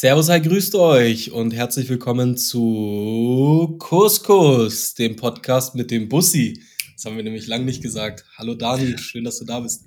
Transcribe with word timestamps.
Servus, 0.00 0.28
hi, 0.28 0.40
grüßt 0.40 0.76
euch 0.76 1.32
und 1.32 1.52
herzlich 1.52 1.88
willkommen 1.88 2.36
zu 2.36 3.74
Couscous, 3.80 4.94
dem 4.94 5.16
Podcast 5.16 5.74
mit 5.74 5.90
dem 5.90 6.08
Bussi. 6.08 6.62
Das 6.94 7.04
haben 7.04 7.16
wir 7.16 7.24
nämlich 7.24 7.48
lang 7.48 7.64
nicht 7.64 7.82
gesagt. 7.82 8.24
Hallo 8.36 8.54
Dani, 8.54 8.96
schön, 8.96 9.24
dass 9.24 9.40
du 9.40 9.44
da 9.44 9.58
bist. 9.58 9.86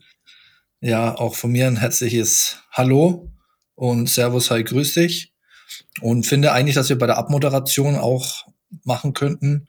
Ja, 0.81 1.17
auch 1.17 1.35
von 1.35 1.53
mir 1.53 1.65
ein 1.65 1.77
herzliches 1.77 2.57
Hallo 2.73 3.31
und 3.75 4.09
Servus, 4.09 4.51
hi, 4.51 4.65
grüß 4.65 4.95
dich. 4.95 5.33
Und 6.01 6.25
finde 6.25 6.51
eigentlich, 6.51 6.75
dass 6.75 6.89
wir 6.89 6.97
bei 6.97 7.07
der 7.07 7.17
Abmoderation 7.17 7.95
auch 7.95 8.47
machen 8.83 9.13
könnten. 9.13 9.67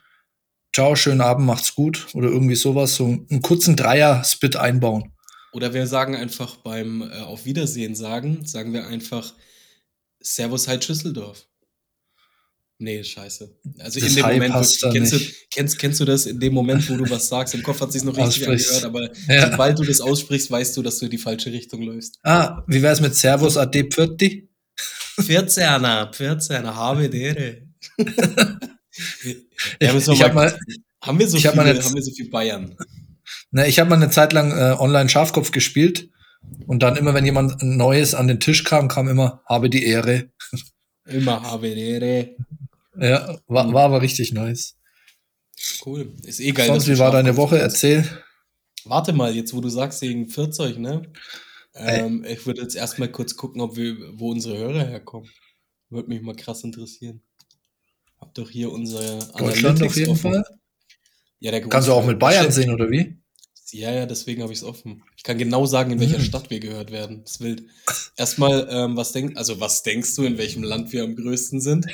Ciao, 0.74 0.96
schönen 0.96 1.20
Abend, 1.20 1.46
macht's 1.46 1.76
gut 1.76 2.08
oder 2.14 2.26
irgendwie 2.26 2.56
sowas, 2.56 2.96
so 2.96 3.04
einen 3.04 3.42
kurzen 3.42 3.76
Dreier-Spit 3.76 4.56
einbauen. 4.56 5.12
Oder 5.52 5.72
wir 5.72 5.86
sagen 5.86 6.16
einfach 6.16 6.56
beim 6.56 7.02
äh, 7.02 7.20
Auf 7.20 7.44
Wiedersehen 7.44 7.94
sagen, 7.94 8.44
sagen 8.44 8.72
wir 8.72 8.88
einfach 8.88 9.34
Servus 10.22 10.68
Hi 10.68 10.80
Schüsseldorf. 10.80 11.46
Nee, 12.78 13.04
scheiße. 13.04 13.48
Also 13.78 14.00
das 14.00 14.08
in 14.08 14.16
dem 14.16 14.24
Hi 14.24 14.32
Moment, 14.34 14.54
wo, 14.54 14.90
kennst, 14.90 15.12
du, 15.12 15.18
kennst, 15.50 15.78
kennst 15.78 16.00
du 16.00 16.04
das 16.04 16.26
in 16.26 16.40
dem 16.40 16.52
Moment, 16.52 16.88
wo 16.90 16.96
du 16.96 17.08
was 17.08 17.28
sagst? 17.28 17.54
Im 17.54 17.62
Kopf 17.62 17.80
hat 17.80 17.92
sich 17.92 18.02
noch 18.02 18.16
richtig 18.16 18.48
angehört, 18.48 18.84
aber 18.84 19.08
ja. 19.28 19.50
sobald 19.50 19.78
du 19.78 19.84
das 19.84 20.00
aussprichst, 20.00 20.50
weißt 20.50 20.76
du, 20.76 20.82
dass 20.82 20.98
du 20.98 21.04
in 21.04 21.12
die 21.12 21.18
falsche 21.18 21.52
Richtung 21.52 21.82
läufst. 21.82 22.18
Ah, 22.24 22.64
wie 22.66 22.82
wär's 22.82 23.00
mit 23.00 23.14
Servus 23.14 23.56
Ade 23.56 23.84
Pfirti? 23.84 24.48
Pfirzerner, 25.20 26.10
Pfirzerner, 26.12 26.74
habe 26.74 27.08
Dere. 27.08 27.68
ja, 27.98 29.94
ich, 29.94 30.08
ich 30.08 30.22
hab 30.22 30.34
mal, 30.34 30.58
haben 31.00 31.18
wir 31.18 31.28
so 31.28 31.38
viele, 31.38 31.54
haben 31.54 31.94
wir 31.94 32.02
so 32.02 32.10
viel 32.10 32.30
Bayern? 32.30 32.76
Ne, 33.52 33.68
ich 33.68 33.78
habe 33.78 33.90
mal 33.90 33.96
eine 33.96 34.10
Zeit 34.10 34.32
lang 34.32 34.50
äh, 34.50 34.76
online 34.78 35.08
Schafkopf 35.08 35.52
gespielt 35.52 36.08
und 36.66 36.82
dann 36.82 36.96
immer, 36.96 37.14
wenn 37.14 37.24
jemand 37.24 37.62
Neues 37.62 38.14
an 38.14 38.28
den 38.28 38.40
Tisch 38.40 38.64
kam, 38.64 38.88
kam 38.88 39.08
immer, 39.08 39.42
habe 39.46 39.70
die 39.70 39.84
Ehre. 39.84 40.30
Immer 41.06 41.42
habe 41.42 41.74
die 41.74 41.80
Ehre. 41.80 42.36
Ja, 42.98 43.38
war, 43.46 43.72
war 43.72 43.84
aber 43.84 44.02
richtig 44.02 44.32
nice. 44.32 44.76
Cool. 45.84 46.12
Ist 46.24 46.40
eh 46.40 46.52
geil. 46.52 46.66
Sonst, 46.66 46.88
wie 46.88 46.98
war 46.98 47.10
deine 47.10 47.36
Woche? 47.36 47.58
Erzähl. 47.58 48.06
Warte 48.84 49.12
mal, 49.12 49.34
jetzt 49.34 49.54
wo 49.54 49.60
du 49.60 49.68
sagst, 49.68 50.02
wegen 50.02 50.28
Vierzeug, 50.28 50.78
ne? 50.78 51.12
Ähm, 51.74 52.24
ich 52.28 52.46
würde 52.46 52.62
jetzt 52.62 52.74
erstmal 52.74 53.10
kurz 53.10 53.36
gucken, 53.36 53.60
ob 53.60 53.76
wir, 53.76 53.96
wo 54.14 54.30
unsere 54.30 54.58
Hörer 54.58 54.84
herkommen. 54.84 55.30
Würde 55.88 56.08
mich 56.08 56.20
mal 56.20 56.34
krass 56.34 56.64
interessieren. 56.64 57.22
Hab 58.20 58.34
doch 58.34 58.50
hier 58.50 58.70
unsere 58.72 59.18
Deutschland 59.36 59.82
auf 59.82 59.96
jeden 59.96 60.10
offen. 60.10 60.32
Fall. 60.32 60.44
Ja, 61.38 61.50
der 61.50 61.60
Kannst 61.68 61.88
du 61.88 61.92
auch 61.92 62.06
mit 62.06 62.18
Bayern 62.18 62.52
sehen, 62.52 62.70
oder 62.70 62.90
wie? 62.90 63.21
Ja, 63.72 63.90
ja, 63.90 64.06
deswegen 64.06 64.42
habe 64.42 64.52
ich 64.52 64.58
es 64.58 64.64
offen. 64.64 65.02
Ich 65.16 65.22
kann 65.22 65.38
genau 65.38 65.66
sagen, 65.66 65.92
in 65.92 66.00
welcher 66.00 66.18
hm. 66.18 66.24
Stadt 66.24 66.50
wir 66.50 66.60
gehört 66.60 66.90
werden. 66.90 67.22
Das 67.24 67.32
ist 67.32 67.40
wild. 67.40 67.64
Erstmal, 68.16 68.68
ähm, 68.70 68.96
was 68.96 69.12
denkst 69.12 69.36
also 69.36 69.60
was 69.60 69.82
denkst 69.82 70.14
du, 70.14 70.24
in 70.24 70.38
welchem 70.38 70.62
Land 70.62 70.92
wir 70.92 71.04
am 71.04 71.16
größten 71.16 71.60
sind? 71.60 71.86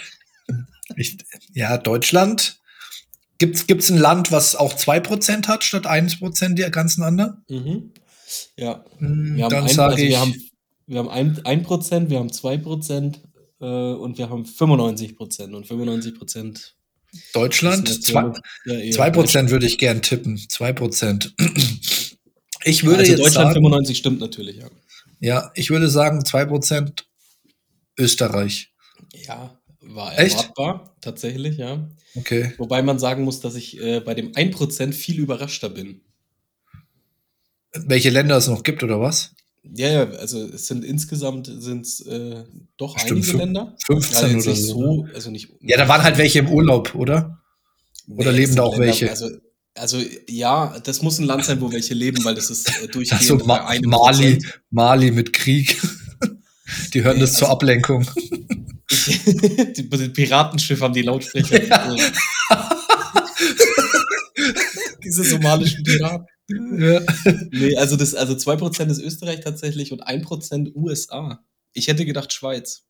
Ich, 0.96 1.18
ja, 1.52 1.76
Deutschland. 1.78 2.60
Gibt 3.38 3.56
es 3.68 3.90
ein 3.90 3.98
Land, 3.98 4.32
was 4.32 4.56
auch 4.56 4.74
2% 4.74 5.46
hat 5.46 5.62
statt 5.62 5.86
1% 5.86 6.54
der 6.54 6.70
ganzen 6.70 7.04
anderen? 7.04 7.44
Mhm. 7.48 7.92
Ja. 8.56 8.84
Hm, 8.98 9.36
wir 9.36 9.44
haben, 9.44 9.50
Dann 9.50 9.64
ein, 9.64 9.78
also 9.78 9.96
wir 9.96 10.20
haben, 10.20 10.34
wir 10.86 10.98
haben 10.98 11.08
ein, 11.08 11.36
1%, 11.36 12.10
wir 12.10 12.18
haben 12.18 12.30
2% 12.30 13.18
äh, 13.60 13.64
und 13.64 14.18
wir 14.18 14.28
haben 14.28 14.44
95%. 14.44 15.54
Und 15.54 15.66
95% 15.66 16.72
Deutschland? 17.32 17.88
2% 17.88 19.50
würde 19.50 19.66
ich 19.66 19.78
gern 19.78 20.02
tippen. 20.02 20.36
2%. 20.36 21.32
Ich 22.64 22.82
würde 22.84 22.98
also 22.98 23.12
jetzt 23.12 23.20
Deutschland 23.20 23.46
sagen, 23.50 23.54
95 23.54 23.98
stimmt 23.98 24.20
natürlich, 24.20 24.56
ja. 24.56 24.68
Ja, 25.20 25.52
ich 25.54 25.70
würde 25.70 25.88
sagen 25.88 26.20
2% 26.20 27.04
Österreich. 27.96 28.72
Ja, 29.26 29.58
war 29.80 30.12
erwartbar, 30.12 30.82
Echt? 30.82 31.02
tatsächlich, 31.02 31.56
ja. 31.56 31.88
Okay. 32.14 32.54
Wobei 32.58 32.82
man 32.82 32.98
sagen 32.98 33.22
muss, 33.22 33.40
dass 33.40 33.54
ich 33.54 33.80
äh, 33.80 34.00
bei 34.00 34.14
dem 34.14 34.32
1% 34.32 34.92
viel 34.92 35.20
überraschter 35.20 35.68
bin. 35.68 36.00
Welche 37.72 38.10
Länder 38.10 38.36
es 38.36 38.48
noch 38.48 38.62
gibt, 38.62 38.82
oder 38.82 39.00
was? 39.00 39.34
Ja, 39.62 39.88
ja, 39.88 40.10
also 40.10 40.44
es 40.46 40.66
sind 40.66 40.84
insgesamt 40.84 41.50
sind's, 41.58 42.00
äh, 42.00 42.44
doch 42.76 42.94
Bestimmt 42.94 43.24
einige 43.24 43.36
Länder. 43.36 43.76
15 43.86 44.30
ja, 44.30 44.36
oder 44.36 44.54
so. 44.54 44.54
so 44.54 45.06
also 45.14 45.30
nicht, 45.30 45.50
ja, 45.60 45.76
da 45.76 45.88
waren 45.88 46.02
halt 46.02 46.18
welche 46.18 46.38
im 46.40 46.48
Urlaub, 46.48 46.94
oder? 46.94 47.42
Oder 48.08 48.32
nee, 48.32 48.38
leben 48.38 48.56
da 48.56 48.62
auch 48.62 48.72
Länder, 48.72 48.86
welche? 48.86 49.10
Also, 49.10 49.30
also 49.74 50.02
ja, 50.28 50.78
das 50.80 51.02
muss 51.02 51.18
ein 51.18 51.26
Land 51.26 51.44
sein, 51.44 51.60
wo 51.60 51.70
welche 51.72 51.94
leben, 51.94 52.24
weil 52.24 52.34
das 52.34 52.50
ist 52.50 52.68
äh, 52.82 52.88
durchgehend 52.92 53.22
so, 53.22 53.36
Ma 53.36 53.74
Mali, 53.84 54.42
Mali 54.70 55.10
mit 55.10 55.32
Krieg. 55.32 55.80
die 56.94 57.02
hören 57.02 57.16
nee, 57.16 57.22
das 57.22 57.34
also, 57.34 57.46
zur 57.46 57.50
Ablenkung. 57.50 58.06
die, 58.90 59.88
die 59.88 60.08
Piratenschiff 60.08 60.80
haben 60.80 60.94
die 60.94 61.02
Lautsprecher. 61.02 61.64
Ja. 61.66 61.96
Diese 65.04 65.24
somalischen 65.24 65.82
Piraten. 65.82 66.26
Ja. 66.48 67.00
Nee, 67.50 67.76
also, 67.76 67.96
das, 67.96 68.14
also 68.14 68.34
2% 68.34 68.90
ist 68.90 69.00
Österreich 69.00 69.40
tatsächlich 69.40 69.92
und 69.92 70.06
1% 70.06 70.74
USA. 70.74 71.44
Ich 71.72 71.88
hätte 71.88 72.04
gedacht 72.04 72.32
Schweiz. 72.32 72.84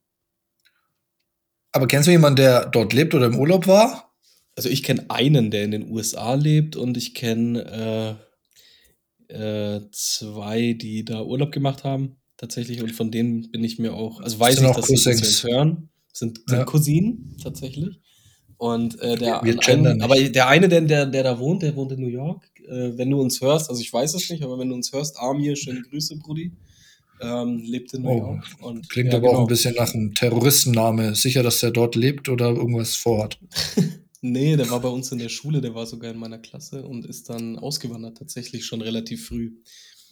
Aber 1.72 1.86
kennst 1.86 2.06
du 2.06 2.12
jemanden, 2.12 2.36
der 2.36 2.66
dort 2.66 2.92
lebt 2.92 3.14
oder 3.14 3.26
im 3.26 3.38
Urlaub 3.38 3.66
war? 3.66 4.14
Also 4.56 4.69
ich 4.69 4.82
kenne 4.82 5.06
einen, 5.08 5.50
der 5.50 5.64
in 5.64 5.70
den 5.70 5.91
USA 5.91 6.34
lebt 6.34 6.76
und 6.76 6.96
ich 6.96 7.14
kenne 7.14 8.19
äh, 9.28 9.76
äh, 9.76 9.80
zwei, 9.92 10.72
die 10.72 11.04
da 11.04 11.22
Urlaub 11.22 11.52
gemacht 11.52 11.84
haben, 11.84 12.16
tatsächlich. 12.36 12.82
Und 12.82 12.92
von 12.92 13.10
denen 13.10 13.50
bin 13.50 13.62
ich 13.62 13.78
mir 13.78 13.94
auch, 13.94 14.20
also 14.20 14.40
weiß 14.40 14.60
ich, 14.60 14.66
dass 14.66 14.86
sie 14.86 15.20
das 15.20 15.44
hören. 15.44 15.90
Sind, 16.12 16.40
sind 16.46 16.58
ja. 16.58 16.64
Cousinen, 16.64 17.36
tatsächlich. 17.40 18.00
Und 18.56 19.00
äh, 19.00 19.16
der, 19.16 19.42
ein, 19.42 20.02
aber 20.02 20.16
der 20.16 20.48
eine, 20.48 20.69
der, 20.69 20.80
der, 20.80 21.06
der 21.06 21.22
da 21.22 21.38
wohnt, 21.38 21.62
der 21.62 21.76
wohnt 21.76 21.92
in 21.92 22.00
New 22.00 22.08
York. 22.08 22.50
Äh, 22.69 22.99
wenn 22.99 23.11
du 23.11 23.21
uns 23.21 23.41
hörst, 23.41 23.71
also 23.71 23.81
ich 23.81 23.93
weiß 23.93 24.15
es 24.15 24.29
nicht, 24.31 24.43
aber 24.43 24.59
wenn 24.59 24.69
du 24.69 24.75
uns 24.75 24.93
hörst, 24.93 25.19
Amir, 25.19 25.56
schöne 25.56 25.83
Grüße, 25.83 26.17
Brudi. 26.17 26.53
Ähm, 27.21 27.59
lebt 27.65 27.95
in 27.95 28.03
New 28.03 28.11
oh, 28.11 28.19
York. 28.19 28.45
Und, 28.61 28.89
klingt 28.89 29.12
ja, 29.12 29.19
aber 29.19 29.29
genau. 29.29 29.41
auch 29.41 29.45
ein 29.45 29.49
bisschen 29.49 29.75
nach 29.75 29.93
einem 29.93 30.15
Terroristenname. 30.15 31.15
Sicher, 31.15 31.43
dass 31.43 31.61
der 31.61 31.73
dort 31.73 31.97
lebt 31.97 32.29
oder 32.29 32.51
irgendwas 32.51 32.95
vorhat. 32.95 33.39
nee, 34.21 34.56
der 34.56 34.71
war 34.71 34.81
bei 34.81 34.89
uns 34.89 35.11
in 35.11 35.19
der 35.19 35.29
Schule, 35.29 35.61
der 35.61 35.75
war 35.75 35.87
sogar 35.87 36.12
in 36.12 36.19
meiner 36.19 36.39
Klasse 36.39 36.84
und 36.84 37.06
ist 37.06 37.29
dann 37.29 37.59
ausgewandert, 37.59 38.19
tatsächlich 38.19 38.65
schon 38.67 38.83
relativ 38.83 39.27
früh. 39.27 39.53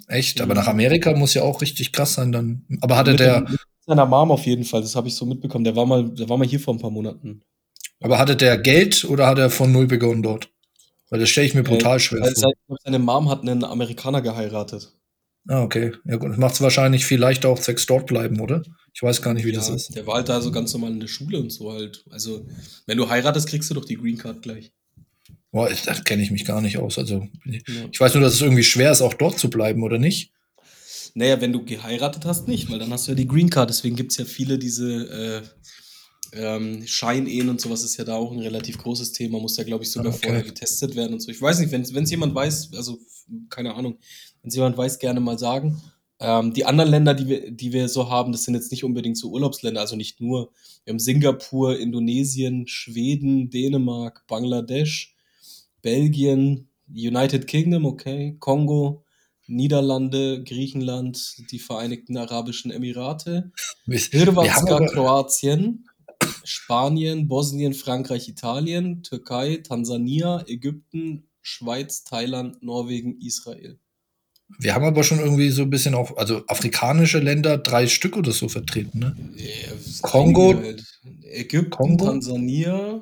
Echt? 0.08 0.40
Aber 0.40 0.54
nach 0.54 0.66
Amerika 0.66 1.14
muss 1.16 1.34
ja 1.34 1.42
auch 1.42 1.60
richtig 1.60 1.92
krass 1.92 2.14
sein 2.14 2.32
dann. 2.32 2.64
Aber 2.80 2.96
hatte 2.96 3.14
der. 3.14 3.42
Mit 3.42 3.60
seiner 3.86 4.06
Mom 4.06 4.32
auf 4.32 4.44
jeden 4.46 4.64
Fall, 4.64 4.80
das 4.80 4.96
habe 4.96 5.08
ich 5.08 5.14
so 5.14 5.26
mitbekommen. 5.26 5.64
Der 5.64 5.76
war 5.76 5.86
mal, 5.86 6.10
der 6.10 6.28
war 6.28 6.36
mal 6.36 6.46
hier 6.46 6.60
vor 6.60 6.74
ein 6.74 6.80
paar 6.80 6.90
Monaten. 6.90 7.42
Aber 8.00 8.18
hatte 8.18 8.36
der 8.36 8.58
Geld 8.58 9.04
oder 9.04 9.26
hat 9.26 9.38
er 9.38 9.48
von 9.48 9.72
null 9.72 9.86
begonnen 9.86 10.22
dort? 10.22 10.50
Weil 11.10 11.20
das 11.20 11.28
stelle 11.28 11.46
ich 11.46 11.54
mir 11.54 11.60
äh, 11.60 11.64
brutal 11.64 11.96
äh, 11.96 12.00
schwer 12.00 12.34
vor. 12.34 12.76
Seine 12.84 12.98
Mom 12.98 13.28
hat 13.28 13.42
einen 13.42 13.64
Amerikaner 13.64 14.22
geheiratet. 14.22 14.92
Ah, 15.48 15.62
okay. 15.62 15.92
Ja 16.04 16.16
gut, 16.16 16.36
macht 16.38 16.54
es 16.54 16.60
wahrscheinlich 16.60 17.06
viel 17.06 17.20
leichter 17.20 17.48
auch 17.48 17.58
Sex 17.60 17.86
dort 17.86 18.06
bleiben, 18.06 18.40
oder? 18.40 18.62
Ich 18.92 19.02
weiß 19.02 19.22
gar 19.22 19.32
nicht, 19.34 19.44
wie 19.44 19.50
ja, 19.50 19.56
das 19.56 19.68
ist. 19.68 19.94
Der 19.94 20.06
war 20.06 20.16
halt 20.16 20.28
da 20.28 20.40
so 20.40 20.50
ganz 20.50 20.72
normal 20.72 20.90
in 20.90 21.00
der 21.00 21.06
Schule 21.06 21.38
und 21.38 21.52
so 21.52 21.72
halt. 21.72 22.04
Also, 22.10 22.46
wenn 22.86 22.98
du 22.98 23.08
heiratest, 23.08 23.48
kriegst 23.48 23.70
du 23.70 23.74
doch 23.74 23.84
die 23.84 23.96
Green 23.96 24.18
Card 24.18 24.42
gleich. 24.42 24.72
Boah, 25.52 25.70
da 25.84 25.94
kenne 25.94 26.22
ich 26.22 26.32
mich 26.32 26.44
gar 26.44 26.60
nicht 26.60 26.78
aus. 26.78 26.98
Also, 26.98 27.28
ja. 27.44 27.60
ich 27.92 28.00
weiß 28.00 28.14
nur, 28.14 28.24
dass 28.24 28.34
es 28.34 28.40
irgendwie 28.40 28.64
schwer 28.64 28.90
ist, 28.90 29.02
auch 29.02 29.14
dort 29.14 29.38
zu 29.38 29.48
bleiben, 29.48 29.84
oder 29.84 29.98
nicht? 29.98 30.32
Naja, 31.14 31.40
wenn 31.40 31.52
du 31.52 31.64
geheiratet 31.64 32.24
hast, 32.24 32.48
nicht, 32.48 32.70
weil 32.70 32.78
dann 32.78 32.92
hast 32.92 33.06
du 33.06 33.12
ja 33.12 33.16
die 33.16 33.28
Green 33.28 33.48
Card. 33.48 33.70
Deswegen 33.70 33.96
gibt 33.96 34.12
es 34.12 34.18
ja 34.18 34.24
viele 34.24 34.58
diese 34.58 35.44
äh, 35.44 35.66
ähm, 36.32 36.86
Scheinehen 36.86 37.48
und 37.48 37.60
sowas 37.60 37.82
ist 37.82 37.96
ja 37.96 38.04
da 38.04 38.16
auch 38.16 38.32
ein 38.32 38.40
relativ 38.40 38.78
großes 38.78 39.12
Thema, 39.12 39.40
muss 39.40 39.56
ja, 39.56 39.64
glaube 39.64 39.84
ich, 39.84 39.90
sogar 39.90 40.12
okay. 40.12 40.26
vorher 40.26 40.42
getestet 40.42 40.96
werden 40.96 41.14
und 41.14 41.20
so. 41.20 41.30
Ich 41.30 41.40
weiß 41.40 41.60
nicht, 41.60 41.72
wenn 41.72 41.82
es 41.82 42.10
jemand 42.10 42.34
weiß, 42.34 42.70
also 42.74 42.98
keine 43.48 43.74
Ahnung, 43.74 43.98
wenn 44.42 44.48
es 44.48 44.54
jemand 44.54 44.76
weiß, 44.76 44.98
gerne 44.98 45.20
mal 45.20 45.38
sagen. 45.38 45.80
Ähm, 46.18 46.54
die 46.54 46.64
anderen 46.64 46.90
Länder, 46.90 47.14
die 47.14 47.26
wir, 47.28 47.50
die 47.50 47.72
wir 47.72 47.88
so 47.88 48.08
haben, 48.08 48.32
das 48.32 48.44
sind 48.44 48.54
jetzt 48.54 48.70
nicht 48.70 48.84
unbedingt 48.84 49.18
so 49.18 49.30
Urlaubsländer, 49.30 49.80
also 49.80 49.96
nicht 49.96 50.20
nur. 50.20 50.50
Wir 50.84 50.92
haben 50.92 50.98
Singapur, 50.98 51.78
Indonesien, 51.78 52.66
Schweden, 52.66 53.50
Dänemark, 53.50 54.26
Bangladesch, 54.26 55.14
Belgien, 55.82 56.68
United 56.88 57.46
Kingdom, 57.46 57.84
okay, 57.84 58.36
Kongo, 58.38 59.04
Niederlande, 59.46 60.42
Griechenland, 60.42 61.50
die 61.50 61.58
Vereinigten 61.58 62.16
Arabischen 62.16 62.70
Emirate, 62.70 63.52
Hrvatska, 63.86 64.86
Kroatien, 64.86 65.86
Spanien, 66.44 67.28
Bosnien, 67.28 67.74
Frankreich, 67.74 68.28
Italien, 68.28 69.02
Türkei, 69.02 69.56
Tansania, 69.56 70.44
Ägypten, 70.46 71.28
Schweiz, 71.42 72.04
Thailand, 72.04 72.62
Norwegen, 72.62 73.20
Israel. 73.20 73.78
Wir 74.58 74.74
haben 74.74 74.84
aber 74.84 75.02
schon 75.02 75.18
irgendwie 75.18 75.50
so 75.50 75.62
ein 75.62 75.70
bisschen 75.70 75.94
auch, 75.94 76.16
also 76.16 76.44
afrikanische 76.46 77.18
Länder, 77.18 77.58
drei 77.58 77.88
Stück 77.88 78.16
oder 78.16 78.30
so 78.32 78.48
vertreten, 78.48 79.00
ne? 79.00 79.16
Ja, 79.36 79.72
Kongo. 80.02 80.54
Halt. 80.54 80.84
Ägypten, 81.22 81.70
Kongo? 81.70 82.06
Tansania. 82.06 83.00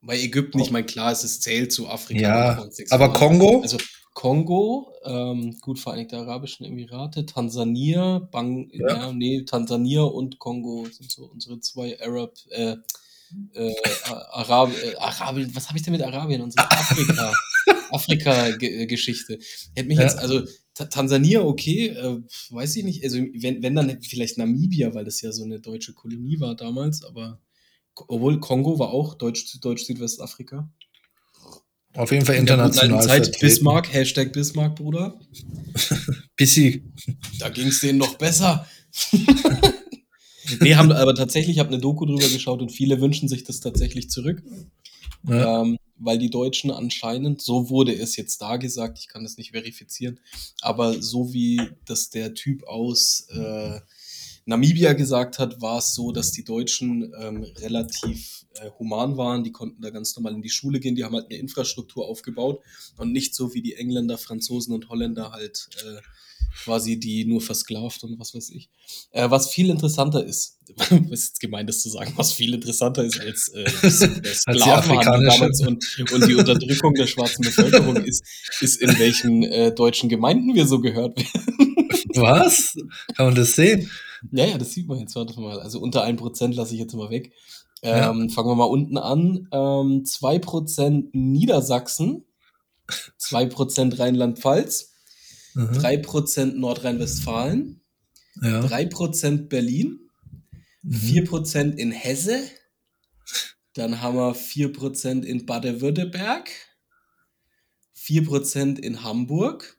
Bei 0.00 0.18
Ägypten, 0.18 0.58
ich 0.60 0.70
meine, 0.70 0.86
klar, 0.86 1.12
es 1.12 1.24
ist 1.24 1.42
zählt 1.42 1.72
zu 1.72 1.88
Afrika. 1.88 2.20
Ja, 2.20 2.68
aber 2.90 3.12
Kongo? 3.12 3.62
Also 3.62 3.78
Kongo, 4.14 4.92
ähm, 5.04 5.56
gut, 5.60 5.78
Vereinigte 5.78 6.16
Arabischen 6.16 6.66
Emirate, 6.66 7.26
Tansania, 7.26 8.18
Bang, 8.18 8.68
ja. 8.72 8.88
ja. 8.88 9.12
nee, 9.12 9.42
Tansania 9.44 10.02
und 10.02 10.38
Kongo 10.38 10.86
sind 10.90 11.10
so 11.10 11.26
unsere 11.26 11.60
zwei 11.60 12.00
Arab, 12.00 12.34
äh, 12.50 12.76
äh, 13.54 13.74
Arab, 14.04 14.72
äh, 14.82 14.96
Arabien, 14.96 15.54
was 15.54 15.68
habe 15.68 15.78
ich 15.78 15.84
denn 15.84 15.92
mit 15.92 16.02
Arabien 16.02 16.40
und 16.40 16.52
so? 16.52 16.60
Afrika, 16.60 17.32
Afrika-Geschichte. 17.90 19.38
Hätte 19.74 19.88
mich 19.88 19.98
ja. 19.98 20.04
jetzt, 20.04 20.18
also 20.18 20.42
Tansania, 20.74 21.42
okay, 21.42 21.88
äh, 21.88 22.20
weiß 22.50 22.76
ich 22.76 22.84
nicht, 22.84 23.04
also 23.04 23.18
wenn, 23.18 23.62
wenn 23.62 23.74
dann 23.74 24.00
vielleicht 24.02 24.38
Namibia, 24.38 24.94
weil 24.94 25.04
das 25.04 25.20
ja 25.20 25.32
so 25.32 25.44
eine 25.44 25.60
deutsche 25.60 25.92
Kolonie 25.92 26.40
war 26.40 26.54
damals, 26.54 27.04
aber 27.04 27.40
obwohl 28.06 28.38
Kongo 28.40 28.78
war 28.78 28.90
auch 28.90 29.14
Deutsch, 29.14 29.60
Deutsch 29.60 29.84
Südwestafrika. 29.84 30.70
Auf 31.98 32.12
jeden 32.12 32.24
Fall 32.24 32.36
international. 32.36 33.02
In 33.02 33.08
Zeit 33.08 33.40
Bismarck, 33.40 33.92
Hashtag 33.92 34.32
Bismarck, 34.32 34.76
Bruder. 34.76 35.18
Bissi. 36.36 36.84
Da 37.40 37.48
ging 37.48 37.66
es 37.66 37.80
denen 37.80 37.98
noch 37.98 38.14
besser. 38.14 38.68
nee, 40.60 40.76
haben 40.76 40.92
aber 40.92 41.16
tatsächlich, 41.16 41.56
ich 41.56 41.58
habe 41.58 41.70
eine 41.70 41.80
Doku 41.80 42.06
drüber 42.06 42.28
geschaut 42.28 42.62
und 42.62 42.70
viele 42.70 43.00
wünschen 43.00 43.28
sich 43.28 43.42
das 43.42 43.58
tatsächlich 43.58 44.10
zurück. 44.10 44.44
Ja. 45.28 45.62
Ähm, 45.62 45.76
weil 45.96 46.18
die 46.18 46.30
Deutschen 46.30 46.70
anscheinend, 46.70 47.42
so 47.42 47.68
wurde 47.68 47.92
es 47.92 48.14
jetzt 48.14 48.40
da 48.40 48.58
gesagt, 48.58 49.00
ich 49.00 49.08
kann 49.08 49.24
das 49.24 49.36
nicht 49.36 49.50
verifizieren, 49.50 50.20
aber 50.60 51.02
so 51.02 51.32
wie 51.32 51.60
das 51.84 52.10
der 52.10 52.34
Typ 52.34 52.62
aus 52.62 53.26
äh, 53.30 53.80
Namibia 54.48 54.94
gesagt 54.94 55.38
hat, 55.38 55.60
war 55.60 55.76
es 55.76 55.94
so, 55.94 56.10
dass 56.10 56.32
die 56.32 56.42
Deutschen 56.42 57.12
ähm, 57.20 57.44
relativ 57.58 58.46
äh, 58.54 58.70
human 58.78 59.18
waren. 59.18 59.44
Die 59.44 59.52
konnten 59.52 59.82
da 59.82 59.90
ganz 59.90 60.16
normal 60.16 60.32
in 60.32 60.40
die 60.40 60.48
Schule 60.48 60.80
gehen. 60.80 60.94
Die 60.94 61.04
haben 61.04 61.14
halt 61.14 61.26
eine 61.26 61.38
Infrastruktur 61.38 62.08
aufgebaut 62.08 62.60
und 62.96 63.12
nicht 63.12 63.34
so 63.34 63.52
wie 63.52 63.60
die 63.60 63.74
Engländer, 63.74 64.16
Franzosen 64.16 64.72
und 64.72 64.88
Holländer 64.88 65.32
halt 65.32 65.68
äh, 65.84 66.00
quasi 66.64 66.98
die 66.98 67.26
nur 67.26 67.42
versklavt 67.42 68.04
und 68.04 68.18
was 68.18 68.34
weiß 68.34 68.48
ich. 68.48 68.70
Äh, 69.10 69.28
was 69.28 69.50
viel 69.50 69.68
interessanter 69.68 70.24
ist, 70.24 70.56
was 71.10 71.26
jetzt 71.28 71.40
gemeint 71.40 71.68
ist 71.68 71.82
zu 71.82 71.90
sagen, 71.90 72.14
was 72.16 72.32
viel 72.32 72.54
interessanter 72.54 73.04
ist 73.04 73.20
als 73.20 73.48
äh, 73.48 73.68
Sklavenhandel 74.34 75.28
damals 75.28 75.60
und, 75.60 75.84
und 76.10 76.26
die 76.26 76.34
Unterdrückung 76.34 76.94
der 76.94 77.06
schwarzen 77.06 77.44
Bevölkerung 77.44 77.96
ist, 77.96 78.24
ist 78.62 78.80
in 78.80 78.98
welchen 78.98 79.42
äh, 79.42 79.74
deutschen 79.74 80.08
Gemeinden 80.08 80.54
wir 80.54 80.66
so 80.66 80.80
gehört 80.80 81.18
werden. 81.18 81.76
Was? 82.14 82.74
Kann 83.14 83.26
man 83.26 83.34
das 83.34 83.54
sehen? 83.54 83.90
Ja, 84.32 84.44
ja, 84.46 84.58
das 84.58 84.72
sieht 84.72 84.88
man 84.88 84.98
jetzt. 84.98 85.14
Warte 85.14 85.40
mal. 85.40 85.60
Also 85.60 85.80
unter 85.80 86.04
1% 86.04 86.54
lasse 86.54 86.74
ich 86.74 86.80
jetzt 86.80 86.94
mal 86.94 87.10
weg. 87.10 87.32
Ähm, 87.82 88.28
ja. 88.28 88.34
Fangen 88.34 88.48
wir 88.48 88.54
mal 88.56 88.64
unten 88.64 88.98
an. 88.98 89.48
Ähm, 89.52 90.04
2% 90.04 91.10
Niedersachsen, 91.12 92.24
2% 93.20 93.98
Rheinland-Pfalz, 93.98 94.94
mhm. 95.54 95.70
3% 95.70 96.54
Nordrhein-Westfalen, 96.54 97.80
ja. 98.42 98.60
3% 98.60 99.48
Berlin, 99.48 100.00
mhm. 100.82 100.92
4% 100.92 101.76
in 101.76 101.92
Hesse, 101.92 102.40
dann 103.74 104.00
haben 104.02 104.16
wir 104.16 104.34
4% 104.34 105.22
in 105.22 105.46
Baden-Württemberg, 105.46 106.50
4% 107.96 108.78
in 108.78 109.04
Hamburg, 109.04 109.77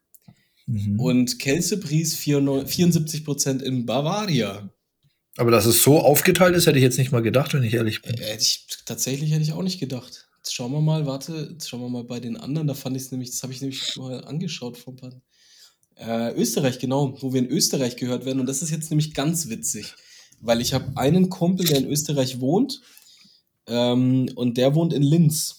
Mhm. 0.69 0.99
Und 0.99 1.39
Kelsebries 1.39 2.15
74% 2.15 3.61
in 3.61 3.87
Bavaria. 3.87 4.69
Aber 5.35 5.49
dass 5.49 5.65
es 5.65 5.81
so 5.81 5.99
aufgeteilt 5.99 6.55
ist, 6.55 6.67
hätte 6.67 6.77
ich 6.77 6.83
jetzt 6.83 6.99
nicht 6.99 7.11
mal 7.11 7.23
gedacht, 7.23 7.55
wenn 7.55 7.63
ich 7.63 7.73
ehrlich 7.73 8.03
bin. 8.03 8.15
Äh, 8.19 8.37
ich, 8.37 8.67
tatsächlich 8.85 9.31
hätte 9.31 9.41
ich 9.41 9.53
auch 9.53 9.63
nicht 9.63 9.79
gedacht. 9.79 10.27
Jetzt 10.37 10.53
schauen 10.53 10.71
wir 10.71 10.81
mal, 10.81 11.07
warte, 11.07 11.49
jetzt 11.53 11.67
schauen 11.67 11.81
wir 11.81 11.89
mal 11.89 12.03
bei 12.03 12.19
den 12.19 12.37
anderen. 12.37 12.67
Da 12.67 12.75
fand 12.75 12.95
ich 12.95 13.03
es 13.03 13.11
nämlich, 13.11 13.31
das 13.31 13.41
habe 13.41 13.51
ich 13.51 13.61
nämlich 13.61 13.97
mal 13.97 14.23
angeschaut 14.25 14.77
vor 14.77 14.93
ein 14.93 14.97
paar. 14.97 15.21
Äh, 15.95 16.33
Österreich, 16.35 16.77
genau, 16.77 17.17
wo 17.19 17.33
wir 17.33 17.39
in 17.39 17.49
Österreich 17.49 17.95
gehört 17.95 18.25
werden. 18.25 18.39
Und 18.39 18.45
das 18.45 18.61
ist 18.61 18.69
jetzt 18.69 18.91
nämlich 18.91 19.15
ganz 19.15 19.49
witzig, 19.49 19.95
weil 20.39 20.61
ich 20.61 20.73
habe 20.73 20.95
einen 20.97 21.29
Kumpel, 21.29 21.65
der 21.65 21.79
in 21.79 21.87
Österreich 21.87 22.39
wohnt. 22.39 22.81
Ähm, 23.65 24.29
und 24.35 24.57
der 24.57 24.75
wohnt 24.75 24.93
in 24.93 25.03
Linz. 25.03 25.58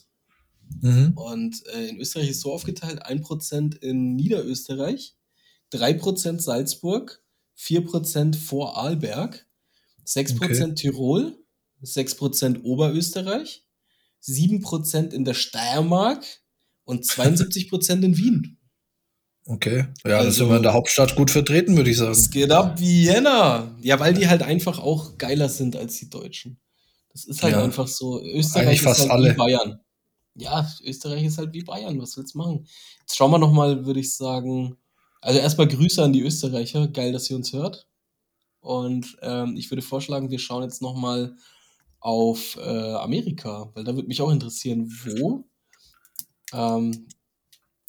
Mhm. 0.81 1.12
Und 1.14 1.67
äh, 1.75 1.88
in 1.88 2.00
Österreich 2.00 2.31
ist 2.31 2.40
so 2.40 2.52
aufgeteilt: 2.52 3.05
1% 3.05 3.76
in 3.82 4.14
Niederösterreich, 4.17 5.14
3% 5.72 6.40
Salzburg, 6.40 7.22
4% 7.58 8.37
Vorarlberg, 8.37 9.46
6% 10.06 10.43
okay. 10.43 10.75
Tirol, 10.75 11.38
6% 11.82 12.62
Oberösterreich, 12.62 13.64
7% 14.22 15.12
in 15.12 15.25
der 15.25 15.34
Steiermark 15.34 16.25
und 16.84 17.05
72% 17.05 17.93
in 18.02 18.16
Wien. 18.16 18.56
Okay, 19.46 19.87
ja, 20.05 20.19
also, 20.19 20.26
das 20.26 20.37
sind 20.37 20.49
wir 20.49 20.56
in 20.58 20.62
der 20.62 20.75
Hauptstadt 20.75 21.16
gut 21.16 21.31
vertreten, 21.31 21.76
würde 21.76 21.90
ich 21.90 21.96
sagen. 21.96 22.12
Es 22.12 22.31
geht 22.31 22.52
ab 22.52 22.78
Vienna. 22.78 23.75
Ja, 23.81 23.99
weil 23.99 24.14
die 24.14 24.28
halt 24.28 24.43
einfach 24.43 24.78
auch 24.78 25.19
geiler 25.19 25.49
sind 25.49 25.76
als 25.76 25.99
die 25.99 26.08
Deutschen. 26.08 26.61
Das 27.12 27.25
ist 27.25 27.43
halt 27.43 27.55
ja, 27.55 27.64
einfach 27.64 27.88
so. 27.88 28.23
Österreich 28.23 28.81
ist 28.81 28.87
halt 28.87 29.11
alle. 29.11 29.34
Bayern 29.34 29.81
ja, 30.40 30.69
Österreich 30.84 31.25
ist 31.25 31.38
halt 31.38 31.52
wie 31.52 31.62
Bayern, 31.62 32.00
was 32.00 32.16
willst 32.16 32.34
du 32.34 32.38
machen? 32.38 32.66
Jetzt 33.00 33.16
schauen 33.16 33.31
wir 33.31 33.38
nochmal, 33.38 33.87
würde 33.87 34.00
ich 34.00 34.16
sagen, 34.16 34.76
also 35.20 35.38
erstmal 35.38 35.69
Grüße 35.69 36.02
an 36.02 36.12
die 36.12 36.22
Österreicher, 36.22 36.88
geil, 36.88 37.12
dass 37.12 37.28
ihr 37.31 37.37
uns 37.37 37.52
hört. 37.52 37.87
Und 38.60 39.16
ähm, 39.22 39.56
ich 39.56 39.70
würde 39.70 39.82
vorschlagen, 39.82 40.31
wir 40.31 40.38
schauen 40.38 40.62
jetzt 40.62 40.82
nochmal 40.82 41.37
auf 41.98 42.56
äh, 42.56 42.92
Amerika, 42.94 43.70
weil 43.75 43.84
da 43.84 43.94
würde 43.94 44.08
mich 44.08 44.22
auch 44.22 44.31
interessieren, 44.31 44.90
wo. 45.04 45.44
Ähm, 46.52 47.06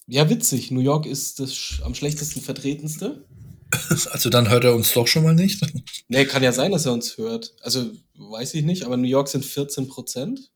ja, 0.08 0.30
witzig, 0.30 0.72
New 0.72 0.82
York 0.82 1.06
ist 1.06 1.40
das 1.40 1.80
am 1.84 1.96
schlechtesten 1.96 2.42
vertretenste. 2.42 3.26
Also 4.12 4.30
dann 4.30 4.50
hört 4.50 4.66
er 4.66 4.76
uns 4.76 4.92
doch 4.94 5.08
schon 5.08 5.24
mal 5.24 5.34
nicht. 5.34 5.62
Nee, 6.10 6.26
kann 6.26 6.44
ja 6.44 6.52
sein, 6.52 6.74
dass 6.74 6.86
er 6.86 6.92
uns 6.92 7.18
hört. 7.18 7.56
Also 7.62 7.90
weiß 8.16 8.54
ich 8.56 8.66
nicht, 8.66 8.84
aber 8.84 8.98
New 8.98 9.08
York 9.08 9.30
sind 9.30 9.46
14 9.46 9.88
Prozent. 9.88 10.52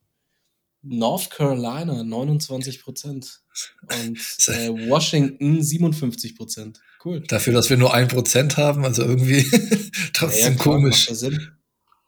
North 0.87 1.31
Carolina 1.31 2.03
29 2.03 2.81
Prozent 2.81 3.41
und 3.83 4.17
äh, 4.47 4.69
Washington 4.89 5.61
57 5.61 6.35
Prozent. 6.35 6.79
Cool. 7.03 7.21
Dafür, 7.27 7.53
dass 7.53 7.69
wir 7.69 7.77
nur 7.77 7.93
ein 7.93 8.07
Prozent 8.07 8.57
haben, 8.57 8.85
also 8.85 9.03
irgendwie 9.03 9.43
trotzdem 10.13 10.53
ja, 10.53 10.59
klar, 10.59 10.75
komisch. 10.75 11.09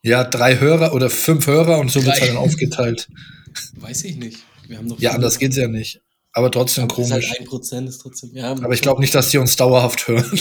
Ja, 0.03 0.23
drei 0.23 0.59
Hörer 0.59 0.93
oder 0.93 1.09
fünf 1.09 1.47
Hörer 1.47 1.79
und 1.79 1.91
so 1.91 2.03
wird 2.05 2.15
es 2.21 2.27
dann 2.27 2.37
aufgeteilt. 2.37 3.07
Weiß 3.75 4.03
ich 4.03 4.17
nicht. 4.17 4.39
Wir 4.67 4.77
haben 4.77 4.87
noch 4.87 4.99
ja, 4.99 5.11
anders 5.11 5.39
geht's 5.39 5.55
ja 5.55 5.67
nicht. 5.67 6.01
Aber 6.33 6.51
trotzdem 6.51 6.83
Aber 6.85 6.95
komisch. 6.95 7.11
Halt 7.11 7.39
ein 7.39 7.45
Prozent 7.45 7.89
ist 7.89 7.99
trotzdem. 7.99 8.31
Ja, 8.33 8.51
aber 8.51 8.73
ich 8.73 8.81
glaube 8.81 9.01
nicht, 9.01 9.15
dass 9.15 9.29
die 9.31 9.37
uns 9.37 9.55
dauerhaft 9.55 10.07
hören. 10.07 10.39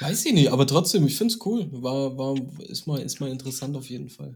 Weiß 0.00 0.24
ich 0.24 0.32
nicht, 0.32 0.50
aber 0.50 0.66
trotzdem, 0.66 1.06
ich 1.06 1.16
finde 1.16 1.34
es 1.34 1.40
cool. 1.44 1.68
War, 1.70 2.16
war, 2.16 2.34
ist, 2.68 2.86
mal, 2.86 3.00
ist 3.00 3.20
mal 3.20 3.30
interessant 3.30 3.76
auf 3.76 3.88
jeden 3.88 4.08
Fall. 4.08 4.34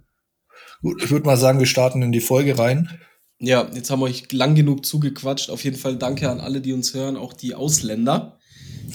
Gut, 0.82 1.02
ich 1.02 1.10
würde 1.10 1.26
mal 1.26 1.36
sagen, 1.36 1.58
wir 1.58 1.66
starten 1.66 2.02
in 2.02 2.12
die 2.12 2.20
Folge 2.20 2.58
rein. 2.58 2.90
Ja, 3.38 3.70
jetzt 3.74 3.90
haben 3.90 4.00
wir 4.00 4.06
euch 4.06 4.30
lang 4.32 4.54
genug 4.54 4.86
zugequatscht. 4.86 5.50
Auf 5.50 5.64
jeden 5.64 5.76
Fall 5.76 5.96
danke 5.96 6.30
an 6.30 6.40
alle, 6.40 6.60
die 6.60 6.72
uns 6.72 6.94
hören, 6.94 7.16
auch 7.16 7.32
die 7.32 7.54
Ausländer, 7.54 8.38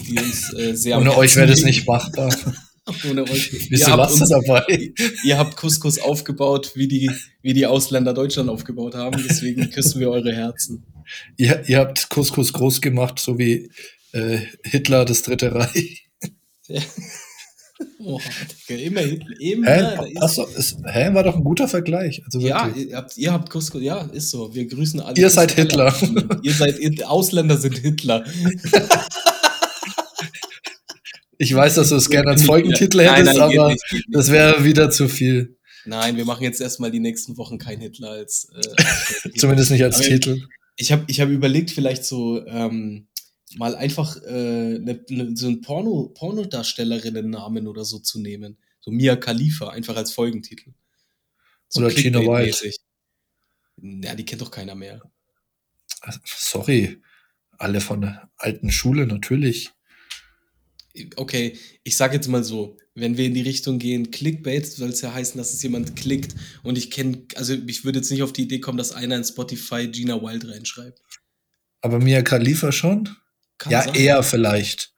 die 0.07 0.17
uns 0.17 0.53
äh, 0.53 0.75
sehr 0.75 0.97
Ohne 0.97 1.15
euch 1.17 1.35
wäre 1.35 1.47
das 1.47 1.63
nicht 1.63 1.87
machbar. 1.87 2.35
Ohne 3.09 3.23
euch. 3.23 3.53
ihr, 3.69 3.87
habt 3.87 4.11
uns, 4.11 4.29
dabei? 4.29 4.93
ihr 5.23 5.37
habt 5.37 5.55
Couscous 5.57 5.99
aufgebaut, 5.99 6.71
wie 6.75 6.87
die, 6.87 7.11
wie 7.41 7.53
die 7.53 7.65
Ausländer 7.65 8.13
Deutschland 8.13 8.49
aufgebaut 8.49 8.95
haben. 8.95 9.23
Deswegen 9.27 9.69
küssen 9.69 9.99
wir 9.99 10.09
eure 10.09 10.33
Herzen. 10.33 10.85
Ihr, 11.37 11.63
ihr 11.67 11.79
habt 11.79 12.09
Couscous 12.09 12.53
groß 12.53 12.81
gemacht, 12.81 13.19
so 13.19 13.37
wie 13.37 13.71
äh, 14.13 14.39
Hitler 14.63 15.05
das 15.05 15.21
Dritte 15.23 15.53
Reich. 15.53 16.09
Ja. 16.67 16.81
Oh, 17.99 18.19
immer, 18.67 19.01
immer. 19.39 19.67
Hä? 19.67 20.17
Achso, 20.19 20.45
ist, 20.45 20.77
hä? 20.85 21.13
War 21.13 21.23
doch 21.23 21.35
ein 21.35 21.43
guter 21.43 21.67
Vergleich. 21.67 22.23
Also 22.25 22.39
ja, 22.39 22.67
ihr 22.69 22.95
habt, 22.95 23.17
ihr 23.17 23.31
habt 23.31 23.49
Cusco, 23.49 23.77
ja, 23.77 24.01
ist 24.13 24.31
so. 24.31 24.55
Wir 24.55 24.67
grüßen 24.67 25.01
alle. 25.01 25.17
Ihr 25.17 25.29
seid 25.29 25.51
Hitler. 25.51 25.93
ihr 26.43 26.53
seid, 26.53 26.79
ihr 26.79 27.09
Ausländer 27.09 27.57
sind 27.57 27.77
Hitler. 27.77 28.25
ich 31.37 31.53
weiß, 31.53 31.75
dass 31.75 31.89
du 31.89 31.95
es 31.95 32.09
gerne 32.09 32.31
als 32.31 32.43
Folgentitel 32.45 33.01
hättest, 33.01 33.25
nein, 33.25 33.37
nein, 33.37 33.59
aber 33.59 33.69
nicht, 33.69 33.83
das 34.09 34.31
wäre 34.31 34.63
wieder 34.63 34.89
zu 34.91 35.09
viel. 35.09 35.57
Nein, 35.85 36.17
wir 36.17 36.25
machen 36.25 36.43
jetzt 36.43 36.61
erstmal 36.61 36.91
die 36.91 36.99
nächsten 36.99 37.37
Wochen 37.37 37.57
kein 37.57 37.79
Hitler 37.79 38.11
als. 38.11 38.49
Äh, 38.55 39.31
Zumindest 39.37 39.71
nicht 39.71 39.83
als 39.83 39.97
aber 39.97 40.05
Titel. 40.05 40.41
Ich 40.77 40.93
habe 40.93 41.03
ich 41.07 41.19
hab 41.19 41.29
überlegt, 41.29 41.71
vielleicht 41.71 42.05
so. 42.05 42.45
Ähm, 42.45 43.08
mal 43.55 43.75
einfach 43.75 44.21
äh, 44.23 44.79
ne, 44.79 45.03
ne, 45.09 45.35
so 45.35 45.47
einen 45.47 45.61
Porno, 45.61 46.09
Pornodarstellerinnen-Namen 46.15 47.67
oder 47.67 47.85
so 47.85 47.99
zu 47.99 48.19
nehmen. 48.19 48.57
So 48.79 48.91
Mia 48.91 49.15
Khalifa, 49.15 49.69
einfach 49.69 49.95
als 49.95 50.11
Folgentitel. 50.13 50.73
So 51.67 51.81
oder 51.81 51.93
Gina 51.93 52.19
White. 52.19 52.71
Ja, 53.81 54.15
die 54.15 54.25
kennt 54.25 54.41
doch 54.41 54.51
keiner 54.51 54.75
mehr. 54.75 55.01
Sorry, 56.25 57.01
alle 57.57 57.81
von 57.81 58.01
der 58.01 58.29
alten 58.37 58.71
Schule 58.71 59.05
natürlich. 59.05 59.71
Okay, 61.15 61.57
ich 61.83 61.95
sag 61.95 62.13
jetzt 62.13 62.27
mal 62.27 62.43
so, 62.43 62.77
wenn 62.95 63.17
wir 63.17 63.25
in 63.25 63.33
die 63.33 63.41
Richtung 63.41 63.79
gehen, 63.79 64.11
Clickbait 64.11 64.65
soll 64.65 64.89
es 64.89 65.01
ja 65.01 65.13
heißen, 65.13 65.37
dass 65.37 65.53
es 65.53 65.61
jemand 65.61 65.95
klickt 65.95 66.35
und 66.63 66.77
ich 66.77 66.91
kenne, 66.91 67.25
also 67.35 67.53
ich 67.53 67.85
würde 67.85 67.99
jetzt 67.99 68.11
nicht 68.11 68.23
auf 68.23 68.33
die 68.33 68.43
Idee 68.43 68.59
kommen, 68.59 68.77
dass 68.77 68.91
einer 68.91 69.15
in 69.15 69.23
Spotify 69.23 69.87
Gina 69.87 70.21
Wild 70.21 70.47
reinschreibt. 70.47 71.01
Aber 71.81 71.99
Mia 71.99 72.21
Khalifa 72.21 72.71
schon? 72.71 73.09
Kann 73.59 73.71
ja, 73.71 73.83
sein. 73.83 73.93
eher 73.93 74.23
vielleicht. 74.23 74.93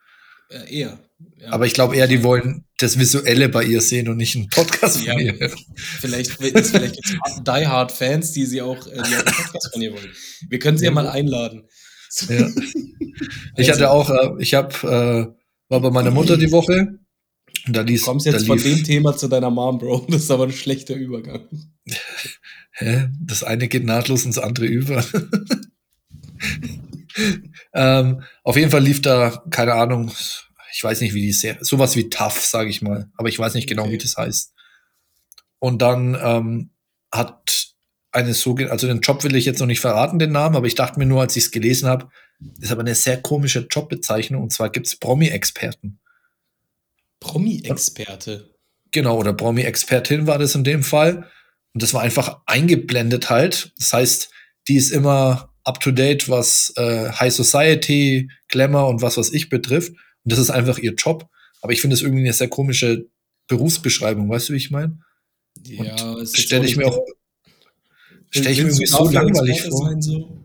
Äh, 0.49 0.73
eher. 0.73 0.99
Ja. 1.37 1.51
Aber 1.51 1.65
ich 1.65 1.73
glaube 1.73 1.95
eher, 1.95 2.07
die 2.07 2.23
wollen 2.23 2.65
das 2.77 2.97
Visuelle 2.97 3.49
bei 3.49 3.63
ihr 3.63 3.81
sehen 3.81 4.07
und 4.07 4.17
nicht 4.17 4.35
einen 4.35 4.49
Podcast 4.49 5.03
ja, 5.03 5.13
von 5.13 5.21
ihr. 5.21 5.51
Vielleicht, 5.75 6.31
vielleicht 6.31 7.01
gibt 7.01 7.19
es 7.25 7.43
Die 7.43 7.67
Hard 7.67 7.91
Fans, 7.91 8.31
die 8.31 8.45
sie 8.45 8.61
auch, 8.61 8.87
äh, 8.87 8.93
die 8.93 8.99
auch 8.99 9.03
einen 9.03 9.25
Podcast 9.25 9.69
von 9.73 9.81
ihr 9.81 9.93
wollen. 9.93 10.11
Wir 10.47 10.59
können 10.59 10.77
sie 10.77 10.85
ja, 10.85 10.91
ja 10.91 10.95
mal 10.95 11.07
einladen. 11.07 11.67
Ja. 12.29 12.49
Ich 13.55 13.69
hatte 13.69 13.89
auch, 13.91 14.09
äh, 14.09 14.31
ich 14.39 14.53
habe, 14.53 14.75
äh, 14.83 15.69
war 15.69 15.79
bei 15.81 15.91
meiner 15.91 16.11
Mutter 16.11 16.37
die 16.37 16.51
Woche. 16.51 16.99
Und 17.67 17.75
da 17.75 17.81
liest, 17.81 18.03
du 18.03 18.07
kommst 18.07 18.25
jetzt 18.25 18.47
von 18.47 18.61
dem 18.61 18.83
Thema 18.83 19.15
zu 19.15 19.27
deiner 19.27 19.51
Mom, 19.51 19.77
Bro. 19.77 20.07
Das 20.09 20.23
ist 20.23 20.31
aber 20.31 20.45
ein 20.45 20.51
schlechter 20.51 20.95
Übergang. 20.95 21.47
Hä? 22.71 23.09
Das 23.19 23.43
eine 23.43 23.67
geht 23.67 23.85
nahtlos 23.85 24.25
ins 24.25 24.37
andere 24.37 24.65
über. 24.65 25.05
Ähm, 27.73 28.23
auf 28.43 28.55
jeden 28.55 28.71
Fall 28.71 28.83
lief 28.83 29.01
da, 29.01 29.43
keine 29.49 29.73
Ahnung, 29.73 30.11
ich 30.73 30.83
weiß 30.83 31.01
nicht, 31.01 31.13
wie 31.13 31.21
die 31.21 31.33
Serie, 31.33 31.63
sowas 31.63 31.95
wie 31.95 32.09
Tough, 32.09 32.39
sage 32.39 32.69
ich 32.69 32.81
mal, 32.81 33.09
aber 33.15 33.29
ich 33.29 33.39
weiß 33.39 33.53
nicht 33.53 33.67
genau, 33.67 33.83
okay. 33.83 33.93
wie 33.93 33.97
das 33.97 34.17
heißt. 34.17 34.53
Und 35.59 35.81
dann 35.81 36.17
ähm, 36.21 36.69
hat 37.11 37.67
eine 38.11 38.33
so, 38.33 38.55
also 38.55 38.87
den 38.87 39.01
Job 39.01 39.23
will 39.23 39.35
ich 39.35 39.45
jetzt 39.45 39.59
noch 39.59 39.67
nicht 39.67 39.79
verraten, 39.79 40.19
den 40.19 40.31
Namen, 40.31 40.55
aber 40.55 40.67
ich 40.67 40.75
dachte 40.75 40.99
mir 40.99 41.05
nur, 41.05 41.21
als 41.21 41.35
ich 41.35 41.45
es 41.45 41.51
gelesen 41.51 41.87
habe, 41.87 42.09
ist 42.59 42.71
aber 42.71 42.81
eine 42.81 42.95
sehr 42.95 43.21
komische 43.21 43.67
Jobbezeichnung 43.69 44.41
und 44.41 44.51
zwar 44.51 44.69
gibt 44.69 44.87
es 44.87 44.95
Promi-Experten. 44.97 45.99
Promi-Experte? 47.19 48.49
Genau, 48.91 49.17
oder 49.17 49.33
Promi-Expertin 49.33 50.27
war 50.27 50.37
das 50.37 50.55
in 50.55 50.65
dem 50.65 50.83
Fall. 50.83 51.29
Und 51.73 51.81
das 51.81 51.93
war 51.93 52.01
einfach 52.01 52.41
eingeblendet 52.45 53.29
halt. 53.29 53.71
Das 53.77 53.93
heißt, 53.93 54.31
die 54.67 54.75
ist 54.75 54.91
immer 54.91 55.50
up 55.63 55.79
to 55.79 55.91
date, 55.91 56.29
was 56.29 56.73
äh, 56.77 57.11
High 57.11 57.33
Society, 57.33 58.29
Glamour 58.47 58.87
und 58.89 59.01
was 59.01 59.17
was 59.17 59.31
ich 59.31 59.49
betrifft. 59.49 59.91
Und 59.91 60.31
das 60.31 60.39
ist 60.39 60.49
einfach 60.49 60.77
ihr 60.77 60.93
Job. 60.93 61.29
Aber 61.61 61.73
ich 61.73 61.81
finde 61.81 61.95
es 61.95 62.01
irgendwie 62.01 62.23
eine 62.23 62.33
sehr 62.33 62.47
komische 62.47 63.05
Berufsbeschreibung, 63.47 64.29
weißt 64.29 64.49
du, 64.49 64.53
wie 64.53 64.57
ich 64.57 64.71
meine? 64.71 64.99
Ja, 65.63 66.25
stelle 66.25 66.65
ich 66.65 66.77
mir 66.77 66.87
auch 66.87 66.99
stelle 68.29 68.51
ich 68.51 68.59
mir 68.59 68.69
irgendwie 68.69 68.85
so 68.85 69.09
langweilig 69.09 69.61
vor. 69.63 69.89
Sein, 69.89 70.01
so? 70.01 70.41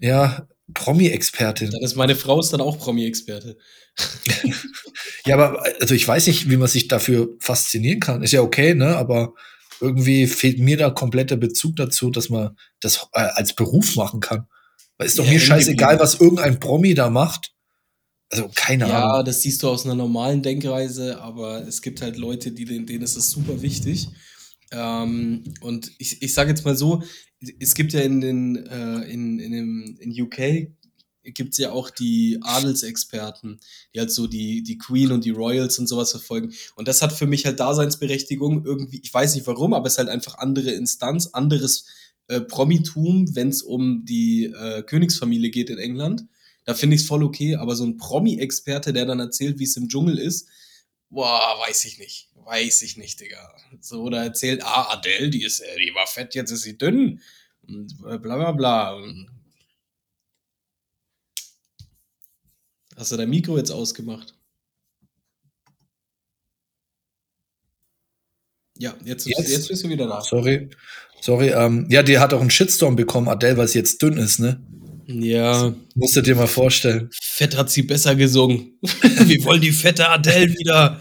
Ja, 0.00 0.48
Promi-Expertin. 0.74 1.70
Dann 1.70 1.82
ist 1.82 1.96
meine 1.96 2.16
Frau 2.16 2.40
ist 2.40 2.52
dann 2.52 2.60
auch 2.60 2.78
Promi-Experte. 2.78 3.58
ja, 5.26 5.36
aber 5.36 5.62
also 5.80 5.94
ich 5.94 6.06
weiß 6.06 6.26
nicht, 6.26 6.50
wie 6.50 6.56
man 6.56 6.68
sich 6.68 6.88
dafür 6.88 7.28
faszinieren 7.38 8.00
kann. 8.00 8.22
Ist 8.22 8.32
ja 8.32 8.40
okay, 8.40 8.74
ne? 8.74 8.96
Aber 8.96 9.34
irgendwie 9.80 10.26
fehlt 10.26 10.58
mir 10.58 10.76
da 10.76 10.90
kompletter 10.90 11.36
Bezug 11.36 11.76
dazu, 11.76 12.10
dass 12.10 12.30
man 12.30 12.56
das 12.80 13.08
äh, 13.12 13.20
als 13.20 13.54
Beruf 13.54 13.96
machen 13.96 14.20
kann. 14.20 14.46
Weil 14.98 15.06
ist 15.06 15.18
doch 15.18 15.24
ja, 15.26 15.32
mir 15.32 15.40
scheißegal, 15.40 15.98
was 16.00 16.20
irgendein 16.20 16.58
Promi 16.58 16.94
da 16.94 17.10
macht. 17.10 17.52
Also 18.30 18.50
keine 18.54 18.88
ja, 18.88 18.96
Ahnung. 18.96 19.16
Ja, 19.18 19.22
das 19.22 19.42
siehst 19.42 19.62
du 19.62 19.68
aus 19.68 19.84
einer 19.84 19.94
normalen 19.94 20.42
Denkweise, 20.42 21.20
aber 21.20 21.66
es 21.66 21.82
gibt 21.82 22.02
halt 22.02 22.16
Leute, 22.16 22.50
die, 22.50 22.64
denen 22.64 23.02
ist 23.02 23.16
es 23.16 23.30
super 23.30 23.62
wichtig. 23.62 24.08
Ähm, 24.72 25.44
und 25.60 25.92
ich, 25.98 26.22
ich 26.22 26.34
sage 26.34 26.50
jetzt 26.50 26.64
mal 26.64 26.76
so, 26.76 27.02
es 27.60 27.74
gibt 27.74 27.92
ja 27.92 28.00
in 28.00 28.20
den 28.20 28.66
äh, 28.66 29.02
in, 29.02 29.38
in, 29.38 29.52
dem, 29.52 29.96
in 30.00 30.22
UK 30.22 30.72
gibt 31.34 31.52
es 31.52 31.58
ja 31.58 31.72
auch 31.72 31.90
die 31.90 32.38
Adelsexperten, 32.42 33.60
die 33.94 33.98
halt 33.98 34.12
so 34.12 34.26
die, 34.26 34.62
die 34.62 34.78
Queen 34.78 35.12
und 35.12 35.24
die 35.24 35.30
Royals 35.30 35.78
und 35.78 35.88
sowas 35.88 36.12
verfolgen. 36.12 36.52
Und 36.76 36.88
das 36.88 37.02
hat 37.02 37.12
für 37.12 37.26
mich 37.26 37.46
halt 37.46 37.60
Daseinsberechtigung 37.60 38.64
irgendwie, 38.64 39.00
ich 39.02 39.12
weiß 39.12 39.34
nicht 39.34 39.46
warum, 39.46 39.74
aber 39.74 39.86
es 39.86 39.94
ist 39.94 39.98
halt 39.98 40.08
einfach 40.08 40.38
andere 40.38 40.70
Instanz, 40.70 41.28
anderes 41.28 41.86
äh, 42.28 42.40
Promitum, 42.40 43.34
wenn 43.34 43.48
es 43.48 43.62
um 43.62 44.04
die 44.04 44.46
äh, 44.46 44.82
Königsfamilie 44.82 45.50
geht 45.50 45.70
in 45.70 45.78
England. 45.78 46.26
Da 46.64 46.74
finde 46.74 46.96
ich 46.96 47.02
es 47.02 47.06
voll 47.06 47.22
okay, 47.22 47.54
aber 47.54 47.76
so 47.76 47.84
ein 47.84 47.96
Promi-Experte, 47.96 48.92
der 48.92 49.06
dann 49.06 49.20
erzählt, 49.20 49.58
wie 49.58 49.64
es 49.64 49.76
im 49.76 49.88
Dschungel 49.88 50.18
ist, 50.18 50.48
boah, 51.10 51.56
weiß 51.66 51.84
ich 51.84 51.98
nicht. 51.98 52.28
Weiß 52.34 52.82
ich 52.82 52.96
nicht, 52.96 53.20
Digga. 53.20 53.56
So, 53.80 54.02
oder 54.02 54.22
erzählt, 54.22 54.62
ah, 54.64 54.92
Adele, 54.92 55.30
die 55.30 55.42
ist, 55.42 55.60
äh, 55.60 55.78
die 55.78 55.94
war 55.94 56.06
fett, 56.06 56.34
jetzt 56.34 56.50
ist 56.50 56.62
sie 56.62 56.78
dünn. 56.78 57.20
Und 57.66 57.92
äh, 58.08 58.18
bla 58.18 58.36
bla 58.36 58.52
bla. 58.52 59.02
Hast 62.96 63.12
du 63.12 63.16
dein 63.16 63.30
Mikro 63.30 63.58
jetzt 63.58 63.70
ausgemacht? 63.70 64.34
Ja, 68.78 68.94
jetzt, 69.04 69.26
jetzt, 69.26 69.48
jetzt 69.48 69.68
bist 69.68 69.84
du 69.84 69.88
wieder 69.88 70.06
da. 70.06 70.20
Sorry. 70.20 70.70
Sorry, 71.20 71.48
ähm, 71.48 71.86
ja, 71.90 72.02
die 72.02 72.18
hat 72.18 72.34
auch 72.34 72.40
einen 72.40 72.50
Shitstorm 72.50 72.96
bekommen, 72.96 73.28
Adele, 73.28 73.56
weil 73.56 73.68
sie 73.68 73.78
jetzt 73.78 74.00
dünn 74.02 74.16
ist, 74.16 74.38
ne? 74.38 74.60
Ja. 75.08 75.72
musst 75.94 76.16
du 76.16 76.20
dir 76.20 76.34
mal 76.34 76.48
vorstellen. 76.48 77.10
Fett 77.12 77.56
hat 77.56 77.70
sie 77.70 77.82
besser 77.82 78.16
gesungen. 78.16 78.78
Wir 78.82 79.44
wollen 79.44 79.60
die 79.60 79.70
fette 79.70 80.08
Adele 80.08 80.52
wieder. 80.52 81.00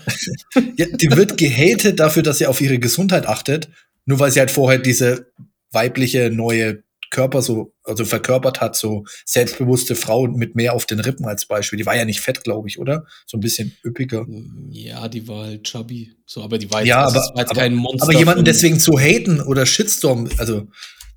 ja, 0.77 0.85
die 0.85 1.11
wird 1.11 1.37
gehatet 1.37 1.99
dafür, 1.99 2.21
dass 2.21 2.37
sie 2.37 2.45
auf 2.45 2.61
ihre 2.61 2.77
Gesundheit 2.77 3.25
achtet, 3.25 3.69
nur 4.05 4.19
weil 4.19 4.31
sie 4.31 4.39
halt 4.39 4.51
vorher 4.51 4.79
diese 4.79 5.31
weibliche 5.71 6.29
neue 6.29 6.83
Körper 7.15 7.41
so, 7.41 7.73
also 7.85 8.03
verkörpert 8.03 8.59
hat, 8.59 8.75
so 8.75 9.05
selbstbewusste 9.23 9.95
Frau 9.95 10.27
mit 10.27 10.53
mehr 10.55 10.73
auf 10.73 10.85
den 10.85 10.99
Rippen 10.99 11.25
als 11.25 11.45
Beispiel. 11.45 11.77
Die 11.77 11.85
war 11.85 11.95
ja 11.95 12.03
nicht 12.03 12.19
fett, 12.19 12.43
glaube 12.43 12.67
ich, 12.67 12.77
oder? 12.77 13.05
So 13.25 13.37
ein 13.37 13.39
bisschen 13.39 13.71
üppiger. 13.85 14.27
Ja, 14.69 15.07
die 15.07 15.25
war 15.25 15.45
halt 15.45 15.63
chubby. 15.63 16.11
So, 16.25 16.43
aber 16.43 16.57
die 16.57 16.69
war 16.69 16.81
jetzt, 16.81 16.89
ja, 16.89 17.05
aber, 17.05 17.15
war 17.15 17.39
jetzt 17.39 17.51
aber, 17.51 17.61
kein 17.61 17.75
Monster. 17.75 18.03
Aber 18.03 18.19
jemanden 18.19 18.43
deswegen 18.43 18.81
zu 18.81 18.99
haten 18.99 19.39
oder 19.39 19.65
Shitstorm, 19.65 20.29
also, 20.39 20.67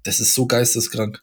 das 0.04 0.20
ist 0.20 0.34
so 0.34 0.46
geisteskrank. 0.46 1.20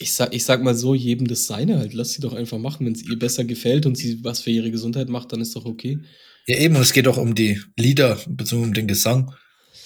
Ich 0.00 0.14
sag, 0.14 0.34
ich 0.34 0.44
sag 0.44 0.62
mal 0.62 0.74
so, 0.74 0.94
jedem 0.94 1.28
das 1.28 1.46
seine 1.46 1.78
halt. 1.78 1.92
Lass 1.92 2.14
sie 2.14 2.22
doch 2.22 2.32
einfach 2.32 2.58
machen. 2.58 2.86
Wenn 2.86 2.94
es 2.94 3.02
ihr 3.02 3.18
besser 3.18 3.44
gefällt 3.44 3.84
und 3.84 3.98
sie 3.98 4.24
was 4.24 4.40
für 4.40 4.50
ihre 4.50 4.70
Gesundheit 4.70 5.10
macht, 5.10 5.34
dann 5.34 5.42
ist 5.42 5.54
doch 5.54 5.66
okay. 5.66 5.98
Ja, 6.46 6.56
eben, 6.56 6.76
und 6.76 6.82
es 6.82 6.94
geht 6.94 7.08
auch 7.08 7.18
um 7.18 7.34
die 7.34 7.60
Lieder, 7.76 8.16
beziehungsweise 8.26 8.68
um 8.68 8.72
den 8.72 8.88
Gesang. 8.88 9.34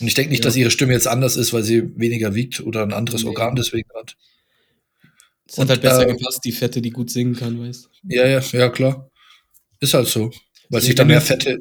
Und 0.01 0.07
ich 0.07 0.15
denke 0.15 0.31
nicht, 0.31 0.41
ja. 0.41 0.49
dass 0.49 0.57
ihre 0.57 0.71
Stimme 0.71 0.93
jetzt 0.93 1.07
anders 1.07 1.37
ist, 1.37 1.53
weil 1.53 1.63
sie 1.63 1.99
weniger 1.99 2.35
wiegt 2.35 2.61
oder 2.61 2.83
ein 2.83 2.93
anderes 2.93 3.23
nee. 3.23 3.29
Organ 3.29 3.55
deswegen 3.55 3.89
hat. 3.95 4.17
Es 5.47 5.59
hat 5.59 5.69
halt 5.69 5.83
besser 5.83 6.09
äh, 6.09 6.13
gepasst, 6.13 6.45
die 6.45 6.53
Fette, 6.53 6.81
die 6.81 6.91
gut 6.91 7.11
singen 7.11 7.37
kann, 7.37 7.61
weißt 7.61 7.85
du? 7.85 7.89
Ja, 8.15 8.27
ja, 8.27 8.41
ja, 8.41 8.69
klar. 8.71 9.11
Ist 9.81 9.95
halt 9.95 10.09
so. 10.09 10.31
Weil 10.71 10.81
sich 10.81 10.95
da 10.95 11.05
mehr 11.05 11.21
Fette 11.21 11.61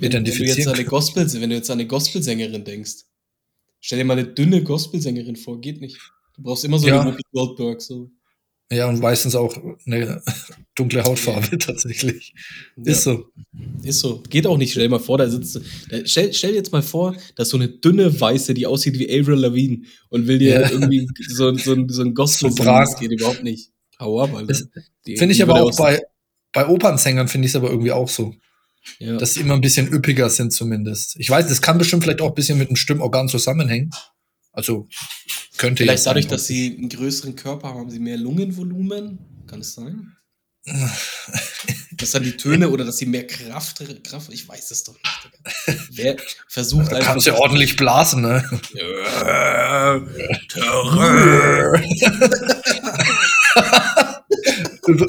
identifizieren 0.00 0.48
wenn 0.48 0.54
du, 0.54 0.60
jetzt 0.60 0.68
an 0.68 0.74
eine 0.74 0.84
Gospel, 0.84 1.40
wenn 1.40 1.50
du 1.50 1.56
jetzt 1.56 1.70
an 1.70 1.78
eine 1.78 1.86
Gospelsängerin 1.88 2.64
denkst, 2.64 3.04
stell 3.80 3.98
dir 3.98 4.04
mal 4.04 4.18
eine 4.18 4.28
dünne 4.28 4.62
Gospelsängerin 4.62 5.36
vor, 5.36 5.60
geht 5.60 5.80
nicht. 5.80 5.98
Du 6.36 6.42
brauchst 6.42 6.64
immer 6.64 6.78
so 6.78 6.86
ja. 6.86 7.00
eine 7.00 7.10
Whoopi 7.10 7.22
Goldberg, 7.32 7.82
so. 7.82 8.10
Ja, 8.72 8.88
und 8.88 9.00
meistens 9.00 9.34
auch 9.34 9.56
eine 9.84 10.22
dunkle 10.76 11.02
Hautfarbe 11.02 11.58
tatsächlich. 11.58 12.34
Ist 12.76 13.06
ja. 13.06 13.14
so. 13.14 13.24
Ist 13.82 13.98
so. 13.98 14.22
Geht 14.30 14.46
auch 14.46 14.58
nicht. 14.58 14.70
Stell 14.70 14.84
dir 14.84 14.90
mal 14.90 15.00
vor, 15.00 15.18
da 15.18 15.28
sitzt. 15.28 15.60
Da, 15.88 16.06
stell, 16.06 16.32
stell 16.32 16.50
dir 16.50 16.58
jetzt 16.58 16.72
mal 16.72 16.82
vor, 16.82 17.16
dass 17.34 17.48
so 17.48 17.56
eine 17.56 17.68
dünne 17.68 18.20
Weiße, 18.20 18.54
die 18.54 18.66
aussieht 18.66 18.98
wie 18.98 19.10
Avril 19.10 19.40
Lavigne 19.40 19.86
und 20.08 20.28
will 20.28 20.38
dir 20.38 20.60
ja. 20.60 20.70
irgendwie 20.70 21.08
so, 21.28 21.52
so, 21.56 21.76
so 21.88 22.02
ein 22.02 22.14
Gospel 22.14 22.50
so 22.56 22.62
Das 22.62 22.96
geht 22.96 23.10
überhaupt 23.10 23.42
nicht. 23.42 23.70
Hau 23.98 24.20
ab, 24.20 24.32
Alter. 24.34 24.54
Finde 25.04 25.32
ich 25.32 25.42
aber 25.42 25.62
auch 25.62 25.76
bei, 25.76 26.00
bei 26.52 26.66
Opernsängern, 26.68 27.26
finde 27.26 27.46
ich 27.46 27.52
es 27.52 27.56
aber 27.56 27.70
irgendwie 27.70 27.92
auch 27.92 28.08
so. 28.08 28.34
Ja. 28.98 29.16
Dass 29.16 29.34
sie 29.34 29.40
immer 29.40 29.54
ein 29.54 29.60
bisschen 29.60 29.92
üppiger 29.92 30.30
sind 30.30 30.52
zumindest. 30.52 31.16
Ich 31.18 31.28
weiß, 31.28 31.48
das 31.48 31.60
kann 31.60 31.76
bestimmt 31.76 32.04
vielleicht 32.04 32.20
auch 32.20 32.28
ein 32.28 32.34
bisschen 32.34 32.56
mit 32.56 32.70
dem 32.70 32.76
Stimmorgan 32.76 33.28
zusammenhängen. 33.28 33.90
Also 34.52 34.88
könnte 35.60 35.82
Vielleicht 35.82 36.06
dadurch, 36.06 36.26
dass 36.26 36.46
sie 36.46 36.74
einen 36.78 36.88
größeren 36.88 37.36
Körper 37.36 37.68
haben, 37.68 37.80
haben 37.80 37.90
sie 37.90 37.98
mehr 37.98 38.16
Lungenvolumen? 38.16 39.18
Kann 39.46 39.60
es 39.60 39.74
sein? 39.74 40.16
dass 41.92 42.12
dann 42.12 42.22
die 42.22 42.36
Töne 42.36 42.70
oder 42.70 42.84
dass 42.84 42.98
sie 42.98 43.06
mehr 43.06 43.26
Kraft, 43.26 43.82
Kraft 44.04 44.32
ich 44.32 44.48
weiß 44.48 44.70
es 44.70 44.84
doch 44.84 44.94
nicht. 44.94 45.30
Wer 45.92 46.16
versucht 46.48 46.94
einfach. 46.94 47.12
Kannst 47.12 47.26
ja 47.26 47.34
ordentlich 47.34 47.76
blasen, 47.76 48.22
ne? 48.22 48.42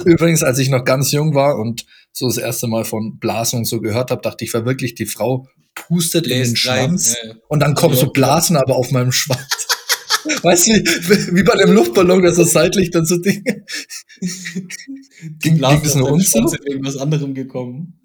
Übrigens, 0.05 0.43
als 0.43 0.59
ich 0.59 0.69
noch 0.69 0.83
ganz 0.83 1.13
jung 1.13 1.33
war 1.33 1.57
und 1.57 1.85
so 2.11 2.27
das 2.27 2.37
erste 2.37 2.67
Mal 2.67 2.83
von 2.83 3.19
Blasen 3.19 3.63
so 3.63 3.79
gehört 3.79 4.11
habe, 4.11 4.21
dachte 4.21 4.43
ich, 4.43 4.53
war 4.53 4.65
wirklich 4.65 4.95
die 4.95 5.05
Frau 5.05 5.47
pustet 5.73 6.25
Bläst 6.25 6.37
in 6.37 6.51
den 6.51 6.57
Schwanz 6.57 7.15
rein, 7.23 7.39
und 7.47 7.61
dann 7.61 7.75
kommen 7.75 7.95
so 7.95 8.07
Blasen 8.07 8.57
aber 8.57 8.75
auf 8.75 8.91
meinem 8.91 9.11
Schwanz. 9.11 9.60
Weißt 10.43 10.67
du, 10.67 10.71
wie, 10.71 11.35
wie 11.37 11.43
bei 11.43 11.53
einem 11.53 11.73
Luftballon, 11.73 12.21
der 12.21 12.33
so 12.33 12.43
seitlich 12.43 12.91
dann 12.91 13.05
so 13.05 13.17
Dinge. 13.17 13.65
ging, 15.39 15.39
ging 15.39 15.59
das 15.59 15.95
nur 15.95 16.11
uns 16.11 16.31
so? 16.31 16.45
irgendwas 16.65 16.97
anderem 16.97 17.33
gekommen. 17.33 17.99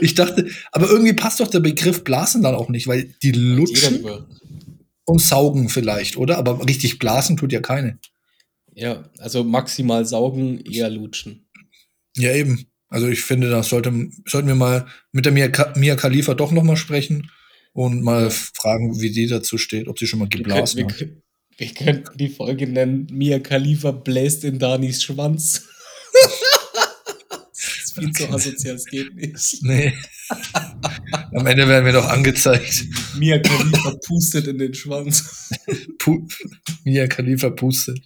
ich 0.00 0.14
dachte, 0.14 0.48
aber 0.72 0.88
irgendwie 0.88 1.12
passt 1.12 1.40
doch 1.40 1.48
der 1.48 1.60
Begriff 1.60 2.04
Blasen 2.04 2.42
dann 2.42 2.54
auch 2.54 2.68
nicht, 2.68 2.86
weil 2.86 3.14
die 3.22 3.32
lutschen 3.32 4.04
und 5.04 5.20
saugen 5.20 5.68
vielleicht, 5.68 6.16
oder? 6.16 6.38
Aber 6.38 6.66
richtig 6.66 6.98
blasen 6.98 7.36
tut 7.36 7.52
ja 7.52 7.60
keine. 7.60 7.98
Ja, 8.74 9.10
also 9.18 9.44
maximal 9.44 10.06
saugen, 10.06 10.60
eher 10.64 10.90
lutschen. 10.90 11.46
Ja, 12.16 12.32
eben. 12.34 12.66
Also 12.88 13.08
ich 13.08 13.22
finde, 13.22 13.48
da 13.48 13.62
sollte, 13.62 14.10
sollten 14.26 14.48
wir 14.48 14.54
mal 14.54 14.86
mit 15.12 15.24
der 15.24 15.32
Mia, 15.32 15.50
Mia 15.76 15.96
Khalifa 15.96 16.34
doch 16.34 16.52
nochmal 16.52 16.76
sprechen 16.76 17.30
und 17.72 18.02
mal 18.02 18.30
fragen, 18.30 19.00
wie 19.00 19.10
die 19.10 19.26
dazu 19.26 19.58
steht, 19.58 19.88
ob 19.88 19.98
sie 19.98 20.06
schon 20.06 20.18
mal 20.18 20.28
geblasen 20.28 20.78
wir 20.78 20.86
können, 20.86 21.22
wir, 21.56 21.66
wir, 21.66 21.74
könnten 21.74 22.18
die 22.18 22.28
Folge 22.28 22.66
nennen, 22.66 23.06
Mia 23.10 23.38
Khalifa 23.38 23.92
bläst 23.92 24.44
in 24.44 24.58
Danis 24.58 25.02
Schwanz. 25.02 25.66
ist 27.52 27.94
viel 27.94 28.12
zu 28.12 28.28
asozial, 28.30 28.76
es 28.76 28.86
geht 28.86 29.14
nicht. 29.14 29.62
Nee. 29.62 29.92
Am 31.34 31.46
Ende 31.46 31.68
werden 31.68 31.84
wir 31.84 31.92
doch 31.92 32.08
angezeigt. 32.08 32.84
Mia 33.18 33.38
Khalifa 33.38 33.94
pustet 34.06 34.46
in 34.48 34.58
den 34.58 34.74
Schwanz. 34.74 35.50
Pu 35.98 36.26
Mia 36.84 37.06
Khalifa 37.06 37.50
pustet. 37.50 38.00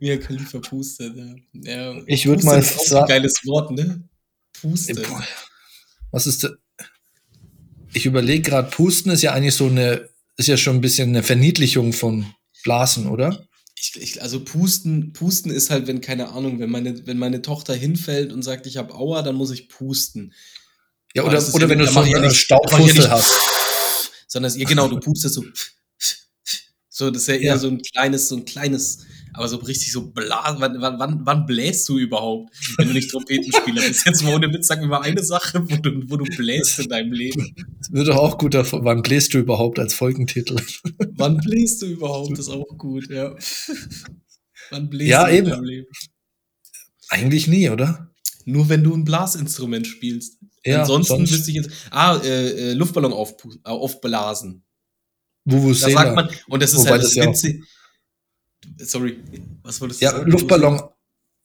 Mia 0.00 0.16
Khalifa 0.18 0.58
pustet, 0.58 1.16
ja. 1.16 1.34
ja 1.52 2.02
ich 2.06 2.26
würde 2.26 2.44
mal 2.44 2.62
ein 2.62 3.06
geiles 3.06 3.34
Wort, 3.44 3.70
ne? 3.72 4.08
Pusten. 4.52 4.98
Was 6.10 6.26
ist 6.26 6.44
da? 6.44 6.50
Ich 7.92 8.06
überlege 8.06 8.42
gerade, 8.42 8.70
Pusten 8.70 9.10
ist 9.10 9.22
ja 9.22 9.32
eigentlich 9.32 9.54
so 9.54 9.66
eine, 9.66 10.08
ist 10.36 10.48
ja 10.48 10.56
schon 10.56 10.76
ein 10.76 10.80
bisschen 10.80 11.10
eine 11.10 11.22
Verniedlichung 11.22 11.92
von 11.92 12.26
Blasen, 12.62 13.08
oder? 13.08 13.46
Ich, 13.76 13.96
ich, 13.96 14.22
also 14.22 14.44
pusten, 14.44 15.12
pusten 15.12 15.50
ist 15.50 15.70
halt, 15.70 15.86
wenn 15.86 16.00
keine 16.00 16.28
Ahnung, 16.30 16.60
wenn 16.60 16.70
meine, 16.70 17.06
wenn 17.06 17.18
meine 17.18 17.40
Tochter 17.40 17.74
hinfällt 17.74 18.32
und 18.32 18.42
sagt, 18.42 18.66
ich 18.66 18.76
habe 18.76 18.94
Aua, 18.94 19.22
dann 19.22 19.36
muss 19.36 19.50
ich 19.50 19.68
pusten. 19.68 20.34
Ja, 21.14 21.24
oder, 21.24 21.42
oder 21.54 21.64
ja, 21.64 21.68
wenn 21.68 21.78
du 21.78 21.86
so 21.86 22.00
einen 22.00 22.24
ja 22.24 22.30
Staubfussel 22.30 23.04
ja 23.04 23.10
hast. 23.10 23.32
Sondern 24.28 24.54
ihr, 24.54 24.66
genau, 24.66 24.86
du 24.88 25.00
pustest 25.00 25.34
so. 25.34 25.44
So, 26.92 27.10
das 27.10 27.22
ist 27.22 27.28
ja 27.28 27.36
eher 27.36 27.58
so 27.58 27.68
ein 27.68 27.80
kleines, 27.80 28.28
so 28.28 28.36
ein 28.36 28.44
kleines 28.44 29.06
aber 29.32 29.48
so 29.48 29.56
richtig 29.56 29.92
so 29.92 30.10
blasen. 30.10 30.60
Wann, 30.60 30.80
wann, 30.80 31.20
wann 31.24 31.46
bläst 31.46 31.88
du 31.88 31.98
überhaupt, 31.98 32.50
wenn 32.76 32.88
du 32.88 32.94
nicht 32.94 33.10
Trompetenspieler 33.10 33.82
bist? 33.82 34.06
Jetzt 34.06 34.22
mal 34.22 34.34
ohne 34.34 34.52
Witz, 34.52 34.66
sag 34.66 34.80
mir 34.80 34.88
mal 34.88 35.00
eine 35.00 35.22
Sache, 35.22 35.62
wo 35.68 35.76
du, 35.76 36.02
wo 36.08 36.16
du 36.16 36.24
bläst 36.24 36.78
in 36.80 36.88
deinem 36.88 37.12
Leben. 37.12 37.54
Das 37.78 37.92
wird 37.92 38.08
doch 38.08 38.16
auch 38.16 38.38
gut 38.38 38.54
davon. 38.54 38.84
Wann 38.84 39.02
bläst 39.02 39.34
du 39.34 39.38
überhaupt 39.38 39.78
als 39.78 39.94
Folgentitel? 39.94 40.56
Wann 41.12 41.36
bläst 41.38 41.82
du 41.82 41.86
überhaupt? 41.86 42.32
Das 42.32 42.40
ist 42.40 42.50
auch 42.50 42.76
gut, 42.76 43.08
ja. 43.10 43.34
Wann 44.70 44.88
bläst 44.88 45.10
ja, 45.10 45.26
du 45.26 45.32
eben. 45.32 45.46
in 45.46 45.52
deinem 45.52 45.64
Leben? 45.64 45.88
Eigentlich 47.08 47.46
nie, 47.48 47.68
oder? 47.70 48.10
Nur 48.44 48.68
wenn 48.68 48.82
du 48.84 48.94
ein 48.94 49.04
Blasinstrument 49.04 49.86
spielst. 49.86 50.38
Ja, 50.64 50.80
Ansonsten 50.80 51.28
wüsste 51.28 51.50
ich 51.50 51.56
jetzt. 51.56 51.70
Ah, 51.90 52.18
äh, 52.22 52.70
äh 52.70 52.72
Luftballon 52.74 53.12
auf, 53.12 53.34
aufblasen. 53.64 54.62
Vuvuzela. 55.44 55.92
Da 55.92 55.98
sagt 56.02 56.16
man, 56.16 56.28
und 56.48 56.62
das 56.62 56.72
ist 56.72 56.80
Wobei 56.80 56.90
halt 56.90 57.02
das, 57.04 57.14
das 57.14 57.26
Witzige. 57.26 57.64
Sorry, 58.84 59.18
was 59.62 59.80
wolltest 59.80 60.00
du 60.00 60.04
ja, 60.04 60.12
sagen? 60.12 60.30
Luftballon. 60.30 60.80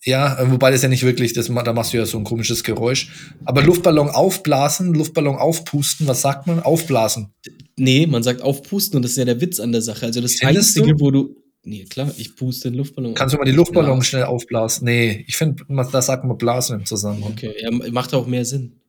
Ja, 0.03 0.39
äh, 0.39 0.51
wobei 0.51 0.71
das 0.71 0.83
ja 0.83 0.87
nicht 0.87 1.03
wirklich, 1.03 1.33
das, 1.33 1.47
da 1.47 1.73
machst 1.73 1.93
du 1.93 1.97
ja 1.97 2.05
so 2.05 2.17
ein 2.17 2.23
komisches 2.23 2.63
Geräusch. 2.63 3.33
Aber 3.43 3.63
Luftballon 3.63 4.09
aufblasen, 4.09 4.93
Luftballon 4.93 5.35
aufpusten, 5.35 6.07
was 6.07 6.21
sagt 6.21 6.45
man? 6.45 6.61
Aufblasen. 6.61 7.33
Nee, 7.75 8.05
man 8.05 8.21
sagt 8.21 8.41
aufpusten 8.41 8.97
und 8.97 9.01
das 9.01 9.11
ist 9.11 9.17
ja 9.17 9.25
der 9.25 9.41
Witz 9.41 9.59
an 9.59 9.71
der 9.71 9.81
Sache. 9.81 10.05
Also 10.05 10.21
das 10.21 10.35
Findest 10.35 10.77
Einzige, 10.77 10.95
du? 10.95 11.03
wo 11.03 11.11
du. 11.11 11.35
Nee, 11.63 11.85
klar, 11.85 12.11
ich 12.17 12.35
puste 12.35 12.69
den 12.69 12.77
Luftballon. 12.77 13.15
Kannst 13.15 13.33
du 13.33 13.39
mal 13.39 13.45
die 13.45 13.51
Luftballon 13.51 14.03
schnell 14.03 14.25
aufblasen? 14.25 14.85
Nee, 14.85 15.25
ich 15.27 15.35
finde, 15.35 15.63
da 15.67 16.01
sagt 16.01 16.23
man 16.23 16.37
blasen 16.37 16.79
im 16.79 16.85
Zusammenhang. 16.85 17.31
Okay, 17.31 17.55
ja, 17.59 17.71
macht 17.91 18.13
auch 18.13 18.27
mehr 18.27 18.45
Sinn. 18.45 18.79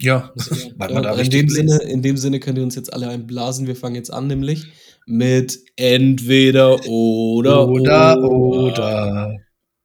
Ja, 0.00 0.32
weil 0.76 0.92
man 0.92 1.04
da 1.04 1.14
in, 1.14 1.30
dem 1.30 1.48
Sinne, 1.48 1.78
in 1.82 2.02
dem 2.02 2.16
Sinne 2.16 2.40
könnt 2.40 2.58
ihr 2.58 2.64
uns 2.64 2.74
jetzt 2.74 2.92
alle 2.92 3.08
einblasen. 3.08 3.68
Wir 3.68 3.76
fangen 3.76 3.94
jetzt 3.94 4.12
an, 4.12 4.26
nämlich 4.26 4.66
mit 5.06 5.58
entweder 5.76 6.84
oder 6.86 7.66
oder 7.68 8.18
oder 8.18 9.36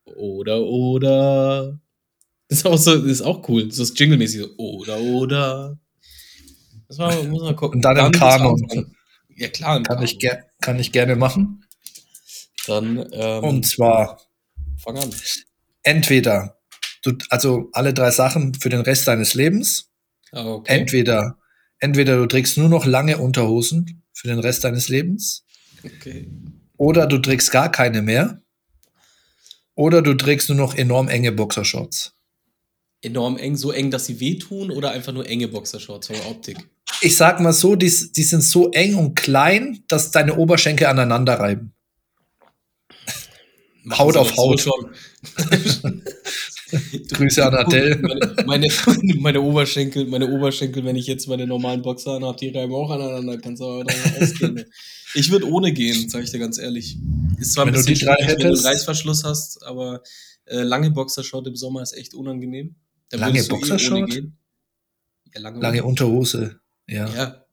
oder 0.06 0.62
oder. 0.62 1.80
Ist 2.50 2.66
auch 2.66 2.78
so, 2.78 2.94
ist 3.06 3.22
auch 3.22 3.48
cool. 3.48 3.72
So 3.72 3.84
ist 3.84 3.98
Jingle-mäßig 3.98 4.42
so 4.42 4.50
oder 4.58 5.00
oder. 5.00 5.78
Das 6.88 6.98
war, 6.98 7.24
muss 7.24 7.44
man 7.44 7.56
gucken. 7.56 7.78
Und 7.78 7.82
dann, 7.84 7.96
dann 7.96 8.08
im 8.08 8.12
Kanon. 8.12 8.94
Ja 9.30 9.48
klar. 9.48 9.75
Kann 9.75 9.84
Kanon. 9.84 10.04
ich, 10.04 10.20
kann 10.60 10.80
ich 10.80 10.92
gerne 10.92 11.16
machen. 11.16 11.63
Dann. 12.68 13.08
Ähm, 13.13 13.44
Und 13.44 13.66
zwar. 13.66 14.20
Fang 14.78 14.98
an. 14.98 15.10
Entweder 15.84 16.58
du, 17.04 17.13
also 17.30 17.69
alle 17.74 17.93
drei 17.93 18.12
Sachen 18.12 18.54
für 18.56 18.69
den 18.69 18.82
Rest 18.82 19.08
deines 19.08 19.34
Lebens. 19.34 19.89
Ah, 20.32 20.45
okay. 20.45 20.80
Entweder, 20.80 21.38
entweder 21.80 22.17
du 22.17 22.26
trägst 22.26 22.58
nur 22.58 22.69
noch 22.69 22.86
lange 22.86 23.17
Unterhosen 23.17 24.01
für 24.13 24.28
den 24.28 24.39
Rest 24.39 24.63
deines 24.63 24.89
Lebens. 24.89 25.43
Okay. 25.84 26.30
Oder 26.78 27.08
du 27.08 27.17
trägst 27.17 27.52
gar 27.52 27.71
keine 27.71 28.02
mehr. 28.02 28.41
Oder 29.76 30.02
du 30.02 30.13
trägst 30.13 30.50
nur 30.50 30.58
noch 30.58 30.76
enorm 30.76 31.08
enge 31.08 31.32
Boxershorts. 31.32 32.13
Enorm 33.02 33.38
eng, 33.38 33.56
so 33.56 33.71
eng, 33.71 33.89
dass 33.89 34.06
sie 34.06 34.19
wehtun 34.19 34.69
oder 34.69 34.91
einfach 34.91 35.12
nur 35.12 35.28
enge 35.28 35.47
Boxershorts 35.47 36.08
der 36.08 36.26
Optik? 36.28 36.58
Ich 37.02 37.15
sag 37.15 37.39
mal 37.39 37.54
so, 37.54 37.76
die, 37.76 37.91
die 38.15 38.24
sind 38.24 38.41
so 38.41 38.69
eng 38.71 38.95
und 38.95 39.15
klein, 39.15 39.84
dass 39.88 40.12
deine 40.12 40.38
Oberschenkel 40.38 40.88
aneinander 40.88 41.39
reiben. 41.39 41.74
Haut 43.89 44.17
auf 44.17 44.38
Haut. 44.38 44.62
So 44.62 44.71
Grüße 47.13 47.45
an 47.45 47.55
Adele. 47.55 47.97
Meine, 47.97 48.45
meine, 48.45 48.67
meine, 49.19 49.41
Oberschenkel, 49.41 50.05
meine 50.05 50.29
Oberschenkel, 50.29 50.84
wenn 50.86 50.95
ich 50.95 51.07
jetzt 51.07 51.27
meine 51.27 51.47
normalen 51.47 51.81
Boxer 51.81 52.19
habe, 52.21 52.38
die 52.38 52.49
reiben 52.49 52.73
auch 52.73 52.89
aneinander, 52.89 53.38
kannst 53.38 53.62
du 53.62 53.65
aber 53.65 53.86
ausgehen. 54.19 54.55
Ne? 54.55 54.65
ich 55.13 55.31
würde 55.31 55.47
ohne 55.49 55.73
gehen, 55.73 56.10
sage 56.10 56.23
ich 56.23 56.31
dir 56.31 56.39
ganz 56.39 56.57
ehrlich. 56.57 56.97
Ist 57.39 57.53
zwar 57.53 57.65
ein 57.65 57.73
wenn 57.73 57.84
bisschen 57.84 57.95
schwierig, 57.95 58.27
wenn 58.27 58.38
du 58.38 58.47
einen 58.47 58.65
Reißverschluss 58.65 59.23
hast, 59.23 59.63
aber 59.63 60.01
äh, 60.45 60.62
lange 60.62 60.91
Boxershort 60.91 61.47
im 61.47 61.55
Sommer 61.55 61.81
ist 61.81 61.93
echt 61.93 62.13
unangenehm. 62.13 62.75
Da 63.10 63.17
lange 63.17 63.43
Boxershort? 63.43 64.15
Eh 64.15 64.23
ja, 65.34 65.41
lange, 65.41 65.60
lange 65.60 65.84
Unterhose. 65.84 66.60
Ja. 66.88 67.07
ja. 67.13 67.45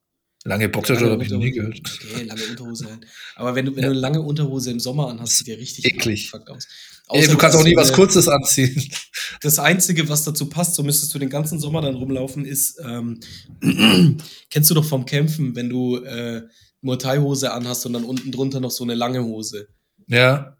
Lange 0.44 0.68
Boxershort 0.68 1.10
habe 1.10 1.24
ich 1.24 1.30
nie 1.30 1.50
gehört. 1.50 1.80
Okay, 1.80 2.24
lange 2.24 2.42
Unterhose 2.46 2.86
halt. 2.86 3.06
Aber 3.36 3.54
wenn 3.54 3.66
du, 3.66 3.76
wenn 3.76 3.82
ja. 3.82 3.88
du 3.88 3.92
eine 3.92 4.00
lange 4.00 4.22
Unterhose 4.22 4.70
im 4.70 4.80
Sommer 4.80 5.08
anhast, 5.08 5.36
sieht 5.36 5.48
der 5.48 5.58
richtig 5.58 5.84
eklig 5.84 6.32
aus. 6.46 6.68
Ey, 7.10 7.26
du 7.26 7.36
kannst 7.36 7.56
auch 7.56 7.64
nie 7.64 7.76
was 7.76 7.92
Kurzes 7.92 8.28
anziehen. 8.28 8.90
Das 9.40 9.58
Einzige, 9.58 10.08
was 10.08 10.24
dazu 10.24 10.48
passt, 10.48 10.74
so 10.74 10.82
müsstest 10.82 11.14
du 11.14 11.18
den 11.18 11.28
ganzen 11.30 11.60
Sommer 11.60 11.80
dann 11.80 11.94
rumlaufen, 11.94 12.44
ist, 12.44 12.80
ähm, 12.84 13.20
kennst 14.50 14.70
du 14.70 14.74
doch 14.74 14.84
vom 14.84 15.04
Kämpfen, 15.04 15.54
wenn 15.54 15.68
du 15.68 15.96
äh, 15.96 16.42
Muay 16.80 16.98
Thai-Hose 16.98 17.52
anhast 17.52 17.86
und 17.86 17.92
dann 17.92 18.04
unten 18.04 18.32
drunter 18.32 18.58
noch 18.58 18.70
so 18.70 18.84
eine 18.84 18.94
lange 18.94 19.22
Hose. 19.22 19.68
Ja. 20.08 20.56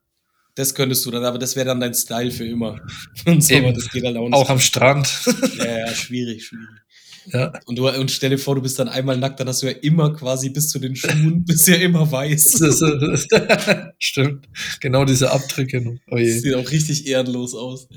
Das 0.54 0.74
könntest 0.74 1.06
du 1.06 1.10
dann, 1.10 1.24
aber 1.24 1.38
das 1.38 1.56
wäre 1.56 1.66
dann 1.66 1.80
dein 1.80 1.94
Style 1.94 2.30
für 2.30 2.44
immer. 2.44 2.80
Und 3.26 3.44
so, 3.44 3.54
Eben. 3.54 3.72
das 3.72 3.88
geht 3.90 4.04
halt 4.04 4.16
auch 4.16 4.24
nicht. 4.24 4.34
Auch 4.34 4.50
am 4.50 4.58
Strand. 4.58 5.08
Ja, 5.56 5.78
ja, 5.78 5.94
schwierig, 5.94 6.46
schwierig. 6.46 6.68
Ja. 7.32 7.52
Und, 7.66 7.76
du, 7.76 7.88
und 7.88 8.10
stell 8.10 8.30
dir 8.30 8.38
vor, 8.38 8.54
du 8.54 8.62
bist 8.62 8.78
dann 8.78 8.88
einmal 8.88 9.16
nackt, 9.16 9.40
dann 9.40 9.48
hast 9.48 9.62
du 9.62 9.66
ja 9.66 9.72
immer 9.72 10.14
quasi 10.14 10.50
bis 10.50 10.68
zu 10.68 10.78
den 10.78 10.96
Schuhen, 10.96 11.44
bist 11.46 11.68
ja 11.68 11.76
immer 11.76 12.10
weiß. 12.10 12.60
Stimmt. 13.98 14.48
Genau 14.80 15.04
diese 15.04 15.30
Abdrücke. 15.30 15.98
Oh 16.10 16.16
das 16.16 16.42
sieht 16.42 16.54
auch 16.54 16.70
richtig 16.70 17.06
ehrenlos 17.06 17.54
aus. 17.54 17.88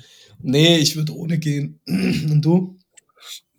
Nee, 0.41 0.78
ich 0.78 0.96
würde 0.96 1.15
ohne 1.15 1.38
gehen. 1.38 1.80
Und 1.88 2.41
du? 2.41 2.78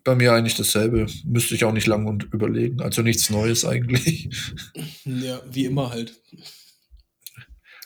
Bei 0.03 0.15
mir 0.15 0.33
eigentlich 0.33 0.55
dasselbe. 0.55 1.07
Müsste 1.25 1.55
ich 1.55 1.63
auch 1.63 1.71
nicht 1.71 1.87
lange 1.87 2.17
überlegen. 2.33 2.81
Also 2.81 3.01
nichts 3.01 3.29
Neues 3.29 3.63
eigentlich. 3.63 4.29
Ja, 5.05 5.41
wie 5.49 5.65
immer 5.65 5.91
halt. 5.91 6.21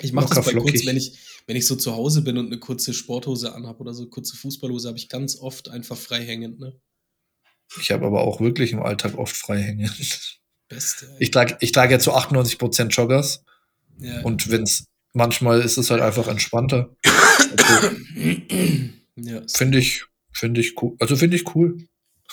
Ich 0.01 0.13
mache 0.13 0.33
das 0.33 0.45
bei 0.45 0.53
kurz, 0.53 0.85
wenn 0.85 0.97
ich, 0.97 1.17
wenn 1.45 1.55
ich 1.55 1.65
so 1.65 1.75
zu 1.75 1.93
Hause 1.95 2.21
bin 2.21 2.37
und 2.37 2.47
eine 2.47 2.59
kurze 2.59 2.93
Sporthose 2.93 3.53
anhabe 3.53 3.79
oder 3.79 3.93
so 3.93 4.07
kurze 4.07 4.35
Fußballhose, 4.35 4.87
habe 4.87 4.97
ich 4.97 5.09
ganz 5.09 5.37
oft 5.37 5.69
einfach 5.69 5.97
frei 5.97 6.23
hängend, 6.23 6.59
ne? 6.59 6.79
Ich 7.79 7.91
habe 7.91 8.05
aber 8.05 8.21
auch 8.21 8.39
wirklich 8.39 8.71
im 8.71 8.81
Alltag 8.81 9.17
oft 9.17 9.35
frei 9.35 9.61
hängen. 9.61 9.91
Beste. 10.69 11.15
Ich 11.19 11.31
trage 11.31 11.57
ich 11.61 11.71
trage 11.71 11.93
ja 11.93 11.99
zu 11.99 12.13
98% 12.13 12.87
Joggers. 12.89 13.43
Ja. 13.99 14.21
Und 14.21 14.51
wenn's 14.51 14.85
manchmal 15.13 15.61
ist 15.61 15.77
es 15.77 15.89
halt 15.89 16.01
einfach 16.01 16.27
entspannter. 16.27 16.95
Also, 17.57 17.95
ja, 19.15 19.41
finde 19.53 19.79
ich, 19.79 20.03
finde 20.31 20.61
ich 20.61 20.81
cool. 20.81 20.95
Also 20.99 21.15
finde 21.15 21.37
ich 21.37 21.55
cool. 21.55 21.77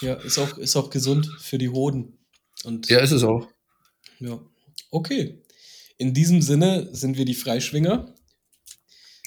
Ja, 0.00 0.14
ist 0.14 0.38
auch, 0.38 0.58
ist 0.58 0.76
auch 0.76 0.90
gesund 0.90 1.28
für 1.40 1.58
die 1.58 1.68
Hoden. 1.68 2.18
Und 2.64 2.88
ja, 2.88 2.98
ist 2.98 3.12
es 3.12 3.22
auch. 3.22 3.48
Ja. 4.18 4.40
Okay. 4.90 5.42
In 5.96 6.12
diesem 6.12 6.42
Sinne 6.42 6.88
sind 6.92 7.16
wir 7.16 7.24
die 7.24 7.34
Freischwinger. 7.34 8.14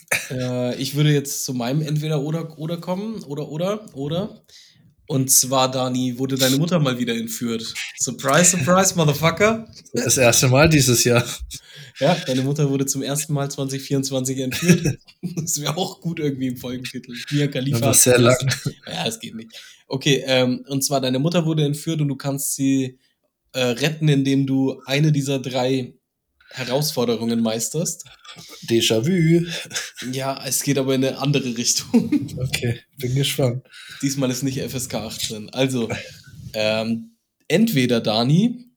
äh, 0.29 0.75
ich 0.75 0.95
würde 0.95 1.11
jetzt 1.11 1.45
zu 1.45 1.53
meinem 1.53 1.81
Entweder 1.81 2.21
oder 2.21 2.57
oder 2.57 2.77
kommen 2.77 3.23
oder 3.23 3.49
oder 3.49 3.93
oder 3.95 4.43
und 5.07 5.31
zwar, 5.31 5.71
Dani, 5.71 6.19
wurde 6.19 6.37
deine 6.37 6.57
Mutter 6.57 6.79
mal 6.79 6.99
wieder 6.99 7.15
entführt. 7.15 7.73
Surprise, 7.97 8.57
surprise, 8.57 8.95
Motherfucker. 8.95 9.67
Das 9.93 10.17
erste 10.17 10.49
Mal 10.49 10.67
dieses 10.67 11.03
Jahr. 11.05 11.23
Ja, 11.99 12.15
deine 12.27 12.41
Mutter 12.43 12.69
wurde 12.69 12.85
zum 12.85 13.01
ersten 13.01 13.33
Mal 13.33 13.49
2024 13.49 14.39
entführt. 14.39 14.97
Das 15.35 15.59
wäre 15.59 15.75
auch 15.77 15.99
gut 15.99 16.19
irgendwie 16.19 16.47
im 16.47 16.57
Folgentitel. 16.57 17.13
Mia 17.31 17.47
Khalifa. 17.47 17.79
Das 17.79 17.97
ist 17.97 18.03
sehr 18.03 18.19
lang. 18.19 18.37
Ja, 18.85 19.07
es 19.07 19.19
geht 19.19 19.35
nicht. 19.35 19.49
Okay, 19.87 20.23
ähm, 20.25 20.63
und 20.67 20.83
zwar, 20.83 21.01
deine 21.01 21.19
Mutter 21.19 21.45
wurde 21.45 21.65
entführt 21.65 22.01
und 22.01 22.07
du 22.07 22.15
kannst 22.15 22.55
sie 22.55 22.99
äh, 23.53 23.61
retten, 23.61 24.07
indem 24.07 24.45
du 24.45 24.81
eine 24.85 25.11
dieser 25.11 25.39
drei 25.39 25.96
Herausforderungen 26.51 27.41
meisterst. 27.41 28.05
Déjà-vu. 28.69 29.45
Ja, 30.12 30.43
es 30.45 30.63
geht 30.63 30.77
aber 30.77 30.95
in 30.95 31.05
eine 31.05 31.17
andere 31.19 31.57
Richtung. 31.57 32.33
Okay, 32.38 32.79
bin 32.97 33.15
gespannt. 33.15 33.65
Diesmal 34.01 34.29
ist 34.29 34.43
nicht 34.43 34.60
FSK 34.62 34.93
18. 34.95 35.49
Also, 35.49 35.89
ähm, 36.53 37.17
entweder, 37.47 37.99
Dani, 37.99 38.67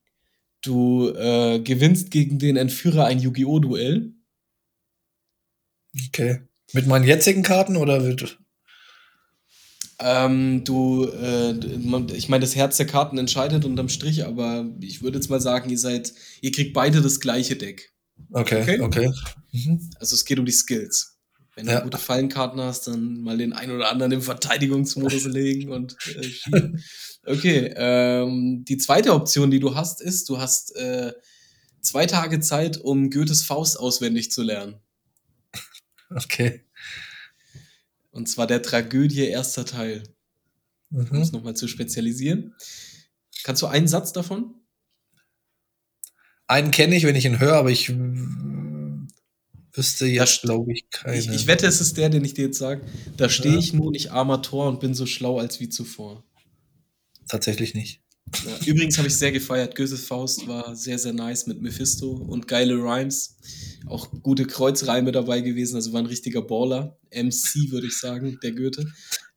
du 0.63 1.11
äh, 1.11 1.61
gewinnst 1.61 2.11
gegen 2.11 2.39
den 2.39 2.57
Entführer 2.57 3.05
ein 3.05 3.21
Yu-Gi-Oh! 3.21 3.59
Duell. 3.59 4.15
Okay. 6.09 6.41
Mit 6.73 6.87
meinen 6.87 7.05
jetzigen 7.07 7.43
Karten 7.43 7.77
oder 7.77 8.05
wird. 8.05 8.39
Ähm, 10.03 10.65
du, 10.65 11.05
äh, 11.07 11.53
ich 12.15 12.29
meine, 12.29 12.41
das 12.41 12.57
Herz 12.57 12.79
der 12.79 12.87
Karten 12.87 13.19
entscheidet 13.19 13.65
unterm 13.65 13.89
Strich, 13.89 14.25
aber 14.25 14.67
ich 14.81 15.03
würde 15.03 15.19
jetzt 15.19 15.29
mal 15.29 15.41
sagen, 15.41 15.69
ihr 15.71 15.79
seid, 15.79 16.15
ihr 16.41 16.53
kriegt 16.53 16.73
beide 16.73 17.03
das 17.03 17.21
gleiche 17.21 17.57
Deck. 17.57 17.93
Okay, 18.33 18.63
okay. 18.63 18.81
okay. 18.81 19.13
Mhm. 19.53 19.91
Also 19.99 20.15
es 20.15 20.25
geht 20.25 20.39
um 20.39 20.47
die 20.47 20.53
Skills. 20.53 21.19
Wenn 21.55 21.67
du 21.67 21.73
ja. 21.73 21.81
gute 21.81 21.99
Fallenkarten 21.99 22.61
hast, 22.61 22.87
dann 22.87 23.21
mal 23.21 23.37
den 23.37 23.53
einen 23.53 23.73
oder 23.73 23.91
anderen 23.91 24.13
im 24.13 24.23
Verteidigungsmodus 24.23 25.25
legen 25.27 25.71
und 25.71 25.97
äh, 26.17 26.23
schieben. 26.23 26.83
Okay, 27.27 27.73
ähm, 27.77 28.65
die 28.67 28.79
zweite 28.79 29.13
Option, 29.13 29.51
die 29.51 29.61
du 29.61 29.75
hast, 29.75 30.01
ist, 30.01 30.29
du 30.31 30.39
hast 30.39 30.75
äh, 30.77 31.13
zwei 31.83 32.07
Tage 32.07 32.41
Zeit, 32.41 32.79
um 32.79 33.11
Goethes 33.11 33.43
Faust 33.43 33.79
auswendig 33.79 34.31
zu 34.31 34.43
lernen. 34.43 34.77
Okay. 36.13 36.65
Und 38.11 38.29
zwar 38.29 38.47
der 38.47 38.63
Tragödie 38.63 39.27
erster 39.27 39.65
Teil. 39.65 40.03
Mhm. 40.91 41.09
Um 41.11 41.23
es 41.23 41.33
nochmal 41.33 41.55
zu 41.55 41.69
spezialisieren. 41.69 42.55
Kannst 43.45 43.63
du 43.63 43.67
einen 43.67 43.89
Satz 43.89 44.13
davon? 44.13 44.55
Einen 46.47 46.73
kenne 46.73 46.97
ich, 46.97 47.05
wenn 47.05 47.17
ich 47.17 47.25
ihn 47.25 47.39
höre, 47.39 47.55
aber 47.55 47.71
ich 47.71 47.93
wüsste 49.73 50.07
jetzt, 50.07 50.43
glaube 50.43 50.73
ich, 50.73 50.91
keine. 50.91 51.17
Ich, 51.17 51.29
ich, 51.29 51.47
wette, 51.47 51.67
es 51.67 51.81
ist 51.81 51.97
der, 51.97 52.09
den 52.09 52.25
ich 52.25 52.35
dir 52.35 52.47
jetzt 52.47 52.59
sage. 52.59 52.85
Da 53.17 53.29
stehe 53.29 53.57
ich 53.57 53.73
nun, 53.73 53.95
ich 53.95 54.11
armer 54.11 54.43
Tor 54.43 54.69
und 54.69 54.81
bin 54.81 54.95
so 54.95 55.07
schlau 55.07 55.39
als 55.39 55.61
wie 55.61 55.69
zuvor. 55.69 56.25
Tatsächlich 57.29 57.75
nicht. 57.75 58.03
Ja, 58.45 58.67
übrigens 58.67 58.97
habe 58.97 59.09
ich 59.09 59.17
sehr 59.17 59.33
gefeiert. 59.33 59.75
Goethes 59.75 60.07
Faust 60.07 60.47
war 60.47 60.77
sehr, 60.77 60.99
sehr 60.99 61.13
nice 61.13 61.47
mit 61.47 61.61
Mephisto 61.61 62.11
und 62.11 62.47
geile 62.47 62.75
Rhymes. 62.75 63.37
Auch 63.87 64.09
gute 64.23 64.47
Kreuzreime 64.47 65.13
dabei 65.13 65.41
gewesen. 65.41 65.77
Also 65.77 65.93
war 65.93 66.01
ein 66.01 66.07
richtiger 66.07 66.43
Baller. 66.43 66.99
MC, 67.11 67.71
würde 67.71 67.89
ich 67.89 67.99
sagen, 67.99 68.39
der 68.43 68.53
Goethe. 68.53 68.87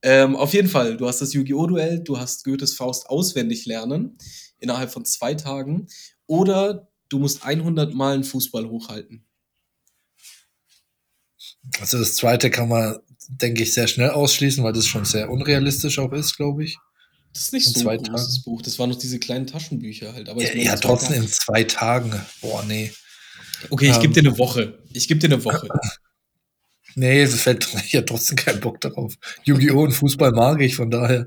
Ähm, 0.03 0.35
auf 0.35 0.53
jeden 0.53 0.67
Fall, 0.67 0.97
du 0.97 1.07
hast 1.07 1.21
das 1.21 1.33
Yu-Gi-Oh! 1.33 1.65
Duell, 1.65 1.99
du 1.99 2.17
hast 2.17 2.43
Goethes 2.43 2.75
Faust 2.75 3.09
auswendig 3.09 3.65
lernen 3.65 4.17
innerhalb 4.59 4.91
von 4.91 5.05
zwei 5.05 5.33
Tagen. 5.33 5.87
Oder 6.27 6.87
du 7.09 7.19
musst 7.19 7.43
100 7.45 7.93
Mal 7.93 8.15
einen 8.15 8.23
Fußball 8.23 8.69
hochhalten. 8.69 9.25
Also 11.79 11.97
das 11.97 12.15
zweite 12.15 12.49
kann 12.49 12.69
man, 12.69 12.99
denke 13.27 13.63
ich, 13.63 13.73
sehr 13.73 13.87
schnell 13.87 14.09
ausschließen, 14.11 14.63
weil 14.63 14.73
das 14.73 14.87
schon 14.87 15.05
sehr 15.05 15.29
unrealistisch 15.29 15.99
auch 15.99 16.11
ist, 16.11 16.35
glaube 16.35 16.65
ich. 16.65 16.77
Das 17.33 17.43
ist 17.43 17.53
nicht 17.53 17.67
in 17.67 17.81
so 17.81 17.89
ein 17.89 17.97
großes 17.97 18.35
Tagen. 18.35 18.43
Buch. 18.45 18.61
Das 18.61 18.77
waren 18.77 18.89
noch 18.89 18.97
diese 18.97 19.19
kleinen 19.19 19.47
Taschenbücher 19.47 20.13
halt. 20.13 20.29
Aber 20.29 20.41
ja, 20.41 20.53
ja 20.53 20.75
trotzdem 20.75 21.23
in 21.23 21.27
zwei 21.27 21.63
Tagen. 21.63 22.13
Boah, 22.41 22.63
nee. 22.67 22.91
Okay, 23.69 23.89
ich 23.89 23.95
ähm, 23.95 24.01
gebe 24.01 24.13
dir 24.13 24.29
eine 24.29 24.37
Woche. 24.37 24.79
Ich 24.91 25.07
gebe 25.07 25.19
dir 25.19 25.33
eine 25.33 25.43
Woche. 25.43 25.67
nee, 26.95 27.21
es 27.21 27.41
fällt 27.41 27.67
ja 27.91 28.01
trotzdem 28.01 28.37
keinen 28.37 28.59
Bock 28.59 28.79
darauf. 28.81 29.15
Yu-Gi-Oh! 29.45 29.83
und 29.83 29.93
Fußball 29.93 30.31
mag 30.31 30.61
ich, 30.61 30.75
von 30.75 30.91
daher. 30.91 31.25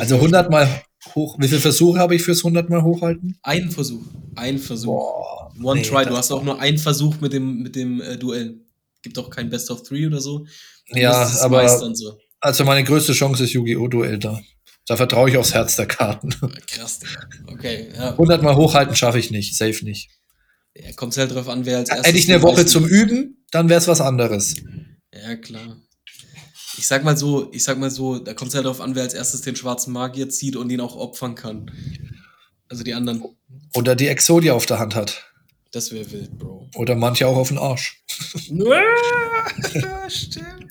Also 0.00 0.16
100 0.16 0.50
Mal 0.50 0.82
hoch. 1.14 1.36
Wie 1.38 1.46
viele 1.46 1.60
Versuche 1.60 1.98
habe 1.98 2.16
ich 2.16 2.22
fürs 2.22 2.38
100 2.38 2.68
Mal 2.68 2.82
hochhalten? 2.82 3.38
Einen 3.42 3.70
Versuch. 3.70 4.04
Ein 4.34 4.58
Versuch. 4.58 4.86
Boah, 4.88 5.52
One 5.62 5.80
nee, 5.80 5.86
try. 5.86 6.04
Du 6.04 6.16
hast 6.16 6.32
auch 6.32 6.42
nur 6.42 6.60
einen 6.60 6.78
Versuch 6.78 7.20
mit 7.20 7.32
dem, 7.32 7.62
mit 7.62 7.76
dem 7.76 8.00
äh, 8.00 8.16
Duell. 8.16 8.60
Gibt 9.02 9.18
auch 9.18 9.30
kein 9.30 9.50
Best 9.50 9.70
of 9.70 9.82
Three 9.82 10.06
oder 10.06 10.20
so. 10.20 10.46
Du 10.90 10.98
ja, 10.98 11.30
aber. 11.42 11.68
So. 11.94 12.18
Also 12.40 12.64
meine 12.64 12.84
größte 12.84 13.12
Chance 13.12 13.44
ist 13.44 13.52
Yu-Gi-Oh! 13.52 13.88
Duell 13.88 14.18
da. 14.18 14.40
Da 14.86 14.96
vertraue 14.96 15.30
ich 15.30 15.36
aufs 15.36 15.54
Herz 15.54 15.76
der 15.76 15.86
Karten. 15.86 16.30
Krass, 16.66 17.00
Okay, 17.46 17.88
ja. 17.94 18.10
100 18.10 18.42
Mal 18.42 18.56
hochhalten 18.56 18.94
schaffe 18.94 19.18
ich 19.18 19.30
nicht, 19.30 19.56
safe 19.56 19.84
nicht. 19.84 20.10
Ja, 20.76 20.92
kommt 20.92 21.16
halt 21.16 21.34
drauf 21.34 21.48
an, 21.48 21.64
wer 21.64 21.78
als 21.78 21.88
erstes. 21.88 22.06
Hätte 22.06 22.18
ich 22.18 22.32
eine 22.32 22.42
Woche 22.42 22.66
zum 22.66 22.86
Üben, 22.86 23.44
dann 23.50 23.68
wäre 23.68 23.78
es 23.78 23.88
was 23.88 24.00
anderes. 24.00 24.56
Ja, 25.12 25.36
klar. 25.36 25.76
Ich 26.76 26.88
sag 26.88 27.04
mal 27.04 27.16
so, 27.16 27.52
ich 27.52 27.62
sag 27.62 27.78
mal 27.78 27.90
so, 27.90 28.18
da 28.18 28.34
kommt 28.34 28.48
es 28.48 28.56
halt 28.56 28.66
darauf 28.66 28.80
an, 28.80 28.96
wer 28.96 29.04
als 29.04 29.14
erstes 29.14 29.42
den 29.42 29.54
schwarzen 29.54 29.92
Magier 29.92 30.28
zieht 30.28 30.56
und 30.56 30.70
ihn 30.70 30.80
auch 30.80 30.96
opfern 30.96 31.36
kann. 31.36 31.70
Also 32.68 32.82
die 32.82 32.94
anderen. 32.94 33.22
Oder 33.74 33.94
die 33.94 34.08
Exodia 34.08 34.54
auf 34.54 34.66
der 34.66 34.80
Hand 34.80 34.96
hat. 34.96 35.24
Das 35.70 35.92
wäre 35.92 36.10
wild, 36.10 36.36
Bro. 36.38 36.68
Oder 36.74 36.96
manche 36.96 37.28
auch 37.28 37.36
auf 37.36 37.48
den 37.48 37.58
Arsch. 37.58 38.02
Stimmt. 40.08 40.63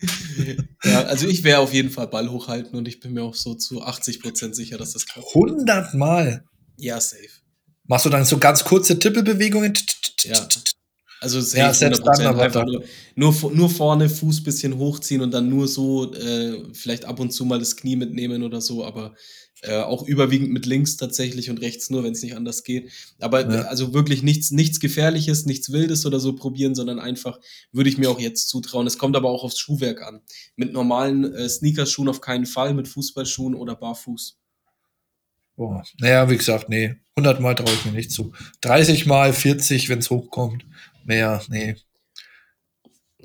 ja, 0.84 1.02
also 1.04 1.26
ich 1.28 1.44
wäre 1.44 1.60
auf 1.60 1.72
jeden 1.72 1.90
Fall 1.90 2.08
Ball 2.08 2.30
hochhalten 2.30 2.76
und 2.76 2.88
ich 2.88 3.00
bin 3.00 3.12
mir 3.12 3.22
auch 3.22 3.34
so 3.34 3.54
zu 3.54 3.82
80% 3.82 4.54
sicher, 4.54 4.78
dass 4.78 4.92
das 4.92 5.06
klappt. 5.06 5.28
100 5.34 5.94
Mal? 5.94 6.44
Ja, 6.76 7.00
safe. 7.00 7.28
Machst 7.86 8.06
du 8.06 8.10
dann 8.10 8.24
so 8.24 8.38
ganz 8.38 8.64
kurze 8.64 8.98
Tippelbewegungen? 8.98 9.74
Ja. 10.22 10.48
Also 11.20 11.40
safe 11.40 11.58
ja, 11.58 11.74
selbst 11.74 12.02
100%. 12.02 12.22
Dann 12.22 12.40
einfach 12.40 12.64
nur, 12.64 12.82
nur, 13.14 13.52
nur, 13.52 13.68
vorne 13.68 14.08
Fuß 14.08 14.42
bisschen 14.42 14.78
hochziehen 14.78 15.20
und 15.20 15.32
dann 15.32 15.50
nur 15.50 15.68
so 15.68 16.14
äh, 16.14 16.64
vielleicht 16.72 17.04
ab 17.04 17.20
und 17.20 17.30
zu 17.30 17.44
mal 17.44 17.58
das 17.58 17.76
Knie 17.76 17.96
mitnehmen 17.96 18.42
oder 18.42 18.62
so, 18.62 18.84
aber 18.84 19.14
äh, 19.62 19.76
auch 19.76 20.06
überwiegend 20.06 20.50
mit 20.50 20.66
links 20.66 20.96
tatsächlich 20.96 21.50
und 21.50 21.60
rechts 21.60 21.90
nur, 21.90 22.02
wenn 22.02 22.12
es 22.12 22.22
nicht 22.22 22.34
anders 22.34 22.64
geht. 22.64 22.90
Aber 23.20 23.40
ja. 23.42 23.62
also 23.62 23.92
wirklich 23.92 24.22
nichts, 24.22 24.50
nichts 24.50 24.80
Gefährliches, 24.80 25.44
nichts 25.46 25.70
Wildes 25.72 26.06
oder 26.06 26.18
so 26.18 26.34
probieren, 26.34 26.74
sondern 26.74 26.98
einfach 26.98 27.38
würde 27.72 27.90
ich 27.90 27.98
mir 27.98 28.10
auch 28.10 28.20
jetzt 28.20 28.48
zutrauen. 28.48 28.86
Es 28.86 28.98
kommt 28.98 29.16
aber 29.16 29.28
auch 29.28 29.44
aufs 29.44 29.58
Schuhwerk 29.58 30.02
an. 30.02 30.22
Mit 30.56 30.72
normalen 30.72 31.34
äh, 31.34 31.48
Sneakerschuhen 31.48 32.08
auf 32.08 32.20
keinen 32.20 32.46
Fall, 32.46 32.72
mit 32.74 32.88
Fußballschuhen 32.88 33.54
oder 33.54 33.76
barfuß. 33.76 34.38
Boah. 35.56 35.84
Naja, 35.98 36.30
wie 36.30 36.38
gesagt, 36.38 36.70
nee. 36.70 36.96
100 37.16 37.40
Mal 37.40 37.54
traue 37.54 37.74
ich 37.74 37.84
mir 37.84 37.92
nicht 37.92 38.12
zu. 38.12 38.32
30 38.62 39.04
Mal, 39.04 39.34
40, 39.34 39.90
wenn 39.90 39.98
es 39.98 40.08
hochkommt. 40.08 40.64
Mehr, 41.04 41.42
nee. 41.50 41.76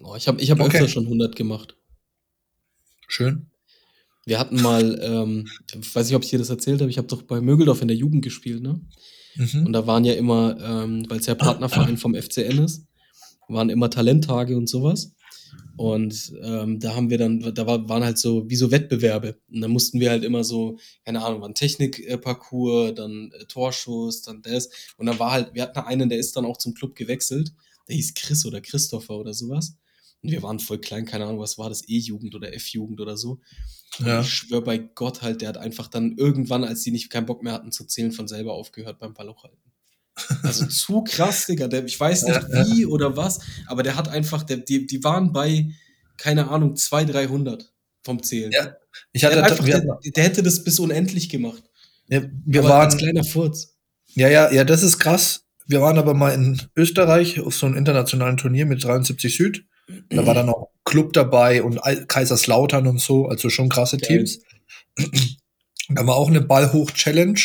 Oh, 0.03 0.15
ich 0.15 0.27
habe 0.27 0.41
ich 0.41 0.51
hab 0.51 0.59
okay. 0.59 0.79
öfter 0.79 0.89
schon 0.89 1.05
100 1.05 1.35
gemacht. 1.35 1.77
Schön. 3.07 3.49
Wir 4.25 4.39
hatten 4.39 4.61
mal, 4.61 4.99
ähm, 5.01 5.47
ich 5.79 5.95
weiß 5.95 6.07
nicht, 6.07 6.15
ob 6.15 6.23
ich 6.23 6.31
dir 6.31 6.39
das 6.39 6.49
erzählt 6.49 6.81
habe, 6.81 6.89
ich 6.89 6.97
habe 6.97 7.07
doch 7.07 7.21
bei 7.21 7.41
Mögeldorf 7.41 7.81
in 7.81 7.87
der 7.87 7.97
Jugend 7.97 8.23
gespielt, 8.23 8.61
ne? 8.61 8.81
Mhm. 9.35 9.67
Und 9.67 9.73
da 9.73 9.85
waren 9.85 10.05
ja 10.05 10.13
immer, 10.13 10.57
ähm, 10.61 11.05
weil 11.09 11.19
es 11.19 11.25
ja 11.25 11.35
Partnerverein 11.35 11.97
vom 11.97 12.15
FCN 12.15 12.63
ist, 12.63 12.87
waren 13.47 13.69
immer 13.69 13.89
Talenttage 13.89 14.57
und 14.57 14.67
sowas. 14.67 15.11
Und 15.77 16.33
ähm, 16.41 16.79
da 16.79 16.95
haben 16.95 17.09
wir 17.09 17.17
dann, 17.17 17.53
da 17.53 17.67
war, 17.67 17.87
waren 17.89 18.03
halt 18.03 18.17
so 18.17 18.49
wie 18.49 18.55
so 18.55 18.71
Wettbewerbe. 18.71 19.37
Und 19.51 19.61
da 19.61 19.67
mussten 19.67 19.99
wir 19.99 20.09
halt 20.09 20.23
immer 20.23 20.43
so, 20.43 20.77
keine 21.03 21.23
Ahnung, 21.23 21.41
war 21.41 21.49
ein 21.49 21.53
Technikparcours, 21.53 22.95
dann 22.95 23.31
äh, 23.33 23.45
Torschuss, 23.45 24.21
dann 24.21 24.41
das. 24.41 24.69
Und 24.97 25.05
dann 25.07 25.19
war 25.19 25.31
halt, 25.31 25.53
wir 25.53 25.63
hatten 25.63 25.79
einen, 25.79 26.09
der 26.09 26.17
ist 26.17 26.35
dann 26.37 26.45
auch 26.45 26.57
zum 26.57 26.73
Club 26.73 26.95
gewechselt. 26.95 27.51
Der 27.87 27.95
hieß 27.95 28.13
Chris 28.13 28.45
oder 28.45 28.61
Christopher 28.61 29.17
oder 29.17 29.33
sowas. 29.33 29.75
Wir 30.29 30.43
waren 30.43 30.59
voll 30.59 30.79
klein, 30.79 31.05
keine 31.05 31.25
Ahnung, 31.25 31.39
was 31.39 31.57
war 31.57 31.69
das, 31.69 31.87
E-Jugend 31.87 32.35
oder 32.35 32.53
F-Jugend 32.53 33.01
oder 33.01 33.17
so. 33.17 33.39
Ja. 33.99 34.21
Ich 34.21 34.29
schwöre 34.29 34.61
bei 34.61 34.77
Gott 34.77 35.21
halt, 35.21 35.41
der 35.41 35.49
hat 35.49 35.57
einfach 35.57 35.87
dann 35.87 36.17
irgendwann, 36.17 36.63
als 36.63 36.83
die 36.83 36.91
nicht 36.91 37.09
keinen 37.09 37.25
Bock 37.25 37.43
mehr 37.43 37.53
hatten 37.53 37.71
zu 37.71 37.85
zählen, 37.85 38.11
von 38.11 38.27
selber 38.27 38.53
aufgehört 38.53 38.99
beim 38.99 39.13
Ballhochhalten. 39.13 39.59
Also 40.43 40.65
zu 40.67 41.03
krass, 41.03 41.45
Digga. 41.45 41.67
Der, 41.67 41.85
ich 41.85 41.99
weiß 41.99 42.23
nicht 42.23 42.41
wie 42.49 42.85
oder 42.85 43.17
was, 43.17 43.39
aber 43.67 43.83
der 43.83 43.95
hat 43.95 44.07
einfach, 44.07 44.43
der, 44.43 44.57
die, 44.57 44.87
die 44.87 45.03
waren 45.03 45.31
bei, 45.31 45.71
keine 46.17 46.49
Ahnung, 46.49 46.75
200, 46.75 47.15
300 47.15 47.73
vom 48.03 48.21
Zählen. 48.21 48.51
Ja, 48.51 48.75
ich 49.11 49.23
hatte, 49.23 49.35
der, 49.35 49.45
einfach, 49.45 49.65
der, 49.65 49.81
der, 50.03 50.23
hätte 50.23 50.43
das 50.43 50.63
bis 50.63 50.79
unendlich 50.79 51.29
gemacht. 51.29 51.63
Ja, 52.07 52.21
wir 52.45 52.61
aber 52.61 52.69
waren. 52.69 52.85
Als 52.85 52.97
kleiner 52.97 53.23
Furz. 53.23 53.75
Ja, 54.13 54.29
ja, 54.29 54.51
ja, 54.51 54.63
das 54.63 54.83
ist 54.83 54.99
krass. 54.99 55.45
Wir 55.67 55.81
waren 55.81 55.97
aber 55.97 56.13
mal 56.13 56.33
in 56.33 56.61
Österreich 56.75 57.39
auf 57.39 57.55
so 57.55 57.65
einem 57.65 57.75
internationalen 57.75 58.37
Turnier 58.37 58.65
mit 58.65 58.83
73 58.83 59.35
Süd. 59.35 59.65
Da 60.09 60.25
war 60.25 60.33
dann 60.33 60.49
auch 60.49 60.69
Club 60.83 61.13
dabei 61.13 61.61
und 61.63 61.79
Kaiserslautern 62.07 62.87
und 62.87 62.99
so, 62.99 63.27
also 63.27 63.49
schon 63.49 63.69
krasse. 63.69 63.97
Teams. 63.97 64.39
Da 65.89 66.07
war 66.07 66.15
auch 66.15 66.29
eine 66.29 66.41
Ballhoch-Challenge 66.41 67.39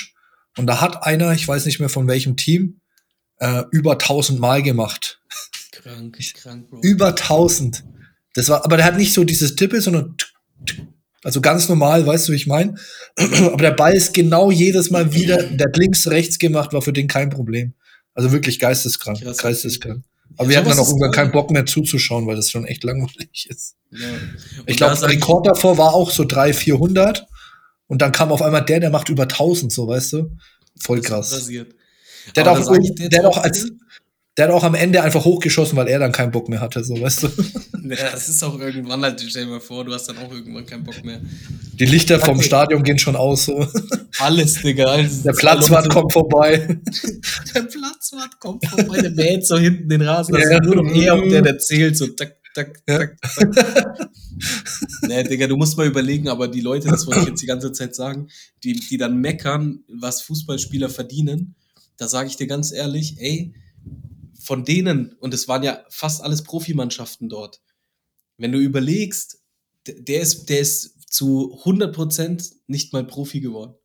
und 0.57 0.67
da 0.67 0.81
hat 0.81 1.05
einer, 1.05 1.33
ich 1.33 1.47
weiß 1.47 1.67
nicht 1.67 1.81
mehr 1.81 1.89
von 1.89 2.07
welchem 2.07 2.37
Team, 2.37 2.81
äh, 3.39 3.65
über 3.71 3.93
1000 3.93 4.41
Mal 4.41 4.63
gemacht. 4.63 5.21
Krank, 5.73 6.19
krank, 6.35 6.69
Bro. 6.71 6.81
Über 6.83 7.09
1000. 7.09 7.85
Das 8.35 8.49
war, 8.49 8.65
aber 8.65 8.77
der 8.77 8.87
hat 8.87 8.97
nicht 8.97 9.13
so 9.13 9.25
dieses 9.25 9.57
Tippe, 9.57 9.81
sondern 9.81 10.17
also 11.23 11.41
ganz 11.41 11.69
normal, 11.69 12.07
weißt 12.07 12.29
du, 12.29 12.33
wie 12.33 12.37
ich 12.37 12.47
meine? 12.47 12.75
aber 13.17 13.57
der 13.59 13.73
Ball 13.73 13.95
ist 13.95 14.15
genau 14.15 14.51
jedes 14.51 14.91
Mal 14.91 15.13
wieder, 15.13 15.43
der 15.43 15.71
links, 15.75 16.07
rechts 16.09 16.39
gemacht, 16.39 16.73
war 16.73 16.83
für 16.83 16.93
den 16.93 17.09
kein 17.09 17.31
Problem. 17.31 17.75
Also 18.15 18.33
wirklich 18.33 18.59
geisteskrank, 18.59 19.21
geisteskrank. 19.39 20.05
Aber 20.41 20.49
wir 20.49 20.57
hatten 20.57 20.71
dann 20.71 20.79
auch 20.79 20.89
irgendwann 20.89 21.13
keinen 21.13 21.33
Bock 21.33 21.51
mehr 21.51 21.67
zuzuschauen, 21.67 22.27
weil 22.27 22.35
das 22.35 22.51
schon 22.51 22.65
echt 22.65 22.83
langweilig 22.83 23.47
ist. 23.51 23.77
Ja. 23.91 23.99
Ich 24.65 24.79
glaube, 24.79 24.99
der 24.99 25.11
Rekord 25.11 25.47
davor 25.47 25.77
war 25.77 25.93
auch 25.93 26.11
so 26.11 26.25
300, 26.25 26.57
400. 26.57 27.27
Und 27.89 28.01
dann 28.01 28.11
kam 28.11 28.33
auf 28.33 28.41
einmal 28.41 28.65
der, 28.65 28.81
der 28.81 28.89
macht 28.89 29.11
über 29.11 29.25
1000, 29.25 29.71
so, 29.71 29.87
weißt 29.87 30.15
du? 30.15 30.39
Voll 30.81 31.03
krass. 31.03 31.47
Der 32.35 32.45
hat, 32.47 32.57
auch, 32.57 32.75
der, 32.75 33.19
hat 33.19 33.27
auch 33.27 33.37
als, 33.37 33.71
der 34.37 34.47
hat 34.47 34.55
auch 34.55 34.65
am 34.65 34.75
Ende 34.75 35.03
einfach 35.03 35.25
hochgeschossen, 35.25 35.77
weil 35.77 35.89
er 35.89 35.99
dann 35.99 36.13
keinen 36.13 36.31
Bock 36.31 36.49
mehr 36.49 36.61
hatte, 36.61 36.85
so, 36.85 37.01
weißt 37.01 37.25
du? 37.25 37.29
Ja, 37.83 38.11
das 38.13 38.29
ist 38.29 38.45
auch 38.45 38.57
irgendwann 38.61 39.03
halt, 39.03 39.21
stell 39.27 39.47
dir 39.47 39.51
mal 39.51 39.61
vor, 39.61 39.85
du 39.85 39.93
hast 39.93 40.07
dann 40.07 40.19
auch 40.19 40.31
irgendwann 40.31 40.65
keinen 40.65 40.85
Bock 40.85 41.03
mehr. 41.03 41.21
Die 41.73 41.87
Lichter 41.87 42.21
vom 42.21 42.41
Stadion 42.41 42.85
gehen 42.85 42.99
schon 42.99 43.17
aus, 43.17 43.47
so. 43.47 43.67
Alles, 44.19 44.61
Digga. 44.63 44.85
Alles 44.85 45.23
der 45.23 45.33
Platzwart 45.33 45.89
kommt 45.89 46.13
vorbei. 46.13 46.79
der 47.55 47.63
Platzwart 47.63 48.39
kommt 48.39 48.65
vorbei, 48.67 49.01
der 49.01 49.11
mäht 49.11 49.47
so 49.47 49.59
hinten 49.59 49.89
den 49.89 50.03
Rasen. 50.03 50.35
Das 50.35 50.45
ja. 50.45 50.59
ist 50.59 50.65
nur 50.65 50.77
noch 50.77 50.95
er 50.95 51.15
und 51.17 51.31
der, 51.31 51.43
der 51.43 51.59
zählt 51.59 51.97
so, 51.97 52.07
tak, 52.09 52.37
tak, 52.55 52.81
tak, 52.87 53.17
tak. 53.23 54.11
nee, 55.09 55.25
Digga, 55.25 55.47
du 55.47 55.57
musst 55.57 55.77
mal 55.77 55.87
überlegen, 55.87 56.29
aber 56.29 56.47
die 56.47 56.61
Leute, 56.61 56.89
das 56.89 57.07
wollte 57.07 57.21
ich 57.23 57.29
jetzt 57.29 57.43
die 57.43 57.47
ganze 57.47 57.73
Zeit 57.73 57.95
sagen, 57.95 58.29
die, 58.63 58.75
die 58.75 58.99
dann 58.99 59.17
meckern, 59.17 59.81
was 59.89 60.23
Fußballspieler 60.23 60.91
verdienen, 60.91 61.57
da 61.97 62.07
sage 62.09 62.29
ich 62.29 62.37
dir 62.37 62.47
ganz 62.47 62.73
ehrlich, 62.73 63.17
ey, 63.19 63.55
von 64.51 64.65
denen, 64.65 65.13
und 65.21 65.33
es 65.33 65.47
waren 65.47 65.63
ja 65.63 65.85
fast 65.91 66.25
alles 66.25 66.43
Profimannschaften 66.43 67.29
dort, 67.29 67.61
wenn 68.37 68.51
du 68.51 68.59
überlegst, 68.59 69.39
der 69.87 70.23
ist, 70.23 70.47
der 70.49 70.59
ist 70.59 71.09
zu 71.09 71.57
100% 71.63 72.55
nicht 72.67 72.93
mal 72.93 73.07
Profi 73.07 73.41
geworden. 73.41 73.77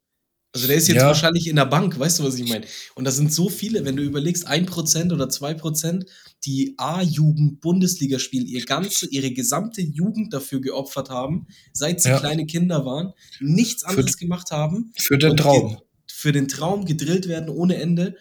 Also 0.54 0.65
der 0.65 0.78
ist 0.78 0.88
jetzt 0.88 1.01
ja. 1.01 1.06
wahrscheinlich 1.06 1.47
in 1.47 1.58
der 1.58 1.67
Bank, 1.67 1.99
weißt 1.99 2.17
du, 2.17 2.23
was 2.23 2.39
ich 2.39 2.49
meine? 2.49 2.65
Und 2.95 3.06
da 3.06 3.12
sind 3.12 3.32
so 3.32 3.47
viele, 3.47 3.86
wenn 3.86 3.95
du 3.95 4.01
überlegst, 4.01 4.49
1% 4.49 5.13
oder 5.13 5.25
2%, 5.25 6.08
die 6.45 6.73
A-Jugend-Bundesliga 6.78 8.17
spielen, 8.17 8.47
ihr 8.47 8.65
ganze, 8.65 9.06
ihre 9.06 9.30
gesamte 9.30 9.84
Jugend 9.84 10.34
dafür 10.34 10.62
geopfert 10.62 11.12
haben, 11.12 11.45
seit 11.73 12.01
sie 12.01 12.10
ja. 12.10 12.17
kleine 12.17 12.47
Kinder 12.47 12.88
waren, 12.88 13.13
nichts 13.39 13.84
anderes 13.84 14.13
für, 14.13 14.17
gemacht 14.17 14.49
haben. 14.49 14.93
Für 14.97 15.19
den 15.19 15.38
Traum. 15.38 15.78
Für 16.08 16.32
den 16.32 16.47
Traum 16.47 16.86
gedrillt 16.86 17.28
werden 17.28 17.49
ohne 17.49 17.75
Ende. 17.75 18.15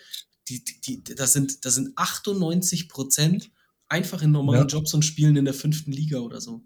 Die, 0.48 0.62
die, 0.64 1.02
die, 1.02 1.14
das, 1.14 1.33
sind, 1.33 1.64
das 1.64 1.74
sind 1.74 1.96
98% 1.96 3.48
einfach 3.88 4.22
in 4.22 4.33
normalen 4.33 4.68
ja. 4.68 4.78
Jobs 4.78 4.94
und 4.94 5.04
spielen 5.04 5.37
in 5.37 5.44
der 5.44 5.54
fünften 5.54 5.92
Liga 5.92 6.18
oder 6.18 6.40
so. 6.40 6.62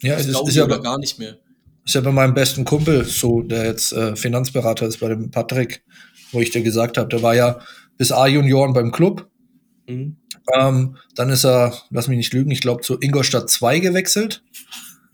Ja, 0.00 0.16
das 0.16 0.26
es 0.26 0.38
ist, 0.38 0.48
ist 0.48 0.54
ja 0.56 0.66
gar 0.66 0.98
nicht 0.98 1.18
mehr. 1.18 1.38
Ist 1.84 1.94
ja 1.94 2.00
bei 2.00 2.12
meinem 2.12 2.34
besten 2.34 2.64
Kumpel 2.64 3.04
so, 3.04 3.42
der 3.42 3.66
jetzt 3.66 3.92
äh, 3.92 4.14
Finanzberater 4.14 4.86
ist 4.86 5.00
bei 5.00 5.08
dem 5.08 5.30
Patrick, 5.30 5.84
wo 6.30 6.40
ich 6.40 6.50
dir 6.50 6.62
gesagt 6.62 6.96
habe, 6.98 7.08
der 7.08 7.22
war 7.22 7.34
ja 7.34 7.60
bis 7.98 8.12
A-Junioren 8.12 8.72
beim 8.72 8.92
Club. 8.92 9.28
Mhm. 9.88 10.16
Ähm, 10.54 10.96
dann 11.14 11.30
ist 11.30 11.44
er, 11.44 11.76
lass 11.90 12.08
mich 12.08 12.16
nicht 12.16 12.32
lügen, 12.32 12.50
ich 12.50 12.60
glaube 12.60 12.82
zu 12.82 12.98
Ingolstadt 13.00 13.48
2 13.48 13.78
gewechselt. 13.80 14.42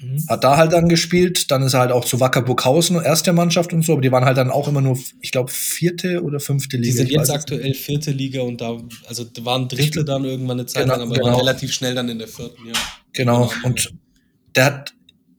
Mhm. 0.01 0.25
Hat 0.29 0.45
da 0.45 0.57
halt 0.57 0.73
dann 0.73 0.89
gespielt. 0.89 1.51
Dann 1.51 1.63
ist 1.63 1.75
er 1.75 1.81
halt 1.81 1.93
auch 1.93 2.05
zu 2.05 2.21
Wacker 2.21 2.43
Burghausen, 2.43 3.03
erste 3.03 3.33
Mannschaft 3.33 3.73
und 3.73 3.85
so, 3.85 3.93
aber 3.93 4.03
die 4.03 4.13
waren 4.13 4.25
halt 4.25 4.37
dann 4.37 4.51
auch 4.51 4.69
immer 4.69 4.81
nur, 4.81 4.99
ich 5.21 5.33
glaube, 5.33 5.51
vierte 5.51 6.23
oder 6.23 6.41
fünfte 6.41 6.77
Liga. 6.77 6.91
Die 6.91 6.97
sind 6.97 7.11
jetzt 7.11 7.31
aktuell 7.31 7.75
vierte 7.75 8.13
Liga 8.13 8.43
und 8.43 8.61
da, 8.61 8.77
also 9.09 9.27
waren 9.41 9.69
Dritte 9.69 10.05
dann 10.05 10.25
irgendwann 10.25 10.61
eine 10.61 10.67
Zeit 10.67 10.85
genau, 10.85 10.95
lang, 10.97 11.03
aber 11.03 11.15
genau. 11.15 11.27
waren 11.27 11.37
relativ 11.37 11.73
schnell 11.73 11.95
dann 11.95 12.09
in 12.09 12.19
der 12.19 12.29
vierten, 12.29 12.67
ja. 12.67 12.75
Genau, 13.13 13.49
genau. 13.49 13.67
und 13.67 13.93
der 14.55 14.65
hat 14.67 14.95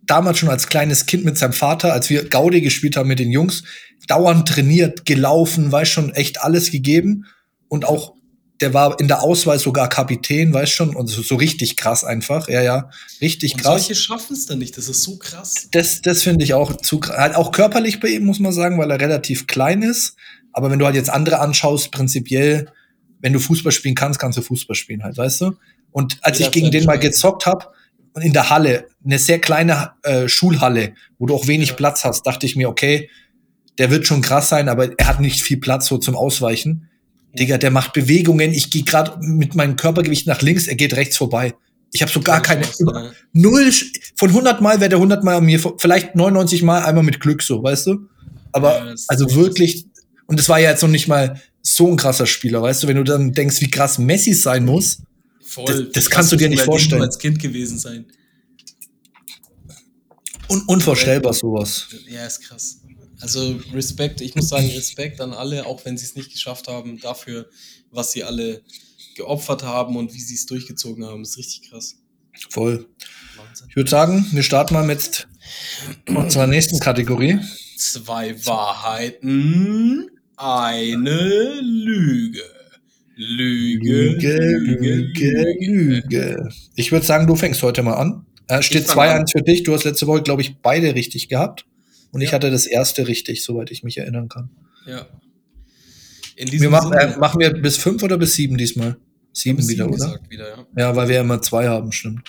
damals 0.06 0.40
schon 0.40 0.50
als 0.50 0.68
kleines 0.68 1.06
Kind 1.06 1.24
mit 1.24 1.38
seinem 1.38 1.54
Vater, 1.54 1.94
als 1.94 2.10
wir 2.10 2.28
Gaudi 2.28 2.62
gespielt 2.62 2.98
haben 2.98 3.08
mit 3.08 3.20
den 3.20 3.32
Jungs, 3.32 3.64
dauernd 4.08 4.48
trainiert, 4.48 5.06
gelaufen, 5.06 5.72
weiß 5.72 5.88
schon, 5.88 6.14
echt 6.14 6.42
alles 6.42 6.72
gegeben. 6.72 7.26
Und 7.68 7.86
auch, 7.86 8.14
der 8.62 8.74
war 8.74 9.00
in 9.00 9.08
der 9.08 9.22
Auswahl 9.22 9.58
sogar 9.58 9.88
Kapitän, 9.88 10.54
weiß 10.54 10.70
schon, 10.70 10.96
und 10.96 11.08
so, 11.08 11.22
so 11.22 11.36
richtig 11.36 11.78
krass 11.78 12.04
einfach. 12.04 12.50
Ja, 12.50 12.62
ja, 12.62 12.90
richtig 13.22 13.54
und 13.54 13.62
krass. 13.62 13.86
Solche 13.86 13.96
schaffen 13.96 14.34
es 14.34 14.46
dann 14.46 14.60
nicht, 14.60 14.78
das 14.78 14.90
ist 14.90 15.04
so 15.04 15.18
krass. 15.18 15.70
Das, 15.72 16.02
das 16.02 16.24
finde 16.24 16.44
ich 16.44 16.54
auch 16.54 16.76
zu 16.78 17.00
krass. 17.00 17.18
Halt 17.18 17.36
auch 17.36 17.52
körperlich 17.52 18.00
bei 18.00 18.10
ihm, 18.10 18.26
muss 18.26 18.40
man 18.40 18.52
sagen, 18.52 18.78
weil 18.78 18.92
er 18.92 19.00
relativ 19.00 19.48
klein 19.48 19.82
ist. 19.82 20.16
Aber 20.52 20.72
wenn 20.72 20.80
du 20.80 20.86
halt 20.86 20.96
jetzt 20.96 21.10
andere 21.10 21.40
anschaust, 21.40 21.92
prinzipiell, 21.92 22.72
wenn 23.22 23.34
du 23.34 23.40
Fußball 23.40 23.72
spielen 23.72 23.96
kannst, 23.96 24.20
kannst 24.20 24.38
du 24.38 24.42
Fußball 24.42 24.76
spielen 24.76 25.04
halt, 25.04 25.18
weißt 25.18 25.42
du? 25.42 25.54
Und 25.92 26.18
als 26.22 26.40
ja, 26.40 26.48
ich 26.48 26.52
gegen 26.52 26.72
den 26.72 26.86
mal 26.86 27.00
gezockt 27.00 27.46
habe, 27.46 27.68
in 28.20 28.34
der 28.34 28.50
Halle, 28.50 28.88
eine 29.06 29.20
sehr 29.20 29.40
kleine 29.40 29.92
äh, 30.04 30.28
Schulhalle, 30.28 30.94
wo 31.18 31.26
du 31.26 31.36
auch 31.36 31.48
wenig 31.48 31.70
ja. 31.70 31.76
Platz 31.76 32.04
hast, 32.04 32.26
dachte 32.26 32.46
ich 32.46 32.56
mir, 32.56 32.68
okay, 32.70 33.10
der 33.78 33.92
wird 33.92 34.06
schon 34.06 34.22
krass 34.22 34.50
sein, 34.50 34.68
aber 34.68 35.00
er 35.00 35.08
hat 35.08 35.22
nicht 35.22 35.42
viel 35.42 35.58
Platz 35.58 35.88
so 35.88 35.98
zum 35.98 36.16
Ausweichen. 36.16 36.89
Digga, 37.34 37.58
der 37.58 37.72
macht 37.72 37.94
Bewegungen. 37.94 38.52
Ich 38.52 38.70
gehe 38.70 38.84
gerade 38.84 39.18
mit 39.22 39.56
meinem 39.56 39.76
Körpergewicht 39.76 40.28
nach 40.28 40.42
links, 40.42 40.68
er 40.68 40.76
geht 40.76 40.96
rechts 40.96 41.18
vorbei. 41.18 41.54
Ich 41.92 42.02
habe 42.02 42.12
so 42.12 42.22
gar 42.22 42.42
keine 42.42 42.66
über, 42.80 43.12
null 43.34 43.72
von 44.16 44.30
100 44.30 44.62
Mal 44.62 44.80
wäre 44.80 44.90
der 44.90 44.98
100 45.00 45.24
Mal 45.24 45.38
an 45.38 45.46
mir 45.46 45.60
vielleicht 45.78 46.16
99 46.16 46.62
Mal 46.62 46.84
einmal 46.84 47.04
mit 47.04 47.20
Glück 47.20 47.42
so, 47.42 47.64
weißt 47.64 47.88
du? 47.88 48.08
Aber 48.52 48.86
ja, 48.86 48.96
also 49.08 49.34
wirklich 49.36 49.86
und 50.28 50.40
es 50.40 50.48
war 50.50 50.60
ja 50.60 50.70
jetzt 50.70 50.84
noch 50.84 50.90
nicht 50.90 51.08
mal 51.08 51.42
so 51.64 51.88
ein 51.88 51.98
krasser 51.98 52.28
Spieler, 52.28 52.62
weißt 52.62 52.84
du, 52.84 52.88
wenn 52.88 52.98
du 52.98 53.04
dann 53.04 53.34
denkst, 53.34 53.62
wie 53.62 53.72
krass 53.72 53.98
Messi 53.98 54.34
sein 54.34 54.66
muss, 54.66 55.00
Voll. 55.50 55.86
Das, 55.86 55.94
das 55.94 56.10
kannst 56.12 56.32
du 56.32 56.36
dir 56.36 56.48
nicht 56.48 56.62
vorstellen. 56.62 57.02
als 57.02 57.18
Kind 57.18 57.40
gewesen 57.40 57.80
sein. 57.80 58.06
Un 60.48 60.62
unvorstellbar 60.68 61.34
sowas. 61.34 61.88
Ja, 62.08 62.26
ist 62.26 62.42
krass. 62.42 62.79
Also 63.22 63.60
Respekt, 63.74 64.22
ich 64.22 64.36
muss 64.36 64.50
sagen, 64.50 64.68
Respekt 64.68 65.20
an 65.22 65.34
alle, 65.34 65.66
auch 65.66 65.84
wenn 65.86 65.98
sie 65.98 66.06
es 66.06 66.16
nicht 66.16 66.32
geschafft 66.32 66.68
haben, 66.68 67.00
dafür, 67.00 67.50
was 67.92 68.12
sie 68.12 68.24
alle 68.24 68.62
geopfert 69.16 69.64
haben 69.64 69.98
und 69.98 70.14
wie 70.14 70.20
sie 70.20 70.36
es 70.36 70.46
durchgezogen 70.46 71.06
haben, 71.06 71.24
ist 71.24 71.38
richtig 71.38 71.70
krass. 71.70 71.96
Voll. 72.50 72.88
Wahnsinn. 73.36 73.68
Ich 73.70 73.76
würde 73.76 73.90
sagen, 73.90 74.26
wir 74.32 74.44
starten 74.44 74.74
mal 74.74 74.86
mit 74.86 75.28
unserer 76.08 76.48
nächsten 76.48 76.80
Kategorie. 76.80 77.40
Zwei 77.78 78.36
Wahrheiten, 78.46 80.10
eine 80.38 81.60
Lüge. 81.62 82.44
Lüge, 83.16 83.90
Lüge, 83.90 84.38
Lüge, 84.58 85.56
Lüge. 85.60 86.50
Ich 86.76 86.94
würde 86.94 87.06
sagen, 87.06 87.28
du 87.28 87.36
fängst 87.36 87.62
heute 87.64 87.84
mal 87.84 87.96
an. 87.96 88.26
Äh, 88.48 88.62
steht 88.62 88.88
2-1 88.88 89.32
für 89.34 89.42
dich. 89.42 89.64
Du 89.64 89.74
hast 89.74 89.84
letzte 89.84 90.08
Woche, 90.08 90.24
glaube 90.24 90.42
ich, 90.42 90.58
beide 90.62 90.96
richtig 90.96 91.28
gehabt. 91.28 91.66
Und 92.12 92.22
ja. 92.22 92.28
ich 92.28 92.34
hatte 92.34 92.52
das 92.52 92.66
erste 92.66 93.08
richtig, 93.08 93.44
soweit 93.44 93.72
ich 93.72 93.84
mich 93.84 93.98
erinnern 93.98 94.30
kann. 94.30 94.50
Ja. 94.86 95.08
wir 96.38 96.70
machen, 96.70 96.94
äh, 96.94 97.18
machen 97.18 97.40
wir 97.40 97.52
bis 97.54 97.78
fünf 97.78 98.02
oder 98.04 98.18
bis 98.18 98.34
sieben 98.34 98.58
diesmal? 98.58 98.98
Sieben 99.34 99.68
wieder, 99.68 99.88
oder? 99.88 100.20
Wieder, 100.28 100.50
ja. 100.50 100.68
ja, 100.76 100.96
weil 100.96 101.08
wir 101.08 101.16
ja 101.16 101.22
immer 101.22 101.42
zwei 101.42 101.68
haben, 101.68 101.92
stimmt. 101.92 102.28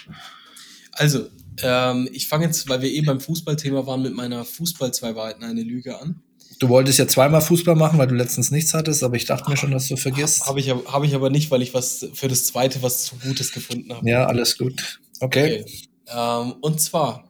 Also, 0.92 1.28
ähm, 1.62 2.08
ich 2.12 2.28
fange 2.28 2.46
jetzt, 2.46 2.68
weil 2.68 2.82
wir 2.82 2.90
eben 2.90 3.06
beim 3.06 3.20
Fußballthema 3.20 3.86
waren, 3.86 4.02
mit 4.02 4.14
meiner 4.14 4.44
Fußball 4.44 4.92
zwei 4.92 5.14
Wahrheiten 5.14 5.44
eine 5.44 5.62
Lüge 5.62 5.98
an. 5.98 6.22
Du 6.58 6.68
wolltest 6.68 6.98
ja 6.98 7.08
zweimal 7.08 7.40
Fußball 7.40 7.74
machen, 7.74 7.98
weil 7.98 8.06
du 8.06 8.14
letztens 8.14 8.50
nichts 8.50 8.74
hattest, 8.74 9.02
aber 9.02 9.16
ich 9.16 9.24
dachte 9.24 9.48
mir 9.48 9.56
schon, 9.56 9.70
dass 9.70 9.88
du 9.88 9.96
vergisst. 9.96 10.46
Habe 10.46 10.60
ich, 10.60 10.70
hab 10.70 11.04
ich 11.04 11.14
aber 11.14 11.30
nicht, 11.30 11.50
weil 11.50 11.62
ich 11.62 11.72
was 11.72 12.06
für 12.12 12.28
das 12.28 12.44
zweite 12.44 12.82
was 12.82 13.04
zu 13.04 13.16
Gutes 13.16 13.52
gefunden 13.52 13.94
habe. 13.94 14.08
Ja, 14.08 14.26
alles 14.26 14.58
gut. 14.58 15.00
Okay. 15.20 15.62
okay. 15.62 15.88
Ähm, 16.08 16.54
und 16.60 16.80
zwar, 16.80 17.29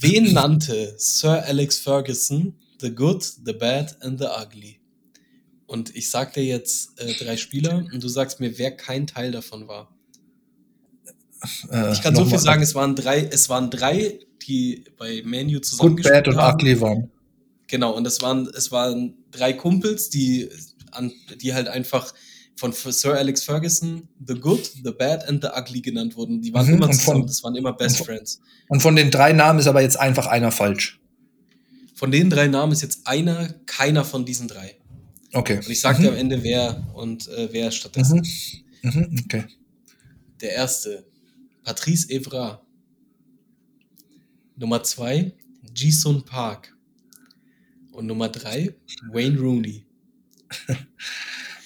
wen 0.00 0.32
nannte 0.32 0.94
Sir 0.98 1.44
Alex 1.44 1.78
Ferguson 1.78 2.54
The 2.80 2.94
Good, 2.94 3.24
The 3.44 3.52
Bad 3.52 3.96
and 4.02 4.18
The 4.18 4.26
Ugly? 4.26 4.80
Und 5.66 5.94
ich 5.96 6.10
sag 6.10 6.32
dir 6.34 6.44
jetzt 6.44 7.00
äh, 7.00 7.12
drei 7.14 7.36
Spieler 7.36 7.84
und 7.92 8.02
du 8.02 8.08
sagst 8.08 8.38
mir, 8.40 8.56
wer 8.58 8.76
kein 8.76 9.06
Teil 9.06 9.32
davon 9.32 9.66
war. 9.66 9.94
Äh, 11.70 11.92
ich 11.92 12.02
kann 12.02 12.14
so 12.14 12.24
viel 12.24 12.38
sagen, 12.38 12.62
es 12.62 12.74
waren 12.74 12.94
drei, 12.94 13.24
es 13.24 13.48
waren 13.48 13.70
drei, 13.70 14.20
die 14.46 14.84
bei 14.96 15.22
Manu 15.24 15.58
zusammen 15.58 15.96
Good, 15.96 16.04
Bad 16.04 16.28
und 16.28 16.38
Ugly 16.38 16.80
waren. 16.80 17.10
Genau, 17.66 17.92
und 17.92 18.06
es 18.06 18.22
waren, 18.22 18.48
es 18.54 18.70
waren 18.70 19.14
drei 19.32 19.52
Kumpels, 19.52 20.08
die, 20.08 20.48
an, 20.92 21.12
die 21.40 21.52
halt 21.52 21.68
einfach 21.68 22.14
von 22.56 22.72
Sir 22.72 23.14
Alex 23.14 23.44
Ferguson 23.44 24.08
The 24.26 24.34
Good, 24.34 24.70
The 24.82 24.90
Bad 24.90 25.28
and 25.28 25.42
The 25.42 25.50
Ugly 25.54 25.82
genannt 25.82 26.16
wurden. 26.16 26.40
Die 26.40 26.52
waren 26.52 26.66
mhm, 26.66 26.74
immer 26.74 26.90
zusammen, 26.90 27.20
von, 27.20 27.26
das 27.26 27.44
waren 27.44 27.54
immer 27.54 27.72
Best 27.74 28.00
und 28.00 28.06
Friends. 28.06 28.40
Und 28.68 28.80
von 28.80 28.96
den 28.96 29.10
drei 29.10 29.32
Namen 29.32 29.58
ist 29.58 29.66
aber 29.66 29.82
jetzt 29.82 29.98
einfach 29.98 30.26
einer 30.26 30.50
falsch. 30.50 30.98
Von 31.94 32.10
den 32.10 32.30
drei 32.30 32.46
Namen 32.48 32.72
ist 32.72 32.82
jetzt 32.82 33.06
einer, 33.06 33.54
keiner 33.66 34.04
von 34.04 34.24
diesen 34.24 34.48
drei. 34.48 34.76
Okay. 35.32 35.58
Und 35.58 35.68
ich 35.68 35.80
sag 35.80 35.98
dir 35.98 36.04
mhm. 36.04 36.08
am 36.08 36.16
Ende, 36.16 36.42
wer 36.42 36.86
und 36.94 37.28
äh, 37.28 37.48
wer 37.52 37.70
stattdessen. 37.70 38.26
Mhm. 38.82 38.90
Mhm, 38.90 39.20
okay. 39.24 39.44
Der 40.40 40.52
erste, 40.52 41.04
Patrice 41.62 42.08
Evra. 42.10 42.62
Nummer 44.56 44.82
zwei, 44.82 45.32
Jisun 45.74 46.24
Park. 46.24 46.74
Und 47.92 48.06
Nummer 48.06 48.28
drei, 48.28 48.74
Wayne 49.12 49.38
Rooney. 49.38 49.86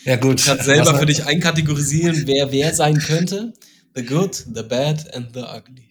ja, 0.05 0.17
gut. 0.17 0.41
Du 0.41 0.45
kannst 0.45 0.65
selber 0.65 0.99
für 0.99 1.07
dich 1.07 1.27
einkategorisieren, 1.27 2.27
wer 2.27 2.53
wer 2.53 2.75
sein 2.75 2.99
könnte. 2.99 3.53
The 3.95 4.05
Good, 4.05 4.47
The 4.55 4.63
Bad 4.63 5.15
and 5.15 5.35
The 5.35 5.41
Ugly. 5.41 5.89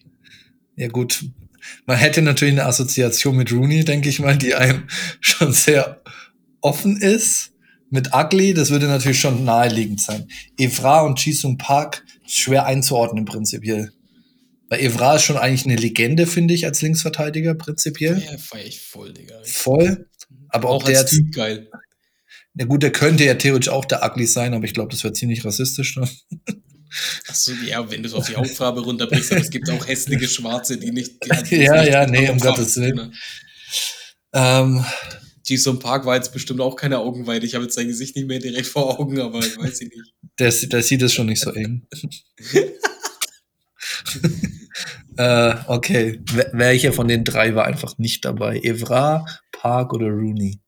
Ja, 0.76 0.88
gut. 0.88 1.24
Man 1.86 1.98
hätte 1.98 2.22
natürlich 2.22 2.54
eine 2.54 2.66
Assoziation 2.66 3.36
mit 3.36 3.52
Rooney, 3.52 3.84
denke 3.84 4.08
ich 4.08 4.18
mal, 4.18 4.36
die 4.36 4.54
einem 4.54 4.84
schon 5.20 5.52
sehr 5.52 6.00
offen 6.60 6.96
ist. 6.96 7.52
Mit 7.90 8.14
Ugly, 8.14 8.54
das 8.54 8.70
würde 8.70 8.86
natürlich 8.86 9.20
schon 9.20 9.44
naheliegend 9.44 10.00
sein. 10.00 10.28
Evra 10.56 11.00
und 11.00 11.24
Jisung 11.24 11.58
Park 11.58 12.04
schwer 12.26 12.64
einzuordnen 12.64 13.24
prinzipiell. 13.24 13.92
Weil 14.68 14.80
Evra 14.80 15.16
ist 15.16 15.24
schon 15.24 15.36
eigentlich 15.36 15.66
eine 15.66 15.74
Legende, 15.74 16.28
finde 16.28 16.54
ich, 16.54 16.64
als 16.64 16.80
Linksverteidiger 16.80 17.54
prinzipiell. 17.54 18.22
Ja, 18.24 18.38
feier 18.38 18.66
ich 18.66 18.80
voll, 18.80 19.12
Digga. 19.12 19.34
Voll. 19.42 20.08
Aber 20.48 20.68
auch 20.68 20.84
der 20.84 21.00
als 21.00 21.10
Typ 21.10 21.32
geil. 21.32 21.68
Na 22.54 22.64
gut, 22.64 22.82
der 22.82 22.90
könnte 22.92 23.24
ja 23.24 23.34
theoretisch 23.34 23.68
auch 23.68 23.84
der 23.84 24.04
Ugly 24.04 24.26
sein, 24.26 24.54
aber 24.54 24.64
ich 24.64 24.74
glaube, 24.74 24.90
das 24.90 25.04
wäre 25.04 25.12
ziemlich 25.12 25.44
rassistisch. 25.44 25.96
Ne? 25.96 26.08
Achso, 27.28 27.52
ja, 27.64 27.88
wenn 27.90 28.02
du 28.02 28.08
es 28.08 28.14
auf 28.14 28.26
die 28.26 28.36
Hautfarbe 28.36 28.80
runterbrichst, 28.80 29.30
aber 29.32 29.40
es 29.40 29.50
gibt 29.50 29.70
auch 29.70 29.86
hässliche 29.86 30.26
Schwarze, 30.26 30.76
die 30.76 30.90
nicht. 30.90 31.24
Die 31.24 31.30
halt 31.30 31.50
ja, 31.50 31.82
nicht 31.82 31.92
ja, 31.92 32.06
nee, 32.06 32.28
um 32.28 32.38
Gottes 32.38 32.76
Willen. 32.76 32.96
Ne? 32.96 33.12
Ähm, 34.32 34.84
Jason 35.46 35.78
Park 35.78 36.06
war 36.06 36.16
jetzt 36.16 36.32
bestimmt 36.32 36.60
auch 36.60 36.74
keine 36.76 36.98
Augenweide. 36.98 37.46
Ich 37.46 37.54
habe 37.54 37.64
jetzt 37.64 37.74
sein 37.74 37.86
Gesicht 37.86 38.16
nicht 38.16 38.26
mehr 38.26 38.40
direkt 38.40 38.66
vor 38.66 38.98
Augen, 38.98 39.20
aber 39.20 39.38
ich 39.38 39.56
weiß 39.56 39.80
ich 39.82 39.88
nicht. 39.90 40.14
Der, 40.38 40.50
der 40.50 40.82
sieht 40.82 41.02
es 41.02 41.12
schon 41.12 41.26
nicht 41.26 41.40
so 41.40 41.52
eng. 41.52 41.86
Äh, 45.16 45.54
okay. 45.66 46.22
Welcher 46.52 46.94
von 46.94 47.06
den 47.06 47.24
drei 47.24 47.54
war 47.54 47.66
einfach 47.66 47.98
nicht 47.98 48.24
dabei? 48.24 48.58
Evra, 48.60 49.26
Park 49.52 49.92
oder 49.92 50.06
Rooney? 50.06 50.60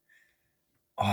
Oh. 0.99 1.07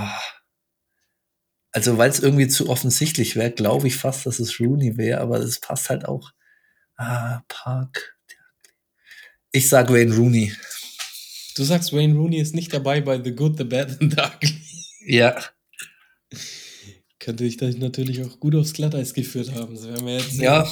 Also, 1.72 1.98
weil 1.98 2.10
es 2.10 2.20
irgendwie 2.20 2.48
zu 2.48 2.70
offensichtlich 2.70 3.36
wäre, 3.36 3.52
glaube 3.52 3.88
ich 3.88 3.96
fast, 3.96 4.26
dass 4.26 4.40
es 4.40 4.60
Rooney 4.60 4.98
wäre, 4.98 5.22
aber 5.22 5.40
es 5.40 5.60
passt 5.60 5.90
halt 5.90 6.06
auch. 6.06 6.32
Ah, 6.96 7.44
Park. 7.48 8.18
Ich 9.52 9.70
sag 9.70 9.90
Wayne 9.92 10.16
Rooney. 10.16 10.54
Du 11.56 11.64
sagst, 11.64 11.94
Wayne 11.94 12.16
Rooney 12.16 12.40
ist 12.40 12.56
nicht 12.56 12.74
dabei 12.74 13.02
bei 13.02 13.22
The 13.22 13.36
Good, 13.36 13.58
The 13.58 13.64
Bad 13.64 14.02
and 14.02 14.14
The 14.14 14.22
Ugly. 14.22 14.62
Ja. 15.06 15.44
Könnte 17.20 17.44
ich 17.44 17.58
dich 17.58 17.78
natürlich 17.78 18.24
auch 18.24 18.40
gut 18.40 18.56
aufs 18.56 18.74
Glatteis 18.74 19.14
geführt 19.14 19.52
haben. 19.54 19.76
Das 19.76 19.86
wären 19.86 20.06
wir 20.06 20.18
jetzt 20.18 20.34
ja. 20.36 20.68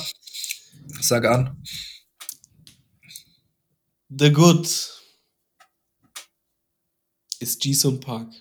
Sag 1.02 1.26
an. 1.26 1.62
The 4.10 4.32
Good 4.32 4.68
ist 7.40 7.66
Jason 7.66 8.00
Park. 8.00 8.34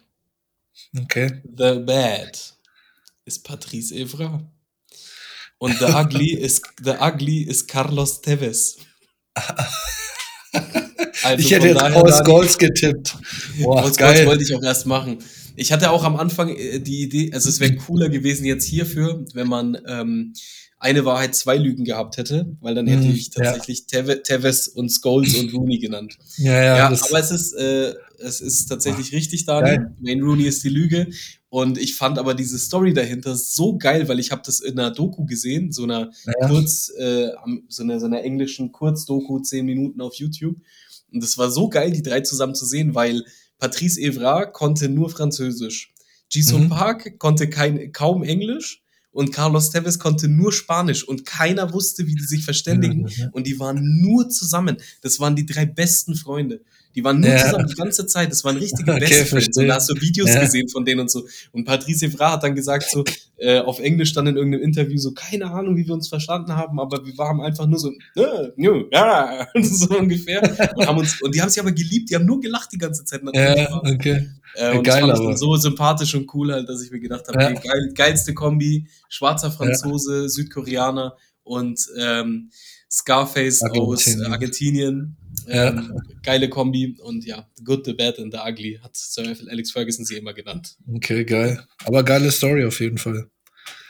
Okay. 1.02 1.42
The 1.44 1.80
Bad 1.80 2.54
ist 3.24 3.44
Patrice 3.44 3.94
Evra. 3.94 4.42
Und 5.58 5.78
The 5.78 5.86
Ugly 5.86 6.34
ist 6.38 6.62
The 6.82 6.94
Ugly 7.00 7.42
ist 7.42 7.68
Carlos 7.68 8.20
Tevez. 8.20 8.76
Also 11.22 11.44
ich 11.44 11.50
hätte 11.50 11.68
jetzt 11.68 11.80
Paul 11.80 12.12
Scholes 12.12 12.56
getippt. 12.56 13.16
Boah, 13.62 13.82
Paul 13.82 13.92
Scholes 13.94 14.26
wollte 14.26 14.44
ich 14.44 14.54
auch 14.54 14.62
erst 14.62 14.86
machen. 14.86 15.18
Ich 15.56 15.72
hatte 15.72 15.90
auch 15.90 16.04
am 16.04 16.16
Anfang 16.16 16.50
äh, 16.50 16.78
die 16.78 17.02
Idee, 17.02 17.30
also 17.32 17.48
es 17.48 17.58
wäre 17.58 17.74
cooler 17.76 18.08
gewesen 18.08 18.44
jetzt 18.44 18.64
hierfür, 18.64 19.24
wenn 19.34 19.48
man 19.48 19.76
ähm, 19.88 20.34
eine 20.78 21.04
Wahrheit, 21.04 21.34
zwei 21.34 21.56
Lügen 21.56 21.84
gehabt 21.84 22.18
hätte, 22.18 22.56
weil 22.60 22.74
dann 22.74 22.86
hätte 22.86 23.06
mm, 23.06 23.10
ich 23.10 23.30
tatsächlich 23.30 23.84
ja. 23.90 24.02
Tevez 24.16 24.68
und 24.68 24.90
Scholes 24.90 25.34
und 25.34 25.52
Rooney 25.54 25.78
genannt. 25.78 26.18
Ja, 26.36 26.52
ja. 26.62 26.76
ja 26.76 26.86
aber 26.86 27.18
es 27.18 27.30
ist, 27.30 27.54
äh, 27.54 27.94
es 28.18 28.40
ist 28.40 28.66
tatsächlich 28.66 29.08
Ach, 29.08 29.16
richtig, 29.16 29.44
Daniel. 29.44 29.94
Wayne 30.00 30.22
Rooney 30.22 30.44
ist 30.44 30.64
die 30.64 30.68
Lüge. 30.68 31.08
Und 31.48 31.78
ich 31.78 31.94
fand 31.94 32.18
aber 32.18 32.34
diese 32.34 32.58
Story 32.58 32.92
dahinter 32.92 33.36
so 33.36 33.78
geil, 33.78 34.08
weil 34.08 34.18
ich 34.18 34.30
habe 34.30 34.42
das 34.44 34.60
in 34.60 34.78
einer 34.78 34.90
Doku 34.90 35.24
gesehen, 35.24 35.72
so 35.72 35.84
einer 35.84 36.10
ja. 36.24 36.48
Kurz, 36.48 36.90
äh, 36.98 37.30
so 37.68 37.82
einer, 37.82 38.00
so 38.00 38.06
einer 38.06 38.22
englischen 38.22 38.72
Kurzdoku, 38.72 39.40
zehn 39.40 39.64
Minuten 39.64 40.00
auf 40.00 40.14
YouTube. 40.14 40.56
Und 41.12 41.22
das 41.22 41.38
war 41.38 41.50
so 41.50 41.68
geil, 41.68 41.92
die 41.92 42.02
drei 42.02 42.20
zusammen 42.20 42.54
zu 42.54 42.66
sehen, 42.66 42.94
weil 42.94 43.24
Patrice 43.58 44.00
Evra 44.00 44.44
konnte 44.44 44.88
nur 44.88 45.08
Französisch. 45.08 45.94
Jason 46.30 46.64
mhm. 46.64 46.68
Park 46.70 47.18
konnte 47.18 47.48
kein, 47.48 47.92
kaum 47.92 48.22
Englisch 48.22 48.82
und 49.12 49.32
Carlos 49.32 49.70
Tevez 49.70 49.98
konnte 49.98 50.28
nur 50.28 50.52
Spanisch 50.52 51.06
und 51.06 51.24
keiner 51.24 51.72
wusste, 51.72 52.06
wie 52.06 52.14
die 52.14 52.24
sich 52.24 52.44
verständigen 52.44 53.02
mhm. 53.02 53.30
und 53.32 53.46
die 53.46 53.58
waren 53.58 54.02
nur 54.02 54.28
zusammen. 54.28 54.76
Das 55.00 55.20
waren 55.20 55.36
die 55.36 55.46
drei 55.46 55.64
besten 55.64 56.14
Freunde. 56.14 56.62
Die 56.96 57.04
waren 57.04 57.20
nur 57.20 57.28
ja. 57.28 57.36
zusammen 57.36 57.66
die 57.68 57.74
ganze 57.74 58.06
Zeit. 58.06 58.32
Das 58.32 58.42
waren 58.42 58.56
richtige 58.56 58.90
okay, 58.90 59.00
Best 59.00 59.28
Friends. 59.28 59.56
Und 59.58 59.68
da 59.68 59.74
hast 59.74 59.90
du 59.90 59.94
Videos 60.00 60.32
ja. 60.32 60.40
gesehen 60.40 60.68
von 60.68 60.84
denen 60.84 61.00
und 61.00 61.10
so. 61.10 61.26
Und 61.52 61.64
Patrice 61.64 62.06
Evra 62.06 62.32
hat 62.32 62.42
dann 62.42 62.54
gesagt 62.54 62.90
so, 62.90 63.04
äh, 63.36 63.58
auf 63.60 63.80
Englisch 63.80 64.14
dann 64.14 64.26
in 64.26 64.36
irgendeinem 64.36 64.64
Interview 64.64 64.96
so, 64.96 65.12
keine 65.12 65.50
Ahnung, 65.50 65.76
wie 65.76 65.86
wir 65.86 65.92
uns 65.92 66.08
verstanden 66.08 66.56
haben, 66.56 66.80
aber 66.80 67.04
wir 67.04 67.16
waren 67.18 67.40
einfach 67.42 67.66
nur 67.66 67.78
so, 67.78 67.92
äh, 68.16 68.50
ja, 68.90 69.46
so 69.60 69.98
ungefähr. 69.98 70.42
Und, 70.74 70.86
haben 70.86 70.98
uns, 70.98 71.20
und 71.20 71.34
die 71.34 71.42
haben 71.42 71.50
sich 71.50 71.60
aber 71.60 71.72
geliebt, 71.72 72.08
die 72.08 72.14
haben 72.14 72.24
nur 72.24 72.40
gelacht 72.40 72.72
die 72.72 72.78
ganze 72.78 73.04
Zeit. 73.04 73.20
Ja, 73.34 73.82
okay. 73.84 74.30
Äh, 74.54 74.78
und 74.78 74.84
Geil, 74.84 75.06
das 75.06 75.18
fand 75.18 75.32
ich 75.32 75.38
so 75.38 75.54
sympathisch 75.56 76.14
und 76.14 76.32
cool 76.34 76.50
halt, 76.50 76.66
dass 76.66 76.82
ich 76.82 76.90
mir 76.90 77.00
gedacht 77.00 77.28
habe, 77.28 77.42
ja. 77.42 77.50
okay, 77.50 77.68
geil, 77.68 77.92
geilste 77.94 78.32
Kombi, 78.32 78.86
schwarzer 79.10 79.50
Franzose. 79.50 80.30
Südkoreaner 80.30 81.16
und 81.42 81.78
ähm, 81.98 82.50
Scarface 82.90 83.62
Argentinien. 83.62 84.24
aus 84.24 84.32
Argentinien. 84.32 85.16
Ähm, 85.48 85.92
ja. 85.94 86.02
Geile 86.22 86.48
Kombi 86.48 86.96
und 87.00 87.24
ja, 87.24 87.48
The 87.56 87.64
Good, 87.64 87.86
The 87.86 87.92
Bad 87.92 88.18
and 88.18 88.32
The 88.32 88.40
Ugly 88.46 88.80
hat 88.82 88.96
Sir 88.96 89.34
Alex 89.48 89.70
Ferguson 89.70 90.04
sie 90.04 90.16
immer 90.16 90.34
genannt. 90.34 90.76
Okay, 90.92 91.24
geil. 91.24 91.64
Aber 91.84 92.02
geile 92.02 92.30
Story 92.30 92.64
auf 92.64 92.80
jeden 92.80 92.98
Fall. 92.98 93.30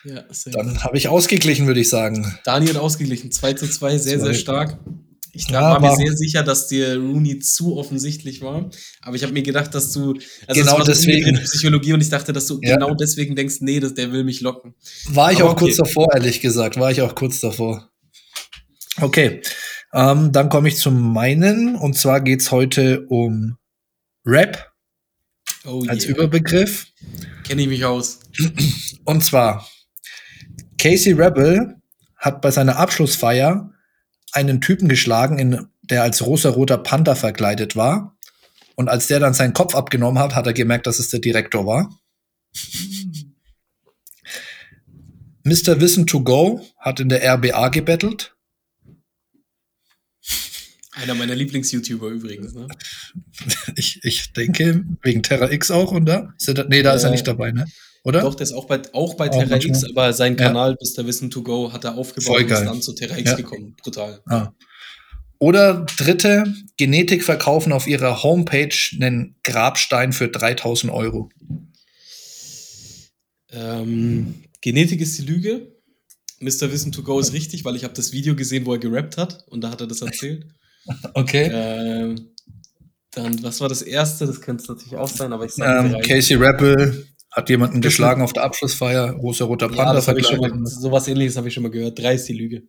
Ja, 0.04 0.24
Dann 0.52 0.84
habe 0.84 0.96
ich 0.96 1.08
ausgeglichen, 1.08 1.66
würde 1.66 1.80
ich 1.80 1.88
sagen. 1.88 2.38
Daniel 2.44 2.76
ausgeglichen. 2.76 3.32
2 3.32 3.54
zu 3.54 3.68
2, 3.68 3.98
sehr, 3.98 4.20
sehr 4.20 4.34
stark. 4.34 4.78
Ich 5.32 5.50
ja, 5.50 5.60
war 5.60 5.80
mir 5.80 5.94
sehr 5.94 6.16
sicher, 6.16 6.42
dass 6.42 6.68
dir 6.68 6.96
Rooney 6.96 7.40
zu 7.40 7.76
offensichtlich 7.76 8.40
war. 8.40 8.70
Aber 9.02 9.16
ich 9.16 9.22
habe 9.22 9.34
mir 9.34 9.42
gedacht, 9.42 9.74
dass 9.74 9.92
du. 9.92 10.14
Also 10.46 10.62
genau 10.62 10.82
deswegen. 10.82 11.36
Psychologie 11.42 11.92
und 11.92 12.00
ich 12.00 12.08
dachte, 12.08 12.32
dass 12.32 12.46
du 12.46 12.58
ja. 12.62 12.76
genau 12.76 12.94
deswegen 12.94 13.36
denkst, 13.36 13.56
nee, 13.60 13.78
das, 13.78 13.94
der 13.94 14.12
will 14.12 14.24
mich 14.24 14.40
locken. 14.40 14.74
War 15.08 15.32
ich 15.32 15.40
Aber 15.40 15.50
auch 15.50 15.52
okay. 15.52 15.66
kurz 15.66 15.76
davor, 15.76 16.08
ehrlich 16.14 16.40
gesagt. 16.40 16.78
War 16.78 16.90
ich 16.90 17.02
auch 17.02 17.14
kurz 17.14 17.40
davor. 17.40 17.90
Okay. 18.98 19.42
Ähm, 19.96 20.30
dann 20.30 20.50
komme 20.50 20.68
ich 20.68 20.76
zum 20.76 21.14
meinen. 21.14 21.74
Und 21.74 21.96
zwar 21.96 22.20
geht 22.20 22.42
es 22.42 22.52
heute 22.52 23.06
um 23.06 23.56
Rap 24.26 24.70
oh 25.64 25.84
als 25.88 26.04
yeah. 26.04 26.14
Überbegriff. 26.14 26.88
Kenne 27.44 27.62
ich 27.62 27.68
mich 27.68 27.84
aus. 27.86 28.20
Und 29.04 29.24
zwar, 29.24 29.66
Casey 30.78 31.14
Rebel 31.14 31.76
hat 32.16 32.42
bei 32.42 32.50
seiner 32.50 32.76
Abschlussfeier 32.76 33.72
einen 34.32 34.60
Typen 34.60 34.88
geschlagen, 34.88 35.38
in, 35.38 35.66
der 35.82 36.02
als 36.02 36.26
rosa-roter 36.26 36.78
Panther 36.78 37.16
verkleidet 37.16 37.74
war. 37.74 38.18
Und 38.74 38.90
als 38.90 39.06
der 39.06 39.18
dann 39.18 39.32
seinen 39.32 39.54
Kopf 39.54 39.74
abgenommen 39.74 40.18
hat, 40.18 40.34
hat 40.34 40.46
er 40.46 40.52
gemerkt, 40.52 40.86
dass 40.86 40.98
es 40.98 41.08
der 41.08 41.20
Direktor 41.20 41.64
war. 41.64 41.98
Mr. 45.44 45.80
Wissen 45.80 46.06
to 46.06 46.22
Go 46.22 46.60
hat 46.78 47.00
in 47.00 47.08
der 47.08 47.22
RBA 47.22 47.68
gebettelt. 47.68 48.35
Einer 50.96 51.14
meiner 51.14 51.34
Lieblings-YouTuber 51.34 52.08
übrigens, 52.08 52.54
ne? 52.54 52.66
Ich, 53.76 54.00
ich 54.02 54.32
denke, 54.32 54.82
wegen 55.02 55.22
Terra 55.22 55.50
X 55.50 55.70
auch, 55.70 55.92
oder? 55.92 56.32
Ist 56.38 56.48
er 56.48 56.66
nee, 56.68 56.82
da 56.82 56.94
äh, 56.94 56.96
ist 56.96 57.04
er 57.04 57.10
nicht 57.10 57.26
dabei, 57.26 57.52
ne? 57.52 57.66
Oder? 58.02 58.22
Doch, 58.22 58.34
der 58.34 58.44
ist 58.44 58.52
auch 58.52 58.64
bei, 58.64 58.80
auch 58.94 59.14
bei 59.14 59.28
auch 59.28 59.38
Terra 59.38 59.56
X, 59.56 59.84
aber 59.84 60.14
sein 60.14 60.36
Kanal 60.36 60.76
ja. 60.80 61.02
Mr. 61.02 61.06
Wissen 61.06 61.30
to 61.30 61.42
Go 61.42 61.70
hat 61.70 61.84
er 61.84 61.98
aufgebaut 61.98 62.40
und 62.40 62.50
ist 62.50 62.62
dann 62.62 62.80
zu 62.80 62.94
Terra 62.94 63.18
X 63.18 63.32
ja. 63.32 63.36
gekommen. 63.36 63.76
Brutal. 63.76 64.22
Ah. 64.26 64.52
Oder 65.38 65.84
dritte, 65.84 66.44
Genetik 66.78 67.24
verkaufen 67.24 67.72
auf 67.72 67.86
ihrer 67.86 68.22
Homepage 68.22 68.74
einen 68.94 69.36
Grabstein 69.44 70.14
für 70.14 70.28
3000 70.28 70.90
Euro. 70.90 71.28
Ähm, 73.50 74.44
Genetik 74.62 75.02
ist 75.02 75.18
die 75.18 75.26
Lüge. 75.26 75.74
Mr. 76.40 76.72
Wissen 76.72 76.92
to 76.92 77.02
Go 77.02 77.20
ist 77.20 77.34
richtig, 77.34 77.66
weil 77.66 77.76
ich 77.76 77.84
habe 77.84 77.92
das 77.92 78.12
Video 78.12 78.34
gesehen, 78.34 78.64
wo 78.64 78.72
er 78.72 78.78
gerappt 78.78 79.18
hat 79.18 79.44
und 79.48 79.60
da 79.60 79.70
hat 79.70 79.82
er 79.82 79.86
das 79.86 80.00
erzählt. 80.00 80.46
Okay. 81.14 81.50
Ähm, 81.52 82.30
dann, 83.10 83.42
was 83.42 83.60
war 83.60 83.68
das 83.68 83.82
erste? 83.82 84.26
Das 84.26 84.40
könnte 84.40 84.62
es 84.62 84.68
natürlich 84.68 84.96
auch 84.96 85.08
sein, 85.08 85.32
aber 85.32 85.46
ich 85.46 85.52
sage. 85.52 85.94
Ähm, 85.94 86.02
Casey 86.02 86.36
Rappel 86.36 87.06
hat 87.32 87.48
jemanden 87.48 87.80
geschlagen 87.80 88.22
auf 88.22 88.32
der 88.32 88.44
Abschlussfeier, 88.44 89.12
rosa 89.12 89.44
roter 89.46 89.68
Panda. 89.68 89.86
Ja, 89.86 89.92
das 89.94 90.08
ich 90.08 90.26
schon 90.26 90.38
mal, 90.38 90.66
sowas 90.66 91.08
ähnliches 91.08 91.36
habe 91.36 91.48
ich 91.48 91.54
schon 91.54 91.62
mal 91.62 91.70
gehört. 91.70 91.98
Drei 91.98 92.14
ist 92.14 92.28
die 92.28 92.34
Lüge. 92.34 92.62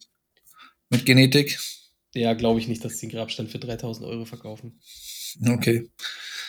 Mit 0.89 1.06
Genetik? 1.06 1.60
Ja, 2.15 2.34
glaube 2.34 2.60
ich 2.60 2.67
nicht, 2.67 2.84
dass 2.84 2.97
die 2.97 3.08
den 3.08 3.17
Grabstein 3.17 3.47
für 3.47 3.60
3000 3.60 4.08
Euro 4.08 4.25
verkaufen. 4.25 4.80
Okay. 5.45 5.89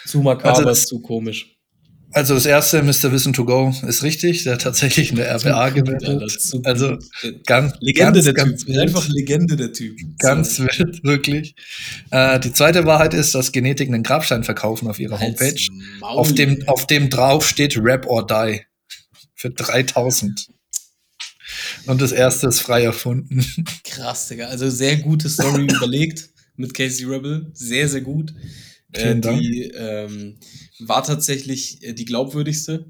Zu 0.06 0.20
makaber, 0.20 0.66
also, 0.66 0.86
zu 0.86 1.02
komisch. 1.02 1.57
Also 2.12 2.34
das 2.34 2.46
erste, 2.46 2.82
Mr. 2.82 3.12
Wissen 3.12 3.32
to 3.34 3.44
Go, 3.44 3.72
ist 3.86 4.02
richtig. 4.02 4.44
Der 4.44 4.54
hat 4.54 4.62
tatsächlich 4.62 5.10
in 5.10 5.16
der 5.16 5.34
RBA 5.34 5.70
gewettet. 5.70 6.38
Also 6.64 6.98
ganz, 7.44 7.74
Legende 7.80 8.12
ganz, 8.12 8.24
der 8.24 8.34
ganz 8.34 8.64
Typ. 8.64 8.68
Wild. 8.68 8.78
Einfach 8.78 9.08
Legende 9.08 9.56
der 9.56 9.72
Typ. 9.72 9.98
Ganz 10.18 10.56
so. 10.56 10.64
wild, 10.64 11.04
wirklich. 11.04 11.54
Äh, 12.10 12.40
die 12.40 12.52
zweite 12.52 12.86
Wahrheit 12.86 13.12
ist, 13.12 13.34
dass 13.34 13.52
Genetik 13.52 13.88
einen 13.88 14.02
Grabstein 14.02 14.42
verkaufen 14.42 14.88
auf 14.88 14.98
ihrer 14.98 15.20
Homepage. 15.20 15.60
Auf 16.00 16.32
dem, 16.32 16.66
auf 16.66 16.86
dem 16.86 17.10
drauf 17.10 17.46
steht 17.46 17.76
Rap 17.76 18.06
or 18.06 18.26
Die. 18.26 18.62
Für 19.34 19.50
3000. 19.50 20.48
Und 21.86 22.00
das 22.00 22.12
erste 22.12 22.48
ist 22.48 22.60
frei 22.60 22.84
erfunden. 22.84 23.44
Krass, 23.84 24.28
Digga. 24.28 24.46
Also 24.46 24.68
sehr 24.70 24.96
gute 24.96 25.28
Story 25.28 25.62
überlegt 25.70 26.30
mit 26.56 26.74
Casey 26.74 27.06
Rebel. 27.06 27.50
Sehr, 27.54 27.88
sehr 27.88 28.00
gut. 28.00 28.34
Äh, 28.92 29.16
die 29.16 29.70
ähm, 29.74 30.38
war 30.78 31.02
tatsächlich 31.02 31.82
äh, 31.82 31.92
die 31.92 32.04
glaubwürdigste. 32.04 32.86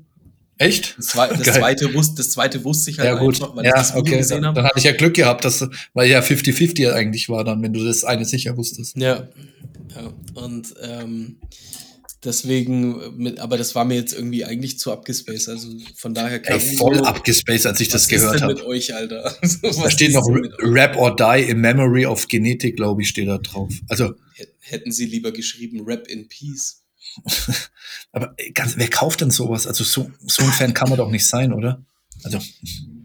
Echt? 0.58 0.96
Das, 0.98 1.06
zwe 1.06 1.28
das 1.28 1.54
zweite, 1.54 1.94
wusste, 1.94 2.16
das 2.16 2.30
zweite 2.30 2.64
wusste 2.64 2.90
ich 2.90 2.98
halt 2.98 3.08
ja, 3.08 3.14
gut. 3.18 3.36
einfach, 3.36 3.54
weil 3.54 3.64
ja, 3.64 3.70
ich 3.70 3.74
das 3.76 3.90
Video 3.90 4.00
okay. 4.00 4.18
gesehen 4.18 4.44
habe. 4.44 4.56
Dann 4.56 4.64
hatte 4.64 4.78
ich 4.78 4.84
ja 4.84 4.92
Glück 4.92 5.14
gehabt, 5.14 5.44
dass, 5.44 5.68
weil 5.94 6.10
ja 6.10 6.20
50-50 6.20 6.92
eigentlich 6.92 7.28
war 7.28 7.44
dann, 7.44 7.62
wenn 7.62 7.72
du 7.72 7.84
das 7.84 8.02
eine 8.04 8.24
sicher 8.24 8.56
wusstest. 8.56 8.96
Ja. 8.96 9.28
ja. 9.94 10.14
Und 10.34 10.74
ähm, 10.82 11.36
deswegen, 12.24 13.16
mit, 13.16 13.38
aber 13.38 13.56
das 13.56 13.74
war 13.74 13.84
mir 13.84 13.94
jetzt 13.94 14.12
irgendwie 14.12 14.44
eigentlich 14.44 14.78
zu 14.78 14.92
abgespaced. 14.92 15.48
Also 15.48 15.68
von 15.96 16.14
daher 16.14 16.40
Ey, 16.48 16.60
voll 16.76 17.00
abgespaced, 17.00 17.66
als 17.66 17.80
ich 17.80 17.88
das 17.88 18.08
gehört 18.08 18.42
habe. 18.42 18.54
mit 18.54 18.64
euch, 18.64 18.94
Alter? 18.94 19.36
da 19.62 19.90
steht 19.90 20.12
noch 20.12 20.26
Rap 20.58 20.96
or 20.96 21.14
Die 21.14 21.48
in 21.48 21.60
Memory 21.60 22.06
of 22.06 22.28
Genetic, 22.28 22.76
glaube 22.76 23.02
ich, 23.02 23.08
steht 23.08 23.28
da 23.28 23.38
drauf. 23.38 23.72
Also 23.88 24.14
hätten 24.60 24.92
sie 24.92 25.06
lieber 25.06 25.32
geschrieben 25.32 25.84
Rap 25.84 26.06
in 26.08 26.28
Peace. 26.28 26.82
Aber 28.12 28.34
ganz, 28.54 28.76
wer 28.76 28.88
kauft 28.88 29.20
denn 29.20 29.30
sowas? 29.30 29.66
Also 29.66 29.84
so, 29.84 30.10
so 30.26 30.42
ein 30.42 30.52
Fan 30.52 30.74
kann 30.74 30.88
man 30.88 30.98
doch 30.98 31.10
nicht 31.10 31.26
sein, 31.26 31.52
oder? 31.52 31.84
Also. 32.22 32.38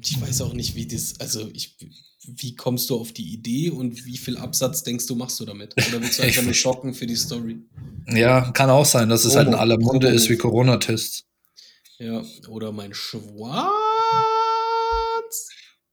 Ich 0.05 0.19
weiß 0.19 0.41
auch 0.41 0.53
nicht, 0.53 0.75
wie 0.75 0.85
das, 0.85 1.19
also 1.21 1.49
ich, 1.53 1.77
wie 2.25 2.55
kommst 2.55 2.89
du 2.89 2.95
auf 2.99 3.11
die 3.11 3.33
Idee 3.33 3.69
und 3.69 4.05
wie 4.05 4.17
viel 4.17 4.37
Absatz 4.37 4.83
denkst 4.83 5.07
du, 5.07 5.15
machst 5.15 5.39
du 5.39 5.45
damit? 5.45 5.73
Oder 5.89 6.01
willst 6.01 6.19
du 6.19 6.23
einfach 6.23 6.43
nur 6.43 6.53
schocken 6.53 6.93
für 6.93 7.05
die 7.05 7.15
Story? 7.15 7.57
Ja, 8.07 8.51
kann 8.51 8.69
auch 8.69 8.85
sein, 8.85 9.09
dass 9.09 9.25
es 9.25 9.35
halt 9.35 9.47
in 9.47 9.55
aller 9.55 9.77
Munde 9.77 10.07
ist 10.07 10.29
wie 10.29 10.37
Corona-Tests. 10.37 11.25
Ja, 11.99 12.23
oder 12.47 12.71
mein 12.71 12.93
Schwanz. 12.93 13.63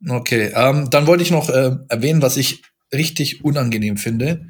Okay, 0.08 0.52
ähm, 0.54 0.88
dann 0.90 1.06
wollte 1.06 1.22
ich 1.22 1.30
noch 1.30 1.50
äh, 1.50 1.76
erwähnen, 1.88 2.22
was 2.22 2.36
ich 2.36 2.62
richtig 2.92 3.44
unangenehm 3.44 3.96
finde, 3.96 4.48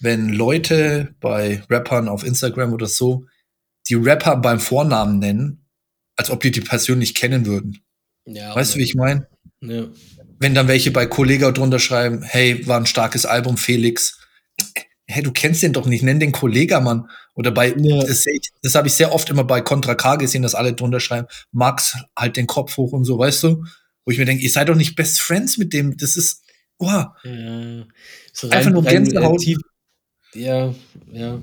wenn 0.00 0.28
Leute 0.28 1.14
bei 1.20 1.62
Rappern 1.68 2.08
auf 2.08 2.24
Instagram 2.24 2.72
oder 2.72 2.86
so 2.86 3.26
die 3.88 3.94
Rapper 3.94 4.36
beim 4.36 4.60
Vornamen 4.60 5.18
nennen, 5.18 5.66
als 6.16 6.30
ob 6.30 6.40
die 6.40 6.50
die 6.50 6.60
persönlich 6.60 7.14
kennen 7.14 7.46
würden. 7.46 7.78
Ja, 8.24 8.54
weißt 8.54 8.74
du, 8.74 8.78
wie 8.78 8.84
ich 8.84 8.94
meine? 8.94 9.26
Ja. 9.60 9.88
Wenn 10.42 10.56
dann 10.56 10.66
welche 10.66 10.90
bei 10.90 11.06
Kollega 11.06 11.52
drunter 11.52 11.78
schreiben, 11.78 12.22
hey, 12.22 12.66
war 12.66 12.76
ein 12.76 12.86
starkes 12.86 13.24
Album, 13.24 13.56
Felix. 13.56 14.18
Hey, 15.06 15.22
du 15.22 15.30
kennst 15.30 15.62
den 15.62 15.72
doch 15.72 15.86
nicht, 15.86 16.02
nenn 16.02 16.18
den 16.18 16.32
Kollega, 16.32 16.80
Mann. 16.80 17.08
Oder 17.34 17.52
bei, 17.52 17.72
ja. 17.76 18.02
das, 18.02 18.24
das 18.60 18.74
habe 18.74 18.88
ich 18.88 18.94
sehr 18.94 19.12
oft 19.12 19.30
immer 19.30 19.44
bei 19.44 19.60
Contra 19.60 19.94
K 19.94 20.16
gesehen, 20.16 20.42
dass 20.42 20.56
alle 20.56 20.74
drunter 20.74 20.98
schreiben, 20.98 21.28
Max, 21.52 21.96
halt 22.18 22.36
den 22.36 22.48
Kopf 22.48 22.76
hoch 22.76 22.92
und 22.92 23.04
so, 23.04 23.20
weißt 23.20 23.40
du? 23.44 23.64
Wo 24.04 24.10
ich 24.10 24.18
mir 24.18 24.24
denke, 24.24 24.42
ihr 24.42 24.50
seid 24.50 24.68
doch 24.68 24.74
nicht 24.74 24.96
Best 24.96 25.20
Friends 25.20 25.58
mit 25.58 25.72
dem, 25.72 25.96
das 25.96 26.16
ist, 26.16 26.42
oh. 26.78 26.86
Ja. 26.86 27.14
So 28.32 28.48
rein, 28.48 28.58
Einfach 28.58 28.72
nur 28.72 28.82
Gänsehaut. 28.82 29.46
Rein, 29.46 29.56
ja, 30.34 30.74
ja. 31.12 31.40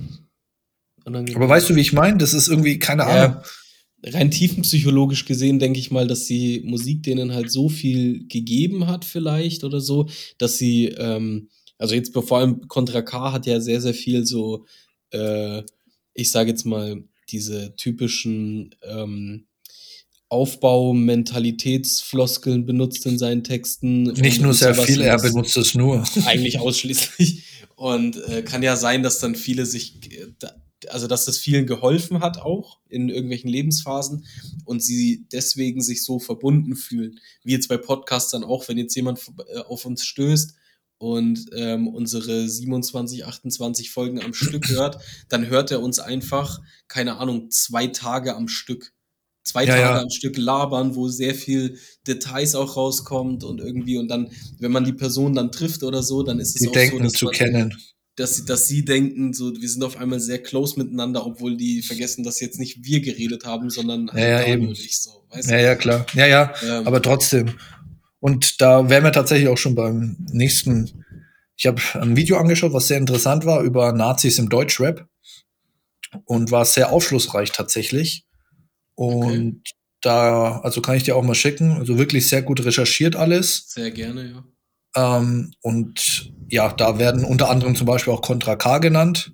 Aber 1.06 1.48
weißt 1.48 1.70
du, 1.70 1.76
wie 1.76 1.82
ich 1.82 1.94
meine? 1.94 2.18
Das 2.18 2.34
ist 2.34 2.50
irgendwie, 2.50 2.80
keine 2.80 3.04
ja. 3.04 3.44
Rein 4.04 4.32
tiefenpsychologisch 4.32 5.26
gesehen 5.26 5.60
denke 5.60 5.80
ich 5.80 5.92
mal, 5.92 6.08
dass 6.08 6.26
die 6.26 6.62
Musik 6.62 7.04
denen 7.04 7.34
halt 7.34 7.52
so 7.52 7.70
viel 7.70 8.28
gegeben 8.28 8.88
hat 8.88 9.06
vielleicht 9.06 9.64
oder 9.64 9.82
so, 9.82 10.08
dass 10.38 10.58
sie, 10.58 10.88
ähm, 10.88 11.50
also 11.78 11.96
jetzt 11.96 12.14
vor 12.14 12.38
allem 12.38 12.68
Contra 12.68 13.02
K 13.02 13.34
hat 13.34 13.46
ja 13.46 13.60
sehr, 13.60 13.82
sehr 13.82 13.94
viel 13.94 14.26
so, 14.26 14.66
äh, 15.12 15.64
ich 16.14 16.32
sage 16.32 16.50
jetzt 16.50 16.66
mal, 16.66 17.04
diese 17.30 17.76
typischen 17.76 18.74
ähm, 18.84 19.46
Aufbau-Mentalitätsfloskeln 20.30 22.66
benutzt 22.66 23.06
in 23.06 23.18
seinen 23.18 23.44
Texten. 23.44 24.04
Nicht 24.04 24.40
nur 24.42 24.54
sehr 24.54 24.76
viel, 24.76 25.02
er 25.02 25.20
benutzt 25.20 25.58
es 25.58 25.76
nur. 25.76 26.06
Eigentlich 26.26 26.60
ausschließlich. 26.60 27.44
Und 27.76 28.16
äh, 28.28 28.44
kann 28.44 28.62
ja 28.62 28.76
sein, 28.76 29.04
dass 29.04 29.20
dann 29.20 29.36
viele 29.36 29.66
sich 29.66 30.12
äh, 30.12 30.28
also 30.88 31.08
dass 31.08 31.26
das 31.26 31.38
vielen 31.38 31.66
geholfen 31.66 32.22
hat 32.22 32.38
auch 32.38 32.80
in 32.88 33.10
irgendwelchen 33.10 33.50
Lebensphasen 33.50 34.26
und 34.66 34.84
sie 34.84 35.26
deswegen 35.32 35.82
sich 35.82 36.04
so 36.04 36.20
verbunden 36.20 36.76
fühlen. 36.76 37.20
Wie 37.44 37.52
jetzt 37.52 37.68
bei 37.68 37.78
Podcastern 37.78 38.44
auch, 38.44 38.68
wenn 38.68 38.78
jetzt 38.78 38.96
jemand 38.96 39.20
äh, 39.54 39.60
auf 39.60 39.86
uns 39.86 40.06
stößt 40.06 40.56
und 40.98 41.48
ähm, 41.54 41.88
unsere 41.88 42.48
27, 42.48 43.26
28 43.26 43.92
Folgen 43.92 44.22
am 44.22 44.34
Stück 44.34 44.70
hört, 44.70 45.00
dann 45.28 45.48
hört 45.48 45.72
er 45.72 45.82
uns 45.82 46.00
einfach, 46.00 46.62
keine 46.88 47.18
Ahnung, 47.18 47.52
zwei 47.52 47.88
Tage 47.88 48.36
am 48.36 48.48
Stück. 48.48 48.94
Zwei 49.44 49.66
ja, 49.66 49.76
Tage 49.76 49.82
ja. 49.82 50.02
am 50.02 50.10
Stück 50.10 50.38
labern, 50.38 50.96
wo 50.96 51.08
sehr 51.08 51.34
viel 51.34 51.80
Details 52.06 52.56
auch 52.56 52.76
rauskommt 52.76 53.44
und 53.44 53.60
irgendwie 53.60 53.98
und 53.98 54.08
dann, 54.10 54.32
wenn 54.60 54.72
man 54.72 54.84
die 54.84 54.94
Person 54.94 55.34
dann 55.34 55.52
trifft 55.52 55.84
oder 55.84 56.04
so, 56.04 56.24
dann 56.24 56.40
ist 56.40 56.56
es 56.56 56.62
die 56.62 56.68
auch 56.68 56.74
denken 56.74 56.98
so, 56.98 57.04
dass 57.04 57.14
zu 57.14 57.28
kennen 57.28 57.76
dass 58.20 58.36
sie, 58.36 58.46
dass 58.46 58.68
sie 58.68 58.84
denken, 58.84 59.34
so, 59.34 59.54
wir 59.60 59.70
sind 59.70 59.84
auf 59.84 59.98
einmal 59.98 60.20
sehr 60.20 60.44
close 60.44 60.78
miteinander, 60.78 61.26
obwohl 61.26 61.56
die 61.56 61.82
vergessen, 61.82 62.24
dass 62.24 62.40
jetzt 62.42 62.60
nicht 62.60 62.84
wir 62.84 63.00
geredet 63.00 63.46
haben, 63.46 63.70
sondern 63.70 64.12
halt 64.12 64.22
ja, 64.22 64.42
ja, 64.42 64.48
eben. 64.48 64.70
ich 64.72 65.00
so. 65.00 65.24
Weißt 65.30 65.50
ja, 65.50 65.58
du? 65.58 65.64
ja, 65.64 65.76
klar. 65.76 66.06
Ja, 66.14 66.26
ja, 66.26 66.54
ähm, 66.64 66.86
aber 66.88 67.02
trotzdem. 67.02 67.56
Und 68.20 68.60
da 68.62 68.90
wären 68.90 69.06
wir 69.06 69.14
tatsächlich 69.14 69.48
auch 69.48 69.58
schon 69.58 69.76
beim 69.76 70.18
nächsten. 70.32 71.06
Ich 71.56 71.66
habe 71.66 71.82
ein 71.94 72.18
Video 72.18 72.38
angeschaut, 72.38 72.74
was 72.74 72.88
sehr 72.88 72.98
interessant 72.98 73.46
war 73.46 73.62
über 73.62 73.94
Nazis 73.94 74.38
im 74.40 74.50
Deutschrap 74.50 75.08
und 76.26 76.52
war 76.52 76.66
sehr 76.66 76.92
aufschlussreich 76.92 77.52
tatsächlich. 77.52 78.26
Und 78.96 79.60
okay. 79.60 79.76
da, 80.02 80.60
also 80.60 80.82
kann 80.82 80.96
ich 80.96 81.04
dir 81.04 81.16
auch 81.16 81.24
mal 81.24 81.36
schicken. 81.36 81.72
Also 81.72 81.98
wirklich 81.98 82.28
sehr 82.28 82.42
gut 82.42 82.66
recherchiert 82.66 83.16
alles. 83.16 83.70
Sehr 83.70 83.92
gerne, 83.92 84.30
ja. 84.30 84.44
Ähm, 85.00 85.52
und 85.62 86.34
ja, 86.50 86.74
da 86.74 87.00
werden 87.00 87.24
unter 87.24 87.50
anderem 87.50 87.76
zum 87.76 87.88
Beispiel 87.88 88.14
auch 88.14 88.22
Contra 88.22 88.56
K 88.56 88.80
genannt, 88.80 89.34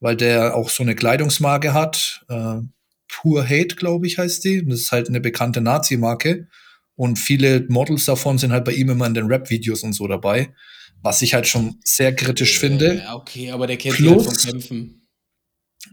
weil 0.00 0.16
der 0.16 0.56
auch 0.56 0.70
so 0.70 0.82
eine 0.82 0.94
Kleidungsmarke 0.94 1.72
hat. 1.72 2.24
Äh, 2.28 2.60
Pure 3.08 3.44
Hate, 3.44 3.76
glaube 3.76 4.06
ich, 4.06 4.18
heißt 4.18 4.44
die. 4.44 4.66
das 4.66 4.80
ist 4.80 4.92
halt 4.92 5.08
eine 5.08 5.20
bekannte 5.20 5.60
Nazi-Marke. 5.60 6.48
Und 6.94 7.18
viele 7.18 7.64
Models 7.68 8.04
davon 8.06 8.38
sind 8.38 8.52
halt 8.52 8.64
bei 8.64 8.72
ihm 8.72 8.90
immer 8.90 9.06
in 9.06 9.14
den 9.14 9.26
Rap-Videos 9.26 9.82
und 9.82 9.92
so 9.92 10.08
dabei. 10.08 10.52
Was 11.00 11.22
ich 11.22 11.32
halt 11.32 11.46
schon 11.46 11.78
sehr 11.84 12.14
kritisch 12.14 12.58
finde. 12.58 12.96
Ja, 12.96 13.14
okay, 13.14 13.52
aber 13.52 13.68
der 13.68 13.76
kennt 13.76 13.94
Plus, 13.94 14.26
halt 14.26 14.40
vom 14.40 14.50
Kämpfen. 14.50 15.06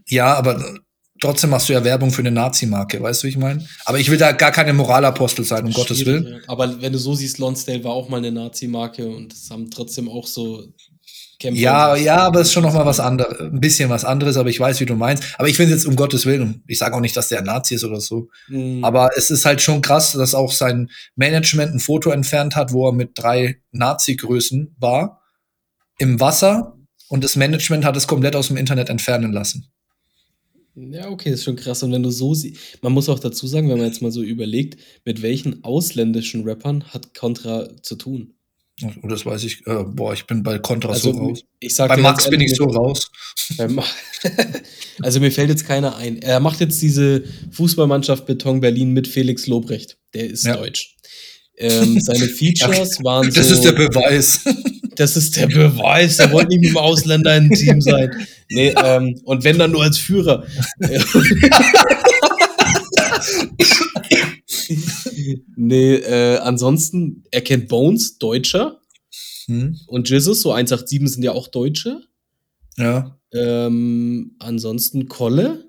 Ja, 0.08 0.34
aber 0.34 0.80
trotzdem 1.20 1.50
machst 1.50 1.68
du 1.68 1.72
ja 1.72 1.84
Werbung 1.84 2.10
für 2.10 2.22
eine 2.22 2.30
Nazi-Marke, 2.30 3.00
weißt 3.02 3.22
du, 3.22 3.26
wie 3.26 3.30
ich 3.30 3.38
meine? 3.38 3.66
Aber 3.84 3.98
ich 3.98 4.10
will 4.10 4.18
da 4.18 4.32
gar 4.32 4.52
keine 4.52 4.72
Moralapostel 4.72 5.44
sein, 5.44 5.64
um 5.64 5.72
Gottes 5.72 6.04
Willen. 6.04 6.42
Aber 6.46 6.80
wenn 6.80 6.92
du 6.92 6.98
so 6.98 7.14
siehst, 7.14 7.38
Lonsdale 7.38 7.84
war 7.84 7.92
auch 7.92 8.08
mal 8.08 8.18
eine 8.18 8.32
Nazi-Marke 8.32 9.08
und 9.08 9.32
das 9.32 9.50
haben 9.50 9.70
trotzdem 9.70 10.08
auch 10.08 10.26
so 10.26 10.64
Kämpfer. 11.38 11.60
Ja, 11.60 11.96
ja, 11.96 12.16
aber 12.18 12.40
es 12.40 12.48
ist 12.48 12.54
schon 12.54 12.62
noch 12.62 12.72
mal 12.72 12.86
was 12.86 12.98
anderes, 12.98 13.38
ein 13.40 13.60
bisschen 13.60 13.90
was 13.90 14.04
anderes, 14.04 14.36
aber 14.36 14.48
ich 14.48 14.58
weiß, 14.58 14.80
wie 14.80 14.86
du 14.86 14.94
meinst. 14.94 15.22
Aber 15.38 15.48
ich 15.48 15.56
finde 15.56 15.74
jetzt 15.74 15.86
um 15.86 15.94
Gottes 15.94 16.24
Willen, 16.24 16.62
ich 16.66 16.78
sage 16.78 16.96
auch 16.96 17.00
nicht, 17.00 17.16
dass 17.16 17.28
der 17.28 17.40
ein 17.40 17.44
Nazi 17.44 17.74
ist 17.74 17.84
oder 17.84 18.00
so. 18.00 18.28
Mhm. 18.48 18.82
Aber 18.82 19.10
es 19.16 19.30
ist 19.30 19.44
halt 19.44 19.60
schon 19.60 19.82
krass, 19.82 20.12
dass 20.12 20.34
auch 20.34 20.52
sein 20.52 20.88
Management 21.14 21.74
ein 21.74 21.80
Foto 21.80 22.10
entfernt 22.10 22.56
hat, 22.56 22.72
wo 22.72 22.88
er 22.88 22.92
mit 22.92 23.10
drei 23.14 23.60
Nazi-Größen 23.72 24.76
war, 24.78 25.20
im 25.98 26.20
Wasser 26.20 26.78
und 27.08 27.22
das 27.22 27.36
Management 27.36 27.84
hat 27.84 27.96
es 27.96 28.06
komplett 28.06 28.34
aus 28.34 28.48
dem 28.48 28.56
Internet 28.56 28.88
entfernen 28.88 29.32
lassen. 29.32 29.70
Ja, 30.76 31.08
okay, 31.08 31.30
ist 31.30 31.44
schon 31.44 31.56
krass. 31.56 31.82
Und 31.82 31.92
wenn 31.92 32.02
du 32.02 32.10
so 32.10 32.34
siehst, 32.34 32.82
man 32.82 32.92
muss 32.92 33.08
auch 33.08 33.18
dazu 33.18 33.46
sagen, 33.46 33.68
wenn 33.70 33.78
man 33.78 33.86
jetzt 33.86 34.02
mal 34.02 34.12
so 34.12 34.22
überlegt, 34.22 34.78
mit 35.04 35.22
welchen 35.22 35.64
ausländischen 35.64 36.46
Rappern 36.46 36.84
hat 36.84 37.14
Contra 37.14 37.68
zu 37.82 37.96
tun? 37.96 38.34
Oh, 38.82 39.08
das 39.08 39.24
weiß 39.24 39.44
ich. 39.44 39.66
Äh, 39.66 39.84
boah, 39.84 40.12
ich 40.12 40.26
bin 40.26 40.42
bei 40.42 40.58
Contra 40.58 40.90
also, 40.90 41.12
so 41.12 41.18
raus. 41.18 41.44
Ich 41.60 41.74
sag 41.74 41.88
bei 41.88 41.96
Max 41.96 42.28
bin 42.28 42.42
ich 42.42 42.54
so 42.54 42.64
raus. 42.64 43.10
also 45.00 45.20
mir 45.20 45.32
fällt 45.32 45.48
jetzt 45.48 45.66
keiner 45.66 45.96
ein. 45.96 46.20
Er 46.20 46.40
macht 46.40 46.60
jetzt 46.60 46.82
diese 46.82 47.24
Fußballmannschaft 47.52 48.26
Beton 48.26 48.60
Berlin 48.60 48.92
mit 48.92 49.08
Felix 49.08 49.46
Lobrecht. 49.46 49.96
Der 50.12 50.28
ist 50.28 50.44
ja. 50.44 50.56
deutsch. 50.56 50.94
Ähm, 51.56 51.98
seine 52.00 52.26
Features 52.26 53.02
waren 53.02 53.30
so. 53.30 53.40
Das 53.40 53.50
ist 53.50 53.62
der 53.62 53.72
Beweis. 53.72 54.44
Das 54.96 55.16
ist 55.16 55.36
der 55.36 55.46
Beweis. 55.46 56.18
Er 56.18 56.32
wollte 56.32 56.48
nicht 56.48 56.60
mit 56.60 56.70
dem 56.70 56.78
Ausländer 56.78 57.36
im 57.36 57.50
Team 57.50 57.80
sein. 57.80 58.26
Nee, 58.50 58.74
ähm, 58.82 59.20
und 59.24 59.44
wenn 59.44 59.58
dann 59.58 59.72
nur 59.72 59.82
als 59.82 59.98
Führer. 59.98 60.46
nee, 65.56 65.94
äh, 65.94 66.38
ansonsten, 66.38 67.24
er 67.30 67.42
kennt 67.42 67.68
Bones, 67.68 68.18
Deutscher. 68.18 68.80
Hm. 69.46 69.78
Und 69.86 70.10
Jesus, 70.10 70.42
so 70.42 70.52
187 70.52 71.08
sind 71.14 71.22
ja 71.22 71.32
auch 71.32 71.48
Deutsche. 71.48 72.02
Ja. 72.76 73.18
Ähm, 73.32 74.36
ansonsten 74.38 75.08
Kolle. 75.08 75.64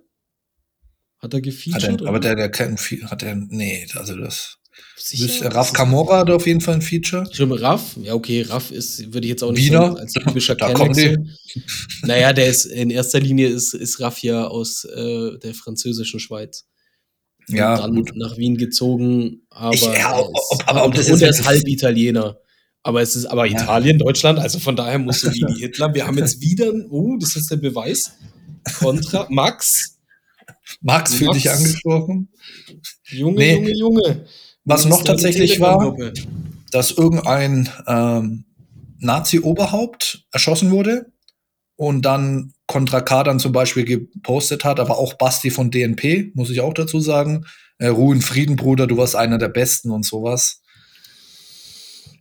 Hat 1.19 1.33
er 1.33 1.41
gefeatured? 1.41 1.83
Hat 1.93 2.01
er, 2.01 2.07
aber 2.07 2.19
der, 2.19 2.35
der 2.35 2.49
kennt 2.49 2.79
viel, 2.79 3.03
hat 3.09 3.23
er, 3.23 3.35
nee, 3.35 3.87
also 3.95 4.15
das. 4.15 4.59
Sicher? 4.99 5.53
Raff 5.53 5.73
Kamora 5.73 6.19
hat 6.19 6.29
auf 6.31 6.47
jeden 6.47 6.59
Fall 6.59 6.75
ein 6.75 6.81
Feature. 6.81 7.27
Stimmt, 7.31 7.61
Raff? 7.61 7.95
Ja, 8.01 8.13
okay, 8.13 8.41
Raff 8.41 8.71
ist, 8.71 9.13
würde 9.13 9.27
ich 9.27 9.29
jetzt 9.29 9.43
auch 9.43 9.51
nicht 9.51 9.67
Wiener? 9.67 9.91
So 9.91 9.97
als 9.97 10.13
typischer 10.13 10.55
da 10.55 10.73
Naja, 12.01 12.33
der 12.33 12.47
ist 12.47 12.65
in 12.65 12.89
erster 12.89 13.19
Linie 13.19 13.47
ist, 13.47 13.73
ist 13.73 13.99
Raff 13.99 14.23
ja 14.23 14.47
aus 14.47 14.85
äh, 14.85 15.37
der 15.37 15.53
französischen 15.53 16.19
Schweiz. 16.19 16.65
Und 17.47 17.55
ja, 17.55 17.77
dann 17.77 17.95
gut. 17.95 18.11
nach 18.15 18.37
Wien 18.37 18.57
gezogen, 18.57 19.43
aber, 19.49 19.73
ich, 19.73 19.83
ja, 19.83 20.19
ob, 20.19 20.35
ob, 20.35 20.67
aber 20.67 20.85
ob 20.85 20.95
das 20.95 21.09
und 21.09 21.21
er 21.21 21.29
ist 21.29 21.45
halb 21.45 21.65
Italiener. 21.67 22.39
Aber 22.83 23.01
es 23.01 23.15
ist 23.15 23.25
aber 23.25 23.45
ja. 23.45 23.61
Italien, 23.61 23.99
Deutschland, 23.99 24.39
also 24.39 24.59
von 24.59 24.75
daher 24.75 24.97
musst 24.97 25.23
du 25.23 25.31
wie 25.31 25.59
Hitler. 25.59 25.93
Wir 25.93 26.07
haben 26.07 26.17
jetzt 26.17 26.41
wieder, 26.41 26.71
oh, 26.89 27.17
das 27.19 27.35
ist 27.35 27.51
der 27.51 27.57
Beweis. 27.57 28.13
Kontra 28.79 29.27
Max. 29.29 29.97
Max 30.81 31.13
fühlt 31.13 31.35
dich 31.35 31.49
angesprochen. 31.49 32.29
Junge, 33.09 33.37
nee. 33.37 33.55
Junge, 33.55 33.73
Junge. 33.73 34.25
Was 34.67 34.85
noch 34.85 35.03
tatsächlich 35.03 35.61
war, 35.61 35.95
dass 36.71 36.91
irgendein 36.91 37.69
ähm, 37.87 38.43
Nazi-Oberhaupt 38.99 40.25
erschossen 40.31 40.71
wurde 40.71 41.05
und 41.77 42.01
dann 42.01 42.53
Contra 42.67 42.99
K 42.99 43.23
dann 43.23 43.39
zum 43.39 43.53
Beispiel 43.53 43.85
gepostet 43.85 44.65
hat, 44.65 44.81
aber 44.81 44.97
auch 44.97 45.13
Basti 45.13 45.51
von 45.51 45.71
DNP, 45.71 46.31
muss 46.33 46.49
ich 46.49 46.59
auch 46.59 46.73
dazu 46.73 46.99
sagen. 46.99 47.45
Äh, 47.77 47.87
Ruhe 47.87 48.15
in 48.15 48.21
Frieden, 48.21 48.57
Bruder, 48.57 48.87
du 48.87 48.97
warst 48.97 49.15
einer 49.15 49.37
der 49.37 49.47
Besten 49.47 49.89
und 49.89 50.05
sowas. 50.05 50.61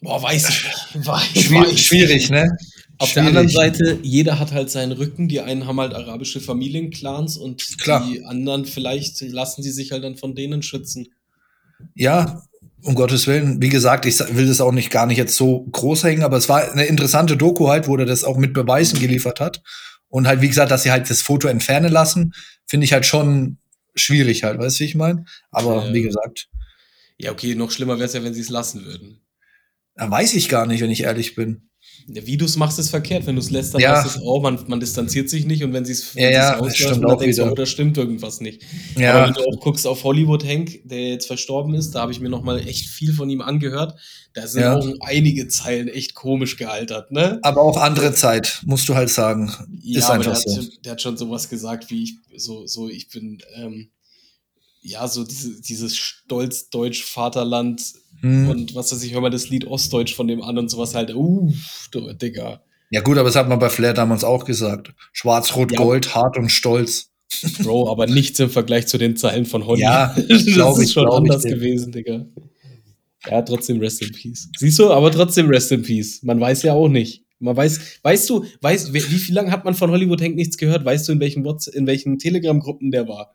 Boah, 0.00 0.22
weiß 0.22 0.48
ich. 0.48 0.64
Weiß, 1.06 1.26
schwierig, 1.32 1.72
weiß 1.72 1.80
schwierig, 1.80 2.30
ne? 2.30 2.56
Auf 2.98 3.10
schwierig. 3.10 3.14
der 3.14 3.40
anderen 3.40 3.48
Seite, 3.48 3.98
jeder 4.02 4.38
hat 4.38 4.52
halt 4.52 4.70
seinen 4.70 4.92
Rücken. 4.92 5.26
Die 5.26 5.40
einen 5.40 5.66
haben 5.66 5.80
halt 5.80 5.94
arabische 5.94 6.40
Familienclans 6.40 7.38
und 7.38 7.78
Klar. 7.78 8.06
die 8.06 8.24
anderen 8.24 8.66
vielleicht 8.66 9.20
lassen 9.22 9.64
sie 9.64 9.72
sich 9.72 9.90
halt 9.90 10.04
dann 10.04 10.16
von 10.16 10.36
denen 10.36 10.62
schützen. 10.62 11.08
Ja, 11.94 12.42
um 12.82 12.94
Gottes 12.94 13.26
Willen, 13.26 13.60
wie 13.60 13.68
gesagt, 13.68 14.06
ich 14.06 14.18
will 14.36 14.46
das 14.46 14.60
auch 14.60 14.72
nicht 14.72 14.90
gar 14.90 15.06
nicht 15.06 15.18
jetzt 15.18 15.36
so 15.36 15.64
groß 15.72 16.04
hängen, 16.04 16.22
aber 16.22 16.36
es 16.36 16.48
war 16.48 16.70
eine 16.70 16.86
interessante 16.86 17.36
Doku 17.36 17.68
halt, 17.68 17.88
wo 17.88 17.96
er 17.96 18.06
das 18.06 18.22
auch 18.22 18.36
mit 18.36 18.52
Beweisen 18.52 19.00
geliefert 19.00 19.40
hat. 19.40 19.62
Und 20.08 20.28
halt, 20.28 20.40
wie 20.40 20.48
gesagt, 20.48 20.70
dass 20.70 20.84
sie 20.84 20.92
halt 20.92 21.10
das 21.10 21.20
Foto 21.20 21.48
entfernen 21.48 21.92
lassen, 21.92 22.32
finde 22.66 22.84
ich 22.84 22.92
halt 22.92 23.04
schon 23.04 23.58
schwierig 23.96 24.44
halt, 24.44 24.58
weißt 24.58 24.78
du, 24.78 24.80
wie 24.80 24.88
ich 24.88 24.94
meine? 24.94 25.24
Aber 25.50 25.86
ja. 25.86 25.92
wie 25.92 26.02
gesagt. 26.02 26.48
Ja, 27.18 27.32
okay, 27.32 27.54
noch 27.54 27.70
schlimmer 27.70 27.96
wäre 27.96 28.06
es 28.06 28.12
ja, 28.12 28.22
wenn 28.22 28.34
sie 28.34 28.42
es 28.42 28.50
lassen 28.50 28.84
würden. 28.84 29.20
Da 29.94 30.10
weiß 30.10 30.34
ich 30.34 30.48
gar 30.48 30.66
nicht, 30.66 30.80
wenn 30.82 30.90
ich 30.90 31.02
ehrlich 31.02 31.34
bin. 31.34 31.70
Wie 32.08 32.36
du 32.36 32.44
es 32.44 32.56
machst, 32.56 32.78
ist 32.78 32.90
verkehrt. 32.90 33.26
Wenn 33.26 33.34
du 33.34 33.40
es 33.40 33.50
lässt, 33.50 33.74
dann 33.74 33.80
ja. 33.80 33.96
heißt 33.96 34.16
es 34.16 34.22
auch, 34.22 34.40
man, 34.40 34.58
man 34.68 34.78
distanziert 34.78 35.28
sich 35.28 35.44
nicht 35.44 35.64
und 35.64 35.72
wenn 35.72 35.84
sie 35.84 35.92
es 35.92 36.14
ja, 36.14 36.30
ja, 36.30 36.58
auslassen, 36.58 37.02
dann 37.02 37.18
denkst 37.18 37.36
du, 37.36 37.44
oh, 37.44 37.54
da 37.54 37.66
stimmt 37.66 37.98
irgendwas 37.98 38.40
nicht. 38.40 38.62
Ja. 38.96 39.14
Aber 39.14 39.26
wenn 39.26 39.34
du 39.34 39.40
auch 39.40 39.60
guckst 39.60 39.86
auf 39.86 40.04
Hollywood 40.04 40.44
Hank, 40.44 40.82
der 40.84 41.08
jetzt 41.10 41.26
verstorben 41.26 41.74
ist, 41.74 41.92
da 41.92 42.02
habe 42.02 42.12
ich 42.12 42.20
mir 42.20 42.28
nochmal 42.28 42.60
echt 42.60 42.88
viel 42.88 43.12
von 43.12 43.28
ihm 43.28 43.40
angehört. 43.40 43.98
Da 44.34 44.46
sind 44.46 44.62
ja. 44.62 44.76
auch 44.76 44.86
einige 45.00 45.48
Zeilen 45.48 45.88
echt 45.88 46.14
komisch 46.14 46.56
gealtert, 46.56 47.10
ne? 47.10 47.38
Aber 47.42 47.62
auch 47.62 47.78
andere 47.78 48.12
Zeit, 48.12 48.62
musst 48.66 48.88
du 48.88 48.94
halt 48.94 49.08
sagen. 49.08 49.50
Ja, 49.80 49.98
ist 49.98 50.10
einfach 50.10 50.40
der, 50.40 50.52
so. 50.52 50.60
hat, 50.60 50.68
der 50.84 50.92
hat 50.92 51.02
schon 51.02 51.16
sowas 51.16 51.48
gesagt, 51.48 51.90
wie 51.90 52.04
ich, 52.04 52.16
so, 52.36 52.66
so, 52.66 52.88
ich 52.88 53.08
bin, 53.08 53.38
ähm, 53.54 53.88
ja, 54.86 55.08
so 55.08 55.24
diese, 55.24 55.60
dieses 55.60 55.96
stolz 55.96 56.70
deutsch 56.70 57.04
Vaterland 57.04 57.82
hm. 58.20 58.48
und 58.48 58.74
was 58.74 58.92
weiß 58.92 59.02
ich, 59.02 59.12
hör 59.12 59.20
mal 59.20 59.30
das 59.30 59.48
Lied 59.48 59.66
Ostdeutsch 59.66 60.14
von 60.14 60.28
dem 60.28 60.42
an 60.42 60.58
und 60.58 60.70
sowas 60.70 60.94
halt, 60.94 61.14
uh, 61.14 61.52
du, 61.90 62.12
Digga. 62.12 62.62
Ja 62.90 63.00
gut, 63.00 63.18
aber 63.18 63.28
das 63.28 63.36
hat 63.36 63.48
man 63.48 63.58
bei 63.58 63.68
Flair 63.68 63.94
damals 63.94 64.22
auch 64.22 64.44
gesagt. 64.44 64.94
Schwarz, 65.12 65.56
Rot, 65.56 65.72
ja. 65.72 65.78
Gold, 65.78 66.14
hart 66.14 66.38
und 66.38 66.50
stolz. 66.50 67.10
Bro, 67.62 67.90
aber 67.90 68.06
nichts 68.06 68.38
im 68.38 68.48
Vergleich 68.48 68.86
zu 68.86 68.98
den 68.98 69.16
Zeilen 69.16 69.46
von 69.46 69.66
Holly. 69.66 69.82
Ja, 69.82 70.14
das 70.28 70.78
ist 70.78 70.92
schon 70.92 71.10
anders 71.10 71.42
gewesen, 71.42 71.90
Digga. 71.90 72.24
Ja, 73.28 73.42
trotzdem 73.42 73.80
Rest 73.80 74.02
in 74.02 74.12
Peace. 74.12 74.48
Siehst 74.56 74.78
du, 74.78 74.92
aber 74.92 75.10
trotzdem 75.10 75.48
Rest 75.48 75.72
in 75.72 75.82
Peace. 75.82 76.22
Man 76.22 76.38
weiß 76.38 76.62
ja 76.62 76.74
auch 76.74 76.88
nicht. 76.88 77.24
Man 77.40 77.56
weiß, 77.56 77.80
weißt 78.02 78.30
du, 78.30 78.44
weißt, 78.60 78.94
wie 78.94 79.00
viel 79.00 79.34
lange 79.34 79.50
hat 79.50 79.64
man 79.64 79.74
von 79.74 79.90
Hollywood 79.90 80.22
Hank 80.22 80.36
nichts 80.36 80.56
gehört? 80.56 80.84
Weißt 80.84 81.08
du, 81.08 81.12
in 81.12 81.20
welchen 81.20 81.44
WhatsApp, 81.44 81.74
in 81.74 81.88
welchen 81.88 82.18
Telegram-Gruppen 82.18 82.92
der 82.92 83.08
war? 83.08 83.34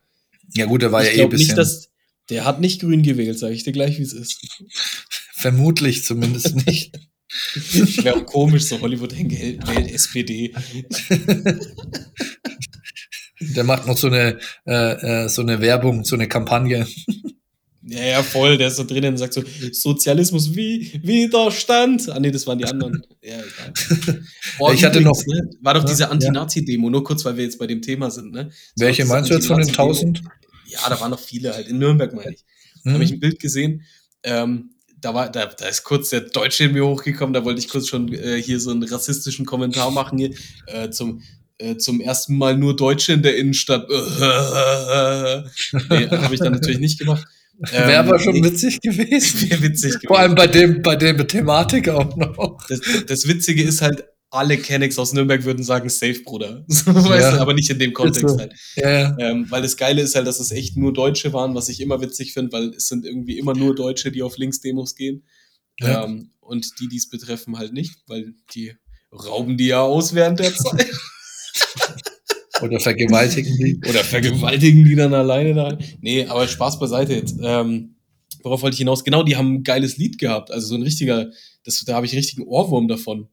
Ja, 0.54 0.66
gut, 0.66 0.82
der 0.82 0.92
war 0.92 1.02
ich 1.02 1.16
ja 1.16 1.22
eh 1.22 1.22
ein 1.22 1.30
bisschen. 1.30 1.48
Nicht, 1.48 1.58
dass, 1.58 1.90
der 2.30 2.44
hat 2.44 2.60
nicht 2.60 2.80
grün 2.80 3.02
gewählt, 3.02 3.38
sage 3.38 3.54
ich 3.54 3.64
dir 3.64 3.72
gleich, 3.72 3.98
wie 3.98 4.02
es 4.02 4.12
ist. 4.12 4.40
Vermutlich 5.34 6.04
zumindest 6.04 6.54
nicht. 6.66 6.98
Wäre 8.02 8.16
auch 8.16 8.26
komisch, 8.26 8.64
so 8.64 8.80
Hollywood 8.80 9.12
wählt 9.16 9.90
SPD. 9.90 10.54
Der 13.40 13.64
macht 13.64 13.86
noch 13.86 13.96
so 13.96 14.08
eine, 14.08 14.38
äh, 14.66 15.24
äh, 15.24 15.28
so 15.28 15.42
eine 15.42 15.60
Werbung, 15.60 16.04
so 16.04 16.14
eine 16.14 16.28
Kampagne. 16.28 16.86
Ja, 17.84 18.04
ja, 18.04 18.22
voll. 18.22 18.58
Der 18.58 18.68
ist 18.68 18.76
so 18.76 18.84
drinnen 18.84 19.14
und 19.14 19.18
sagt 19.18 19.34
so: 19.34 19.42
Sozialismus 19.72 20.54
wie 20.54 21.00
Widerstand. 21.02 22.08
Ah, 22.08 22.20
nee, 22.20 22.30
das 22.30 22.46
waren 22.46 22.58
die 22.58 22.64
anderen. 22.64 23.02
Ja, 23.24 23.36
egal. 23.36 24.20
Oh, 24.58 24.72
ich 24.72 24.82
hatte 24.84 25.00
noch. 25.00 25.16
Ne, 25.26 25.48
war 25.60 25.74
doch 25.74 25.84
diese 25.84 26.10
Anti-Nazi-Demo, 26.10 26.90
nur 26.90 27.04
kurz, 27.04 27.24
weil 27.24 27.36
wir 27.36 27.44
jetzt 27.44 27.56
bei 27.56 27.68
dem 27.68 27.80
Thema 27.80 28.10
sind. 28.10 28.32
Ne? 28.32 28.50
So 28.74 28.84
Welche 28.84 29.04
meinst 29.04 29.30
du 29.30 29.34
jetzt 29.34 29.46
von 29.46 29.58
den 29.58 29.68
1000? 29.68 30.22
Ja, 30.66 30.88
da 30.88 31.00
waren 31.00 31.12
noch 31.12 31.20
viele 31.20 31.54
halt. 31.54 31.68
In 31.68 31.78
Nürnberg, 31.78 32.12
meine 32.14 32.32
ich. 32.32 32.44
Da 32.82 32.90
mhm. 32.90 32.94
habe 32.94 33.04
ich 33.04 33.12
ein 33.12 33.20
Bild 33.20 33.38
gesehen. 33.38 33.84
Ähm, 34.24 34.70
da, 35.00 35.14
war, 35.14 35.30
da, 35.30 35.46
da 35.46 35.66
ist 35.66 35.84
kurz 35.84 36.10
der 36.10 36.22
Deutsche 36.22 36.64
in 36.64 36.72
mir 36.72 36.84
hochgekommen. 36.84 37.32
Da 37.32 37.44
wollte 37.44 37.60
ich 37.60 37.68
kurz 37.68 37.86
schon 37.86 38.12
äh, 38.12 38.42
hier 38.42 38.58
so 38.58 38.72
einen 38.72 38.82
rassistischen 38.82 39.46
Kommentar 39.46 39.92
machen 39.92 40.18
hier, 40.18 40.30
äh, 40.66 40.90
zum 40.90 41.22
äh, 41.58 41.76
zum 41.76 42.00
ersten 42.00 42.36
Mal 42.36 42.56
nur 42.56 42.74
Deutsche 42.74 43.12
in 43.12 43.22
der 43.22 43.36
Innenstadt. 43.36 43.88
nee, 43.88 43.96
habe 46.08 46.34
ich 46.34 46.40
dann 46.40 46.54
natürlich 46.54 46.80
nicht 46.80 46.98
gemacht. 46.98 47.24
Ähm, 47.72 47.88
Wäre 47.88 47.98
aber 47.98 48.18
schon 48.18 48.42
witzig 48.42 48.80
gewesen. 48.80 49.50
Witzig 49.62 49.92
gewesen. 49.92 50.06
Vor 50.06 50.18
allem 50.18 50.34
bei 50.34 50.46
dem, 50.46 50.82
bei 50.82 50.96
dem 50.96 51.26
Thematik 51.28 51.88
auch 51.88 52.16
noch. 52.16 52.66
Das, 52.68 52.80
das 53.06 53.28
Witzige 53.28 53.62
ist 53.62 53.82
halt, 53.82 54.04
alle 54.32 54.56
Kennex 54.56 54.98
aus 54.98 55.12
Nürnberg 55.12 55.44
würden 55.44 55.62
sagen, 55.62 55.90
safe, 55.90 56.22
Bruder. 56.24 56.64
weißt 56.68 56.86
ja. 56.86 57.30
du, 57.32 57.40
aber 57.40 57.52
nicht 57.52 57.68
in 57.68 57.78
dem 57.78 57.92
Kontext 57.92 58.30
so. 58.30 58.38
halt. 58.38 58.54
Ja. 58.76 59.14
Ähm, 59.18 59.46
weil 59.50 59.60
das 59.60 59.76
Geile 59.76 60.00
ist 60.00 60.14
halt, 60.14 60.26
dass 60.26 60.40
es 60.40 60.50
echt 60.50 60.76
nur 60.76 60.94
Deutsche 60.94 61.34
waren, 61.34 61.54
was 61.54 61.68
ich 61.68 61.80
immer 61.80 62.00
witzig 62.00 62.32
finde, 62.32 62.50
weil 62.52 62.70
es 62.70 62.88
sind 62.88 63.04
irgendwie 63.04 63.38
immer 63.38 63.54
nur 63.54 63.74
Deutsche, 63.74 64.10
die 64.10 64.22
auf 64.22 64.38
Linksdemos 64.38 64.94
gehen. 64.94 65.26
Ja. 65.80 66.04
Ähm, 66.04 66.30
und 66.40 66.80
die, 66.80 66.88
die 66.88 66.96
es 66.96 67.10
betreffen, 67.10 67.58
halt 67.58 67.74
nicht, 67.74 67.98
weil 68.06 68.34
die 68.54 68.72
rauben 69.12 69.58
die 69.58 69.66
ja 69.66 69.82
aus 69.82 70.14
während 70.14 70.40
der 70.40 70.54
Zeit. 70.54 70.90
Oder 72.62 72.80
vergewaltigen 72.80 73.56
die. 73.56 73.80
Oder 73.88 74.04
vergewaltigen 74.04 74.84
die 74.84 74.94
dann 74.94 75.14
alleine 75.14 75.54
da. 75.54 75.78
Nee, 76.00 76.26
aber 76.26 76.46
Spaß 76.46 76.78
beiseite 76.78 77.14
jetzt. 77.14 77.36
Ähm, 77.42 77.96
worauf 78.42 78.62
wollte 78.62 78.74
ich 78.74 78.78
hinaus? 78.78 79.04
Genau, 79.04 79.22
die 79.22 79.36
haben 79.36 79.54
ein 79.54 79.62
geiles 79.62 79.96
Lied 79.96 80.18
gehabt. 80.18 80.50
Also 80.50 80.68
so 80.68 80.74
ein 80.74 80.82
richtiger, 80.82 81.30
das, 81.64 81.84
da 81.84 81.94
habe 81.94 82.06
ich 82.06 82.12
einen 82.12 82.20
richtigen 82.20 82.42
Ohrwurm 82.44 82.88
davon. 82.88 83.28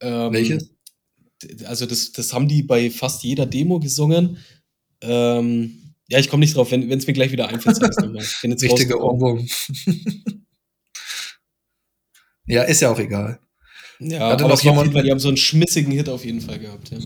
Ähm, 0.00 0.32
Welches? 0.32 0.70
Also 1.64 1.86
das, 1.86 2.12
das 2.12 2.32
haben 2.32 2.48
die 2.48 2.62
bei 2.62 2.90
fast 2.90 3.22
jeder 3.22 3.46
Demo 3.46 3.78
gesungen. 3.78 4.38
Ähm, 5.00 5.94
ja, 6.08 6.18
ich 6.18 6.28
komme 6.28 6.40
nicht 6.40 6.56
drauf. 6.56 6.70
Wenn 6.72 6.90
es 6.90 7.06
mir 7.06 7.12
gleich 7.12 7.32
wieder 7.32 7.48
einfällt, 7.48 7.80
Richtige 8.42 9.00
Ohrwurm. 9.00 9.46
ja, 12.46 12.62
ist 12.62 12.80
ja 12.80 12.90
auch 12.90 12.98
egal. 12.98 13.40
Ja, 14.00 14.28
aber 14.28 14.52
auf 14.52 14.62
jeden 14.62 14.92
Fall, 14.92 15.02
die 15.02 15.10
haben 15.10 15.18
so 15.18 15.28
einen 15.28 15.36
schmissigen 15.36 15.92
Hit 15.92 16.08
auf 16.08 16.24
jeden 16.24 16.40
Fall 16.40 16.58
gehabt. 16.58 16.90
Ja. 16.90 16.98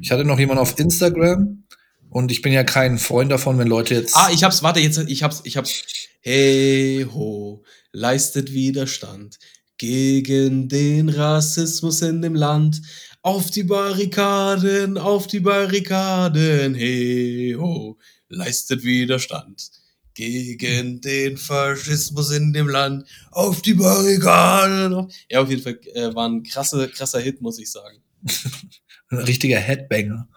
Ich 0.00 0.10
hatte 0.10 0.24
noch 0.24 0.38
jemanden 0.38 0.60
auf 0.60 0.78
Instagram 0.78 1.64
und 2.10 2.30
ich 2.30 2.42
bin 2.42 2.52
ja 2.52 2.64
kein 2.64 2.98
Freund 2.98 3.30
davon, 3.30 3.58
wenn 3.58 3.68
Leute 3.68 3.94
jetzt. 3.94 4.16
Ah, 4.16 4.30
ich 4.32 4.44
hab's, 4.44 4.62
warte, 4.62 4.80
jetzt, 4.80 4.98
ich 4.98 5.22
hab's, 5.22 5.42
ich 5.44 5.56
hab's. 5.56 5.82
Hey 6.20 7.06
ho, 7.12 7.62
leistet 7.92 8.52
Widerstand 8.52 9.38
gegen 9.78 10.68
den 10.68 11.08
Rassismus 11.08 12.02
in 12.02 12.22
dem 12.22 12.34
Land. 12.34 12.82
Auf 13.22 13.50
die 13.50 13.64
Barrikaden, 13.64 14.98
auf 14.98 15.26
die 15.26 15.40
Barrikaden, 15.40 16.74
hey 16.74 17.56
ho, 17.58 17.98
leistet 18.28 18.82
Widerstand 18.82 19.70
gegen 20.14 21.00
den 21.00 21.36
Faschismus 21.36 22.30
in 22.30 22.52
dem 22.52 22.68
Land. 22.68 23.06
Auf 23.30 23.62
die 23.62 23.74
Barrikaden. 23.74 25.08
Ja, 25.30 25.42
auf 25.42 25.50
jeden 25.50 25.62
Fall 25.62 25.78
äh, 25.94 26.14
war 26.14 26.28
ein 26.28 26.42
krasser, 26.42 26.88
krasser 26.88 27.20
Hit, 27.20 27.42
muss 27.42 27.58
ich 27.58 27.70
sagen. 27.70 27.98
ein 29.10 29.18
richtiger 29.18 29.58
Headbanger. 29.58 30.28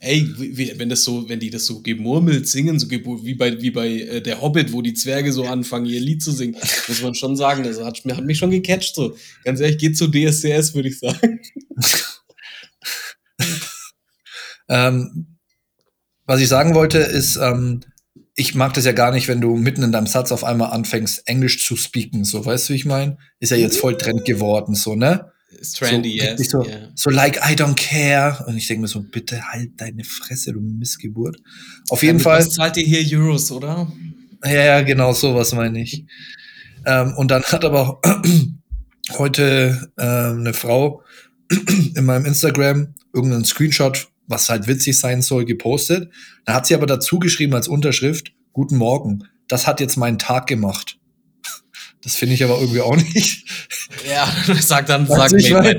Ey, 0.00 0.28
wenn 0.78 0.88
das 0.88 1.02
so, 1.02 1.28
wenn 1.28 1.40
die 1.40 1.50
das 1.50 1.66
so 1.66 1.82
gemurmelt 1.82 2.46
singen, 2.46 2.78
so 2.78 2.88
wie 2.88 3.34
bei, 3.34 3.60
wie 3.60 3.70
bei 3.72 3.88
äh, 3.88 4.20
der 4.20 4.40
Hobbit, 4.40 4.72
wo 4.72 4.80
die 4.80 4.94
Zwerge 4.94 5.32
so 5.32 5.44
anfangen, 5.44 5.86
ihr 5.86 6.00
Lied 6.00 6.22
zu 6.22 6.30
singen, 6.30 6.56
muss 6.86 7.02
man 7.02 7.16
schon 7.16 7.36
sagen, 7.36 7.64
das 7.64 7.82
hat, 7.82 8.04
hat 8.04 8.24
mich 8.24 8.38
schon 8.38 8.52
gecatcht. 8.52 8.94
So. 8.94 9.16
Ganz 9.42 9.58
ehrlich, 9.58 9.78
geht 9.78 9.96
zu 9.96 10.06
DSCS, 10.06 10.74
würde 10.74 10.88
ich 10.88 11.00
sagen. 11.00 11.40
ähm, 14.68 15.38
was 16.26 16.40
ich 16.40 16.48
sagen 16.48 16.74
wollte, 16.74 16.98
ist, 16.98 17.36
ähm, 17.36 17.80
ich 18.36 18.54
mag 18.54 18.72
das 18.74 18.84
ja 18.84 18.92
gar 18.92 19.10
nicht, 19.10 19.26
wenn 19.26 19.40
du 19.40 19.56
mitten 19.56 19.82
in 19.82 19.90
deinem 19.90 20.06
Satz 20.06 20.30
auf 20.30 20.44
einmal 20.44 20.70
anfängst, 20.70 21.26
Englisch 21.26 21.66
zu 21.66 21.74
speaken. 21.74 22.24
So, 22.24 22.46
weißt 22.46 22.68
du, 22.68 22.72
wie 22.72 22.76
ich 22.76 22.84
meine? 22.84 23.18
Ist 23.40 23.50
ja 23.50 23.56
jetzt 23.56 23.78
voll 23.78 23.96
Trend 23.96 24.24
geworden, 24.24 24.76
so, 24.76 24.94
ne? 24.94 25.32
Strandy, 25.62 26.18
so, 26.18 26.24
yes. 26.24 26.50
So, 26.50 26.64
yeah. 26.64 26.88
so 26.94 27.10
like 27.10 27.38
I 27.38 27.54
don't 27.54 27.74
care. 27.76 28.44
Und 28.46 28.56
ich 28.56 28.66
denke 28.66 28.82
mir 28.82 28.88
so, 28.88 29.00
bitte 29.00 29.42
halt 29.52 29.72
deine 29.76 30.04
Fresse, 30.04 30.52
du 30.52 30.60
Missgeburt. 30.60 31.36
Auf 31.90 32.02
jeden 32.02 32.18
ja, 32.18 32.24
Fall. 32.24 32.38
Was 32.38 32.50
zahlt 32.50 32.76
ihr 32.76 32.86
hier 32.86 33.18
Euros, 33.18 33.50
oder? 33.50 33.90
Ja, 34.44 34.52
ja, 34.52 34.82
genau, 34.82 35.12
sowas 35.12 35.52
meine 35.52 35.80
ich. 35.82 36.04
Ähm, 36.86 37.14
und 37.16 37.30
dann 37.30 37.42
hat 37.42 37.64
aber 37.64 38.00
heute 39.18 39.90
ähm, 39.98 40.40
eine 40.40 40.54
Frau 40.54 41.02
in 41.94 42.04
meinem 42.04 42.24
Instagram 42.26 42.94
irgendeinen 43.12 43.44
Screenshot, 43.44 44.08
was 44.26 44.48
halt 44.48 44.66
witzig 44.66 44.98
sein 44.98 45.22
soll, 45.22 45.44
gepostet. 45.44 46.12
Da 46.44 46.54
hat 46.54 46.66
sie 46.66 46.74
aber 46.74 46.86
dazu 46.86 47.18
geschrieben 47.18 47.54
als 47.54 47.68
Unterschrift, 47.68 48.32
Guten 48.52 48.76
Morgen, 48.76 49.24
das 49.46 49.66
hat 49.66 49.80
jetzt 49.80 49.96
meinen 49.96 50.18
Tag 50.18 50.46
gemacht. 50.46 50.97
Das 52.02 52.14
finde 52.14 52.34
ich 52.34 52.44
aber 52.44 52.60
irgendwie 52.60 52.80
auch 52.80 52.96
nicht. 52.96 53.44
Ja, 54.08 54.32
sag 54.60 54.86
dann, 54.86 55.06
sag 55.06 55.32
mir. 55.32 55.76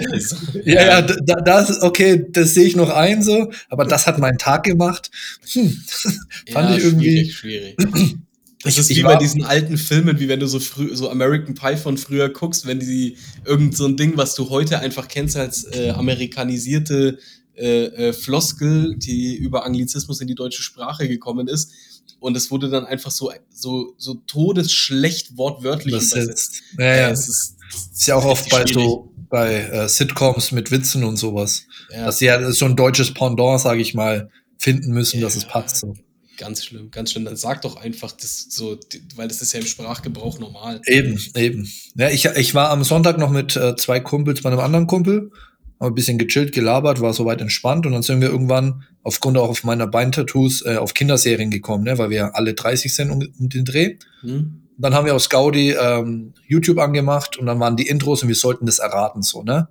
Ja, 0.66 0.86
ja, 0.86 1.02
da, 1.02 1.36
das, 1.36 1.82
okay, 1.82 2.26
das 2.30 2.54
sehe 2.54 2.66
ich 2.66 2.76
noch 2.76 2.90
ein 2.90 3.24
so, 3.24 3.52
aber 3.70 3.86
das 3.86 4.06
hat 4.06 4.20
meinen 4.20 4.38
Tag 4.38 4.64
gemacht. 4.64 5.10
Hm. 5.54 5.82
Fand 6.52 6.70
ja, 6.70 6.76
ich 6.76 6.84
irgendwie. 6.84 7.30
Schwierig, 7.30 7.76
schwierig. 7.78 8.18
Das 8.62 8.78
ist 8.78 8.92
ich, 8.92 8.98
wie 8.98 9.04
bei 9.04 9.16
diesen 9.16 9.46
alten 9.46 9.78
Filmen, 9.78 10.20
wie 10.20 10.28
wenn 10.28 10.42
du 10.42 10.48
so 10.48 10.60
früh, 10.60 10.94
so 10.94 11.10
American 11.10 11.56
Pie 11.56 11.78
von 11.78 11.98
früher 11.98 12.28
guckst, 12.28 12.68
wenn 12.68 12.82
die 12.82 13.16
irgend 13.46 13.78
so 13.78 13.86
ein 13.86 13.96
Ding, 13.96 14.18
was 14.18 14.36
du 14.36 14.50
heute 14.50 14.80
einfach 14.80 15.08
kennst 15.08 15.38
als 15.38 15.64
äh, 15.64 15.92
amerikanisierte 15.92 17.20
äh, 17.56 17.86
äh, 17.86 18.14
Floskel, 18.14 18.96
die 18.98 19.36
über 19.36 19.66
Anglizismus 19.66 20.20
in 20.20 20.28
die 20.28 20.36
deutsche 20.36 20.62
Sprache 20.62 21.08
gekommen 21.08 21.48
ist, 21.48 21.72
und 22.20 22.38
es 22.38 22.52
wurde 22.52 22.70
dann 22.70 22.86
einfach 22.86 23.12
so, 23.12 23.32
so, 23.50 23.94
so 23.98 24.16
todesschlecht 24.28 25.38
wortwörtlich 25.38 25.96
das 25.96 26.12
übersetzt. 26.12 26.62
Ja, 26.78 26.86
ja. 26.86 26.96
ja. 26.96 27.10
Es 27.10 27.28
ist, 27.28 27.56
ist 27.94 28.08
ja 28.08 28.16
auch 28.16 28.26
oft 28.26 28.50
bei 28.50 28.66
so 28.66 29.12
bei 29.30 29.56
äh, 29.58 29.88
Sitcoms 29.88 30.52
mit 30.52 30.72
Witzen 30.72 31.04
und 31.04 31.18
sowas. 31.18 31.66
Ja. 31.92 32.06
Dass 32.06 32.18
sie 32.18 32.26
ja 32.26 32.52
so 32.52 32.66
ein 32.66 32.76
deutsches 32.76 33.14
Pendant, 33.14 33.62
sage 33.62 33.82
ich 33.82 33.94
mal, 33.94 34.30
finden 34.58 34.92
müssen, 34.92 35.20
ja. 35.20 35.26
dass 35.26 35.36
es 35.36 35.46
passt. 35.46 35.78
So. 35.78 35.94
Ganz 36.38 36.66
schlimm, 36.66 36.90
ganz 36.90 37.12
schlimm. 37.12 37.26
Dann 37.26 37.36
sag 37.36 37.62
doch 37.62 37.76
einfach 37.76 38.12
das 38.12 38.48
so, 38.50 38.78
weil 39.16 39.28
das 39.28 39.42
ist 39.42 39.54
ja 39.54 39.60
im 39.60 39.66
Sprachgebrauch 39.66 40.40
normal. 40.40 40.82
Eben, 40.86 41.20
eben. 41.36 41.70
Ja, 41.96 42.10
ich, 42.10 42.26
ich 42.26 42.56
war 42.56 42.72
am 42.72 42.84
Sonntag 42.84 43.18
noch 43.18 43.30
mit 43.30 43.56
äh, 43.56 43.76
zwei 43.76 44.00
Kumpels 44.00 44.42
bei 44.42 44.50
einem 44.50 44.60
anderen 44.60 44.88
Kumpel, 44.88 45.32
haben 45.80 45.92
ein 45.92 45.96
bisschen 45.96 46.18
gechillt, 46.18 46.52
gelabert, 46.52 47.02
war 47.02 47.14
soweit 47.14 47.42
entspannt 47.42 47.86
und 47.86 47.94
dann 47.94 48.02
sind 48.02 48.22
wir 48.22 48.30
irgendwann 48.30 48.84
aufgrund 49.04 49.38
auch 49.38 49.50
auf 49.50 49.64
meiner 49.64 49.88
Beintattoos 49.88 50.66
äh, 50.66 50.76
auf 50.76 50.94
Kinderserien 50.94 51.52
gekommen, 51.52 51.86
ne, 51.86 51.98
weil 51.98 52.10
wir 52.10 52.36
alle 52.36 52.54
30 52.54 52.94
sind 52.94 53.12
um, 53.12 53.24
um 53.40 53.50
den 53.50 53.66
Dreh. 53.66 53.98
Hm. 54.22 54.64
Dann 54.78 54.94
haben 54.94 55.06
wir 55.06 55.16
aus 55.16 55.30
Gaudi 55.30 55.72
ähm, 55.72 56.34
YouTube 56.48 56.80
angemacht 56.80 57.38
und 57.38 57.46
dann 57.46 57.60
waren 57.60 57.76
die 57.76 57.88
Intros 57.88 58.24
und 58.24 58.30
wir 58.30 58.36
sollten 58.36 58.66
das 58.66 58.80
erraten, 58.80 59.22
so, 59.22 59.44
ne? 59.44 59.70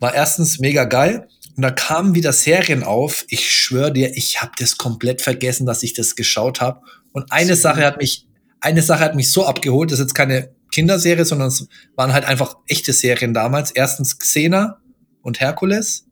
War 0.00 0.14
erstens 0.14 0.60
mega 0.60 0.84
geil 0.84 1.26
und 1.58 1.62
da 1.62 1.72
kamen 1.72 2.14
wieder 2.14 2.32
Serien 2.32 2.84
auf. 2.84 3.24
Ich 3.30 3.50
schwöre 3.50 3.92
dir, 3.92 4.16
ich 4.16 4.40
habe 4.40 4.52
das 4.60 4.78
komplett 4.78 5.22
vergessen, 5.22 5.66
dass 5.66 5.82
ich 5.82 5.92
das 5.92 6.14
geschaut 6.14 6.60
habe. 6.60 6.82
Und 7.10 7.32
eine. 7.32 7.56
Sache 7.56 7.84
hat 7.84 7.98
mich, 7.98 8.28
eine 8.60 8.80
Sache 8.80 9.00
hat 9.00 9.16
mich 9.16 9.32
so 9.32 9.44
abgeholt. 9.44 9.90
Das 9.90 9.98
ist 9.98 10.04
jetzt 10.04 10.14
keine 10.14 10.50
Kinderserie, 10.70 11.24
sondern 11.24 11.48
es 11.48 11.66
waren 11.96 12.12
halt 12.12 12.24
einfach 12.24 12.56
echte 12.66 12.92
Serien 12.92 13.34
damals. 13.34 13.70
Erstens 13.70 14.18
Xena 14.18 14.78
und 15.22 15.40
Herkules. 15.40 16.04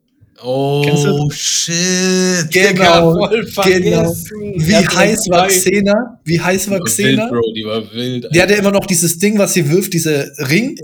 Oh 0.42 1.30
shit. 1.30 2.50
Genau, 2.50 3.14
voll 3.14 3.80
genau. 3.80 4.14
Wie 4.14 4.74
heiß 4.74 5.30
war 5.30 5.46
Xena? 5.48 6.20
Wie 6.24 6.40
heiß 6.40 6.70
war 6.70 6.80
Xena? 6.80 7.22
Wild, 7.22 7.30
Bro, 7.30 7.52
die 7.54 7.64
war 7.64 7.92
wild. 7.92 8.24
Alter. 8.24 8.34
Die 8.34 8.42
hatte 8.42 8.54
immer 8.54 8.72
noch 8.72 8.86
dieses 8.86 9.18
Ding, 9.18 9.38
was 9.38 9.54
sie 9.54 9.70
wirft, 9.70 9.94
diese 9.94 10.30
Ring, 10.50 10.76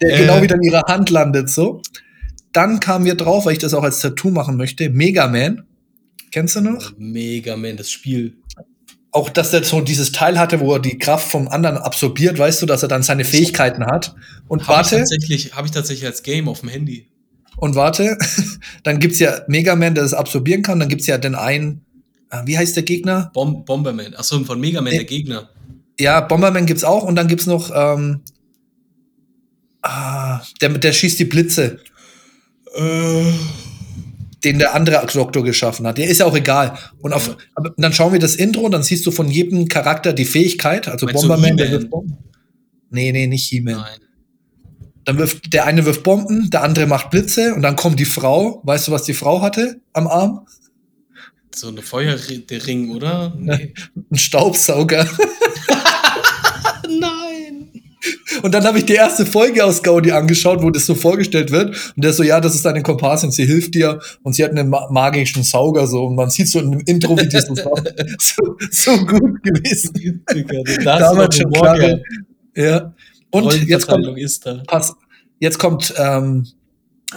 der 0.00 0.14
äh. 0.14 0.22
genau 0.22 0.42
wieder 0.42 0.56
in 0.56 0.62
ihrer 0.62 0.82
Hand 0.88 1.10
landet, 1.10 1.50
so. 1.50 1.82
Dann 2.52 2.80
kamen 2.80 3.04
wir 3.04 3.14
drauf, 3.14 3.46
weil 3.46 3.52
ich 3.52 3.58
das 3.58 3.74
auch 3.74 3.84
als 3.84 4.00
Tattoo 4.00 4.30
machen 4.30 4.56
möchte, 4.56 4.90
Mega 4.90 5.28
Man. 5.28 5.64
Kennst 6.32 6.56
du 6.56 6.60
noch? 6.60 6.92
Mega 6.98 7.56
Man, 7.56 7.76
das 7.76 7.90
Spiel. 7.90 8.34
Auch, 9.16 9.30
dass 9.30 9.50
er 9.54 9.64
so 9.64 9.80
dieses 9.80 10.12
Teil 10.12 10.38
hatte, 10.38 10.60
wo 10.60 10.74
er 10.74 10.78
die 10.78 10.98
Kraft 10.98 11.30
vom 11.30 11.48
anderen 11.48 11.78
absorbiert, 11.78 12.38
weißt 12.38 12.60
du, 12.60 12.66
dass 12.66 12.82
er 12.82 12.88
dann 12.90 13.02
seine 13.02 13.24
Fähigkeiten 13.24 13.86
hat. 13.86 14.14
Und 14.46 14.68
hab 14.68 14.76
warte. 14.76 14.96
Ich 14.96 15.00
tatsächlich, 15.00 15.54
habe 15.54 15.66
ich 15.66 15.72
tatsächlich 15.72 16.04
als 16.04 16.22
Game 16.22 16.50
auf 16.50 16.60
dem 16.60 16.68
Handy. 16.68 17.08
Und 17.56 17.76
warte, 17.76 18.18
dann 18.82 19.00
gibt's 19.00 19.18
ja 19.18 19.40
Mega 19.48 19.74
Man, 19.74 19.94
der 19.94 20.04
das 20.04 20.12
absorbieren 20.12 20.60
kann. 20.60 20.80
Dann 20.80 20.90
gibt's 20.90 21.06
ja 21.06 21.16
den 21.16 21.34
einen, 21.34 21.80
äh, 22.30 22.42
wie 22.44 22.58
heißt 22.58 22.76
der 22.76 22.82
Gegner? 22.82 23.30
Bom 23.32 23.64
Bomberman. 23.64 24.14
Achso, 24.16 24.44
von 24.44 24.60
Mega 24.60 24.82
Man, 24.82 24.92
äh, 24.92 24.96
der 24.96 25.06
Gegner. 25.06 25.48
Ja, 25.98 26.20
Bomberman 26.20 26.66
gibt's 26.66 26.84
auch. 26.84 27.02
Und 27.02 27.16
dann 27.16 27.26
gibt's 27.26 27.46
noch, 27.46 27.70
ähm, 27.74 28.20
ah, 29.80 30.42
der, 30.60 30.68
der 30.76 30.92
schießt 30.92 31.18
die 31.18 31.24
Blitze. 31.24 31.78
Äh. 32.74 33.32
Den 34.46 34.60
der 34.60 34.76
andere 34.76 35.04
Doktor 35.12 35.42
geschaffen 35.42 35.88
hat. 35.88 35.98
Der 35.98 36.06
ist 36.06 36.18
ja 36.18 36.26
auch 36.26 36.36
egal. 36.36 36.78
Und 37.00 37.12
auf, 37.12 37.26
ja. 37.26 37.70
dann 37.76 37.92
schauen 37.92 38.12
wir 38.12 38.20
das 38.20 38.36
Intro 38.36 38.60
und 38.60 38.70
dann 38.70 38.84
siehst 38.84 39.04
du 39.04 39.10
von 39.10 39.28
jedem 39.28 39.66
Charakter 39.66 40.12
die 40.12 40.24
Fähigkeit. 40.24 40.86
Also 40.86 41.06
Meinst 41.06 41.20
Bomberman, 41.20 41.56
der 41.56 41.72
wirft 41.72 41.90
Bomben. 41.90 42.16
Nee, 42.90 43.10
nee, 43.10 43.26
nicht 43.26 43.48
He-Man. 43.48 43.84
Dann 45.04 45.18
wirft, 45.18 45.52
der 45.52 45.66
eine 45.66 45.84
wirft 45.84 46.04
Bomben, 46.04 46.48
der 46.50 46.62
andere 46.62 46.86
macht 46.86 47.10
Blitze 47.10 47.54
und 47.54 47.62
dann 47.62 47.74
kommt 47.74 47.98
die 47.98 48.04
Frau. 48.04 48.62
Weißt 48.62 48.86
du, 48.86 48.92
was 48.92 49.02
die 49.02 49.14
Frau 49.14 49.42
hatte 49.42 49.80
am 49.92 50.06
Arm? 50.06 50.46
So 51.52 51.66
eine 51.66 51.82
Feuerring, 51.82 52.90
oder? 52.90 53.34
Nee. 53.36 53.74
Ein 54.12 54.16
Staubsauger. 54.16 55.08
Und 58.42 58.52
dann 58.52 58.64
habe 58.64 58.78
ich 58.78 58.84
die 58.84 58.94
erste 58.94 59.26
Folge 59.26 59.64
aus 59.64 59.82
Gaudi 59.82 60.12
angeschaut, 60.12 60.62
wo 60.62 60.70
das 60.70 60.86
so 60.86 60.94
vorgestellt 60.94 61.50
wird. 61.50 61.70
Und 61.96 62.04
der 62.04 62.12
so, 62.12 62.22
ja, 62.22 62.40
das 62.40 62.54
ist 62.54 62.64
deine 62.64 62.82
Komparsin, 62.82 63.30
sie 63.30 63.44
hilft 63.44 63.74
dir 63.74 64.00
und 64.22 64.34
sie 64.34 64.44
hat 64.44 64.50
einen 64.50 64.70
magischen 64.70 65.42
Sauger 65.42 65.86
so. 65.86 66.04
Und 66.04 66.16
man 66.16 66.30
sieht 66.30 66.48
so 66.48 66.60
in 66.60 66.72
dem 66.72 66.80
Intro, 66.80 67.18
wie 67.18 67.28
das 67.28 67.46
so, 68.18 68.56
so 68.70 68.96
gut 69.06 69.42
gewesen. 69.42 70.24
Damals 70.84 71.36
schon 71.36 71.52
klare, 71.52 72.02
ja. 72.54 72.94
Und 73.30 73.66
jetzt 73.66 73.86
kommt, 73.86 74.06
pass, 74.66 74.94
jetzt 75.40 75.58
kommt, 75.58 75.94
ähm, 75.98 76.46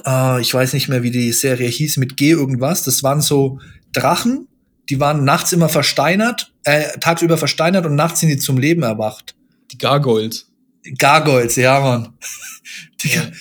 äh, 0.05 0.41
ich 0.41 0.53
weiß 0.53 0.73
nicht 0.73 0.89
mehr, 0.89 1.03
wie 1.03 1.11
die 1.11 1.31
Serie 1.31 1.69
hieß, 1.69 1.97
mit 1.97 2.17
G 2.17 2.31
irgendwas. 2.31 2.83
Das 2.83 3.03
waren 3.03 3.21
so 3.21 3.59
Drachen, 3.93 4.47
die 4.89 4.99
waren 4.99 5.23
nachts 5.23 5.53
immer 5.53 5.69
versteinert, 5.69 6.51
äh, 6.63 6.97
tagsüber 6.99 7.37
versteinert 7.37 7.85
und 7.85 7.95
nachts 7.95 8.19
sind 8.19 8.29
die 8.29 8.37
zum 8.37 8.57
Leben 8.57 8.83
erwacht. 8.83 9.35
Die 9.71 9.77
Gargoyles. 9.77 10.48
Gargoyles, 10.97 11.55
ja, 11.55 11.79
Mann. 11.79 12.13
Digga, 13.03 13.23
ja. 13.23 13.31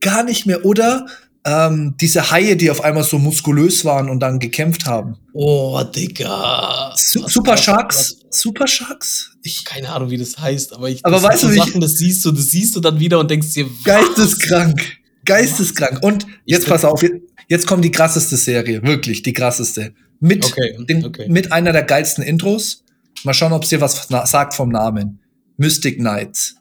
gar 0.00 0.22
nicht 0.24 0.46
mehr. 0.46 0.64
Oder 0.64 1.06
ähm, 1.44 1.94
diese 2.00 2.30
Haie, 2.30 2.56
die 2.56 2.70
auf 2.70 2.82
einmal 2.84 3.04
so 3.04 3.18
muskulös 3.18 3.84
waren 3.84 4.10
und 4.10 4.20
dann 4.20 4.38
gekämpft 4.38 4.86
haben. 4.86 5.16
Oh, 5.32 5.82
Digga. 5.82 6.92
Su 6.96 7.22
was, 7.22 7.32
Super 7.32 7.52
was, 7.52 7.64
Sharks? 7.64 8.16
Was? 8.28 8.40
Super 8.40 8.66
Sharks? 8.66 9.32
Ich 9.42 9.64
keine 9.64 9.90
Ahnung, 9.90 10.10
wie 10.10 10.18
das 10.18 10.38
heißt, 10.38 10.74
aber 10.74 10.90
ich 10.90 11.04
aber 11.04 11.22
weißt 11.22 11.42
so 11.42 11.48
du, 11.48 11.54
Sachen, 11.54 11.80
das 11.80 11.92
siehst 11.92 12.24
du, 12.24 12.32
das 12.32 12.50
siehst 12.50 12.76
du 12.76 12.80
dann 12.80 13.00
wieder 13.00 13.18
und 13.18 13.30
denkst 13.30 13.54
dir? 13.54 13.66
Geisteskrank. 13.84 14.98
Geisteskrank. 15.24 16.02
Und 16.02 16.26
jetzt 16.44 16.66
pass 16.66 16.84
auf, 16.84 17.02
jetzt 17.48 17.66
kommt 17.66 17.84
die 17.84 17.90
krasseste 17.90 18.36
Serie, 18.36 18.82
wirklich 18.82 19.22
die 19.22 19.32
krasseste. 19.32 19.94
Mit, 20.20 20.44
okay, 20.44 20.76
den, 20.88 21.04
okay. 21.04 21.28
mit 21.28 21.52
einer 21.52 21.72
der 21.72 21.84
geilsten 21.84 22.24
Intros. 22.24 22.84
Mal 23.24 23.34
schauen, 23.34 23.52
ob 23.52 23.62
es 23.62 23.68
dir 23.70 23.80
was 23.80 24.08
sagt 24.08 24.54
vom 24.54 24.68
Namen. 24.68 25.20
Mystic 25.56 25.98
Knights. 25.98 26.56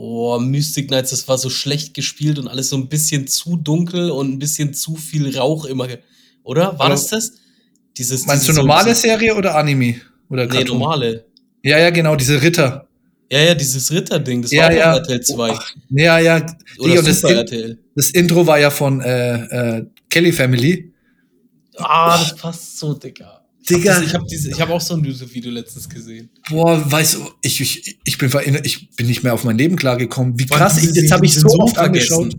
Oh, 0.00 0.38
Mystic 0.38 0.88
Knights, 0.88 1.10
das 1.10 1.26
war 1.26 1.38
so 1.38 1.50
schlecht 1.50 1.92
gespielt 1.92 2.38
und 2.38 2.46
alles 2.46 2.68
so 2.68 2.76
ein 2.76 2.88
bisschen 2.88 3.26
zu 3.26 3.56
dunkel 3.56 4.10
und 4.10 4.32
ein 4.32 4.38
bisschen 4.38 4.72
zu 4.72 4.94
viel 4.94 5.36
Rauch 5.36 5.64
immer. 5.64 5.88
Oder? 6.44 6.78
War 6.78 6.82
Aber 6.82 6.88
das 6.90 7.08
das? 7.08 7.32
Dieses, 7.96 8.24
meinst 8.26 8.44
dieses 8.44 8.54
du 8.54 8.62
normale 8.62 8.94
so, 8.94 9.00
Serie 9.00 9.34
oder 9.34 9.56
Anime? 9.56 9.96
Oder 10.30 10.46
nee, 10.46 10.62
normale. 10.62 11.24
Ja, 11.64 11.78
ja, 11.78 11.90
genau, 11.90 12.14
diese 12.14 12.40
Ritter. 12.40 12.86
Ja, 13.30 13.40
ja, 13.40 13.54
dieses 13.54 13.90
Ritter-Ding, 13.90 14.42
das 14.42 14.52
ja, 14.52 14.64
war 14.64 14.72
ja. 14.72 14.94
RTL 14.94 15.20
2. 15.20 15.50
Oh, 15.50 15.58
ja, 15.90 16.18
ja. 16.18 16.46
Oder 16.78 17.02
das, 17.02 17.24
RTL. 17.24 17.78
das 17.94 18.10
Intro 18.10 18.46
war 18.46 18.58
ja 18.58 18.70
von 18.70 19.00
äh, 19.00 19.78
äh, 19.78 19.86
Kelly 20.08 20.32
Family. 20.32 20.92
Ah, 21.76 22.14
oh. 22.14 22.18
das 22.20 22.36
passt 22.36 22.78
so, 22.78 22.94
Digga. 22.94 23.37
Digga. 23.68 24.02
Ich 24.02 24.14
habe 24.14 24.26
hab 24.60 24.70
auch 24.70 24.80
so 24.80 24.94
ein 24.94 25.04
YouTube-Video 25.04 25.50
letztens 25.50 25.88
gesehen. 25.88 26.30
Boah, 26.48 26.82
weißt 26.90 27.14
du, 27.14 27.30
ich, 27.42 27.60
ich, 27.60 27.98
ich, 28.04 28.18
bin, 28.18 28.30
ich 28.64 28.90
bin 28.96 29.06
nicht 29.06 29.22
mehr 29.22 29.34
auf 29.34 29.44
mein 29.44 29.58
Leben 29.58 29.76
klargekommen. 29.76 30.38
Wie 30.38 30.46
krass, 30.46 30.82
ich, 30.82 30.94
jetzt 30.94 31.10
habe 31.12 31.26
ich 31.26 31.34
so 31.34 31.48
oft 31.58 31.78
angeschaut. 31.78 32.36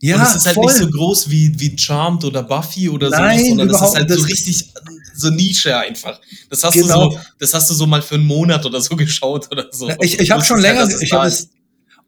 Ja, 0.00 0.16
und 0.16 0.22
es 0.22 0.34
ist 0.34 0.46
halt 0.46 0.56
voll. 0.56 0.66
nicht 0.66 0.78
so 0.78 0.90
groß 0.90 1.30
wie, 1.30 1.54
wie 1.60 1.78
Charmed 1.78 2.24
oder 2.24 2.42
Buffy 2.42 2.88
oder 2.88 3.08
Nein, 3.08 3.38
sowas, 3.38 3.48
sondern 3.48 3.68
das 3.68 3.82
ist 3.82 3.94
halt 3.94 4.10
so 4.10 4.24
richtig 4.24 4.72
so 5.14 5.30
Nische 5.30 5.76
einfach. 5.76 6.20
Das 6.50 6.64
hast 6.64 6.74
genau. 6.74 7.10
du 7.10 7.14
so, 7.14 7.20
das 7.38 7.54
hast 7.54 7.70
du 7.70 7.74
so 7.74 7.86
mal 7.86 8.02
für 8.02 8.16
einen 8.16 8.26
Monat 8.26 8.66
oder 8.66 8.80
so 8.80 8.96
geschaut 8.96 9.48
oder 9.52 9.68
so. 9.70 9.88
Ja, 9.88 9.96
ich 10.00 10.18
ich 10.18 10.30
habe 10.30 10.44
schon 10.44 10.60
länger, 10.60 10.80
halt, 10.80 10.96
ich 11.00 11.12
habe 11.12 11.28
es 11.28 11.50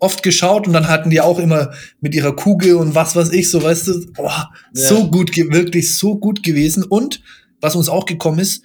oft 0.01 0.23
geschaut 0.23 0.67
und 0.67 0.73
dann 0.73 0.89
hatten 0.89 1.11
die 1.11 1.21
auch 1.21 1.39
immer 1.39 1.73
mit 2.01 2.15
ihrer 2.15 2.35
Kugel 2.35 2.75
und 2.75 2.95
was 2.95 3.15
weiß 3.15 3.31
ich, 3.31 3.51
so 3.51 3.63
weißt 3.63 3.87
du, 3.87 4.13
boah, 4.13 4.51
ja. 4.75 4.89
so 4.89 5.09
gut, 5.09 5.37
wirklich 5.37 5.97
so 5.97 6.17
gut 6.17 6.43
gewesen 6.43 6.83
und 6.83 7.21
was 7.65 7.75
uns 7.75 7.89
auch 7.89 8.05
gekommen 8.05 8.39
ist, 8.39 8.63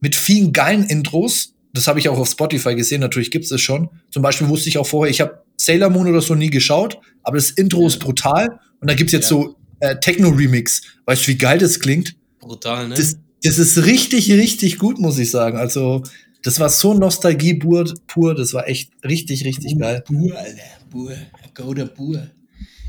mit 0.00 0.14
vielen 0.14 0.52
geilen 0.52 0.84
Intros. 0.84 1.54
Das 1.72 1.88
habe 1.88 1.98
ich 1.98 2.08
auch 2.08 2.18
auf 2.18 2.28
Spotify 2.28 2.74
gesehen, 2.74 3.00
natürlich 3.00 3.30
gibt 3.30 3.44
es 3.44 3.50
es 3.50 3.60
schon. 3.60 3.90
Zum 4.10 4.22
Beispiel 4.22 4.48
wusste 4.48 4.68
ich 4.68 4.78
auch 4.78 4.86
vorher, 4.86 5.10
ich 5.10 5.20
habe 5.20 5.42
Sailor 5.56 5.90
Moon 5.90 6.06
oder 6.06 6.20
so 6.20 6.34
nie 6.34 6.50
geschaut, 6.50 6.98
aber 7.22 7.36
das 7.36 7.50
Intro 7.50 7.82
ja. 7.82 7.88
ist 7.88 7.98
brutal. 7.98 8.60
Und 8.80 8.88
da 8.88 8.94
gibt 8.94 9.08
es 9.08 9.12
jetzt 9.12 9.30
ja. 9.30 9.36
so 9.36 9.56
äh, 9.80 9.96
Techno-Remix. 9.98 10.82
Weißt 11.06 11.26
du, 11.26 11.32
wie 11.32 11.38
geil 11.38 11.58
das 11.58 11.80
klingt? 11.80 12.14
Brutal, 12.38 12.88
ne? 12.88 12.94
Das, 12.94 13.18
das 13.42 13.58
ist 13.58 13.84
richtig, 13.84 14.30
richtig 14.30 14.78
gut, 14.78 14.98
muss 14.98 15.18
ich 15.18 15.30
sagen. 15.30 15.58
Also, 15.58 16.02
das 16.42 16.60
war 16.60 16.68
so 16.68 16.94
Nostalgie 16.94 17.54
pur, 17.54 17.92
pur 18.06 18.34
das 18.34 18.54
war 18.54 18.68
echt 18.68 18.92
richtig, 19.04 19.44
richtig 19.44 19.72
Bur, 19.72 19.80
geil. 19.80 20.04
Bur, 20.06 20.38
Alter, 20.38 20.62
Bur, 20.88 21.12
go 21.52 21.74
der 21.74 21.86
Bur. 21.86 22.28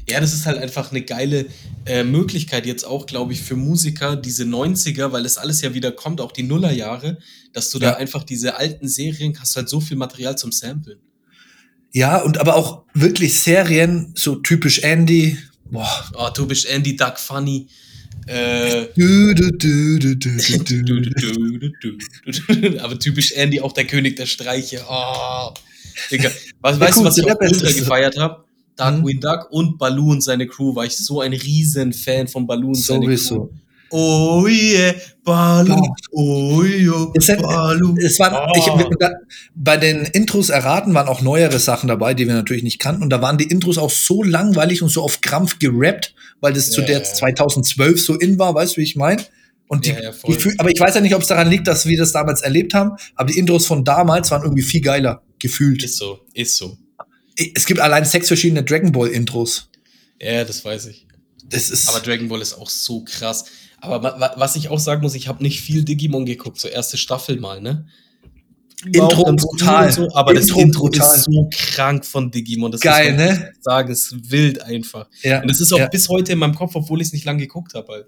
Ja, 0.10 0.22
das 0.22 0.34
ist 0.34 0.46
halt 0.46 0.58
einfach 0.58 0.92
eine 0.92 1.02
geile 1.02 1.48
äh, 1.86 2.06
Möglichkeit 2.06 2.66
jetzt 2.66 2.86
auch, 2.86 3.06
glaube 3.06 3.34
ich, 3.34 3.42
für 3.42 3.58
Musiker, 3.58 4.16
diese 4.16 4.44
90er, 4.44 5.12
weil 5.12 5.26
es 5.26 5.38
alles 5.38 5.62
ja 5.62 5.74
wieder 5.74 5.92
kommt, 5.92 6.22
auch 6.22 6.32
die 6.32 6.44
Nullerjahre, 6.44 7.18
dass 7.52 7.70
du 7.72 7.80
ja. 7.80 7.92
da 7.92 7.98
einfach 7.98 8.24
diese 8.24 8.56
alten 8.56 8.88
Serien 8.88 9.38
hast 9.38 9.58
halt 9.58 9.68
so 9.68 9.82
viel 9.82 9.98
Material 9.98 10.38
zum 10.38 10.54
Samplen. 10.54 11.00
Ja, 11.92 12.22
und 12.22 12.38
aber 12.38 12.56
auch 12.56 12.84
wirklich 12.94 13.38
Serien, 13.40 14.14
so 14.16 14.36
typisch 14.36 14.80
Andy. 14.80 15.38
Boah. 15.66 16.10
Oh, 16.14 16.30
typisch 16.30 16.66
Andy, 16.66 16.96
Duck 16.96 17.20
Funny. 17.20 17.68
aber 22.80 23.00
typisch 23.00 23.32
Andy, 23.34 23.60
auch 23.62 23.74
der 23.74 23.88
König 23.88 24.16
der 24.16 24.26
Streiche. 24.26 24.86
Oh, 24.90 25.54
Digga. 26.12 26.32
Was, 26.62 26.80
weißt 26.80 26.98
du, 26.98 27.04
was 27.04 27.18
ich 27.18 27.30
auch 27.30 27.40
gefeiert 27.40 28.18
habe? 28.18 28.47
Darkwing 28.78 29.18
mhm. 29.18 29.22
Duck 29.22 29.48
und 29.52 29.78
Baloo 29.78 30.12
und 30.12 30.24
seine 30.24 30.48
Crew 30.48 30.76
war 30.76 30.86
ich 30.86 30.96
so 30.98 31.22
ein 31.22 31.34
riesen 31.34 31.94
Fan 31.94 32.28
von 32.28 32.48
Baloo 32.48 32.70
und 32.70 32.76
seine 32.78 33.16
Crew. 33.16 33.50
Oh 33.90 34.46
yeah, 34.48 34.94
Baloo, 35.24 35.82
oh 36.12 36.62
yeah, 36.62 37.08
es 37.16 37.30
hat. 37.30 37.40
Es 37.40 38.20
waren, 38.20 38.36
oh. 38.36 38.58
ich, 38.58 38.98
da, 39.00 39.12
bei 39.56 39.78
den 39.78 40.04
Intros 40.06 40.50
erraten 40.50 40.94
waren 40.94 41.08
auch 41.08 41.22
neuere 41.22 41.58
Sachen 41.60 41.88
dabei, 41.88 42.14
die 42.14 42.28
wir 42.28 42.34
natürlich 42.34 42.64
nicht 42.64 42.80
kannten. 42.80 43.02
Und 43.02 43.12
da 43.12 43.22
waren 43.22 43.38
die 43.38 43.46
Intros 43.46 43.78
auch 43.78 43.90
so 43.90 44.24
langweilig 44.24 44.82
und 44.82 44.90
so 44.90 45.04
auf 45.04 45.22
Krampf 45.22 45.60
gerappt, 45.60 46.16
weil 46.42 46.52
das 46.52 46.68
yeah. 46.68 46.76
zu 46.76 46.82
der 46.82 47.04
2012 47.04 48.02
so 48.02 48.16
in 48.16 48.38
war, 48.38 48.54
weißt 48.54 48.76
du, 48.76 48.82
wie 48.82 48.86
ich 48.86 48.98
meine? 48.98 49.24
Und 49.70 49.86
die, 49.86 49.92
ja, 49.92 50.02
ja, 50.02 50.12
fühl, 50.12 50.56
aber 50.58 50.70
ich 50.70 50.80
weiß 50.80 50.96
ja 50.96 51.02
nicht, 51.02 51.16
ob 51.16 51.22
es 51.22 51.28
daran 51.28 51.50
liegt, 51.50 51.68
dass 51.68 51.86
wir 51.86 51.98
das 51.98 52.14
damals 52.14 52.42
erlebt 52.42 52.74
haben, 52.74 52.92
aber 53.16 53.32
die 53.32 53.38
Intros 53.38 53.66
von 53.66 53.84
damals 53.84 54.32
waren 54.32 54.44
irgendwie 54.44 54.64
viel 54.64 54.82
geiler, 54.82 55.22
gefühlt. 55.40 55.84
Ist 55.84 55.98
so, 55.98 56.20
ist 56.34 56.58
so. 56.58 56.78
Es 57.54 57.66
gibt 57.66 57.80
allein 57.80 58.06
sechs 58.06 58.28
verschiedene 58.28 58.64
Dragon 58.64 58.92
Ball 58.92 59.10
Intros. 59.10 59.70
Ja, 60.20 60.44
das 60.44 60.64
weiß 60.66 60.88
ich. 60.88 61.06
Das 61.46 61.70
ist 61.70 61.88
aber 61.88 62.00
Dragon 62.00 62.28
Ball 62.28 62.42
ist 62.42 62.54
auch 62.54 62.70
so 62.70 63.04
krass. 63.04 63.46
Aber 63.80 64.34
was 64.36 64.56
ich 64.56 64.70
auch 64.70 64.80
sagen 64.80 65.02
muss, 65.02 65.16
ich 65.16 65.28
habe 65.28 65.44
nicht 65.44 65.62
viel 65.62 65.84
Digimon 65.84 66.26
geguckt, 66.26 66.60
so 66.60 66.68
erste 66.68 66.98
Staffel 66.98 67.40
mal, 67.40 67.62
ne? 67.62 67.88
Intro 68.86 69.24
brutal. 69.34 69.92
So, 69.92 70.08
aber 70.14 70.32
Intro 70.32 70.56
das 70.56 70.64
Intro 70.64 70.84
brutal. 70.86 71.16
ist 71.16 71.24
so 71.26 71.50
krank 71.52 72.06
von 72.06 72.32
Digimon. 72.32 72.72
Das 72.72 72.82
Geil, 72.82 73.16
ne? 73.16 73.52
Ich 73.56 73.64
sagen, 73.64 73.92
es 73.92 74.12
ist 74.12 74.32
wild 74.32 74.62
einfach. 74.62 75.08
Ja. 75.22 75.42
Und 75.42 75.50
das 75.50 75.60
ist 75.60 75.74
auch 75.74 75.80
ja. 75.80 75.88
bis 75.88 76.10
heute 76.10 76.34
in 76.34 76.40
meinem 76.40 76.56
Kopf, 76.56 76.76
obwohl 76.76 77.02
ich 77.02 77.08
es 77.08 77.14
nicht 77.14 77.26
lange 77.26 77.40
geguckt 77.40 77.74
habe 77.74 77.92
halt. 77.92 78.08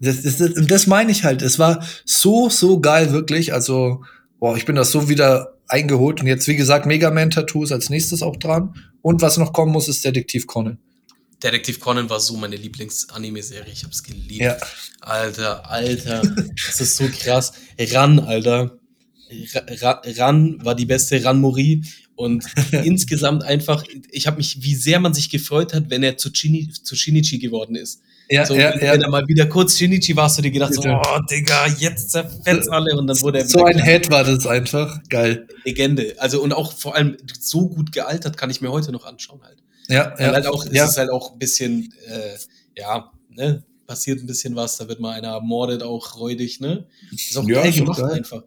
Das, 0.00 0.22
das, 0.22 0.38
das, 0.38 0.66
das 0.66 0.86
meine 0.86 1.12
ich 1.12 1.24
halt. 1.24 1.42
Es 1.42 1.58
war 1.58 1.84
so, 2.04 2.50
so 2.50 2.80
geil, 2.80 3.12
wirklich. 3.12 3.54
Also, 3.54 4.02
boah, 4.38 4.56
ich 4.56 4.66
bin 4.66 4.76
das 4.76 4.90
so 4.90 5.08
wieder 5.08 5.54
eingeholt. 5.72 6.20
Und 6.20 6.26
jetzt, 6.26 6.46
wie 6.48 6.56
gesagt, 6.56 6.86
Mega 6.86 7.10
Man 7.10 7.30
Tattoo 7.30 7.64
ist 7.64 7.72
als 7.72 7.90
nächstes 7.90 8.22
auch 8.22 8.36
dran. 8.36 8.74
Und 9.00 9.22
was 9.22 9.38
noch 9.38 9.52
kommen 9.52 9.72
muss, 9.72 9.88
ist 9.88 10.04
Detektiv 10.04 10.46
Conan. 10.46 10.78
Detektiv 11.42 11.80
Conan 11.80 12.08
war 12.08 12.20
so 12.20 12.36
meine 12.36 12.56
Lieblings-Anime-Serie. 12.56 13.72
Ich 13.72 13.82
hab's 13.82 14.02
geliebt. 14.02 14.42
Ja. 14.42 14.56
Alter, 15.00 15.68
Alter. 15.68 16.22
das 16.66 16.80
ist 16.80 16.96
so 16.96 17.08
krass. 17.08 17.52
Ran, 17.78 18.20
Alter. 18.20 18.78
Ran 20.18 20.64
war 20.64 20.74
die 20.74 20.84
beste 20.84 21.24
Ran 21.24 21.40
Mori 21.40 21.82
und 22.14 22.44
insgesamt 22.70 23.42
einfach, 23.42 23.84
ich 24.10 24.26
habe 24.26 24.36
mich, 24.36 24.62
wie 24.62 24.74
sehr 24.74 25.00
man 25.00 25.14
sich 25.14 25.30
gefreut 25.30 25.74
hat, 25.74 25.90
wenn 25.90 26.02
er 26.02 26.16
zu, 26.16 26.30
Chini, 26.30 26.70
zu 26.70 26.94
Shinichi 26.94 27.38
geworden 27.38 27.74
ist. 27.74 28.02
Ja, 28.28 28.46
so, 28.46 28.54
ja, 28.54 28.72
wenn, 28.74 28.86
ja. 28.86 28.92
wenn 28.94 29.02
er 29.02 29.10
mal 29.10 29.26
wieder 29.28 29.46
kurz 29.46 29.76
Shinichi 29.76 30.16
war, 30.16 30.24
hast 30.24 30.38
du 30.38 30.42
dir 30.42 30.50
gedacht, 30.50 30.74
so, 30.74 30.82
oh, 30.82 31.18
Digga, 31.30 31.66
jetzt 31.78 32.10
zerfetzt 32.10 32.70
alle 32.70 32.96
und 32.96 33.06
dann 33.06 33.20
wurde 33.20 33.40
er 33.40 33.46
So 33.46 33.64
ein 33.64 33.82
Head 33.82 34.10
war 34.10 34.24
das 34.24 34.46
einfach. 34.46 35.00
Geil. 35.08 35.46
Legende. 35.64 36.14
Also 36.18 36.42
und 36.42 36.52
auch 36.52 36.72
vor 36.72 36.94
allem 36.94 37.16
so 37.40 37.68
gut 37.68 37.92
gealtert, 37.92 38.36
kann 38.36 38.50
ich 38.50 38.60
mir 38.60 38.70
heute 38.70 38.92
noch 38.92 39.04
anschauen 39.04 39.40
halt. 39.42 39.58
Ja, 39.88 40.14
ja. 40.18 40.32
Halt 40.32 40.46
auch, 40.46 40.64
ja. 40.66 40.84
Es 40.84 40.92
ist 40.92 40.98
halt 40.98 41.10
auch 41.10 41.32
ein 41.32 41.38
bisschen, 41.38 41.92
äh, 42.06 42.80
ja, 42.80 43.10
ne, 43.28 43.62
passiert 43.86 44.20
ein 44.20 44.26
bisschen 44.26 44.56
was, 44.56 44.76
da 44.76 44.88
wird 44.88 45.00
mal 45.00 45.12
einer 45.12 45.28
ermordet, 45.28 45.82
auch 45.82 46.16
räudig, 46.18 46.60
ne? 46.60 46.86
Ist 47.10 47.36
auch 47.36 47.46
Ja, 47.46 47.62
geil 47.62 47.72
gemacht 47.72 48.00
geil. 48.00 48.12
einfach. 48.12 48.42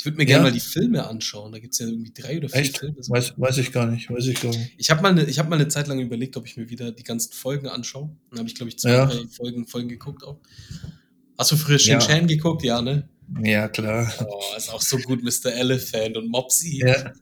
Ich 0.00 0.06
würde 0.06 0.16
mir 0.16 0.24
gerne 0.24 0.44
Ja. 0.46 0.50
mal 0.50 0.52
die 0.54 0.60
Filme 0.60 1.06
anschauen. 1.06 1.52
Da 1.52 1.58
gibt's 1.58 1.78
ja 1.78 1.86
irgendwie 1.86 2.10
drei 2.14 2.38
oder 2.38 2.48
vier 2.48 2.60
Echt? 2.62 2.78
Filme. 2.78 2.96
Weiß, 3.06 3.34
weiß 3.36 3.58
ich 3.58 3.70
gar 3.70 3.84
nicht. 3.84 4.08
Weiß 4.10 4.26
ich 4.28 4.40
gar 4.40 4.48
nicht. 4.48 4.72
Ich 4.78 4.88
habe 4.88 5.02
mal, 5.02 5.12
ne, 5.12 5.24
ich 5.26 5.38
hab 5.38 5.50
mal 5.50 5.56
eine 5.56 5.68
Zeit 5.68 5.88
lang 5.88 6.00
überlegt, 6.00 6.38
ob 6.38 6.46
ich 6.46 6.56
mir 6.56 6.70
wieder 6.70 6.90
die 6.90 7.02
ganzen 7.04 7.34
Folgen 7.34 7.68
anschaue. 7.68 8.08
Dann 8.30 8.38
habe 8.38 8.48
ich, 8.48 8.54
glaube 8.54 8.70
ich, 8.70 8.78
zwei, 8.78 8.92
Ja. 8.92 9.04
drei 9.04 9.26
Folgen, 9.28 9.66
Folgen 9.66 9.90
geguckt 9.90 10.24
auch. 10.24 10.38
Hast 11.36 11.52
du 11.52 11.56
früher 11.56 11.76
Ja. 11.76 12.00
Shin 12.00 12.08
Chan 12.08 12.26
geguckt? 12.28 12.62
Ja, 12.62 12.80
ne? 12.80 13.08
Ja, 13.42 13.68
klar. 13.68 14.10
Oh, 14.26 14.40
ist 14.56 14.72
auch 14.72 14.80
so 14.80 14.96
gut, 14.96 15.22
Mr. 15.22 15.52
Elephant 15.52 16.16
und 16.16 16.28
Mopsy. 16.30 16.78
Ja. 16.82 17.12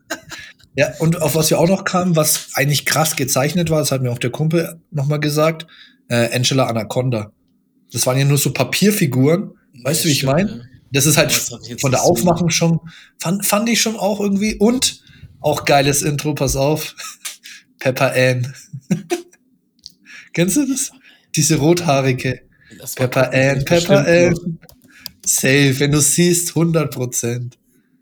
Ja, 0.76 0.94
und 1.00 1.20
auf 1.20 1.34
was 1.34 1.50
wir 1.50 1.58
auch 1.58 1.66
noch 1.68 1.82
kamen, 1.84 2.14
was 2.14 2.50
eigentlich 2.54 2.84
krass 2.86 3.16
gezeichnet 3.16 3.70
war, 3.70 3.80
das 3.80 3.90
hat 3.90 4.02
mir 4.02 4.12
auch 4.12 4.18
der 4.18 4.30
Kumpel 4.30 4.80
nochmal 4.92 5.18
gesagt, 5.18 5.66
äh, 6.08 6.32
Angela 6.32 6.66
Anaconda. 6.68 7.32
Das 7.90 8.06
waren 8.06 8.16
ja 8.18 8.24
nur 8.24 8.38
so 8.38 8.52
Papierfiguren. 8.52 9.50
Weißt 9.82 10.04
du, 10.04 10.08
wie 10.08 10.12
ich 10.12 10.18
stimmt, 10.18 10.32
meine? 10.34 10.50
ja. 10.50 10.64
Das 10.90 11.06
ist 11.06 11.16
halt 11.16 11.30
Das 11.30 11.50
von 11.80 11.90
der 11.90 12.02
Aufmachung 12.02 12.50
schon, 12.50 12.80
fand, 13.18 13.44
fand 13.44 13.68
ich 13.68 13.80
schon 13.80 13.96
auch 13.96 14.20
irgendwie. 14.20 14.56
Und 14.56 15.02
auch 15.40 15.64
geiles 15.64 16.02
Intro, 16.02 16.34
pass 16.34 16.56
auf. 16.56 16.94
Pepper 17.78 18.12
Ann. 18.14 18.52
Kennst 20.32 20.56
du 20.56 20.66
das? 20.66 20.90
Diese 21.36 21.56
rothaarige. 21.56 22.42
Das 22.78 22.94
Pepper 22.94 23.32
Ann, 23.32 23.64
Pepper. 23.64 24.06
Ann. 24.06 24.58
Safe, 25.24 25.78
wenn 25.78 25.92
du 25.92 26.00
siehst, 26.00 26.50
100 26.50 26.92
Prozent. 26.92 27.58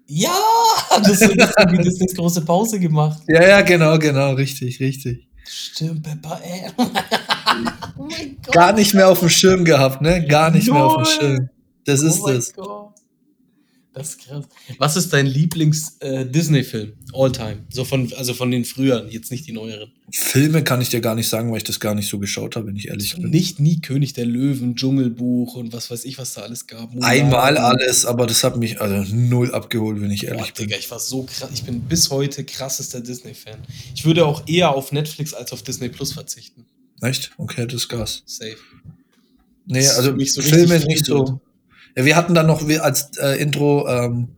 Ja, 0.06 0.30
das 1.02 1.20
ist 1.20 1.30
wie 1.30 1.78
Disneys 1.82 2.14
große 2.14 2.42
Pause 2.42 2.78
gemacht. 2.78 3.22
Ja, 3.26 3.42
ja, 3.42 3.60
genau, 3.62 3.98
genau, 3.98 4.34
richtig, 4.34 4.78
richtig. 4.78 5.28
Stimmt, 5.44 6.04
Pepper 6.04 6.40
Ann. 6.76 7.72
oh 7.98 8.04
mein 8.04 8.36
Gott. 8.44 8.54
Gar 8.54 8.72
nicht 8.72 8.94
mehr 8.94 9.08
auf 9.08 9.20
dem 9.20 9.28
Schirm 9.28 9.64
gehabt, 9.64 10.00
ne? 10.00 10.24
Gar 10.26 10.50
nicht 10.52 10.68
mehr 10.70 10.84
auf 10.84 10.94
dem 10.94 11.02
Null. 11.02 11.12
Schirm. 11.12 11.50
Das 11.86 12.02
ist 12.02 12.20
oh 12.20 12.26
mein 12.26 12.34
das. 12.34 12.52
Gott. 12.52 12.92
Das 13.94 14.10
ist 14.10 14.26
krass. 14.26 14.44
Was 14.76 14.96
ist 14.98 15.10
dein 15.14 15.24
Lieblings-Disney-Film? 15.24 16.92
All-time. 17.14 17.64
So 17.70 17.82
von, 17.86 18.12
also 18.12 18.34
von 18.34 18.50
den 18.50 18.66
früheren, 18.66 19.08
jetzt 19.08 19.30
nicht 19.30 19.46
die 19.46 19.52
neueren. 19.52 19.90
Filme 20.10 20.62
kann 20.62 20.82
ich 20.82 20.90
dir 20.90 21.00
gar 21.00 21.14
nicht 21.14 21.28
sagen, 21.28 21.50
weil 21.50 21.56
ich 21.56 21.64
das 21.64 21.80
gar 21.80 21.94
nicht 21.94 22.10
so 22.10 22.18
geschaut 22.18 22.56
habe, 22.56 22.66
wenn 22.66 22.76
ich 22.76 22.88
ehrlich 22.88 23.16
bin. 23.16 23.30
Nicht 23.30 23.58
nie 23.58 23.80
König 23.80 24.12
der 24.12 24.26
Löwen, 24.26 24.76
Dschungelbuch 24.76 25.54
und 25.54 25.72
was 25.72 25.90
weiß 25.90 26.04
ich, 26.04 26.18
was 26.18 26.34
da 26.34 26.42
alles 26.42 26.66
gab. 26.66 26.92
Mulan. 26.92 27.08
Einmal 27.08 27.56
alles, 27.56 28.04
aber 28.04 28.26
das 28.26 28.44
hat 28.44 28.58
mich 28.58 28.82
also 28.82 29.14
null 29.14 29.54
abgeholt, 29.54 29.98
wenn 30.02 30.10
ich 30.10 30.26
Boah, 30.26 30.32
ehrlich 30.32 30.52
bin. 30.52 30.66
Digga, 30.66 30.78
ich 30.78 30.90
war 30.90 31.00
so 31.00 31.22
krass. 31.22 31.48
Ich 31.54 31.64
bin 31.64 31.80
bis 31.80 32.10
heute 32.10 32.44
krassester 32.44 33.00
Disney-Fan. 33.00 33.60
Ich 33.94 34.04
würde 34.04 34.26
auch 34.26 34.46
eher 34.46 34.74
auf 34.74 34.92
Netflix 34.92 35.32
als 35.32 35.54
auf 35.54 35.62
Disney 35.62 35.88
Plus 35.88 36.12
verzichten. 36.12 36.66
Echt? 37.00 37.30
Okay, 37.38 37.64
das 37.64 37.76
ist 37.76 37.88
krass. 37.88 38.22
Safe. 38.26 38.56
Nee, 39.64 39.80
ist 39.80 39.96
also 39.96 40.10
für 40.10 40.16
mich 40.16 40.34
so 40.34 40.42
Filme 40.42 40.78
nicht 40.80 41.06
so. 41.06 41.40
Wir 41.96 42.14
hatten 42.14 42.34
dann 42.34 42.46
noch 42.46 42.68
als 42.80 43.16
äh, 43.18 43.40
Intro 43.40 43.88
ähm, 43.88 44.28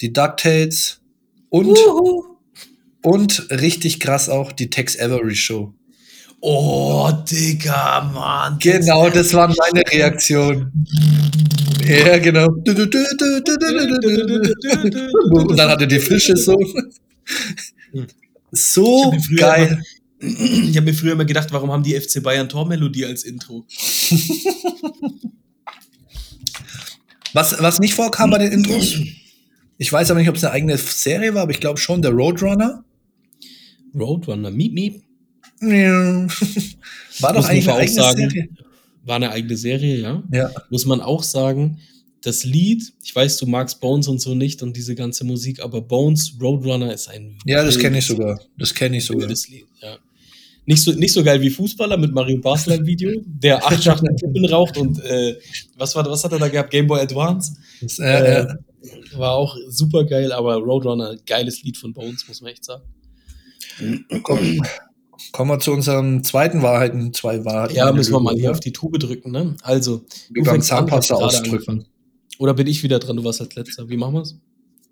die 0.00 0.12
DuckTales 0.12 1.00
und, 1.50 1.78
und 3.02 3.46
richtig 3.50 4.00
krass 4.00 4.28
auch 4.30 4.50
die 4.52 4.70
Tex 4.70 4.98
Avery 4.98 5.36
Show. 5.36 5.74
Oh, 6.40 7.12
Digga, 7.30 8.10
Mann. 8.12 8.58
Genau, 8.58 9.10
das 9.10 9.32
war 9.34 9.46
meine 9.46 9.84
Reaktion. 9.92 10.72
Ja, 11.86 12.18
genau. 12.18 12.46
Und 12.46 12.66
dann 15.56 15.68
hatte 15.68 15.86
die 15.86 16.00
Fische 16.00 16.36
so. 16.36 16.58
Ich 17.92 18.06
So 18.50 19.12
früher 19.26 19.38
geil. 19.38 19.82
Ich 20.18 20.76
habe 20.76 20.86
mir 20.86 20.94
früher 20.94 21.12
immer 21.12 21.24
gedacht, 21.24 21.48
warum 21.52 21.70
haben 21.70 21.82
die 21.82 21.98
FC 21.98 22.22
Bayern 22.22 22.48
Tormelodie 22.48 23.06
als 23.06 23.24
Intro? 23.24 23.66
Was, 27.32 27.60
was 27.60 27.78
nicht 27.78 27.94
vorkam 27.94 28.30
bei 28.30 28.38
den 28.38 28.52
Intros, 28.52 28.98
ich 29.78 29.92
weiß 29.92 30.10
aber 30.10 30.20
nicht, 30.20 30.28
ob 30.28 30.36
es 30.36 30.44
eine 30.44 30.52
eigene 30.52 30.78
Serie 30.78 31.34
war, 31.34 31.42
aber 31.42 31.52
ich 31.52 31.60
glaube 31.60 31.78
schon, 31.78 32.02
der 32.02 32.12
Roadrunner. 32.12 32.84
Roadrunner, 33.94 34.50
Miep 34.50 34.72
Miep. 34.72 35.02
Ja. 35.60 36.26
War 37.20 37.32
doch 37.32 37.48
eigentlich 37.48 37.68
eine 37.68 37.78
eigene 37.78 38.02
sagen. 38.02 38.30
Serie. 38.30 38.48
War 39.04 39.16
eine 39.16 39.30
eigene 39.30 39.56
Serie, 39.56 39.96
ja. 39.96 40.22
Ja. 40.32 40.50
Muss 40.70 40.86
man 40.86 41.00
auch 41.00 41.22
sagen, 41.22 41.78
das 42.22 42.44
Lied, 42.44 42.92
ich 43.02 43.14
weiß, 43.14 43.38
du 43.38 43.46
magst 43.46 43.80
Bones 43.80 44.08
und 44.08 44.20
so 44.20 44.34
nicht 44.34 44.62
und 44.62 44.76
diese 44.76 44.94
ganze 44.94 45.24
Musik, 45.24 45.60
aber 45.60 45.80
Bones, 45.80 46.34
Roadrunner 46.40 46.92
ist 46.92 47.08
ein 47.08 47.38
ja, 47.44 47.64
das 47.64 47.78
kenne 47.78 47.98
ich 47.98 48.06
sogar. 48.06 48.40
Das 48.56 48.72
kenne 48.72 48.98
ich 48.98 49.04
sogar. 49.04 49.28
Lied, 49.28 49.66
ja. 49.80 49.98
Nicht 50.64 50.82
so, 50.82 50.92
nicht 50.92 51.12
so 51.12 51.24
geil 51.24 51.40
wie 51.40 51.50
Fußballer 51.50 51.96
mit 51.96 52.12
Mario 52.12 52.38
Basler 52.40 52.76
im 52.76 52.86
Video, 52.86 53.20
der 53.26 53.64
acht 53.64 53.82
Schachteln 53.82 54.14
Kippen 54.20 54.44
raucht 54.46 54.78
und 54.78 55.02
äh, 55.04 55.36
was, 55.76 55.94
war, 55.96 56.08
was 56.08 56.22
hat 56.22 56.32
er 56.32 56.38
da 56.38 56.48
gehabt? 56.48 56.70
Game 56.70 56.86
Boy 56.86 57.00
Advance? 57.00 57.56
Das, 57.80 57.98
äh, 57.98 58.42
äh, 58.42 58.46
War 59.16 59.32
auch 59.32 59.56
super 59.68 60.04
geil, 60.04 60.30
aber 60.30 60.56
Roadrunner, 60.56 61.16
geiles 61.26 61.62
Lied 61.64 61.76
von 61.76 61.92
Bones, 61.92 62.28
muss 62.28 62.40
man 62.42 62.52
echt 62.52 62.64
sagen. 62.64 62.84
komm, 64.22 64.62
kommen 65.32 65.50
wir 65.50 65.58
zu 65.58 65.72
unserem 65.72 66.22
zweiten 66.22 66.62
Wahrheiten, 66.62 67.12
zwei 67.12 67.44
Wahrheiten. 67.44 67.74
Ja, 67.74 67.90
müssen 67.92 68.12
wir 68.12 68.20
mal 68.20 68.36
hier 68.36 68.52
auf 68.52 68.60
die 68.60 68.72
Tube 68.72 68.98
drücken, 68.98 69.32
ne? 69.32 69.56
Also, 69.62 70.04
ich 70.34 70.46
hab 70.46 70.62
Zahnpasta 70.62 71.14
ausdrücken. 71.16 71.86
Oder 72.38 72.54
bin 72.54 72.66
ich 72.66 72.82
wieder 72.82 72.98
dran? 72.98 73.16
Du 73.16 73.24
warst 73.24 73.40
als 73.40 73.54
letzter. 73.54 73.88
Wie 73.88 73.96
machen 73.96 74.14
wir's? 74.14 74.38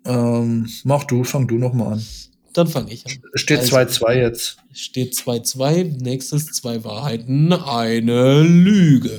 Ähm, 0.05 0.67
mach 0.83 1.03
du, 1.05 1.23
fang 1.23 1.47
du 1.47 1.55
noch 1.55 1.73
mal 1.73 1.93
an. 1.93 2.05
Dann 2.53 2.67
fange 2.67 2.91
ich 2.93 3.05
an. 3.05 3.13
Steht 3.35 3.59
Also- 3.59 3.75
2-2 3.77 4.17
jetzt. 4.21 4.57
Steht 4.73 5.15
2-2. 5.15 5.83
Nächstes 6.01 6.47
zwei 6.47 6.83
Wahrheiten, 6.83 7.53
eine 7.53 8.43
Lüge. 8.43 9.11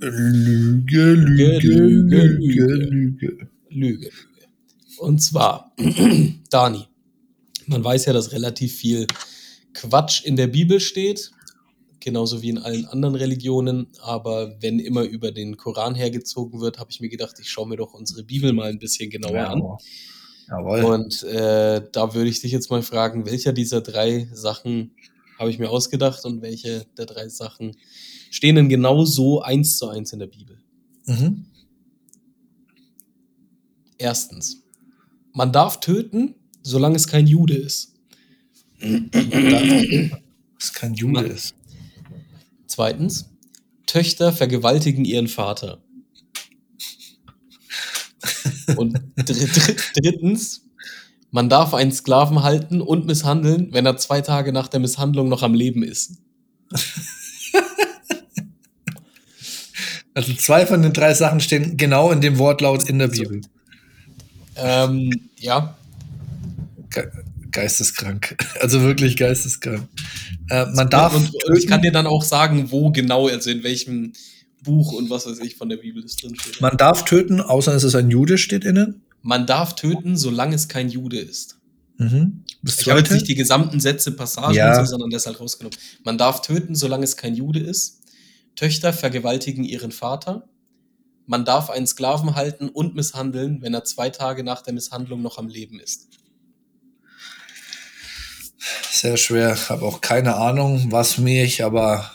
Lüge, 0.00 1.02
Lüge, 1.12 1.58
Lüge, 1.58 2.16
Lüge. 2.16 2.64
Lüge. 2.64 2.66
Lüge, 2.90 3.48
Lüge. 3.70 4.10
Und 4.98 5.20
zwar, 5.20 5.74
Dani, 6.50 6.84
man 7.66 7.82
weiß 7.84 8.06
ja, 8.06 8.12
dass 8.12 8.32
relativ 8.32 8.74
viel 8.76 9.06
Quatsch 9.74 10.24
in 10.24 10.36
der 10.36 10.46
Bibel 10.46 10.80
steht, 10.80 11.30
genauso 12.00 12.42
wie 12.42 12.50
in 12.50 12.58
allen 12.58 12.86
anderen 12.86 13.14
Religionen, 13.16 13.88
aber 14.00 14.56
wenn 14.60 14.78
immer 14.78 15.02
über 15.02 15.30
den 15.32 15.56
Koran 15.56 15.94
hergezogen 15.94 16.60
wird, 16.60 16.78
habe 16.78 16.90
ich 16.90 17.00
mir 17.00 17.08
gedacht, 17.08 17.36
ich 17.40 17.50
schaue 17.50 17.68
mir 17.68 17.76
doch 17.76 17.92
unsere 17.94 18.22
Bibel 18.24 18.52
mal 18.52 18.70
ein 18.70 18.78
bisschen 18.78 19.10
genauer 19.10 19.48
an. 19.48 19.62
Jawohl. 20.48 20.84
Und 20.84 21.22
äh, 21.24 21.82
da 21.92 22.14
würde 22.14 22.30
ich 22.30 22.40
dich 22.40 22.52
jetzt 22.52 22.70
mal 22.70 22.82
fragen, 22.82 23.26
welcher 23.26 23.52
dieser 23.52 23.80
drei 23.80 24.28
Sachen 24.32 24.92
habe 25.38 25.50
ich 25.50 25.58
mir 25.58 25.70
ausgedacht 25.70 26.24
und 26.24 26.42
welche 26.42 26.86
der 26.96 27.06
drei 27.06 27.28
Sachen 27.28 27.76
stehen 28.30 28.56
denn 28.56 28.68
genau 28.68 29.04
so 29.04 29.40
eins 29.40 29.78
zu 29.78 29.88
eins 29.88 30.12
in 30.12 30.18
der 30.18 30.26
Bibel? 30.26 30.58
Mhm. 31.06 31.46
Erstens, 33.98 34.62
man 35.32 35.52
darf 35.52 35.80
töten, 35.80 36.34
solange 36.62 36.96
es 36.96 37.06
kein 37.06 37.26
Jude 37.26 37.54
ist. 37.54 37.94
Was 38.80 40.72
kein 40.72 40.94
Jude 40.94 41.26
ist. 41.26 41.54
Zweitens, 42.66 43.28
Töchter 43.86 44.32
vergewaltigen 44.32 45.04
ihren 45.04 45.28
Vater. 45.28 45.82
Und 48.76 49.00
drittens, 49.16 50.62
man 51.30 51.48
darf 51.48 51.74
einen 51.74 51.92
Sklaven 51.92 52.42
halten 52.42 52.80
und 52.80 53.06
misshandeln, 53.06 53.72
wenn 53.72 53.86
er 53.86 53.96
zwei 53.96 54.20
Tage 54.20 54.52
nach 54.52 54.68
der 54.68 54.80
Misshandlung 54.80 55.28
noch 55.28 55.42
am 55.42 55.54
Leben 55.54 55.82
ist. 55.82 56.12
Also 60.18 60.34
zwei 60.34 60.66
von 60.66 60.82
den 60.82 60.92
drei 60.92 61.14
Sachen 61.14 61.38
stehen 61.38 61.76
genau 61.76 62.10
in 62.10 62.20
dem 62.20 62.38
Wortlaut 62.38 62.88
in 62.90 62.98
der 62.98 63.06
Bibel. 63.06 63.40
Ähm, 64.56 65.30
ja. 65.38 65.76
Ge 66.90 67.04
geisteskrank. 67.52 68.36
Also 68.60 68.82
wirklich 68.82 69.16
geisteskrank. 69.16 69.86
Äh, 70.50 70.66
man 70.74 70.90
darf. 70.90 71.14
Und, 71.14 71.32
und 71.44 71.56
ich 71.56 71.68
kann 71.68 71.82
dir 71.82 71.92
dann 71.92 72.08
auch 72.08 72.24
sagen, 72.24 72.72
wo 72.72 72.90
genau, 72.90 73.28
also 73.28 73.48
in 73.48 73.62
welchem 73.62 74.12
Buch 74.62 74.92
und 74.92 75.10
was 75.10 75.26
weiß 75.26 75.38
ich 75.40 75.56
von 75.56 75.68
der 75.68 75.76
Bibel 75.76 76.02
das 76.02 76.16
drin 76.16 76.34
steht. 76.34 76.60
Man 76.60 76.76
darf 76.76 77.04
töten, 77.04 77.40
außer 77.40 77.74
es 77.74 77.84
ist 77.84 77.94
ein 77.94 78.10
Jude, 78.10 78.38
steht 78.38 78.64
innen. 78.64 79.02
Man 79.22 79.46
darf 79.46 79.74
töten, 79.74 80.16
solange 80.16 80.54
es 80.54 80.68
kein 80.68 80.88
Jude 80.88 81.18
ist. 81.18 81.58
Mhm. 81.98 82.44
Ich 82.64 82.88
habe 82.88 83.00
jetzt 83.00 83.10
nicht 83.10 83.28
die 83.28 83.34
gesamten 83.34 83.80
Sätze, 83.80 84.12
Passagen, 84.12 84.54
ja. 84.54 84.74
so, 84.84 84.84
sondern 84.84 85.10
das 85.10 85.26
halt 85.26 85.40
rausgenommen. 85.40 85.76
Man 86.04 86.16
darf 86.16 86.42
töten, 86.42 86.74
solange 86.74 87.04
es 87.04 87.16
kein 87.16 87.34
Jude 87.34 87.60
ist. 87.60 88.00
Töchter 88.54 88.92
vergewaltigen 88.92 89.64
ihren 89.64 89.92
Vater. 89.92 90.48
Man 91.26 91.44
darf 91.44 91.70
einen 91.70 91.86
Sklaven 91.86 92.36
halten 92.36 92.68
und 92.68 92.94
misshandeln, 92.94 93.60
wenn 93.62 93.74
er 93.74 93.84
zwei 93.84 94.10
Tage 94.10 94.42
nach 94.42 94.62
der 94.62 94.72
Misshandlung 94.72 95.22
noch 95.22 95.38
am 95.38 95.48
Leben 95.48 95.78
ist. 95.78 96.08
Sehr 98.90 99.16
schwer. 99.16 99.54
Ich 99.54 99.68
habe 99.68 99.84
auch 99.84 100.00
keine 100.00 100.36
Ahnung, 100.36 100.90
was 100.90 101.18
mich, 101.18 101.62
aber 101.62 102.10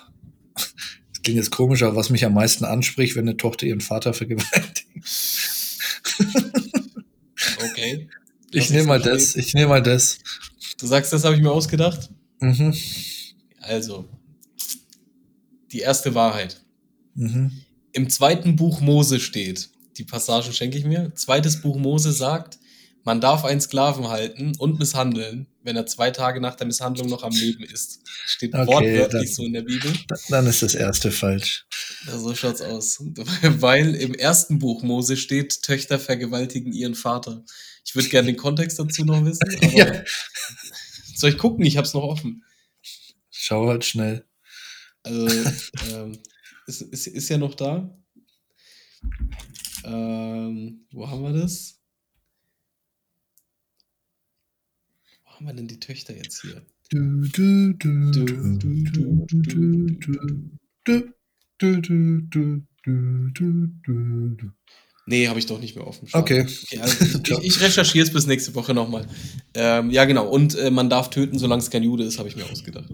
klingt 1.24 1.38
jetzt 1.38 1.52
komisch, 1.52 1.82
aber 1.84 1.96
was 1.96 2.10
mich 2.10 2.26
am 2.26 2.34
meisten 2.34 2.66
anspricht, 2.66 3.16
wenn 3.16 3.28
eine 3.28 3.38
Tochter 3.38 3.66
ihren 3.66 3.82
Vater 3.82 4.14
vergewaltigt. 4.14 4.88
Okay. 7.72 8.08
Ich 8.52 8.70
nehme 8.70 8.88
mal 8.88 9.02
das. 9.02 9.36
Ich 9.36 9.54
nehme 9.54 9.70
mal 9.70 9.82
das. 9.82 10.20
Du 10.78 10.86
sagst, 10.86 11.12
das 11.12 11.24
habe 11.24 11.36
ich 11.36 11.42
mir 11.42 11.52
ausgedacht? 11.52 12.10
Mhm. 12.40 12.76
Also, 13.60 14.08
die 15.72 15.80
erste 15.80 16.14
Wahrheit. 16.14 16.62
Mhm. 17.16 17.52
Im 17.94 18.10
zweiten 18.10 18.56
Buch 18.56 18.82
Mose 18.82 19.20
steht, 19.20 19.70
die 19.98 20.04
Passagen 20.04 20.52
schenke 20.54 20.78
ich 20.78 20.86
mir. 20.86 21.14
Zweites 21.16 21.62
Buch 21.62 21.78
Mose 21.78 22.12
sagt, 22.12 22.60
man 23.04 23.20
darf 23.20 23.44
einen 23.44 23.60
Sklaven 23.60 24.08
halten 24.08 24.54
und 24.58 24.80
misshandeln, 24.80 25.48
wenn 25.62 25.76
er 25.76 25.86
zwei 25.86 26.12
Tage 26.12 26.40
nach 26.40 26.56
der 26.56 26.68
Misshandlung 26.68 27.10
noch 27.10 27.24
am 27.24 27.34
Leben 27.34 27.64
ist. 27.64 28.02
Steht 28.26 28.54
okay, 28.54 28.68
wortwörtlich 28.68 29.30
dann, 29.30 29.36
so 29.36 29.46
in 29.46 29.54
der 29.54 29.64
Bibel. 29.64 29.92
Dann 30.30 30.48
ist 30.48 30.62
das 30.62 30.76
erste 30.76 31.12
falsch. 31.12 31.66
Ja, 32.08 32.18
so 32.18 32.34
schaut's 32.34 32.62
aus. 32.62 33.00
Weil 33.42 33.96
im 33.96 34.14
ersten 34.14 34.60
Buch 34.60 34.84
Mose 34.84 35.18
steht, 35.18 35.62
Töchter 35.64 36.00
vergewaltigen 36.00 36.72
ihren 36.72 36.96
Vater. 36.96 37.44
Ich 37.86 37.96
würde 37.96 38.10
gerne 38.10 38.28
den 38.28 38.38
Kontext 38.38 38.80
dazu 38.80 39.04
noch 39.04 39.24
wissen. 39.26 39.50
ja. 39.76 40.04
Soll 41.16 41.32
ich 41.32 41.38
gucken? 41.38 41.66
Ich 41.66 41.78
hab's 41.78 41.94
noch 41.94 42.04
offen. 42.04 42.44
Schau 43.30 43.68
halt 43.68 43.84
schnell. 43.84 44.26
Also, 45.04 45.28
ähm, 45.92 46.18
ist, 46.68 46.82
ist, 46.82 47.08
ist 47.08 47.30
ja 47.30 47.38
noch 47.38 47.56
da. 47.56 47.94
Ähm, 49.84 50.88
wo 50.92 51.10
haben 51.10 51.24
wir 51.24 51.34
das? 51.34 51.83
Haben 55.36 55.46
wir 55.46 55.54
denn 55.54 55.68
die 55.68 55.80
Töchter 55.80 56.16
jetzt 56.16 56.42
hier? 56.42 56.66
Du, 56.90 57.22
du, 57.22 57.74
du, 57.74 58.12
du, 58.12 58.26
du, 58.26 58.46
du, 58.46 58.86
du, 60.86 61.12
du, 61.58 62.22
du, 63.34 63.68
du, 64.38 64.52
Nee, 65.06 65.28
habe 65.28 65.38
ich 65.38 65.46
doch 65.46 65.60
nicht 65.60 65.76
mehr 65.76 65.86
offen. 65.86 66.08
Okay. 66.14 66.42
okay 66.42 66.80
also 66.80 67.06
ich, 67.42 67.44
ich 67.44 67.62
recherchiere 67.62 68.06
es 68.06 68.14
bis 68.14 68.26
nächste 68.26 68.56
Woche 68.56 68.74
nochmal. 68.74 69.06
Ähm, 69.54 69.90
ja, 69.90 70.06
genau. 70.06 70.28
Und 70.28 70.56
äh, 70.56 70.72
man 70.72 70.90
darf 70.90 71.10
töten, 71.10 71.38
solange 71.38 71.62
es 71.62 71.70
kein 71.70 71.84
Jude 71.84 72.06
ist, 72.06 72.20
habe 72.20 72.30
ich 72.30 72.38
mir 72.38 72.46
ausgedacht. 72.50 72.90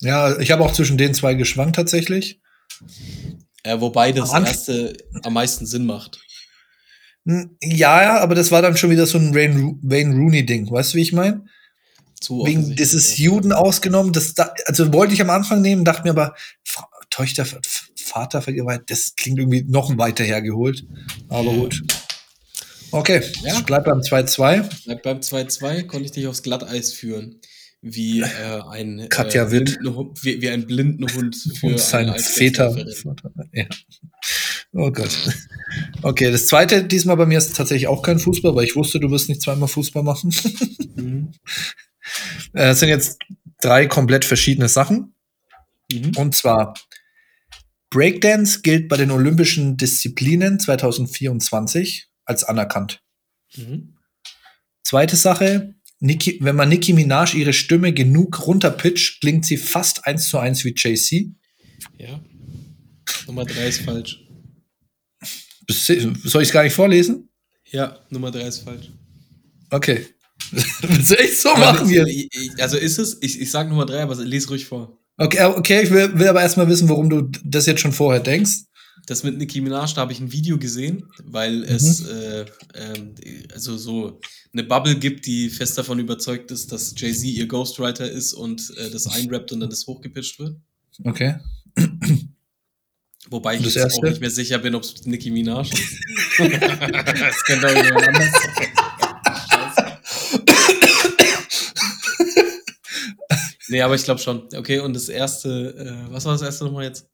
Ja, 0.00 0.38
ich 0.40 0.50
habe 0.50 0.64
auch 0.64 0.72
zwischen 0.72 0.98
den 0.98 1.14
zwei 1.14 1.34
geschwankt 1.34 1.76
tatsächlich. 1.76 2.40
Äh, 3.62 3.80
wobei 3.80 4.10
das 4.10 4.32
am 4.32 4.44
erste 4.44 4.96
am 5.22 5.34
meisten 5.34 5.64
Sinn 5.64 5.86
macht. 5.86 6.20
Hm, 7.24 7.56
ja, 7.62 8.20
aber 8.20 8.34
das 8.34 8.50
war 8.50 8.60
dann 8.60 8.76
schon 8.76 8.90
wieder 8.90 9.06
so 9.06 9.18
ein 9.18 9.34
Wayne 9.34 10.14
Rooney-Ding. 10.14 10.70
Weißt 10.70 10.92
du, 10.92 10.98
wie 10.98 11.02
ich 11.02 11.12
meine? 11.12 11.44
Wegen 12.28 12.74
dieses 12.76 13.18
Juden 13.18 13.52
ausgenommen. 13.52 14.12
Das, 14.12 14.34
also 14.66 14.92
wollte 14.92 15.14
ich 15.14 15.20
am 15.20 15.30
Anfang 15.30 15.60
nehmen, 15.60 15.84
dachte 15.84 16.04
mir 16.04 16.10
aber, 16.10 16.34
Töchter, 17.10 17.46
Vater 17.96 18.42
vergewaltigt, 18.42 18.90
das 18.90 19.14
klingt 19.16 19.38
irgendwie 19.38 19.64
noch 19.68 19.96
weiter 19.98 20.24
hergeholt. 20.24 20.84
Aber 21.28 21.52
ja. 21.52 21.58
gut. 21.58 21.82
Okay, 22.90 23.22
ja. 23.42 23.60
bleib 23.66 23.84
beim 23.84 24.00
2-2. 24.00 24.68
Bleib 24.84 25.02
beim 25.02 25.18
2-2, 25.18 25.86
konnte 25.86 26.06
ich 26.06 26.12
dich 26.12 26.26
aufs 26.26 26.42
Glatteis 26.42 26.92
führen 26.92 27.40
wie 27.84 28.22
äh, 28.22 28.60
ein 28.70 29.08
Katja 29.10 29.44
äh, 29.44 29.50
Witt. 29.50 29.78
Wie, 30.22 30.40
wie, 30.40 30.48
ein 30.48 30.66
blinden 30.66 31.06
Hund 31.14 31.36
für 31.60 31.66
Und 31.66 31.80
sein 31.80 32.18
Väter. 32.18 32.74
Ja. 33.52 33.66
Oh 34.72 34.90
Gott. 34.90 35.16
Okay, 36.02 36.32
das 36.32 36.46
zweite 36.46 36.82
diesmal 36.84 37.16
bei 37.16 37.26
mir 37.26 37.38
ist 37.38 37.54
tatsächlich 37.54 37.86
auch 37.86 38.02
kein 38.02 38.18
Fußball, 38.18 38.54
weil 38.54 38.64
ich 38.64 38.74
wusste, 38.74 39.00
du 39.00 39.10
wirst 39.10 39.28
nicht 39.28 39.42
zweimal 39.42 39.68
Fußball 39.68 40.02
machen. 40.02 40.34
Mhm. 40.96 41.32
Äh, 42.52 42.70
es 42.70 42.80
sind 42.80 42.88
jetzt 42.88 43.18
drei 43.60 43.86
komplett 43.86 44.24
verschiedene 44.24 44.68
Sachen. 44.68 45.14
Mhm. 45.90 46.12
Und 46.16 46.34
zwar 46.34 46.74
Breakdance 47.90 48.62
gilt 48.62 48.88
bei 48.88 48.96
den 48.96 49.10
Olympischen 49.10 49.76
Disziplinen 49.76 50.58
2024 50.58 52.08
als 52.24 52.44
anerkannt. 52.44 53.02
Mhm. 53.56 53.96
Zweite 54.82 55.16
Sache, 55.16 55.74
Nicki, 56.00 56.38
wenn 56.42 56.56
man 56.56 56.68
Nicki 56.68 56.92
Minaj 56.92 57.34
ihre 57.34 57.52
Stimme 57.52 57.92
genug 57.92 58.46
runterpitcht, 58.46 59.20
klingt 59.20 59.46
sie 59.46 59.56
fast 59.56 60.06
eins 60.06 60.28
zu 60.28 60.38
eins 60.38 60.64
wie 60.64 60.74
JC. 60.76 61.30
Ja. 61.98 62.20
Nummer 63.26 63.44
drei 63.44 63.68
ist 63.68 63.82
falsch. 63.82 64.20
Soll 65.68 66.42
ich 66.42 66.48
es 66.48 66.52
gar 66.52 66.62
nicht 66.62 66.74
vorlesen? 66.74 67.30
Ja, 67.70 67.98
Nummer 68.10 68.30
drei 68.30 68.46
ist 68.48 68.60
falsch. 68.60 68.90
Okay. 69.70 70.06
Willst 70.50 71.10
du 71.10 71.18
echt 71.18 71.40
so 71.40 71.50
aber 71.50 71.72
machen 71.72 71.88
hier? 71.88 72.06
Also 72.58 72.76
ist 72.76 72.98
es, 72.98 73.18
ich, 73.20 73.40
ich 73.40 73.50
sage 73.50 73.68
Nummer 73.68 73.86
drei, 73.86 74.02
aber 74.02 74.14
lese 74.16 74.48
ruhig 74.48 74.66
vor. 74.66 74.98
Okay, 75.16 75.44
okay 75.44 75.82
ich 75.82 75.90
will, 75.90 76.18
will 76.18 76.28
aber 76.28 76.42
erstmal 76.42 76.68
wissen, 76.68 76.88
warum 76.88 77.08
du 77.08 77.28
das 77.44 77.66
jetzt 77.66 77.80
schon 77.80 77.92
vorher 77.92 78.20
denkst 78.20 78.64
das 79.06 79.22
mit 79.22 79.38
Nicki 79.38 79.60
Minaj, 79.60 79.94
da 79.94 80.02
habe 80.02 80.12
ich 80.12 80.20
ein 80.20 80.32
Video 80.32 80.58
gesehen, 80.58 81.04
weil 81.24 81.58
mhm. 81.58 81.64
es 81.64 82.06
äh, 82.06 82.42
äh, 82.42 83.48
also 83.52 83.76
so 83.76 84.20
eine 84.52 84.64
Bubble 84.64 84.96
gibt, 84.96 85.26
die 85.26 85.50
fest 85.50 85.76
davon 85.76 85.98
überzeugt 85.98 86.50
ist, 86.50 86.72
dass 86.72 86.94
Jay-Z 86.96 87.24
ihr 87.24 87.46
Ghostwriter 87.46 88.10
ist 88.10 88.32
und 88.32 88.72
äh, 88.76 88.90
das 88.90 89.06
einrappt 89.06 89.52
und 89.52 89.60
dann 89.60 89.70
das 89.70 89.86
hochgepitcht 89.86 90.38
wird. 90.38 90.56
Okay. 91.02 91.36
Wobei 93.30 93.56
ich 93.56 93.62
jetzt 93.62 93.76
erste? 93.76 93.98
auch 93.98 94.02
nicht 94.02 94.20
mehr 94.20 94.30
sicher 94.30 94.58
bin, 94.58 94.74
ob 94.74 94.84
es 94.84 95.04
Nicki 95.06 95.30
Minaj 95.30 95.70
ist. 95.70 95.98
das 96.38 97.44
könnte 97.44 97.68
auch 97.68 97.84
jemand 97.84 98.08
anders 98.08 98.32
sein. 98.32 98.68
Nee, 103.74 103.82
aber 103.82 103.96
ich 103.96 104.04
glaube 104.04 104.20
schon. 104.20 104.48
Okay, 104.54 104.78
und 104.78 104.94
das 104.94 105.08
erste, 105.08 105.74
äh, 106.08 106.12
was 106.12 106.24
war 106.24 106.32
das 106.32 106.42
erste 106.42 106.64
nochmal 106.64 106.84
jetzt? 106.84 107.08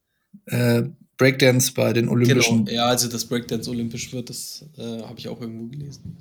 Äh, 0.47 0.83
Breakdance 1.17 1.73
bei 1.73 1.93
den 1.93 2.09
Olympischen. 2.09 2.67
Genau, 2.67 2.77
ja, 2.77 2.87
also 2.87 3.09
das 3.09 3.25
Breakdance 3.25 3.69
olympisch 3.71 4.13
wird, 4.13 4.31
das 4.31 4.65
äh, 4.77 5.03
habe 5.03 5.19
ich 5.19 5.29
auch 5.29 5.41
irgendwo 5.41 5.67
gelesen. 5.67 6.17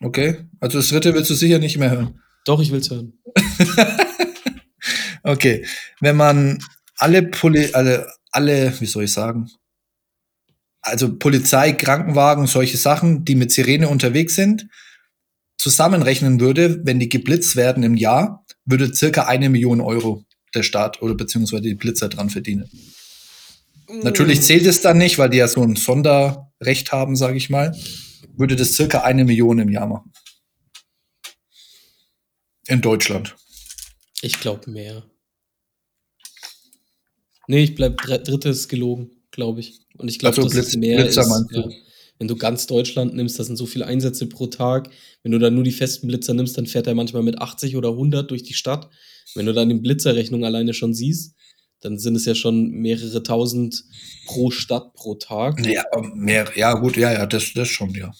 Okay, 0.00 0.44
also 0.60 0.78
das 0.78 0.88
dritte 0.88 1.12
willst 1.14 1.30
du 1.30 1.34
sicher 1.34 1.58
nicht 1.58 1.76
mehr 1.76 1.90
hören. 1.90 2.20
Doch, 2.44 2.60
ich 2.60 2.70
will 2.70 2.80
es 2.80 2.90
hören. 2.90 3.12
okay, 5.24 5.66
wenn 6.00 6.16
man 6.16 6.58
alle, 6.96 7.24
Poli 7.24 7.70
alle, 7.74 8.06
alle, 8.30 8.72
wie 8.80 8.86
soll 8.86 9.04
ich 9.04 9.12
sagen, 9.12 9.50
also 10.82 11.16
Polizei, 11.16 11.72
Krankenwagen, 11.72 12.46
solche 12.46 12.76
Sachen, 12.76 13.24
die 13.24 13.34
mit 13.34 13.50
Sirene 13.52 13.88
unterwegs 13.88 14.34
sind, 14.34 14.68
zusammenrechnen 15.58 16.40
würde, 16.40 16.80
wenn 16.84 16.98
die 16.98 17.08
geblitzt 17.08 17.56
werden 17.56 17.82
im 17.82 17.96
Jahr, 17.96 18.44
würde 18.64 18.94
circa 18.94 19.26
eine 19.26 19.48
Million 19.48 19.80
Euro 19.80 20.24
der 20.54 20.62
Staat 20.62 21.02
oder 21.02 21.14
beziehungsweise 21.14 21.62
die 21.62 21.74
Blitzer 21.74 22.08
dran 22.08 22.30
verdienen. 22.30 22.70
Natürlich 24.02 24.42
zählt 24.42 24.66
es 24.66 24.80
dann 24.80 24.98
nicht, 24.98 25.18
weil 25.18 25.30
die 25.30 25.38
ja 25.38 25.48
so 25.48 25.62
ein 25.62 25.76
Sonderrecht 25.76 26.92
haben, 26.92 27.16
sage 27.16 27.36
ich 27.36 27.50
mal. 27.50 27.76
Würde 28.36 28.56
das 28.56 28.74
circa 28.74 29.02
eine 29.02 29.24
Million 29.24 29.58
im 29.58 29.68
Jahr 29.68 29.86
machen. 29.86 30.12
In 32.68 32.80
Deutschland. 32.80 33.36
Ich 34.22 34.38
glaube 34.38 34.70
mehr. 34.70 35.02
Nee, 37.48 37.64
ich 37.64 37.74
bleib 37.74 37.96
drittes 37.96 38.68
gelogen, 38.68 39.10
glaube 39.32 39.60
ich. 39.60 39.80
Und 39.98 40.08
ich 40.08 40.20
glaube, 40.20 40.36
also 40.36 40.42
dass 40.44 40.52
Blitz, 40.52 40.68
es 40.68 40.76
mehr 40.76 41.02
Blitzer 41.02 41.22
ist. 41.22 41.46
Ja. 41.50 41.68
Wenn 42.20 42.28
du 42.28 42.36
ganz 42.36 42.66
Deutschland 42.66 43.14
nimmst, 43.14 43.38
das 43.38 43.46
sind 43.46 43.56
so 43.56 43.64
viele 43.64 43.86
Einsätze 43.86 44.26
pro 44.26 44.46
Tag. 44.46 44.90
Wenn 45.22 45.32
du 45.32 45.38
dann 45.38 45.54
nur 45.54 45.64
die 45.64 45.72
festen 45.72 46.06
Blitzer 46.06 46.34
nimmst, 46.34 46.56
dann 46.56 46.66
fährt 46.66 46.86
er 46.86 46.94
manchmal 46.94 47.22
mit 47.22 47.40
80 47.40 47.76
oder 47.76 47.88
100 47.88 48.30
durch 48.30 48.42
die 48.42 48.52
Stadt. 48.52 48.90
Wenn 49.34 49.46
du 49.46 49.54
dann 49.54 49.70
die 49.70 49.76
Blitzerrechnung 49.76 50.44
alleine 50.44 50.74
schon 50.74 50.92
siehst, 50.92 51.34
dann 51.80 51.98
sind 51.98 52.16
es 52.16 52.26
ja 52.26 52.34
schon 52.34 52.72
mehrere 52.72 53.22
tausend 53.22 53.84
pro 54.26 54.50
Stadt 54.50 54.92
pro 54.92 55.14
Tag. 55.14 55.64
Ja, 55.64 55.82
mehr, 56.14 56.46
ja 56.54 56.74
gut, 56.74 56.98
ja, 56.98 57.10
ja, 57.10 57.24
das, 57.24 57.54
das 57.54 57.68
schon, 57.68 57.94
ja. 57.94 58.12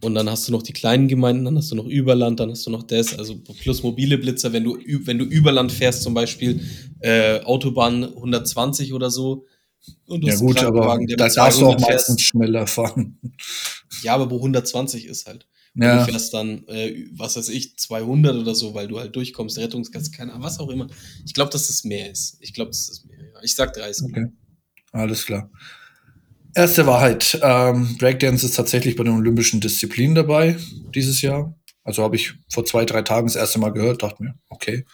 Und 0.00 0.16
dann 0.16 0.28
hast 0.28 0.48
du 0.48 0.52
noch 0.52 0.62
die 0.62 0.72
kleinen 0.72 1.06
Gemeinden, 1.06 1.44
dann 1.44 1.56
hast 1.56 1.70
du 1.70 1.76
noch 1.76 1.86
Überland, 1.86 2.40
dann 2.40 2.50
hast 2.50 2.66
du 2.66 2.70
noch 2.70 2.82
das, 2.82 3.16
also 3.16 3.36
plus 3.62 3.84
mobile 3.84 4.18
Blitzer, 4.18 4.52
wenn 4.52 4.64
du, 4.64 4.76
wenn 5.04 5.18
du 5.18 5.24
Überland 5.24 5.70
fährst, 5.70 6.02
zum 6.02 6.14
Beispiel 6.14 6.60
äh, 7.00 7.40
Autobahn 7.42 8.02
120 8.02 8.92
oder 8.92 9.10
so. 9.10 9.46
Ja 10.06 10.36
gut, 10.36 10.62
aber 10.62 10.98
da 11.16 11.28
darfst 11.28 11.60
du 11.60 11.66
auch 11.66 11.80
meistens 11.80 12.22
schneller 12.22 12.66
fahren. 12.66 13.18
Ja, 14.02 14.14
aber 14.14 14.30
wo 14.30 14.36
120 14.36 15.06
ist 15.06 15.26
halt. 15.26 15.46
Ja. 15.74 16.04
Du 16.04 16.10
fährst 16.10 16.32
dann, 16.32 16.66
äh, 16.68 17.06
was 17.12 17.36
weiß 17.36 17.50
ich, 17.50 17.76
200 17.78 18.36
oder 18.36 18.54
so, 18.54 18.74
weil 18.74 18.88
du 18.88 18.98
halt 18.98 19.14
durchkommst, 19.14 19.58
Rettungskasse, 19.58 20.10
keine 20.10 20.32
Ahnung, 20.32 20.44
was 20.44 20.58
auch 20.58 20.70
immer. 20.70 20.86
Ich 21.24 21.34
glaube, 21.34 21.50
dass 21.50 21.66
das 21.66 21.84
mehr 21.84 22.10
ist. 22.10 22.38
Ich 22.40 22.54
glaube, 22.54 22.70
das 22.70 22.88
ist 22.88 23.06
mehr. 23.06 23.18
Ja. 23.18 23.42
Ich 23.42 23.54
sag 23.54 23.74
30. 23.74 24.06
Okay. 24.06 24.26
Alles 24.92 25.26
klar. 25.26 25.50
Erste 26.54 26.86
Wahrheit. 26.86 27.38
Ähm, 27.42 27.96
Breakdance 27.98 28.46
ist 28.46 28.56
tatsächlich 28.56 28.96
bei 28.96 29.04
den 29.04 29.12
olympischen 29.12 29.60
Disziplinen 29.60 30.14
dabei 30.14 30.56
dieses 30.94 31.20
Jahr. 31.20 31.54
Also 31.84 32.02
habe 32.02 32.16
ich 32.16 32.32
vor 32.48 32.64
zwei, 32.64 32.86
drei 32.86 33.02
Tagen 33.02 33.26
das 33.26 33.36
erste 33.36 33.58
Mal 33.58 33.70
gehört, 33.70 34.02
dachte 34.02 34.22
mir, 34.22 34.34
okay. 34.48 34.86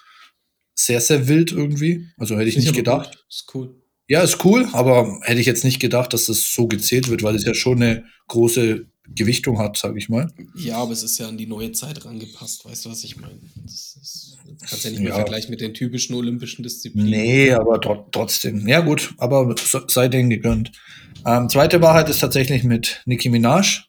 Sehr, 0.75 1.01
sehr 1.01 1.29
wild 1.29 1.53
irgendwie. 1.53 2.09
Also 2.17 2.37
hätte 2.37 2.49
ich, 2.49 2.57
ich 2.57 2.65
nicht 2.65 2.75
gedacht. 2.75 3.13
Gut. 3.13 3.27
Ist 3.29 3.55
cool. 3.55 3.82
Ja, 4.09 4.23
ist 4.23 4.45
cool, 4.45 4.69
aber 4.73 5.21
hätte 5.23 5.41
ich 5.41 5.47
jetzt 5.47 5.65
nicht 5.65 5.81
gedacht, 5.81 6.13
dass 6.13 6.27
das 6.27 6.53
so 6.53 6.67
gezählt 6.67 7.09
wird, 7.09 7.23
weil 7.23 7.35
es 7.35 7.45
ja 7.45 7.55
schon 7.55 7.83
eine 7.83 8.05
große 8.29 8.87
Gewichtung 9.15 9.59
hat, 9.59 9.77
sage 9.77 9.99
ich 9.99 10.09
mal. 10.09 10.31
Ja, 10.55 10.77
aber 10.77 10.93
es 10.93 11.03
ist 11.03 11.19
ja 11.19 11.29
an 11.29 11.37
die 11.37 11.47
neue 11.47 11.73
Zeit 11.73 12.05
rangepasst, 12.05 12.65
weißt 12.65 12.85
du, 12.85 12.91
was 12.91 13.05
ich 13.05 13.17
meine? 13.17 13.39
Das, 13.63 13.97
ist, 14.01 14.39
das 14.61 14.71
kannst 14.71 14.85
ja 14.85 14.91
nicht 14.91 15.01
mehr 15.01 15.11
ja. 15.11 15.17
vergleichen 15.17 15.51
mit 15.51 15.61
den 15.61 15.75
typischen 15.75 16.15
olympischen 16.15 16.63
Disziplinen. 16.63 17.11
Nee, 17.11 17.53
aber 17.53 17.81
tr 17.81 18.07
trotzdem. 18.11 18.67
Ja, 18.67 18.81
gut, 18.81 19.15
aber 19.19 19.55
sei 19.89 20.09
denen 20.09 20.31
gegönnt. 20.31 20.73
Ähm, 21.27 21.49
zweite 21.49 21.81
Wahrheit 21.83 22.09
ist 22.09 22.21
tatsächlich 22.21 22.65
mit 22.65 23.03
Nicki 23.07 23.29
Minaj. 23.29 23.83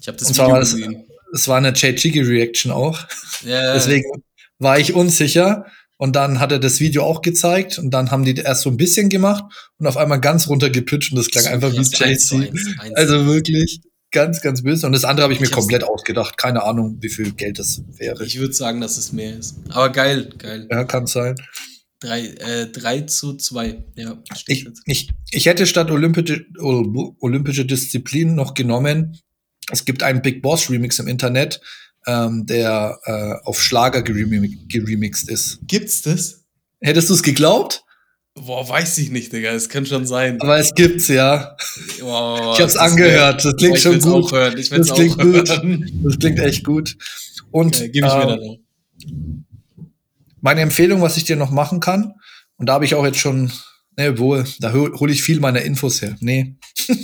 Ich 0.00 0.08
habe 0.08 0.18
das 0.18 0.28
Und 0.28 0.38
Video 0.38 0.58
gesehen. 0.58 1.06
Es 1.34 1.48
war 1.48 1.56
eine 1.56 1.72
Jay 1.74 1.94
Chiggy 1.94 2.20
Reaction 2.20 2.70
auch. 2.70 2.98
Ja. 3.44 3.74
Deswegen 3.74 4.04
war 4.58 4.78
ich 4.78 4.94
unsicher. 4.94 5.66
Und 6.02 6.16
dann 6.16 6.40
hat 6.40 6.50
er 6.50 6.58
das 6.58 6.80
Video 6.80 7.04
auch 7.04 7.22
gezeigt 7.22 7.78
und 7.78 7.92
dann 7.92 8.10
haben 8.10 8.24
die 8.24 8.34
erst 8.34 8.62
so 8.62 8.70
ein 8.70 8.76
bisschen 8.76 9.08
gemacht 9.08 9.44
und 9.78 9.86
auf 9.86 9.96
einmal 9.96 10.20
ganz 10.20 10.48
runtergepitcht 10.48 11.12
und 11.12 11.16
das 11.16 11.28
klang 11.28 11.44
so 11.44 11.50
einfach 11.50 11.70
wie 11.70 11.76
Jay-Z. 11.76 12.52
Also 12.94 13.24
wirklich 13.26 13.82
ganz, 14.10 14.40
ganz 14.40 14.64
böse. 14.64 14.84
Und 14.84 14.94
das 14.94 15.04
andere 15.04 15.22
habe 15.22 15.32
ich 15.32 15.38
mir 15.38 15.46
ich 15.46 15.52
komplett 15.52 15.84
ausgedacht. 15.84 16.36
Keine 16.36 16.64
Ahnung, 16.64 16.98
wie 17.00 17.08
viel 17.08 17.30
Geld 17.30 17.60
das 17.60 17.82
wäre. 17.98 18.24
Ich 18.24 18.40
würde 18.40 18.52
sagen, 18.52 18.80
dass 18.80 18.98
es 18.98 19.12
mehr 19.12 19.38
ist. 19.38 19.54
Aber 19.68 19.90
geil, 19.90 20.28
geil. 20.38 20.66
Ja, 20.68 20.82
kann 20.82 21.06
sein. 21.06 21.36
3, 22.00 22.20
äh, 22.20 22.66
3 22.66 23.02
zu 23.02 23.36
2, 23.36 23.84
ja. 23.94 24.20
Ich, 24.48 24.66
ich, 24.86 25.10
ich 25.30 25.46
hätte 25.46 25.66
statt 25.66 25.92
olympische, 25.92 26.44
olympische 26.58 27.64
Disziplinen 27.64 28.34
noch 28.34 28.54
genommen, 28.54 29.20
es 29.70 29.84
gibt 29.84 30.02
einen 30.02 30.20
Big 30.20 30.42
Boss 30.42 30.68
Remix 30.68 30.98
im 30.98 31.06
Internet, 31.06 31.60
ähm, 32.06 32.46
der 32.46 32.98
äh, 33.04 33.46
auf 33.46 33.62
Schlager 33.62 34.02
geremixt 34.02 35.28
ist. 35.28 35.60
Gibt's 35.66 36.02
das? 36.02 36.44
Hättest 36.80 37.10
du 37.10 37.14
es 37.14 37.22
geglaubt? 37.22 37.84
Boah, 38.34 38.66
weiß 38.66 38.96
ich 38.98 39.10
nicht, 39.10 39.32
Digga. 39.32 39.50
Es 39.50 39.68
kann 39.68 39.84
schon 39.84 40.06
sein. 40.06 40.40
Aber 40.40 40.58
es 40.58 40.74
gibt's, 40.74 41.08
ja. 41.08 41.54
Boah, 42.00 42.54
ich 42.54 42.62
hab's 42.62 42.76
angehört. 42.76 43.44
Das 43.44 43.54
klingt 43.56 43.78
schon 43.78 44.00
gut. 44.00 44.32
Das 44.32 44.92
klingt 44.94 45.18
gut. 45.18 45.48
Das 45.48 46.18
klingt 46.18 46.38
echt 46.38 46.64
gut. 46.64 46.96
Und 47.50 47.76
okay, 47.76 47.90
gebe 47.90 48.06
ich 48.06 48.12
mir 48.14 48.22
ähm, 48.22 48.28
dann 48.28 48.40
auch. 48.40 48.58
Meine 50.40 50.62
Empfehlung, 50.62 51.02
was 51.02 51.16
ich 51.16 51.24
dir 51.24 51.36
noch 51.36 51.50
machen 51.50 51.78
kann, 51.80 52.14
und 52.56 52.66
da 52.66 52.74
habe 52.74 52.84
ich 52.84 52.94
auch 52.94 53.04
jetzt 53.04 53.18
schon, 53.18 53.52
ne, 53.96 54.18
wohl, 54.18 54.44
da 54.60 54.72
hole 54.72 54.98
hol 54.98 55.10
ich 55.10 55.22
viel 55.22 55.38
meiner 55.38 55.62
Infos 55.62 56.00
her. 56.00 56.16
Nee. 56.20 56.56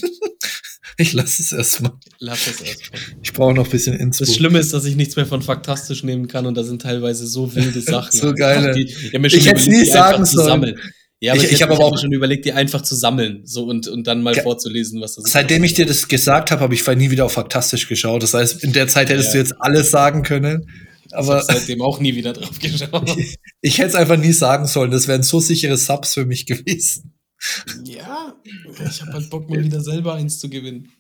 Ich 1.00 1.12
lasse 1.12 1.42
es 1.42 1.52
erstmal. 1.52 1.92
Lass 2.18 2.48
es 2.48 2.60
erstmal. 2.60 3.00
Ich 3.22 3.32
brauche 3.32 3.54
noch 3.54 3.66
ein 3.66 3.70
bisschen 3.70 3.94
Info. 3.94 4.24
Das 4.24 4.34
Schlimme 4.34 4.58
ist, 4.58 4.74
dass 4.74 4.84
ich 4.84 4.96
nichts 4.96 5.14
mehr 5.14 5.26
von 5.26 5.42
Faktastisch 5.42 6.02
nehmen 6.02 6.26
kann 6.26 6.44
und 6.44 6.56
da 6.56 6.64
sind 6.64 6.82
teilweise 6.82 7.24
so 7.28 7.54
wilde 7.54 7.80
Sachen. 7.80 8.18
so 8.18 8.34
geile. 8.34 8.74
Die, 8.74 8.82
ich, 8.82 9.14
ich 9.14 9.46
hätte 9.46 9.60
es 9.60 9.68
nie 9.68 9.84
sagen 9.84 10.24
sollen. 10.24 10.76
Ja, 11.20 11.32
aber 11.32 11.42
ich, 11.42 11.48
ich, 11.48 11.52
ich 11.54 11.62
habe 11.62 11.74
aber 11.74 11.84
auch 11.84 11.98
schon 11.98 12.12
überlegt, 12.12 12.44
die 12.44 12.52
einfach 12.52 12.82
zu 12.82 12.96
sammeln 12.96 13.42
so 13.44 13.64
und, 13.64 13.86
und 13.86 14.06
dann 14.06 14.22
mal 14.22 14.34
vorzulesen, 14.34 15.00
was 15.00 15.14
das 15.14 15.26
ist. 15.26 15.32
Seitdem 15.32 15.62
ich 15.64 15.74
dir 15.74 15.86
das 15.86 16.08
gesagt 16.08 16.50
habe, 16.50 16.62
habe 16.62 16.74
ich 16.74 16.86
nie 16.86 17.10
wieder 17.10 17.24
auf 17.24 17.32
Faktastisch 17.32 17.88
geschaut. 17.88 18.22
Das 18.24 18.34
heißt, 18.34 18.64
in 18.64 18.72
der 18.72 18.88
Zeit 18.88 19.08
hättest 19.08 19.28
ja. 19.28 19.32
du 19.34 19.38
jetzt 19.38 19.54
alles 19.60 19.92
sagen 19.92 20.24
können. 20.24 20.68
Aber 21.12 21.38
ich 21.38 21.44
seitdem 21.44 21.80
auch 21.80 22.00
nie 22.00 22.16
wieder 22.16 22.32
drauf 22.32 22.58
geschaut. 22.60 23.16
ich, 23.16 23.36
ich 23.60 23.78
hätte 23.78 23.90
es 23.90 23.94
einfach 23.94 24.16
nie 24.16 24.32
sagen 24.32 24.66
sollen. 24.66 24.90
Das 24.90 25.06
wären 25.06 25.22
so 25.22 25.38
sichere 25.38 25.76
Subs 25.76 26.14
für 26.14 26.26
mich 26.26 26.44
gewesen. 26.46 27.12
Ja, 27.84 28.34
ich 28.90 29.00
habe 29.02 29.12
halt 29.12 29.30
Bock, 29.30 29.48
mal 29.48 29.62
wieder 29.62 29.80
selber 29.80 30.14
eins 30.14 30.38
zu 30.38 30.50
gewinnen. 30.50 30.92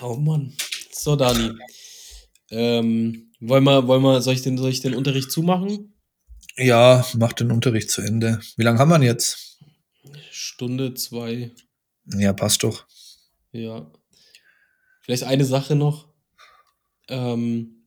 Oh 0.00 0.16
Mann. 0.16 0.56
So, 0.90 1.16
Dani. 1.16 1.52
Ähm, 2.50 3.30
wollen 3.40 3.64
wir, 3.64 3.86
wollen 3.86 4.02
wir, 4.02 4.20
soll 4.20 4.34
ich 4.34 4.42
den, 4.42 4.58
soll 4.58 4.70
ich 4.70 4.80
den 4.80 4.94
Unterricht 4.94 5.30
zumachen? 5.30 5.94
Ja, 6.56 7.06
mach 7.14 7.32
den 7.32 7.50
Unterricht 7.50 7.90
zu 7.90 8.02
Ende. 8.02 8.40
Wie 8.56 8.62
lange 8.62 8.78
haben 8.78 8.90
wir 8.90 9.02
jetzt? 9.02 9.58
Stunde, 10.30 10.94
zwei. 10.94 11.52
Ja, 12.14 12.32
passt 12.32 12.62
doch. 12.64 12.86
Ja. 13.52 13.90
Vielleicht 15.02 15.24
eine 15.24 15.44
Sache 15.44 15.76
noch. 15.76 16.08
Ähm, 17.08 17.86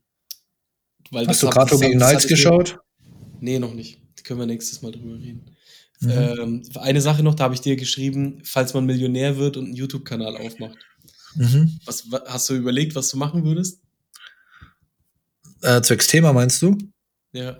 Hast 1.13 1.43
du 1.43 1.49
Kato 1.49 1.77
gegen 1.77 1.99
Knights 1.99 2.27
geschaut? 2.27 2.79
Nee, 3.39 3.59
noch 3.59 3.73
nicht. 3.73 4.01
Da 4.17 4.23
können 4.23 4.39
wir 4.39 4.47
nächstes 4.47 4.81
Mal 4.81 4.91
drüber 4.91 5.19
reden. 5.19 5.54
Mhm. 6.01 6.11
Ähm, 6.11 6.63
eine 6.75 7.01
Sache 7.01 7.23
noch, 7.23 7.35
da 7.35 7.45
habe 7.45 7.55
ich 7.55 7.61
dir 7.61 7.75
geschrieben, 7.75 8.41
falls 8.43 8.73
man 8.73 8.85
Millionär 8.85 9.37
wird 9.37 9.57
und 9.57 9.65
einen 9.65 9.75
YouTube-Kanal 9.75 10.37
aufmacht. 10.37 10.77
Mhm. 11.35 11.79
Was, 11.85 12.11
was, 12.11 12.21
hast 12.27 12.49
du 12.49 12.55
überlegt, 12.55 12.95
was 12.95 13.09
du 13.09 13.17
machen 13.17 13.43
würdest? 13.43 13.79
Äh, 15.61 15.81
zwecks 15.81 16.07
Thema 16.07 16.33
meinst 16.33 16.61
du? 16.61 16.77
Ja. 17.33 17.59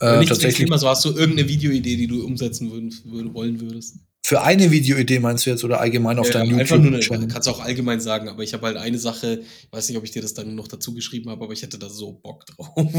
Äh, 0.00 0.18
nicht 0.18 0.28
tatsächlich. 0.28 0.66
Thema, 0.66 0.78
so 0.78 0.88
hast 0.88 1.04
du 1.04 1.10
irgendeine 1.10 1.48
Videoidee, 1.48 1.96
die 1.96 2.06
du 2.06 2.24
umsetzen 2.24 2.70
würd, 2.70 3.04
würd, 3.04 3.34
wollen 3.34 3.60
würdest. 3.60 3.96
Für 4.22 4.42
eine 4.42 4.70
Videoidee 4.70 5.20
meinst 5.20 5.46
du 5.46 5.50
jetzt 5.50 5.62
oder 5.62 5.80
allgemein 5.80 6.18
auf 6.18 6.26
ja, 6.26 6.32
deinem 6.32 6.50
YouTube? 6.50 6.60
Einfach 6.60 6.78
nur 6.78 7.18
eine, 7.18 7.28
kannst 7.28 7.46
du 7.46 7.52
auch 7.52 7.60
allgemein 7.60 8.00
sagen, 8.00 8.28
aber 8.28 8.42
ich 8.42 8.52
habe 8.54 8.66
halt 8.66 8.76
eine 8.76 8.98
Sache, 8.98 9.42
ich 9.62 9.72
weiß 9.72 9.88
nicht, 9.88 9.98
ob 9.98 10.04
ich 10.04 10.10
dir 10.10 10.22
das 10.22 10.34
dann 10.34 10.54
noch 10.54 10.66
dazu 10.66 10.94
geschrieben 10.94 11.30
habe, 11.30 11.44
aber 11.44 11.52
ich 11.52 11.62
hätte 11.62 11.78
da 11.78 11.88
so 11.88 12.12
Bock 12.12 12.44
drauf. 12.46 12.92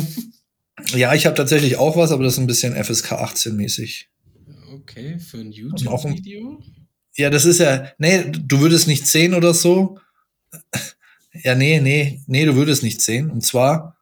Ja, 0.94 1.14
ich 1.16 1.26
habe 1.26 1.36
tatsächlich 1.36 1.78
auch 1.78 1.98
was, 1.98 2.12
aber 2.12 2.24
das 2.24 2.34
ist 2.34 2.40
ein 2.40 2.48
bisschen 2.48 2.82
FSK 2.82 3.14
18 3.14 3.56
mäßig. 3.56 4.10
Okay, 4.90 5.20
für 5.20 5.40
ein 5.40 5.52
YouTube-Video? 5.52 6.64
Ja, 7.18 7.30
das 7.30 7.44
ist 7.44 7.60
ja, 7.60 7.92
nee, 7.98 8.32
du 8.32 8.62
würdest 8.62 8.88
nicht 8.88 9.06
sehen 9.06 9.34
oder 9.34 9.54
so. 9.54 10.00
Ja, 11.44 11.54
nee, 11.54 11.80
nee, 11.80 12.24
nee, 12.26 12.46
du 12.46 12.56
würdest 12.56 12.82
nicht 12.82 13.00
sehen. 13.00 13.30
Und 13.30 13.42
zwar, 13.42 13.96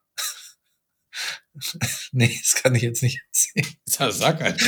nee, 2.14 2.34
das 2.42 2.54
kann 2.64 2.76
ich 2.76 2.84
jetzt 2.84 3.04
nicht 3.04 3.20
erzählen. 3.28 3.76
Ja, 4.00 4.12
sag 4.12 4.42
halt. 4.42 4.62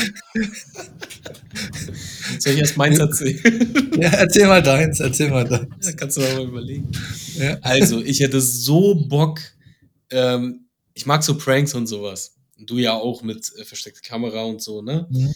Soll 2.39 2.53
ich 2.53 2.59
erst 2.59 2.75
meins 2.75 2.99
erzählen? 2.99 3.73
Ja, 4.01 4.09
erzähl 4.09 4.47
mal 4.47 4.61
deins, 4.61 4.99
erzähl 4.99 5.29
mal 5.29 5.47
deins. 5.47 5.85
Ja, 5.85 5.93
kannst 5.93 6.17
du 6.17 6.21
mal 6.21 6.43
überlegen. 6.43 6.91
Ja. 7.35 7.57
Also, 7.61 8.01
ich 8.01 8.19
hätte 8.19 8.41
so 8.41 8.95
Bock, 8.95 9.39
ähm, 10.09 10.67
ich 10.93 11.05
mag 11.05 11.23
so 11.23 11.37
Pranks 11.37 11.73
und 11.73 11.87
sowas. 11.87 12.35
Du 12.57 12.79
ja 12.79 12.95
auch 12.95 13.23
mit 13.23 13.49
äh, 13.55 13.63
versteckter 13.63 14.01
Kamera 14.01 14.43
und 14.43 14.61
so, 14.61 14.81
ne? 14.81 15.07
Mhm. 15.09 15.33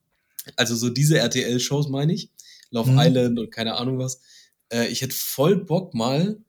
Also 0.54 0.76
so 0.76 0.88
diese 0.88 1.18
RTL-Shows 1.18 1.88
meine 1.88 2.14
ich. 2.14 2.30
Love 2.70 2.92
mhm. 2.92 3.00
Island 3.00 3.40
und 3.40 3.50
keine 3.50 3.74
Ahnung 3.74 3.98
was. 3.98 4.20
Äh, 4.72 4.86
ich 4.86 5.02
hätte 5.02 5.16
voll 5.16 5.64
Bock 5.64 5.94
mal 5.94 6.40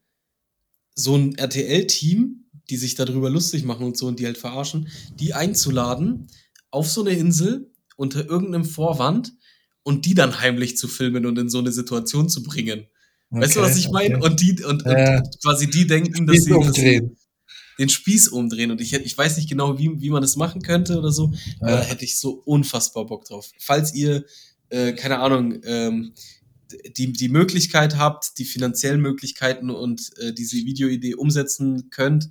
so 0.94 1.16
ein 1.16 1.40
RTL-Team 1.40 2.47
die 2.70 2.78
sich 2.78 2.96
darüber 2.96 3.30
lustig 3.30 3.64
machen 3.64 3.86
und 3.86 3.98
so 3.98 4.08
und 4.08 4.20
die 4.20 4.26
halt 4.26 4.38
verarschen, 4.38 4.90
die 5.20 5.34
einzuladen 5.34 6.28
auf 6.72 6.90
so 6.90 7.02
eine 7.02 7.12
Insel 7.12 7.72
unter 7.96 8.28
irgendeinem 8.28 8.66
Vorwand 8.66 9.34
und 9.84 10.06
die 10.06 10.14
dann 10.14 10.40
heimlich 10.40 10.78
zu 10.78 10.88
filmen 10.88 11.26
und 11.26 11.40
in 11.40 11.50
so 11.50 11.60
eine 11.60 11.72
Situation 11.72 12.30
zu 12.30 12.44
bringen. 12.44 12.88
Okay, 13.30 13.42
weißt 13.42 13.56
du, 13.56 13.62
was 13.62 13.78
ich 13.78 13.90
meine? 13.90 14.18
Okay. 14.18 14.26
Und 14.26 14.42
die 14.42 14.64
und, 14.64 14.86
äh, 14.86 15.18
und, 15.18 15.42
quasi 15.42 15.70
die 15.70 15.88
denken, 15.88 16.28
dass 16.28 16.44
sie, 16.44 16.52
umdrehen. 16.52 17.18
den 17.80 17.90
Spieß 17.90 18.30
umdrehen. 18.30 18.72
Und 18.72 18.82
ich, 18.82 18.94
ich 18.94 19.18
weiß 19.18 19.38
nicht 19.38 19.50
genau, 19.50 19.78
wie, 19.78 20.00
wie 20.00 20.10
man 20.10 20.22
das 20.22 20.36
machen 20.36 20.62
könnte 20.62 20.98
oder 20.98 21.12
so. 21.12 21.34
Ja. 21.62 21.68
Da 21.68 21.82
hätte 21.82 22.06
ich 22.06 22.20
so 22.20 22.42
unfassbar 22.46 23.06
Bock 23.06 23.26
drauf. 23.26 23.52
Falls 23.60 23.94
ihr, 23.94 24.26
äh, 24.70 24.94
keine 24.94 25.20
Ahnung, 25.20 25.60
ähm, 25.64 26.14
die, 26.98 27.12
die 27.14 27.30
Möglichkeit 27.30 27.98
habt, 27.98 28.38
die 28.38 28.46
finanziellen 28.46 29.02
Möglichkeiten 29.02 29.70
und 29.70 30.12
äh, 30.18 30.34
diese 30.34 30.58
Videoidee 30.58 31.16
umsetzen 31.16 31.90
könnt, 31.90 32.30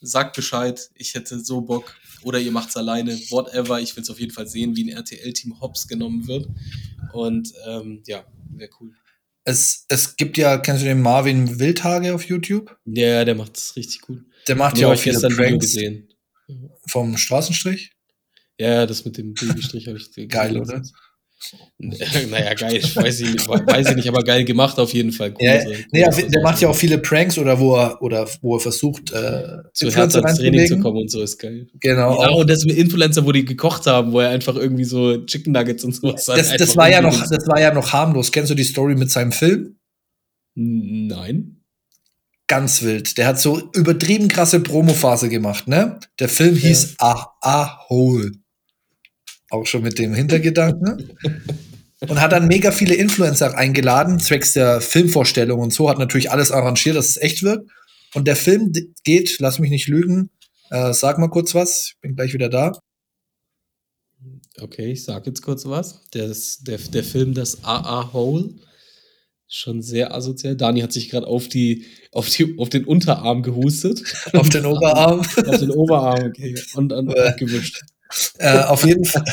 sagt 0.00 0.36
Bescheid, 0.36 0.90
ich 0.94 1.14
hätte 1.14 1.40
so 1.40 1.60
Bock. 1.60 1.96
Oder 2.22 2.40
ihr 2.40 2.52
macht's 2.52 2.76
alleine, 2.76 3.12
whatever. 3.30 3.80
Ich 3.80 3.94
will 3.96 4.02
es 4.02 4.10
auf 4.10 4.18
jeden 4.18 4.32
Fall 4.32 4.46
sehen, 4.46 4.76
wie 4.76 4.90
ein 4.90 4.96
RTL-Team 4.96 5.60
Hops 5.60 5.86
genommen 5.86 6.26
wird. 6.26 6.48
Und 7.12 7.52
ähm, 7.66 8.02
ja, 8.06 8.24
wäre 8.50 8.70
cool. 8.80 8.92
Es, 9.44 9.86
es 9.88 10.16
gibt 10.16 10.36
ja, 10.36 10.58
kennst 10.58 10.82
du 10.82 10.86
den 10.86 11.00
Marvin 11.00 11.58
Wildhage 11.58 12.14
auf 12.14 12.24
YouTube? 12.24 12.76
Ja, 12.84 13.24
der 13.24 13.34
macht 13.34 13.56
es 13.56 13.76
richtig 13.76 14.02
gut. 14.02 14.24
Der 14.46 14.56
macht 14.56 14.78
ja 14.78 14.88
auch 14.88 14.98
viele 14.98 15.20
Pranks 15.20 15.64
gesehen. 15.64 16.12
Vom 16.86 17.16
Straßenstrich? 17.16 17.92
Ja, 18.58 18.86
das 18.86 19.04
mit 19.04 19.16
dem 19.16 19.34
Babystrich 19.34 19.86
habe 19.86 19.98
ich 19.98 20.08
gesehen. 20.08 20.28
Geil, 20.28 20.58
oder? 20.58 20.82
naja, 21.78 22.54
geil, 22.54 22.82
weiß 22.82 23.20
ich, 23.20 23.32
nicht, 23.32 23.48
weiß 23.48 23.90
ich 23.90 23.96
nicht, 23.96 24.08
aber 24.08 24.24
geil 24.24 24.44
gemacht 24.44 24.78
auf 24.78 24.92
jeden 24.92 25.12
Fall. 25.12 25.34
Cool, 25.38 25.46
ja, 25.46 25.62
so, 25.62 25.70
cool, 25.70 26.30
der 26.30 26.42
macht 26.42 26.60
ja 26.60 26.68
auch 26.68 26.74
viele 26.74 26.98
Pranks 26.98 27.38
oder 27.38 27.60
wo 27.60 27.76
er, 27.76 28.02
oder 28.02 28.28
wo 28.42 28.56
er 28.56 28.60
versucht, 28.60 29.12
äh, 29.12 29.58
zu 29.72 29.90
Hertha 29.90 30.18
ins 30.18 30.38
Training 30.38 30.66
zu 30.66 30.80
kommen 30.80 30.96
und 30.98 31.10
so 31.10 31.22
ist 31.22 31.38
geil. 31.38 31.68
Genau. 31.80 32.20
Ja, 32.20 32.30
und 32.30 32.50
das 32.50 32.64
mit 32.64 32.76
Influencer, 32.76 33.24
wo 33.24 33.30
die 33.30 33.44
gekocht 33.44 33.86
haben, 33.86 34.12
wo 34.12 34.20
er 34.20 34.30
einfach 34.30 34.56
irgendwie 34.56 34.84
so 34.84 35.24
Chicken 35.26 35.52
Nuggets 35.52 35.84
und 35.84 35.94
sowas 35.94 36.24
das, 36.24 36.56
das 36.56 36.76
war 36.76 36.90
ja 36.90 37.00
noch, 37.00 37.16
das 37.16 37.46
war 37.46 37.60
ja 37.60 37.72
noch 37.72 37.92
harmlos. 37.92 38.32
Kennst 38.32 38.50
du 38.50 38.54
die 38.54 38.64
Story 38.64 38.96
mit 38.96 39.10
seinem 39.10 39.32
Film? 39.32 39.76
Nein. 40.54 41.62
Ganz 42.48 42.82
wild. 42.82 43.16
Der 43.16 43.26
hat 43.26 43.38
so 43.38 43.70
übertrieben 43.74 44.26
krasse 44.26 44.60
Promophase 44.60 45.28
gemacht, 45.28 45.68
ne? 45.68 46.00
Der 46.18 46.28
Film 46.28 46.56
hieß 46.56 46.96
ja. 47.00 47.06
Ah, 47.06 47.26
ah, 47.42 47.88
Hole 47.88 48.32
auch 49.50 49.66
schon 49.66 49.82
mit 49.82 49.98
dem 49.98 50.14
Hintergedanken. 50.14 51.10
und 52.00 52.20
hat 52.20 52.32
dann 52.32 52.46
mega 52.46 52.70
viele 52.70 52.94
Influencer 52.94 53.56
eingeladen, 53.56 54.20
zwecks 54.20 54.52
der 54.52 54.80
Filmvorstellung 54.80 55.60
und 55.60 55.72
so, 55.72 55.88
hat 55.88 55.98
natürlich 55.98 56.30
alles 56.30 56.52
arrangiert, 56.52 56.96
dass 56.96 57.08
es 57.08 57.16
echt 57.16 57.42
wird. 57.42 57.68
Und 58.14 58.26
der 58.26 58.36
Film 58.36 58.72
geht, 59.04 59.38
lass 59.40 59.58
mich 59.58 59.70
nicht 59.70 59.88
lügen, 59.88 60.30
äh, 60.70 60.92
sag 60.92 61.18
mal 61.18 61.28
kurz 61.28 61.54
was, 61.54 61.92
ich 61.94 62.00
bin 62.00 62.14
gleich 62.14 62.32
wieder 62.32 62.48
da. 62.48 62.72
Okay, 64.60 64.92
ich 64.92 65.04
sag 65.04 65.26
jetzt 65.26 65.42
kurz 65.42 65.64
was. 65.66 66.08
Der, 66.10 66.34
der, 66.62 66.78
der 66.78 67.04
Film 67.04 67.34
Das 67.34 67.64
AA 67.64 68.12
Hole, 68.12 68.54
schon 69.46 69.82
sehr 69.82 70.14
asozial. 70.14 70.56
Dani 70.56 70.80
hat 70.80 70.92
sich 70.92 71.08
gerade 71.08 71.26
auf, 71.26 71.48
die, 71.48 71.86
auf, 72.12 72.28
die, 72.28 72.58
auf 72.58 72.68
den 72.68 72.84
Unterarm 72.84 73.42
gehustet. 73.42 74.02
Auf 74.34 74.48
den 74.48 74.66
Oberarm? 74.66 75.20
auf 75.20 75.58
den 75.58 75.70
Oberarm, 75.70 76.26
okay. 76.26 76.54
Und, 76.74 76.92
und, 76.92 77.08
und 77.08 77.36
gewischt. 77.38 77.82
Äh, 78.38 78.60
auf 78.60 78.84
jeden 78.84 79.04
Fall. 79.04 79.24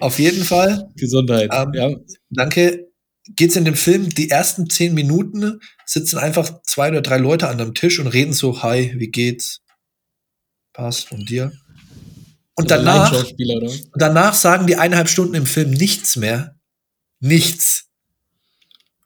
auf 0.00 0.18
jeden 0.18 0.44
Fall. 0.44 0.90
Gesundheit. 0.96 1.50
Ähm, 1.52 1.72
ja. 1.74 1.90
Danke. 2.30 2.88
Geht's 3.36 3.56
in 3.56 3.64
dem 3.64 3.74
Film, 3.74 4.10
die 4.10 4.30
ersten 4.30 4.68
zehn 4.68 4.92
Minuten 4.92 5.60
sitzen 5.86 6.18
einfach 6.18 6.62
zwei 6.62 6.90
oder 6.90 7.00
drei 7.00 7.16
Leute 7.16 7.48
an 7.48 7.58
einem 7.58 7.72
Tisch 7.72 7.98
und 7.98 8.08
reden 8.08 8.34
so, 8.34 8.62
hi, 8.62 8.92
wie 8.98 9.08
geht's? 9.08 9.62
Passt 10.74 11.10
und 11.10 11.30
dir? 11.30 11.52
Und 12.54 12.70
danach, 12.70 13.24
danach 13.94 14.34
sagen 14.34 14.66
die 14.66 14.76
eineinhalb 14.76 15.08
Stunden 15.08 15.34
im 15.34 15.46
Film 15.46 15.70
nichts 15.70 16.16
mehr. 16.16 16.56
Nichts. 17.20 17.83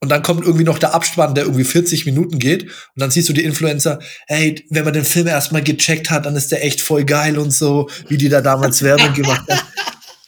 Und 0.01 0.11
dann 0.11 0.23
kommt 0.23 0.45
irgendwie 0.45 0.65
noch 0.65 0.79
der 0.79 0.95
Abspann, 0.95 1.35
der 1.35 1.45
irgendwie 1.45 1.65
40 1.65 2.07
Minuten 2.07 2.39
geht. 2.39 2.65
Und 2.65 2.73
dann 2.97 3.11
siehst 3.11 3.29
du 3.29 3.33
die 3.33 3.43
Influencer, 3.43 3.99
hey, 4.29 4.65
wenn 4.71 4.85
man 4.85 4.93
den 4.95 5.05
Film 5.05 5.27
erstmal 5.27 5.63
gecheckt 5.63 6.11
hat, 6.11 6.27
dann 6.27 6.37
ist 6.37 6.53
der 6.53 6.65
echt 6.65 6.81
voll 6.81 7.05
geil 7.05 7.37
und 7.37 7.53
so, 7.53 7.89
wie 8.09 8.17
die 8.17 8.29
da 8.29 8.41
damals 8.41 8.83
Werbung 8.83 9.13
gemacht 9.15 9.43
haben. 9.49 9.69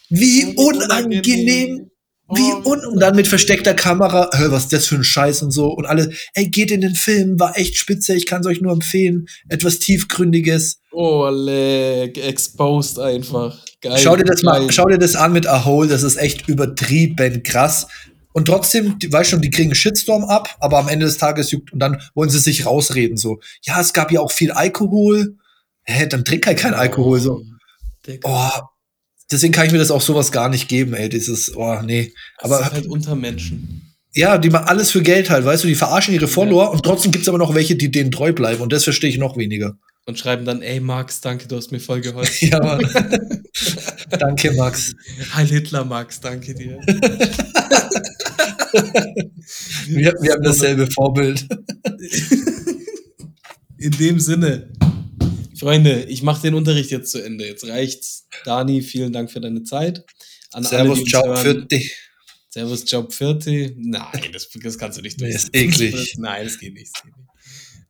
Wie 0.09 0.55
unangenehm. 0.57 1.91
Wie 2.33 2.53
oh. 2.53 2.71
un 2.71 2.85
und 2.85 3.01
dann 3.01 3.17
mit 3.17 3.27
versteckter 3.27 3.75
Kamera, 3.75 4.31
hör, 4.33 4.53
was 4.53 4.65
ist 4.65 4.73
das 4.73 4.87
für 4.87 4.95
ein 4.95 5.05
Scheiß 5.05 5.43
und 5.43 5.51
so. 5.51 5.67
Und 5.69 5.87
alle, 5.87 6.11
ey, 6.35 6.49
geht 6.49 6.71
in 6.71 6.81
den 6.81 6.95
Film, 6.95 7.41
war 7.41 7.59
echt 7.59 7.77
spitze, 7.77 8.15
ich 8.15 8.27
kann 8.27 8.43
es 8.43 8.47
euch 8.47 8.61
nur 8.61 8.73
empfehlen. 8.73 9.27
Etwas 9.49 9.81
tiefgründiges. 9.81 10.81
Oh, 10.93 11.29
leck, 11.29 12.19
exposed 12.19 13.01
einfach. 13.01 13.59
Geil. 13.81 13.99
Schau 13.99 14.15
dir 14.15 14.25
das 14.25 14.43
geil. 14.43 14.61
mal, 14.61 14.73
schau 14.73 14.85
dir 14.85 14.99
das 14.99 15.17
an 15.17 15.33
mit 15.33 15.49
A 15.49 15.65
Hole, 15.65 15.89
das 15.89 16.05
ist 16.05 16.17
echt 16.17 16.49
übertrieben 16.49 17.43
krass. 17.43 17.89
Und 18.33 18.47
trotzdem, 18.47 18.99
die, 18.99 19.13
weißt 19.13 19.31
schon, 19.31 19.43
die 19.43 19.51
kriegen 19.51 19.75
Shitstorm 19.75 20.25
ab, 20.25 20.57
aber 20.61 20.79
am 20.79 20.89
Ende 20.89 21.07
des 21.07 21.19
Tages 21.19 21.51
juckt, 21.51 21.73
und 21.73 21.81
dann 21.81 22.01
wollen 22.15 22.31
sie 22.31 22.39
sich 22.39 22.67
rausreden, 22.67 23.17
so. 23.17 23.41
Ja, 23.63 23.81
es 23.81 23.93
gab 23.93 24.13
ja 24.13 24.21
auch 24.21 24.31
viel 24.31 24.53
Alkohol. 24.53 25.37
Hä, 25.83 26.07
dann 26.07 26.25
trink 26.25 26.47
halt 26.47 26.59
kein 26.59 26.75
Alkohol, 26.75 27.21
so. 27.21 27.43
Oh, 28.23 28.51
deswegen 29.31 29.53
kann 29.53 29.67
ich 29.67 29.73
mir 29.73 29.79
das 29.79 29.91
auch 29.91 30.01
sowas 30.01 30.33
gar 30.33 30.49
nicht 30.49 30.69
geben, 30.69 30.95
ey, 30.95 31.09
dieses, 31.09 31.57
oh, 31.57 31.81
nee. 31.83 32.13
Aber 32.39 32.59
das 32.59 32.69
ist 32.69 32.73
halt 32.75 32.87
unter 32.87 33.17
Menschen. 33.17 33.95
Ja, 34.13 34.39
die 34.39 34.51
machen 34.51 34.67
alles 34.67 34.91
für 34.91 35.03
Geld 35.03 35.31
halt, 35.31 35.45
weißt 35.45 35.65
du, 35.65 35.69
die 35.69 35.77
verarschen 35.77 36.15
ihre 36.15 36.27
Follower 36.27 36.65
ja. 36.65 36.69
und 36.71 36.83
trotzdem 36.85 37.13
gibt's 37.13 37.29
aber 37.29 37.39
noch 37.39 37.55
welche, 37.55 37.77
die 37.77 37.91
denen 37.91 38.11
treu 38.11 38.33
bleiben 38.33 38.61
und 38.61 38.73
das 38.73 38.85
verstehe 38.85 39.11
ich 39.11 39.19
noch 39.19 39.37
weniger. 39.37 39.77
Und 40.11 40.19
schreiben 40.19 40.45
dann, 40.45 40.61
ey 40.61 40.81
Max, 40.81 41.21
danke, 41.21 41.47
du 41.47 41.55
hast 41.55 41.71
mir 41.71 41.79
voll 41.79 42.01
geholfen. 42.01 42.49
ja, 42.51 42.59
Mann. 42.61 42.81
danke, 44.19 44.51
Max. 44.55 44.93
Heil 45.33 45.47
Hitler, 45.47 45.85
Max, 45.85 46.21
danke 46.21 46.53
dir. 46.53 46.81
wir, 49.87 50.13
wir 50.21 50.33
haben 50.33 50.43
dasselbe 50.43 50.89
Vorbild. 50.91 51.47
In 53.79 53.93
dem 53.93 54.19
Sinne, 54.19 54.73
Freunde, 55.57 56.03
ich 56.09 56.25
mache 56.25 56.43
den 56.43 56.55
Unterricht 56.55 56.91
jetzt 56.91 57.13
zu 57.13 57.25
Ende. 57.25 57.47
Jetzt 57.47 57.69
reicht's. 57.69 58.27
Dani, 58.45 58.83
vielen 58.83 59.13
Dank 59.13 59.31
für 59.31 59.41
deine 59.41 59.63
Zeit. 59.63 60.05
An 60.51 60.65
Servus, 60.65 61.15
alle, 61.15 61.37
für 61.37 61.55
dich. 61.67 61.97
Servus, 62.49 62.85
ciao, 62.85 63.05
Pfirti. 63.05 63.77
Nein, 63.79 64.33
das, 64.33 64.49
das 64.61 64.77
kannst 64.77 64.99
du 64.99 65.03
nicht 65.03 65.21
durch. 65.21 65.31
Nee, 65.31 65.37
ist 65.37 65.55
eklig. 65.55 66.17
Nein, 66.19 66.47
das 66.47 66.59
geht 66.59 66.75
nicht. 66.75 66.97
Das 66.97 67.03
geht 67.05 67.17
nicht. 67.17 67.30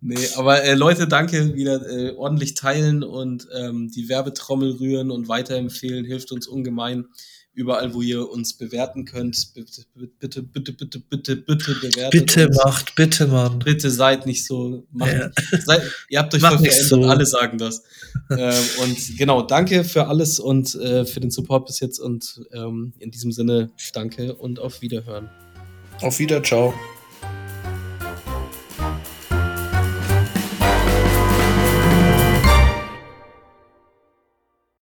Nee, 0.03 0.29
aber 0.37 0.63
äh, 0.63 0.75
Leute, 0.75 1.07
danke, 1.07 1.55
wieder 1.55 1.87
äh, 1.91 2.13
ordentlich 2.13 2.55
teilen 2.55 3.03
und 3.03 3.47
ähm, 3.55 3.91
die 3.91 4.09
Werbetrommel 4.09 4.73
rühren 4.73 5.11
und 5.11 5.29
weiterempfehlen, 5.29 6.05
hilft 6.07 6.33
uns 6.33 6.47
ungemein 6.47 7.07
überall, 7.53 7.93
wo 7.93 8.01
ihr 8.01 8.29
uns 8.31 8.55
bewerten 8.55 9.05
könnt. 9.05 9.53
Bitte, 9.55 9.83
bitte, 9.95 10.43
bitte, 10.43 10.73
bitte, 10.73 11.01
bitte, 11.01 11.37
bitte 11.37 11.75
bewertet. 11.75 12.11
Bitte 12.11 12.49
uns. 12.49 12.57
macht, 12.65 12.95
bitte, 12.95 13.27
Mann. 13.27 13.59
Bitte 13.59 13.91
seid 13.91 14.27
nicht 14.27 14.47
so. 14.47 14.87
Macht, 14.93 15.13
ja. 15.13 15.31
seid, 15.65 15.83
ihr 16.09 16.19
habt 16.21 16.35
euch 16.35 16.41
voll 16.41 16.59
verändert, 16.59 16.89
so. 16.89 17.03
alle 17.03 17.27
sagen 17.27 17.59
das. 17.59 17.83
ähm, 18.31 18.65
und 18.83 19.19
genau, 19.19 19.43
danke 19.43 19.85
für 19.85 20.07
alles 20.07 20.39
und 20.39 20.75
äh, 20.77 21.05
für 21.05 21.21
den 21.21 21.31
Support 21.31 21.67
bis 21.67 21.81
jetzt. 21.81 21.99
Und 21.99 22.41
ähm, 22.53 22.93
in 22.99 23.11
diesem 23.11 23.33
Sinne, 23.33 23.71
danke 23.93 24.35
und 24.35 24.59
auf 24.59 24.81
Wiederhören. 24.81 25.29
Auf 26.01 26.19
Wieder, 26.19 26.43
ciao. 26.43 26.73